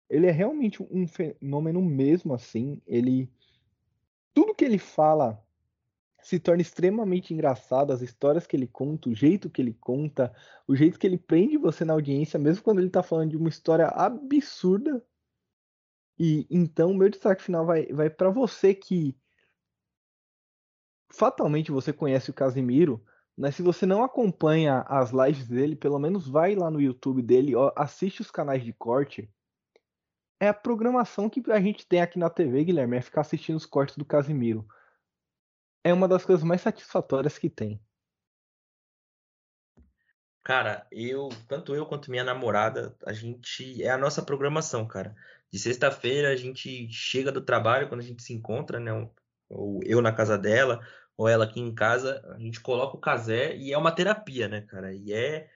Ele 0.10 0.28
é 0.28 0.32
realmente 0.32 0.84
um 0.92 1.08
fenômeno 1.08 1.82
mesmo 1.82 2.34
assim. 2.34 2.82
Ele 2.86 3.32
tudo 4.34 4.56
que 4.56 4.66
ele 4.66 4.78
fala 4.78 5.42
se 6.24 6.40
torna 6.40 6.62
extremamente 6.62 7.34
engraçado, 7.34 7.92
as 7.92 8.02
histórias 8.02 8.48
que 8.48 8.56
ele 8.56 8.66
conta, 8.66 9.10
o 9.10 9.16
jeito 9.16 9.50
que 9.50 9.62
ele 9.62 9.74
conta, 9.74 10.34
o 10.66 10.76
jeito 10.76 10.98
que 10.98 11.06
ele 11.06 11.18
prende 11.18 11.58
você 11.58 11.84
na 11.84 11.94
audiência, 11.94 12.40
mesmo 12.40 12.64
quando 12.64 12.80
ele 12.80 12.90
tá 12.90 13.04
falando 13.04 13.32
de 13.32 13.38
uma 13.38 13.50
história 13.50 13.88
absurda. 13.88 15.06
E 16.18 16.48
então, 16.50 16.94
meu 16.94 17.10
destaque 17.10 17.44
final 17.44 17.66
vai, 17.66 17.88
vai 17.88 18.10
para 18.10 18.30
você 18.30 18.74
que 18.74 19.18
fatalmente 21.12 21.72
você 21.72 21.92
conhece 21.92 22.30
o 22.30 22.34
Casimiro, 22.34 23.04
mas 23.38 23.56
se 23.56 23.62
você 23.62 23.86
não 23.86 24.04
acompanha 24.04 24.82
as 24.88 25.12
lives 25.12 25.48
dele, 25.48 25.76
pelo 25.76 26.00
menos 26.00 26.28
vai 26.28 26.56
lá 26.56 26.70
no 26.70 26.82
YouTube 26.82 27.22
dele, 27.22 27.56
ó, 27.56 27.72
assiste 27.76 28.22
os 28.22 28.32
canais 28.32 28.64
de 28.64 28.74
corte. 28.74 29.30
É 30.40 30.48
a 30.48 30.54
programação 30.54 31.30
que 31.30 31.42
a 31.52 31.60
gente 31.60 31.88
tem 31.88 32.02
aqui 32.02 32.20
na 32.20 32.30
TV, 32.30 32.64
Guilherme, 32.64 32.98
é 32.98 33.02
ficar 33.02 33.22
assistindo 33.22 33.56
os 33.56 33.66
cortes 33.66 33.98
do 33.98 34.06
Casimiro 34.06 34.68
é 35.84 35.94
uma 35.94 36.08
das 36.08 36.26
coisas 36.26 36.44
mais 36.44 36.62
satisfatórias 36.62 37.38
que 37.38 37.50
tem. 37.50 37.80
Cara, 40.44 40.88
eu, 40.92 41.30
tanto 41.48 41.76
eu 41.76 41.86
quanto 41.86 42.10
minha 42.10 42.24
namorada, 42.24 42.96
a 43.06 43.14
gente 43.14 43.82
é 43.82 43.90
a 43.90 43.98
nossa 43.98 44.22
programação, 44.22 44.88
cara. 44.88 45.16
De 45.52 45.60
sexta-feira 45.60 46.30
a 46.30 46.36
gente 46.36 46.90
chega 46.92 47.32
do 47.32 47.42
trabalho 47.42 47.88
quando 47.88 48.02
a 48.02 48.04
gente 48.04 48.24
se 48.24 48.34
encontra, 48.34 48.80
né? 48.80 48.92
Ou 49.50 49.80
eu 49.84 50.02
na 50.02 50.12
casa 50.12 50.38
dela, 50.38 50.86
ou 51.18 51.28
ela 51.28 51.46
aqui 51.46 51.60
em 51.60 51.74
casa, 51.74 52.24
a 52.36 52.40
gente 52.40 52.60
coloca 52.60 52.98
o 52.98 53.00
casé 53.00 53.56
e 53.56 53.72
é 53.72 53.78
uma 53.78 53.92
terapia, 53.92 54.48
né, 54.48 54.62
cara? 54.62 54.94
E 54.94 55.14
é 55.14 55.50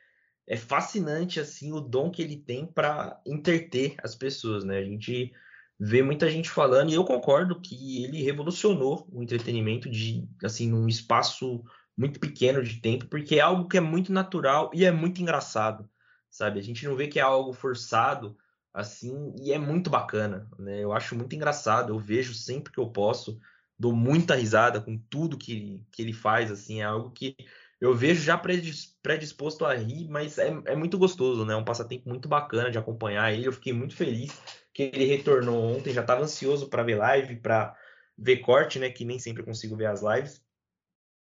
é 0.47 0.55
fascinante 0.55 1.41
assim 1.41 1.74
o 1.74 1.82
dom 1.82 2.10
que 2.10 2.22
ele 2.22 2.38
tem 2.38 2.66
para 2.66 3.20
interter 3.26 3.95
as 4.01 4.16
pessoas, 4.16 4.64
né? 4.64 4.78
A 4.78 4.84
gente 4.84 5.34
vê 5.80 6.01
muita 6.01 6.30
gente 6.30 6.49
falando, 6.49 6.89
e 6.89 6.95
eu 6.95 7.03
concordo 7.03 7.60
que 7.60 8.03
ele 8.03 8.24
revolucionou 8.24 9.08
o 9.12 9.22
entretenimento 9.22 9.89
de 9.89 10.28
assim 10.43 10.70
num 10.70 10.88
espaço 10.88 11.64
muito 11.97 12.20
pequeno 12.20 12.64
de 12.64 12.80
tempo, 12.80 13.08
porque 13.08 13.36
é 13.36 13.41
algo 13.41 13.68
que 13.68 13.78
é 13.78 13.82
muito 13.82 14.12
natural 14.14 14.72
e 14.74 14.86
é 14.86 14.91
muito 14.91 15.22
engraçado, 15.22 15.89
sabe? 16.30 16.60
A 16.60 16.64
gente 16.64 16.86
não 16.86 16.95
vê 16.95 17.08
que 17.08 17.20
é 17.20 17.22
algo 17.24 17.53
forçado 17.53 18.38
assim, 18.74 19.34
e 19.41 19.51
é 19.51 19.58
muito 19.58 19.89
bacana, 19.89 20.47
né? 20.58 20.84
Eu 20.84 20.93
acho 20.93 21.16
muito 21.16 21.36
engraçado, 21.36 21.91
eu 21.93 21.99
vejo 21.99 22.34
sempre 22.34 22.72
que 22.72 22.80
eu 22.80 22.89
posso, 22.89 23.39
dou 23.78 23.93
muita 23.93 24.36
risada 24.36 24.82
com 24.82 24.97
tudo 24.97 25.38
que, 25.38 25.86
que 25.91 26.01
ele 26.01 26.13
faz, 26.13 26.51
assim, 26.51 26.82
é 26.82 26.84
algo 26.84 27.11
que 27.11 27.36
eu 27.80 27.93
vejo 27.93 28.21
já 28.23 28.38
predisposto 28.38 29.63
a 29.63 29.75
rir, 29.75 30.07
mas 30.09 30.38
é, 30.38 30.47
é 30.65 30.75
muito 30.75 30.97
gostoso, 30.97 31.45
né? 31.45 31.53
É 31.53 31.57
um 31.57 31.63
passatempo 31.63 32.09
muito 32.09 32.28
bacana 32.28 32.71
de 32.71 32.78
acompanhar 32.78 33.32
ele. 33.32 33.47
Eu 33.47 33.53
fiquei 33.53 33.71
muito 33.71 33.95
feliz 33.95 34.32
que 34.73 34.84
ele 34.93 35.05
retornou 35.05 35.75
ontem, 35.75 35.93
já 35.93 36.01
estava 36.01 36.23
ansioso 36.23 36.69
para 36.69 36.84
ver 36.84 36.95
live, 36.95 37.36
para 37.38 37.75
ver 38.17 38.38
corte, 38.38 38.80
né? 38.80 38.89
Que 38.89 39.05
nem 39.05 39.19
sempre 39.19 39.43
consigo 39.43 39.75
ver 39.75 39.86
as 39.88 40.01
lives. 40.01 40.43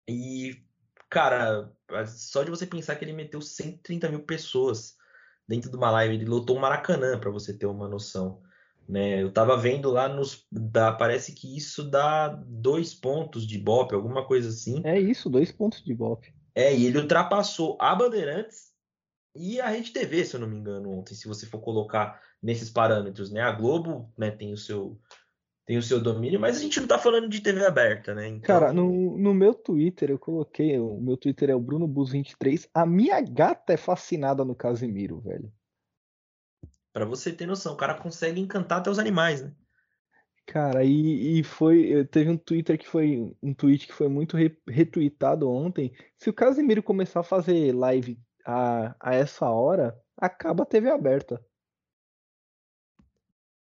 E, 0.07 0.63
cara, 1.09 1.69
só 2.07 2.43
de 2.43 2.51
você 2.51 2.65
pensar 2.65 2.95
que 2.95 3.03
ele 3.03 3.13
meteu 3.13 3.41
130 3.41 4.09
mil 4.09 4.23
pessoas 4.23 4.95
dentro 5.47 5.69
de 5.69 5.75
uma 5.75 5.91
live, 5.91 6.15
ele 6.15 6.25
lotou 6.25 6.57
o 6.57 6.59
Maracanã, 6.61 7.19
para 7.19 7.29
você 7.29 7.57
ter 7.57 7.65
uma 7.65 7.87
noção. 7.87 8.41
Né? 8.87 9.21
Eu 9.21 9.31
tava 9.31 9.57
vendo 9.57 9.89
lá 9.89 10.07
nos. 10.07 10.45
Dá, 10.51 10.91
parece 10.91 11.33
que 11.33 11.57
isso 11.57 11.83
dá 11.83 12.27
dois 12.27 12.93
pontos 12.93 13.47
de 13.47 13.57
Bop, 13.57 13.93
alguma 13.93 14.25
coisa 14.25 14.49
assim. 14.49 14.81
É 14.83 14.99
isso, 14.99 15.29
dois 15.29 15.51
pontos 15.51 15.83
de 15.83 15.93
Bop. 15.93 16.31
É, 16.53 16.75
e 16.75 16.85
ele 16.85 16.99
ultrapassou 16.99 17.77
a 17.81 17.93
Bandeirantes 17.95 18.73
e 19.35 19.59
a 19.59 19.67
Rede 19.67 19.91
TV, 19.91 20.23
se 20.23 20.35
eu 20.35 20.39
não 20.39 20.47
me 20.47 20.55
engano, 20.55 20.89
ontem, 20.91 21.13
se 21.13 21.27
você 21.27 21.45
for 21.45 21.59
colocar 21.59 22.21
nesses 22.41 22.69
parâmetros, 22.69 23.31
né? 23.31 23.41
A 23.41 23.51
Globo 23.51 24.09
né, 24.17 24.31
tem 24.31 24.53
o 24.53 24.57
seu 24.57 24.97
tem 25.65 25.79
o 25.79 25.83
seu 25.83 25.99
domínio, 25.99 26.39
mas 26.39 26.57
a 26.57 26.59
gente 26.59 26.79
não 26.79 26.87
tá 26.87 26.99
falando 26.99 27.27
de 27.27 27.41
TV 27.41 27.65
aberta, 27.65 28.13
né? 28.13 28.27
Então... 28.27 28.41
Cara, 28.41 28.71
no, 28.71 29.17
no 29.17 29.33
meu 29.33 29.51
Twitter 29.51 30.11
eu 30.11 30.19
coloquei, 30.19 30.77
o 30.77 31.01
meu 31.01 31.17
Twitter 31.17 31.49
é 31.49 31.55
o 31.55 31.59
Bruno 31.59 31.87
Bus 31.87 32.11
23. 32.11 32.69
A 32.71 32.85
minha 32.85 33.19
gata 33.19 33.73
é 33.73 33.77
fascinada 33.77 34.45
no 34.45 34.53
Casimiro, 34.53 35.19
velho. 35.21 35.51
Para 36.95 37.03
você 37.03 37.33
ter 37.33 37.45
noção, 37.45 37.73
o 37.73 37.75
cara 37.75 37.93
consegue 37.93 38.39
encantar 38.39 38.79
até 38.79 38.89
os 38.89 38.99
animais, 38.99 39.41
né? 39.41 39.51
Cara, 40.45 40.81
e, 40.81 41.39
e 41.39 41.43
foi. 41.43 42.05
Teve 42.05 42.29
um 42.29 42.37
Twitter 42.37 42.79
que 42.79 42.87
foi. 42.87 43.35
Um 43.43 43.53
tweet 43.53 43.85
que 43.85 43.93
foi 43.93 44.07
muito 44.07 44.37
re, 44.37 44.57
retweetado 44.65 45.51
ontem. 45.51 45.93
Se 46.17 46.29
o 46.29 46.33
Casimiro 46.33 46.81
começar 46.81 47.19
a 47.19 47.23
fazer 47.23 47.75
live 47.75 48.17
a, 48.45 48.95
a 48.97 49.13
essa 49.13 49.49
hora, 49.49 50.01
acaba 50.15 50.63
a 50.63 50.65
TV 50.65 50.89
aberta. 50.89 51.45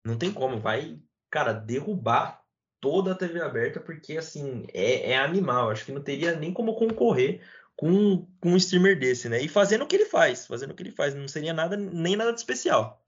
Não 0.05 0.17
tem 0.17 0.33
como, 0.33 0.59
vai 0.59 0.99
cara, 1.29 1.53
derrubar 1.53 2.43
toda 2.81 3.13
a 3.13 3.15
TV 3.15 3.39
aberta, 3.41 3.79
porque 3.79 4.17
assim, 4.17 4.65
é, 4.73 5.11
é 5.11 5.17
animal. 5.17 5.69
Acho 5.69 5.85
que 5.85 5.93
não 5.93 6.03
teria 6.03 6.35
nem 6.35 6.51
como 6.51 6.75
concorrer 6.75 7.41
com, 7.77 8.27
com 8.41 8.49
um 8.49 8.57
streamer 8.57 8.99
desse, 8.99 9.29
né? 9.29 9.41
E 9.41 9.47
fazendo 9.47 9.85
o 9.85 9.87
que 9.87 9.95
ele 9.95 10.05
faz, 10.05 10.45
fazendo 10.45 10.71
o 10.71 10.75
que 10.75 10.83
ele 10.83 10.91
faz, 10.91 11.15
não 11.15 11.29
seria 11.29 11.53
nada, 11.53 11.77
nem 11.77 12.17
nada 12.17 12.33
de 12.33 12.39
especial. 12.39 13.01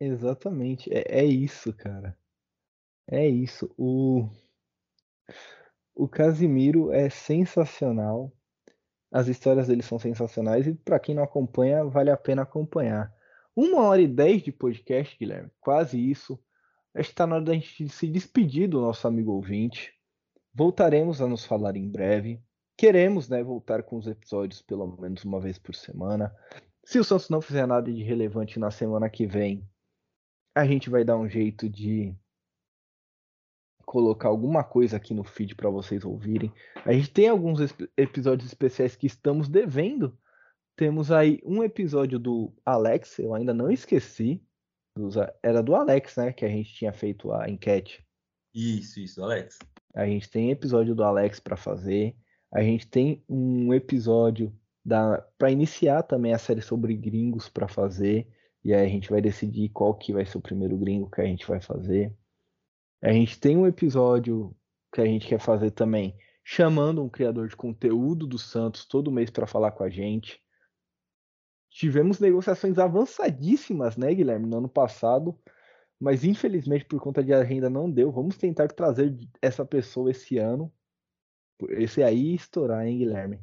Exatamente, 0.00 0.90
é, 0.92 1.20
é 1.20 1.24
isso, 1.24 1.72
cara. 1.72 2.16
É 3.08 3.26
isso. 3.26 3.72
O, 3.78 4.28
o 5.94 6.08
Casimiro 6.08 6.92
é 6.92 7.08
sensacional. 7.08 8.32
As 9.10 9.28
histórias 9.28 9.68
dele 9.68 9.82
são 9.82 9.98
sensacionais 9.98 10.66
e 10.66 10.74
para 10.74 10.98
quem 10.98 11.14
não 11.14 11.22
acompanha, 11.22 11.84
vale 11.84 12.10
a 12.10 12.16
pena 12.16 12.42
acompanhar. 12.42 13.14
Uma 13.54 13.82
hora 13.84 14.02
e 14.02 14.08
dez 14.08 14.42
de 14.42 14.52
podcast, 14.52 15.16
Guilherme, 15.18 15.50
quase 15.60 15.98
isso. 15.98 16.38
Acho 16.94 17.08
que 17.08 17.12
está 17.12 17.26
na 17.26 17.36
hora 17.36 17.44
da 17.44 17.54
gente 17.54 17.88
se 17.88 18.06
despedir 18.06 18.68
do 18.68 18.80
nosso 18.80 19.06
amigo 19.06 19.32
ouvinte. 19.32 19.94
Voltaremos 20.52 21.22
a 21.22 21.26
nos 21.26 21.44
falar 21.44 21.76
em 21.76 21.88
breve. 21.88 22.42
Queremos 22.76 23.28
né, 23.28 23.42
voltar 23.42 23.82
com 23.82 23.96
os 23.96 24.06
episódios 24.06 24.60
pelo 24.60 24.86
menos 25.00 25.24
uma 25.24 25.40
vez 25.40 25.58
por 25.58 25.74
semana. 25.74 26.34
Se 26.84 26.98
o 26.98 27.04
Santos 27.04 27.30
não 27.30 27.40
fizer 27.40 27.66
nada 27.66 27.90
de 27.90 28.02
relevante 28.02 28.58
na 28.58 28.70
semana 28.70 29.08
que 29.08 29.26
vem, 29.26 29.66
a 30.56 30.64
gente 30.64 30.88
vai 30.88 31.04
dar 31.04 31.18
um 31.18 31.28
jeito 31.28 31.68
de 31.68 32.16
colocar 33.84 34.28
alguma 34.28 34.64
coisa 34.64 34.96
aqui 34.96 35.12
no 35.12 35.22
feed 35.22 35.54
para 35.54 35.68
vocês 35.68 36.02
ouvirem. 36.02 36.50
A 36.82 36.94
gente 36.94 37.10
tem 37.10 37.28
alguns 37.28 37.60
episódios 37.94 38.48
especiais 38.48 38.96
que 38.96 39.06
estamos 39.06 39.48
devendo. 39.48 40.18
Temos 40.74 41.12
aí 41.12 41.40
um 41.44 41.62
episódio 41.62 42.18
do 42.18 42.54
Alex, 42.64 43.18
eu 43.18 43.34
ainda 43.34 43.52
não 43.52 43.70
esqueci, 43.70 44.42
era 45.42 45.62
do 45.62 45.74
Alex, 45.74 46.16
né? 46.16 46.32
Que 46.32 46.46
a 46.46 46.48
gente 46.48 46.72
tinha 46.72 46.92
feito 46.92 47.30
a 47.32 47.50
enquete. 47.50 48.02
Isso, 48.54 48.98
isso, 48.98 49.22
Alex. 49.22 49.58
A 49.94 50.06
gente 50.06 50.30
tem 50.30 50.50
episódio 50.50 50.94
do 50.94 51.04
Alex 51.04 51.38
para 51.38 51.56
fazer. 51.56 52.16
A 52.50 52.62
gente 52.62 52.86
tem 52.86 53.22
um 53.28 53.74
episódio 53.74 54.58
da 54.82 55.20
para 55.36 55.50
iniciar 55.50 56.02
também 56.02 56.32
a 56.32 56.38
série 56.38 56.62
sobre 56.62 56.96
gringos 56.96 57.46
para 57.46 57.68
fazer. 57.68 58.26
E 58.66 58.74
aí 58.74 58.84
a 58.84 58.88
gente 58.88 59.08
vai 59.08 59.20
decidir 59.20 59.68
qual 59.68 59.94
que 59.94 60.12
vai 60.12 60.26
ser 60.26 60.38
o 60.38 60.40
primeiro 60.40 60.76
gringo 60.76 61.08
que 61.08 61.20
a 61.20 61.24
gente 61.24 61.46
vai 61.46 61.60
fazer. 61.60 62.12
A 63.00 63.12
gente 63.12 63.38
tem 63.38 63.56
um 63.56 63.64
episódio 63.64 64.56
que 64.92 65.00
a 65.00 65.04
gente 65.04 65.28
quer 65.28 65.38
fazer 65.38 65.70
também, 65.70 66.18
chamando 66.42 67.00
um 67.00 67.08
criador 67.08 67.46
de 67.46 67.54
conteúdo 67.54 68.26
do 68.26 68.36
Santos 68.36 68.84
todo 68.84 69.12
mês 69.12 69.30
para 69.30 69.46
falar 69.46 69.70
com 69.70 69.84
a 69.84 69.88
gente. 69.88 70.42
Tivemos 71.70 72.18
negociações 72.18 72.76
avançadíssimas, 72.76 73.96
né, 73.96 74.12
Guilherme, 74.12 74.48
no 74.48 74.58
ano 74.58 74.68
passado, 74.68 75.38
mas 76.00 76.24
infelizmente 76.24 76.86
por 76.86 77.00
conta 77.00 77.22
de 77.22 77.32
agenda 77.32 77.70
não 77.70 77.88
deu. 77.88 78.10
Vamos 78.10 78.36
tentar 78.36 78.66
trazer 78.66 79.16
essa 79.40 79.64
pessoa 79.64 80.10
esse 80.10 80.38
ano. 80.38 80.74
Esse 81.68 82.02
aí 82.02 82.34
estourar, 82.34 82.84
hein, 82.84 82.98
Guilherme? 82.98 83.38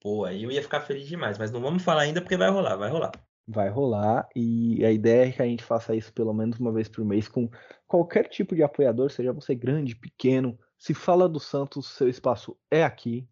Pô, 0.00 0.24
aí 0.24 0.44
eu 0.44 0.50
ia 0.50 0.62
ficar 0.62 0.80
feliz 0.80 1.06
demais, 1.06 1.36
mas 1.36 1.50
não 1.50 1.60
vamos 1.60 1.82
falar 1.82 2.02
ainda 2.04 2.22
porque 2.22 2.38
vai 2.38 2.48
rolar, 2.48 2.76
vai 2.76 2.88
rolar. 2.88 3.12
Vai 3.46 3.68
rolar 3.68 4.26
e 4.34 4.84
a 4.84 4.90
ideia 4.90 5.28
é 5.28 5.32
que 5.32 5.42
a 5.42 5.44
gente 5.44 5.62
faça 5.62 5.94
isso 5.94 6.12
pelo 6.12 6.32
menos 6.32 6.58
uma 6.58 6.72
vez 6.72 6.88
por 6.88 7.04
mês 7.04 7.28
com 7.28 7.50
qualquer 7.86 8.28
tipo 8.28 8.54
de 8.54 8.62
apoiador, 8.62 9.10
seja 9.10 9.32
você 9.32 9.54
grande, 9.54 9.94
pequeno. 9.94 10.58
Se 10.78 10.94
fala 10.94 11.28
do 11.28 11.38
Santos, 11.38 11.88
seu 11.88 12.08
espaço 12.08 12.56
é 12.70 12.82
aqui. 12.82 13.28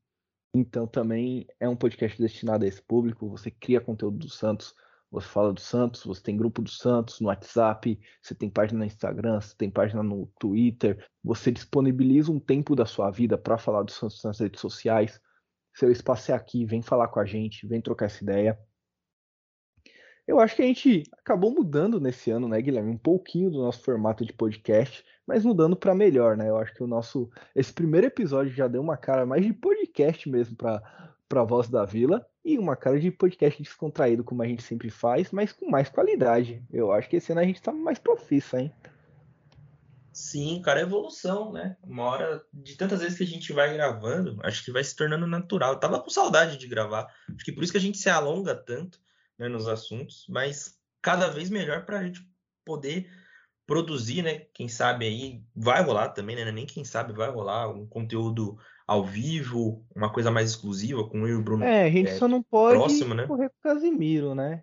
Então 0.54 0.86
também 0.86 1.46
é 1.58 1.66
um 1.66 1.76
podcast 1.76 2.20
destinado 2.20 2.64
a 2.64 2.68
esse 2.68 2.82
público. 2.82 3.28
Você 3.30 3.50
cria 3.50 3.80
conteúdo 3.80 4.18
do 4.18 4.28
Santos, 4.28 4.74
você 5.10 5.28
fala 5.28 5.52
do 5.52 5.60
Santos, 5.60 6.04
você 6.04 6.22
tem 6.22 6.36
grupo 6.36 6.62
do 6.62 6.70
Santos 6.70 7.20
no 7.20 7.28
WhatsApp, 7.28 8.00
você 8.22 8.34
tem 8.34 8.48
página 8.48 8.78
no 8.78 8.84
Instagram, 8.86 9.40
você 9.40 9.54
tem 9.56 9.70
página 9.70 10.02
no 10.02 10.26
Twitter, 10.38 11.06
você 11.22 11.50
disponibiliza 11.50 12.32
um 12.32 12.40
tempo 12.40 12.74
da 12.74 12.86
sua 12.86 13.10
vida 13.10 13.36
para 13.36 13.58
falar 13.58 13.82
do 13.82 13.92
Santos 13.92 14.22
nas 14.24 14.40
redes 14.40 14.60
sociais. 14.60 15.20
Seu 15.74 15.90
espaço 15.90 16.32
é 16.32 16.34
aqui, 16.34 16.64
vem 16.64 16.80
falar 16.80 17.08
com 17.08 17.20
a 17.20 17.24
gente, 17.24 17.66
vem 17.66 17.80
trocar 17.80 18.06
essa 18.06 18.22
ideia. 18.22 18.58
Eu 20.32 20.40
acho 20.40 20.56
que 20.56 20.62
a 20.62 20.64
gente 20.64 21.02
acabou 21.12 21.50
mudando 21.50 22.00
nesse 22.00 22.30
ano, 22.30 22.48
né, 22.48 22.58
Guilherme? 22.58 22.90
Um 22.90 22.96
pouquinho 22.96 23.50
do 23.50 23.60
nosso 23.60 23.82
formato 23.82 24.24
de 24.24 24.32
podcast, 24.32 25.04
mas 25.26 25.44
mudando 25.44 25.76
para 25.76 25.94
melhor, 25.94 26.38
né? 26.38 26.48
Eu 26.48 26.56
acho 26.56 26.72
que 26.72 26.82
o 26.82 26.86
nosso. 26.86 27.30
Esse 27.54 27.70
primeiro 27.70 28.06
episódio 28.06 28.50
já 28.50 28.66
deu 28.66 28.80
uma 28.80 28.96
cara 28.96 29.26
mais 29.26 29.44
de 29.44 29.52
podcast 29.52 30.26
mesmo 30.30 30.56
para 30.56 30.82
a 31.34 31.44
Voz 31.44 31.68
da 31.68 31.84
Vila 31.84 32.26
e 32.42 32.58
uma 32.58 32.74
cara 32.74 32.98
de 32.98 33.10
podcast 33.10 33.62
descontraído, 33.62 34.24
como 34.24 34.42
a 34.42 34.46
gente 34.46 34.62
sempre 34.62 34.88
faz, 34.88 35.30
mas 35.32 35.52
com 35.52 35.68
mais 35.68 35.90
qualidade. 35.90 36.64
Eu 36.72 36.92
acho 36.92 37.10
que 37.10 37.16
esse 37.16 37.30
ano 37.30 37.42
a 37.42 37.44
gente 37.44 37.56
está 37.56 37.70
mais 37.70 37.98
profissa, 37.98 38.58
hein? 38.58 38.72
Sim, 40.14 40.62
cara, 40.64 40.80
é 40.80 40.84
evolução, 40.84 41.52
né? 41.52 41.76
Uma 41.82 42.04
hora, 42.04 42.42
de 42.54 42.74
tantas 42.78 43.00
vezes 43.00 43.18
que 43.18 43.24
a 43.24 43.26
gente 43.26 43.52
vai 43.52 43.74
gravando, 43.74 44.38
acho 44.42 44.64
que 44.64 44.72
vai 44.72 44.82
se 44.82 44.96
tornando 44.96 45.26
natural. 45.26 45.74
Eu 45.74 45.78
tava 45.78 46.00
com 46.00 46.08
saudade 46.08 46.56
de 46.56 46.66
gravar, 46.66 47.06
acho 47.34 47.44
que 47.44 47.52
por 47.52 47.62
isso 47.62 47.72
que 47.72 47.78
a 47.78 47.82
gente 47.82 47.98
se 47.98 48.08
alonga 48.08 48.54
tanto 48.54 49.01
né, 49.38 49.48
nos 49.48 49.68
assuntos, 49.68 50.26
mas 50.28 50.78
cada 51.00 51.28
vez 51.28 51.50
melhor 51.50 51.84
para 51.84 51.98
a 51.98 52.04
gente 52.04 52.26
poder 52.64 53.10
produzir, 53.66 54.22
né? 54.22 54.46
Quem 54.52 54.68
sabe 54.68 55.06
aí 55.06 55.42
vai 55.54 55.82
rolar 55.82 56.10
também, 56.10 56.36
né? 56.36 56.50
Nem 56.50 56.66
quem 56.66 56.84
sabe 56.84 57.12
vai 57.12 57.30
rolar 57.30 57.68
um 57.68 57.86
conteúdo 57.86 58.58
ao 58.86 59.04
vivo, 59.04 59.84
uma 59.94 60.12
coisa 60.12 60.30
mais 60.30 60.50
exclusiva 60.50 61.08
com 61.08 61.26
eu 61.26 61.36
e 61.36 61.40
o 61.40 61.42
Bruno. 61.42 61.64
É, 61.64 61.84
a 61.84 61.90
gente 61.90 62.10
é, 62.10 62.14
só 62.16 62.28
não 62.28 62.42
pode 62.42 62.76
próximo, 62.76 63.14
né? 63.14 63.26
correr 63.26 63.48
com 63.48 63.68
o 63.68 63.72
Casimiro, 63.72 64.34
né? 64.34 64.62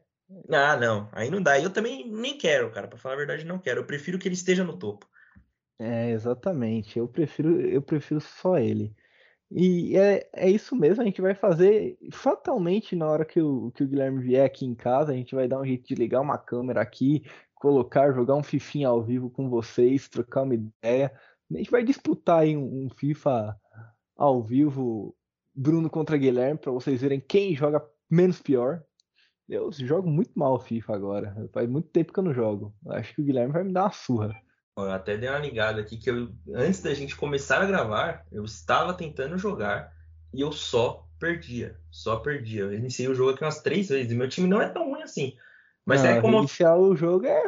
Ah, 0.51 0.77
não, 0.77 1.09
aí 1.11 1.31
não 1.31 1.41
dá. 1.41 1.59
Eu 1.59 1.71
também 1.71 2.07
nem 2.07 2.37
quero, 2.37 2.69
cara, 2.71 2.87
para 2.87 2.99
falar 2.99 3.15
a 3.15 3.17
verdade, 3.17 3.45
não 3.45 3.57
quero. 3.57 3.81
Eu 3.81 3.85
prefiro 3.85 4.19
que 4.19 4.27
ele 4.27 4.35
esteja 4.35 4.63
no 4.63 4.77
topo. 4.77 5.07
É, 5.79 6.11
exatamente. 6.11 6.99
Eu 6.99 7.07
prefiro, 7.07 7.59
eu 7.61 7.81
prefiro 7.81 8.21
só 8.21 8.59
ele. 8.59 8.95
E 9.51 9.97
é, 9.97 10.29
é 10.33 10.49
isso 10.49 10.75
mesmo, 10.75 11.01
a 11.01 11.05
gente 11.05 11.21
vai 11.21 11.33
fazer 11.33 11.97
fatalmente 12.11 12.95
na 12.95 13.07
hora 13.07 13.25
que 13.25 13.41
o, 13.41 13.71
que 13.71 13.83
o 13.83 13.87
Guilherme 13.87 14.21
vier 14.21 14.45
aqui 14.45 14.63
em 14.65 14.75
casa, 14.75 15.11
a 15.11 15.15
gente 15.15 15.33
vai 15.33 15.47
dar 15.47 15.59
um 15.59 15.65
jeito 15.65 15.87
de 15.87 15.95
ligar 15.95 16.21
uma 16.21 16.37
câmera 16.37 16.81
aqui, 16.81 17.23
colocar, 17.55 18.13
jogar 18.13 18.35
um 18.35 18.43
fifinha 18.43 18.87
ao 18.87 19.03
vivo 19.03 19.29
com 19.29 19.49
vocês, 19.49 20.07
trocar 20.07 20.43
uma 20.43 20.53
ideia. 20.53 21.11
A 21.51 21.57
gente 21.57 21.71
vai 21.71 21.83
disputar 21.83 22.41
aí 22.41 22.55
um, 22.55 22.85
um 22.85 22.89
FIFA 22.91 23.59
ao 24.15 24.43
vivo, 24.43 25.15
Bruno 25.55 25.89
contra 25.89 26.17
Guilherme, 26.17 26.59
para 26.59 26.71
vocês 26.71 27.01
verem 27.01 27.19
quem 27.19 27.55
joga 27.55 27.83
menos 28.09 28.39
pior. 28.41 28.83
Eu 29.47 29.71
jogo 29.71 30.07
muito 30.07 30.31
mal 30.37 30.59
FIFA 30.59 30.93
agora. 30.93 31.49
Faz 31.51 31.67
muito 31.67 31.89
tempo 31.89 32.13
que 32.13 32.19
eu 32.19 32.23
não 32.23 32.33
jogo. 32.33 32.71
Acho 32.89 33.15
que 33.15 33.21
o 33.21 33.25
Guilherme 33.25 33.51
vai 33.51 33.63
me 33.63 33.73
dar 33.73 33.85
uma 33.85 33.91
surra. 33.91 34.39
Eu 34.85 34.91
até 34.91 35.17
dei 35.17 35.29
uma 35.29 35.39
ligada 35.39 35.81
aqui 35.81 35.97
que 35.97 36.09
eu, 36.09 36.29
antes 36.53 36.81
da 36.81 36.93
gente 36.93 37.15
começar 37.15 37.61
a 37.61 37.65
gravar, 37.65 38.25
eu 38.31 38.43
estava 38.43 38.93
tentando 38.93 39.37
jogar 39.37 39.93
e 40.33 40.41
eu 40.41 40.51
só 40.51 41.07
perdia. 41.19 41.75
Só 41.91 42.17
perdia. 42.17 42.61
Eu 42.61 42.73
iniciei 42.73 43.07
o 43.07 43.15
jogo 43.15 43.31
aqui 43.31 43.43
umas 43.43 43.61
três 43.61 43.89
vezes. 43.89 44.11
E 44.11 44.15
meu 44.15 44.29
time 44.29 44.47
não 44.47 44.61
é 44.61 44.69
tão 44.69 44.89
ruim 44.89 45.01
assim. 45.01 45.33
Mas 45.85 46.03
não, 46.03 46.09
é 46.09 46.21
como. 46.21 46.37
Iniciar 46.39 46.75
o 46.75 46.95
jogo 46.95 47.25
é, 47.25 47.41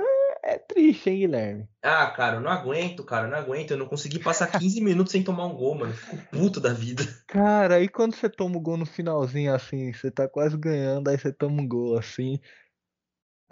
é 0.44 0.58
triste, 0.58 1.10
hein, 1.10 1.20
Guilherme? 1.20 1.70
Ah, 1.82 2.08
cara, 2.08 2.38
eu 2.38 2.42
não 2.42 2.52
aguento, 2.52 3.04
cara, 3.04 3.28
eu 3.28 3.32
não 3.32 3.38
aguento. 3.38 3.72
Eu 3.72 3.78
não 3.78 3.86
consegui 3.86 4.20
passar 4.20 4.48
15 4.48 4.82
minutos 4.84 5.12
sem 5.12 5.24
tomar 5.24 5.46
um 5.46 5.56
gol, 5.56 5.76
mano. 5.76 5.94
Fico 5.94 6.18
puto 6.32 6.60
da 6.60 6.74
vida. 6.74 7.04
Cara, 7.28 7.76
aí 7.76 7.88
quando 7.88 8.16
você 8.16 8.30
toma 8.30 8.58
um 8.58 8.62
gol 8.62 8.78
no 8.78 8.86
finalzinho 8.86 9.54
assim, 9.54 9.94
você 9.94 10.12
tá 10.12 10.28
quase 10.28 10.58
ganhando, 10.58 11.08
aí 11.08 11.18
você 11.18 11.32
toma 11.32 11.62
um 11.62 11.68
gol 11.68 11.98
assim. 11.98 12.40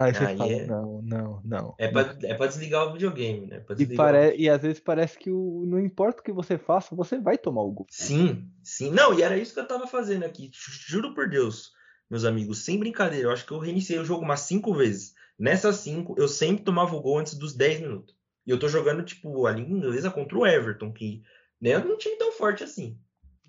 Aí 0.00 0.14
você 0.14 0.34
fala, 0.34 0.50
é... 0.50 0.66
não, 0.66 1.02
não, 1.02 1.42
não. 1.44 1.74
É 1.76 1.88
pra, 1.88 2.16
é 2.22 2.32
pra 2.32 2.46
desligar 2.46 2.88
o 2.88 2.94
videogame, 2.94 3.46
né? 3.46 3.62
E, 3.78 3.86
pare... 3.94 4.34
E 4.34 4.48
às 4.48 4.62
vezes 4.62 4.80
parece 4.80 5.18
que 5.18 5.30
o... 5.30 5.64
não 5.66 5.78
importa 5.78 6.22
o 6.22 6.24
que 6.24 6.32
você 6.32 6.56
faça, 6.56 6.96
você 6.96 7.20
vai 7.20 7.36
tomar 7.36 7.60
o 7.60 7.70
gol. 7.70 7.86
Sim, 7.90 8.50
sim. 8.62 8.90
Não, 8.90 9.12
e 9.12 9.22
era 9.22 9.36
isso 9.36 9.52
que 9.52 9.60
eu 9.60 9.68
tava 9.68 9.86
fazendo 9.86 10.24
aqui. 10.24 10.50
Juro 10.88 11.12
por 11.12 11.28
Deus, 11.28 11.72
meus 12.10 12.24
amigos, 12.24 12.64
sem 12.64 12.78
brincadeira. 12.78 13.28
Eu 13.28 13.32
acho 13.32 13.44
que 13.44 13.52
eu 13.52 13.58
reiniciei 13.58 13.98
o 13.98 14.04
jogo 14.04 14.24
umas 14.24 14.40
cinco 14.40 14.72
vezes. 14.72 15.12
Nessas 15.38 15.76
cinco, 15.76 16.14
eu 16.16 16.28
sempre 16.28 16.64
tomava 16.64 16.96
o 16.96 17.02
gol 17.02 17.18
antes 17.18 17.34
dos 17.34 17.54
10 17.54 17.80
minutos. 17.80 18.14
E 18.46 18.50
eu 18.50 18.58
tô 18.58 18.68
jogando, 18.68 19.04
tipo, 19.04 19.46
a 19.46 19.52
língua 19.52 19.76
inglesa 19.76 20.10
contra 20.10 20.38
o 20.38 20.46
Everton, 20.46 20.92
que 20.94 21.22
né, 21.60 21.78
não 21.78 21.90
é 21.90 21.94
um 21.94 21.98
time 21.98 22.16
tão 22.16 22.32
forte 22.32 22.64
assim. 22.64 22.98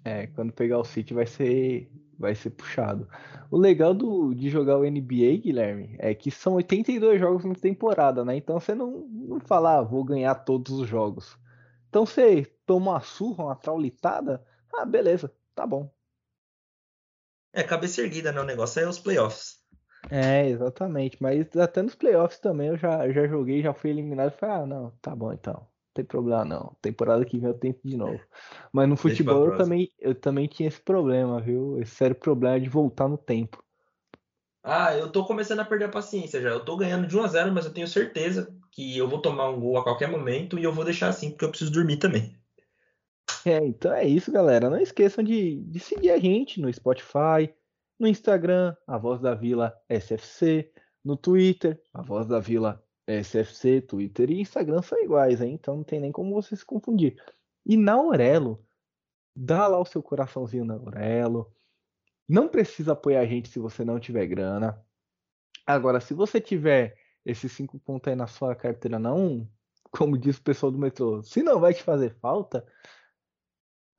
É, 0.03 0.27
quando 0.27 0.51
pegar 0.51 0.79
o 0.79 0.83
City 0.83 1.13
vai 1.13 1.25
ser 1.25 1.89
vai 2.21 2.35
ser 2.35 2.51
puxado. 2.51 3.07
O 3.49 3.57
legal 3.57 3.93
do, 3.93 4.33
de 4.33 4.49
jogar 4.49 4.77
o 4.77 4.85
NBA, 4.85 5.41
Guilherme, 5.41 5.95
é 5.99 6.13
que 6.13 6.29
são 6.29 6.53
82 6.53 7.19
jogos 7.19 7.43
na 7.43 7.55
temporada, 7.55 8.23
né? 8.23 8.35
Então 8.37 8.59
você 8.59 8.75
não, 8.75 9.07
não 9.09 9.39
fala, 9.39 9.79
ah, 9.79 9.81
vou 9.81 10.03
ganhar 10.03 10.35
todos 10.35 10.71
os 10.79 10.87
jogos. 10.87 11.35
Então 11.89 12.05
você 12.05 12.45
toma 12.65 12.91
uma 12.91 13.01
surra, 13.01 13.45
uma 13.45 13.55
traulitada, 13.55 14.45
ah, 14.71 14.85
beleza, 14.85 15.33
tá 15.55 15.65
bom. 15.65 15.91
É, 17.51 17.63
cabeça 17.63 18.01
erguida, 18.01 18.31
né? 18.31 18.39
O 18.39 18.45
negócio 18.45 18.79
é 18.79 18.87
os 18.87 18.99
playoffs. 18.99 19.59
É, 20.09 20.47
exatamente. 20.47 21.17
Mas 21.19 21.55
até 21.57 21.81
nos 21.81 21.95
playoffs 21.95 22.39
também 22.39 22.67
eu 22.67 22.77
já, 22.77 23.11
já 23.11 23.27
joguei, 23.27 23.61
já 23.61 23.73
fui 23.73 23.89
eliminado 23.89 24.31
e 24.31 24.37
falei, 24.37 24.55
ah, 24.55 24.65
não, 24.65 24.91
tá 25.01 25.15
bom 25.15 25.33
então 25.33 25.70
tem 25.93 26.05
problema 26.05 26.45
não. 26.45 26.75
Temporada 26.81 27.25
que 27.25 27.37
vem 27.37 27.49
eu 27.49 27.57
tento 27.57 27.79
de 27.83 27.97
novo. 27.97 28.19
Mas 28.71 28.87
no 28.87 28.95
futebol 28.95 29.47
eu 29.47 29.57
também, 29.57 29.89
eu 29.99 30.15
também 30.15 30.47
tinha 30.47 30.67
esse 30.67 30.81
problema, 30.81 31.41
viu? 31.41 31.79
Esse 31.79 31.95
sério 31.95 32.15
problema 32.15 32.59
de 32.59 32.69
voltar 32.69 33.07
no 33.07 33.17
tempo. 33.17 33.63
Ah, 34.63 34.95
eu 34.95 35.11
tô 35.11 35.25
começando 35.25 35.59
a 35.59 35.65
perder 35.65 35.85
a 35.85 35.89
paciência 35.89 36.39
já. 36.39 36.49
Eu 36.49 36.63
tô 36.63 36.77
ganhando 36.77 37.07
de 37.07 37.17
1 37.17 37.23
a 37.23 37.27
0 37.27 37.51
mas 37.51 37.65
eu 37.65 37.73
tenho 37.73 37.87
certeza 37.87 38.55
que 38.71 38.97
eu 38.97 39.07
vou 39.07 39.21
tomar 39.21 39.49
um 39.49 39.59
gol 39.59 39.77
a 39.77 39.83
qualquer 39.83 40.07
momento 40.07 40.57
e 40.57 40.63
eu 40.63 40.71
vou 40.71 40.85
deixar 40.85 41.09
assim, 41.09 41.31
porque 41.31 41.45
eu 41.45 41.49
preciso 41.49 41.71
dormir 41.71 41.97
também. 41.97 42.35
É, 43.45 43.57
então 43.57 43.91
é 43.91 44.05
isso, 44.05 44.31
galera. 44.31 44.69
Não 44.69 44.79
esqueçam 44.79 45.23
de, 45.23 45.61
de 45.61 45.79
seguir 45.79 46.11
a 46.11 46.17
gente 46.19 46.61
no 46.61 46.71
Spotify, 46.71 47.51
no 47.99 48.07
Instagram, 48.07 48.75
a 48.85 48.97
Voz 48.97 49.19
da 49.19 49.33
Vila 49.33 49.73
SFC, 49.89 50.71
no 51.03 51.17
Twitter, 51.17 51.81
a 51.93 52.01
Voz 52.01 52.27
da 52.27 52.39
Vila 52.39 52.81
SFC, 53.07 53.81
Twitter 53.81 54.29
e 54.29 54.41
Instagram 54.41 54.81
são 54.81 55.01
iguais, 55.03 55.41
hein? 55.41 55.53
então 55.53 55.77
não 55.77 55.83
tem 55.83 55.99
nem 55.99 56.11
como 56.11 56.33
você 56.33 56.55
se 56.55 56.65
confundir. 56.65 57.21
E 57.65 57.75
na 57.77 57.93
Aurelo, 57.93 58.65
dá 59.35 59.67
lá 59.67 59.79
o 59.79 59.85
seu 59.85 60.01
coraçãozinho 60.01 60.65
na 60.65 60.75
Aurelo. 60.75 61.53
Não 62.27 62.47
precisa 62.47 62.93
apoiar 62.93 63.21
a 63.21 63.25
gente 63.25 63.49
se 63.49 63.59
você 63.59 63.83
não 63.83 63.99
tiver 63.99 64.25
grana. 64.27 64.83
Agora, 65.65 65.99
se 65.99 66.13
você 66.13 66.39
tiver 66.39 66.97
esses 67.25 67.51
cinco 67.51 67.79
pontos 67.79 68.09
aí 68.09 68.15
na 68.15 68.27
sua 68.27 68.55
carteira, 68.55 68.97
não, 68.97 69.47
como 69.91 70.17
diz 70.17 70.37
o 70.37 70.43
pessoal 70.43 70.71
do 70.71 70.77
metrô, 70.77 71.21
se 71.21 71.43
não 71.43 71.59
vai 71.59 71.73
te 71.73 71.83
fazer 71.83 72.15
falta, 72.19 72.65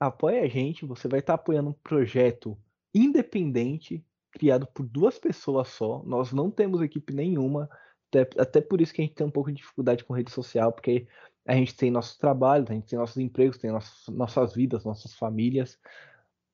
apoia 0.01 0.43
a 0.43 0.49
gente. 0.49 0.87
Você 0.87 1.07
vai 1.09 1.21
estar 1.21 1.35
apoiando 1.35 1.71
um 1.71 1.75
projeto 1.75 2.59
independente, 2.95 4.05
criado 4.31 4.67
por 4.67 4.85
duas 4.85 5.19
pessoas 5.19 5.69
só. 5.69 6.03
Nós 6.05 6.33
não 6.33 6.51
temos 6.51 6.81
equipe 6.81 7.13
nenhuma. 7.13 7.69
Até, 8.13 8.29
até 8.39 8.61
por 8.61 8.83
isso 8.83 8.93
que 8.93 9.01
a 9.01 9.05
gente 9.05 9.15
tem 9.15 9.27
um 9.27 9.31
pouco 9.31 9.51
de 9.51 9.57
dificuldade 9.57 10.05
com 10.05 10.13
rede 10.13 10.31
social, 10.31 10.71
porque 10.71 11.07
a 11.47 11.55
gente 11.55 11.75
tem 11.75 11.91
nossos 11.91 12.19
trabalhos, 12.19 12.71
a 12.71 12.75
gente 12.75 12.87
tem 12.87 12.99
nossos 12.99 13.17
empregos, 13.17 13.57
tem 13.57 13.73
nossas, 13.73 14.07
nossas 14.15 14.55
vidas, 14.55 14.85
nossas 14.85 15.15
famílias, 15.15 15.79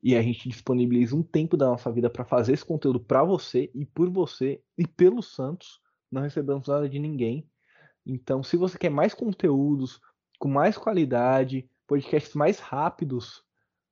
e 0.00 0.16
a 0.16 0.22
gente 0.22 0.48
disponibiliza 0.48 1.16
um 1.16 1.22
tempo 1.22 1.56
da 1.56 1.66
nossa 1.66 1.90
vida 1.90 2.08
para 2.08 2.24
fazer 2.24 2.52
esse 2.52 2.64
conteúdo 2.64 3.00
para 3.00 3.24
você 3.24 3.68
e 3.74 3.84
por 3.84 4.08
você 4.08 4.62
e 4.76 4.86
pelos 4.86 5.34
Santos. 5.34 5.80
Não 6.10 6.22
recebemos 6.22 6.68
nada 6.68 6.88
de 6.88 6.98
ninguém. 7.00 7.50
Então, 8.06 8.42
se 8.42 8.56
você 8.56 8.78
quer 8.78 8.90
mais 8.90 9.12
conteúdos 9.12 10.00
com 10.38 10.48
mais 10.48 10.78
qualidade, 10.78 11.68
podcasts 11.86 12.34
mais 12.34 12.60
rápidos, 12.60 13.42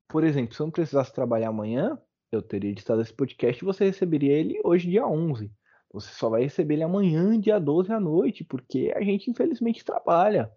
por 0.09 0.23
exemplo, 0.23 0.55
se 0.55 0.63
eu 0.63 0.67
não 0.67 0.71
precisasse 0.71 1.13
trabalhar 1.13 1.49
amanhã, 1.49 2.01
eu 2.31 2.41
teria 2.41 2.71
editado 2.71 3.03
esse 3.03 3.13
podcast 3.13 3.61
e 3.61 3.67
você 3.67 3.85
receberia 3.87 4.33
ele 4.33 4.61
hoje, 4.65 4.89
dia 4.89 5.07
11. 5.07 5.53
Você 5.93 6.13
só 6.13 6.29
vai 6.29 6.43
receber 6.43 6.75
ele 6.75 6.83
amanhã, 6.83 7.39
dia 7.39 7.59
12 7.59 7.93
à 7.93 8.01
noite, 8.01 8.45
porque 8.45 8.93
a 8.95 9.03
gente 9.03 9.31
infelizmente 9.31 9.85
trabalha. 9.85 10.53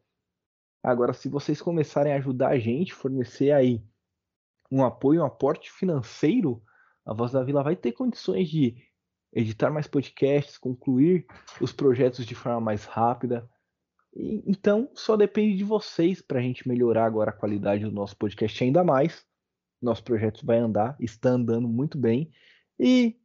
Agora, 0.84 1.14
se 1.14 1.30
vocês 1.30 1.62
começarem 1.62 2.14
a 2.14 2.18
ajudar 2.18 2.50
a 2.50 2.60
gente, 2.60 2.94
fornecer 2.94 3.52
aí 3.52 3.84
um 4.72 4.84
apoio, 4.84 5.22
um 5.22 5.26
aporte 5.26 5.72
financeiro, 5.72 6.62
a 7.06 7.14
Voz 7.14 7.32
da 7.32 7.44
Vila 7.44 7.64
vai 7.64 7.76
ter 7.76 7.92
condições 7.92 8.50
de 8.50 8.76
editar 9.34 9.70
mais 9.72 9.88
podcasts, 9.88 10.58
concluir 10.58 11.26
os 11.62 11.72
projetos 11.72 12.26
de 12.26 12.36
forma 12.36 12.62
mais 12.62 12.86
rápida. 12.86 13.50
E, 14.14 14.44
então, 14.46 14.90
só 14.94 15.16
depende 15.16 15.58
de 15.58 15.64
vocês 15.64 16.22
para 16.22 16.40
a 16.40 16.42
gente 16.42 16.68
melhorar 16.68 17.06
agora 17.06 17.32
a 17.32 17.34
qualidade 17.34 17.84
do 17.84 17.92
nosso 17.92 18.16
podcast 18.18 18.64
ainda 18.64 18.84
mais. 18.84 19.26
Nosso 19.82 20.04
projeto 20.04 20.46
vai 20.46 20.58
andar, 20.58 20.96
está 21.00 21.30
andando 21.30 21.68
muito 21.68 21.98
bem. 21.98 22.32
E 22.80 23.19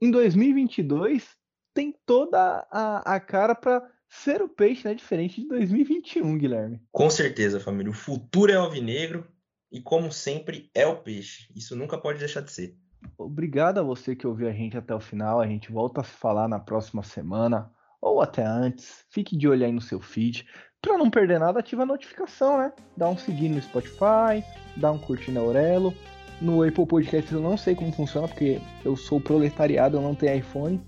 em 0.00 0.10
2022 0.10 1.36
tem 1.74 1.94
toda 2.06 2.66
a, 2.70 3.14
a 3.14 3.20
cara 3.20 3.54
para 3.54 3.88
ser 4.08 4.42
o 4.42 4.48
peixe, 4.48 4.86
né? 4.86 4.94
Diferente 4.94 5.40
de 5.40 5.48
2021, 5.48 6.38
Guilherme. 6.38 6.80
Com 6.90 7.10
certeza, 7.10 7.60
família. 7.60 7.90
O 7.90 7.94
futuro 7.94 8.50
é 8.50 8.56
alvinegro 8.56 9.26
e, 9.70 9.80
como 9.80 10.10
sempre, 10.10 10.70
é 10.74 10.86
o 10.86 10.96
peixe. 10.96 11.48
Isso 11.54 11.76
nunca 11.76 11.98
pode 11.98 12.18
deixar 12.18 12.40
de 12.40 12.50
ser. 12.50 12.76
Obrigado 13.16 13.78
a 13.78 13.82
você 13.82 14.16
que 14.16 14.26
ouviu 14.26 14.48
a 14.48 14.52
gente 14.52 14.76
até 14.76 14.94
o 14.94 15.00
final. 15.00 15.40
A 15.40 15.46
gente 15.46 15.70
volta 15.70 16.00
a 16.00 16.04
se 16.04 16.12
falar 16.12 16.48
na 16.48 16.58
próxima 16.58 17.02
semana 17.02 17.70
ou 18.00 18.20
até 18.20 18.44
antes. 18.44 19.04
Fique 19.10 19.36
de 19.36 19.48
olho 19.48 19.64
aí 19.64 19.72
no 19.72 19.80
seu 19.80 20.00
feed. 20.00 20.46
Para 20.80 20.96
não 20.96 21.10
perder 21.10 21.40
nada, 21.40 21.60
ativa 21.60 21.82
a 21.82 21.86
notificação, 21.86 22.58
né? 22.58 22.72
Dá 22.96 23.08
um 23.08 23.18
seguir 23.18 23.48
no 23.48 23.60
Spotify, 23.60 24.44
dá 24.76 24.92
um 24.92 24.98
curtir 24.98 25.32
na 25.32 25.40
Aurelo 25.40 25.92
no 26.40 26.62
Apple 26.62 26.86
Podcast 26.86 27.32
eu 27.32 27.40
não 27.40 27.56
sei 27.56 27.74
como 27.74 27.92
funciona, 27.92 28.28
porque 28.28 28.60
eu 28.84 28.96
sou 28.96 29.20
proletariado, 29.20 29.96
eu 29.96 30.02
não 30.02 30.14
tenho 30.14 30.36
iPhone. 30.36 30.80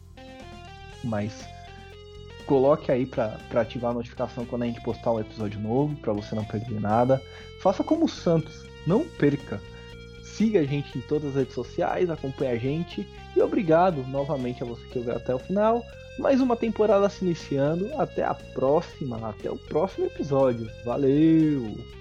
Mas 1.03 1.45
coloque 2.47 2.91
aí 2.91 3.07
para 3.07 3.39
ativar 3.55 3.93
a 3.93 3.95
notificação 3.95 4.45
quando 4.45 4.63
a 4.63 4.67
gente 4.67 4.81
postar 4.81 5.13
um 5.13 5.21
episódio 5.21 5.61
novo, 5.61 5.97
para 5.97 6.13
você 6.13 6.35
não 6.35 6.45
perder 6.45 6.81
nada. 6.81 7.21
Faça 7.63 7.85
como 7.85 8.05
o 8.07 8.09
Santos, 8.09 8.67
não 8.87 9.05
perca. 9.05 9.61
Siga 10.25 10.61
a 10.61 10.65
gente 10.65 10.97
em 10.97 11.01
todas 11.03 11.31
as 11.31 11.37
redes 11.37 11.55
sociais, 11.55 12.09
acompanhe 12.09 12.53
a 12.53 12.59
gente. 12.59 13.07
E 13.37 13.41
obrigado 13.41 14.03
novamente 14.09 14.63
a 14.63 14.67
você 14.67 14.83
que 14.87 14.99
ouviu 14.99 15.15
até 15.15 15.35
o 15.35 15.39
final. 15.39 15.83
Mais 16.19 16.41
uma 16.41 16.57
temporada 16.57 17.09
se 17.09 17.25
iniciando. 17.25 17.91
Até 17.99 18.25
a 18.25 18.35
próxima, 18.35 19.29
até 19.29 19.51
o 19.51 19.57
próximo 19.57 20.07
episódio. 20.07 20.71
Valeu! 20.85 22.00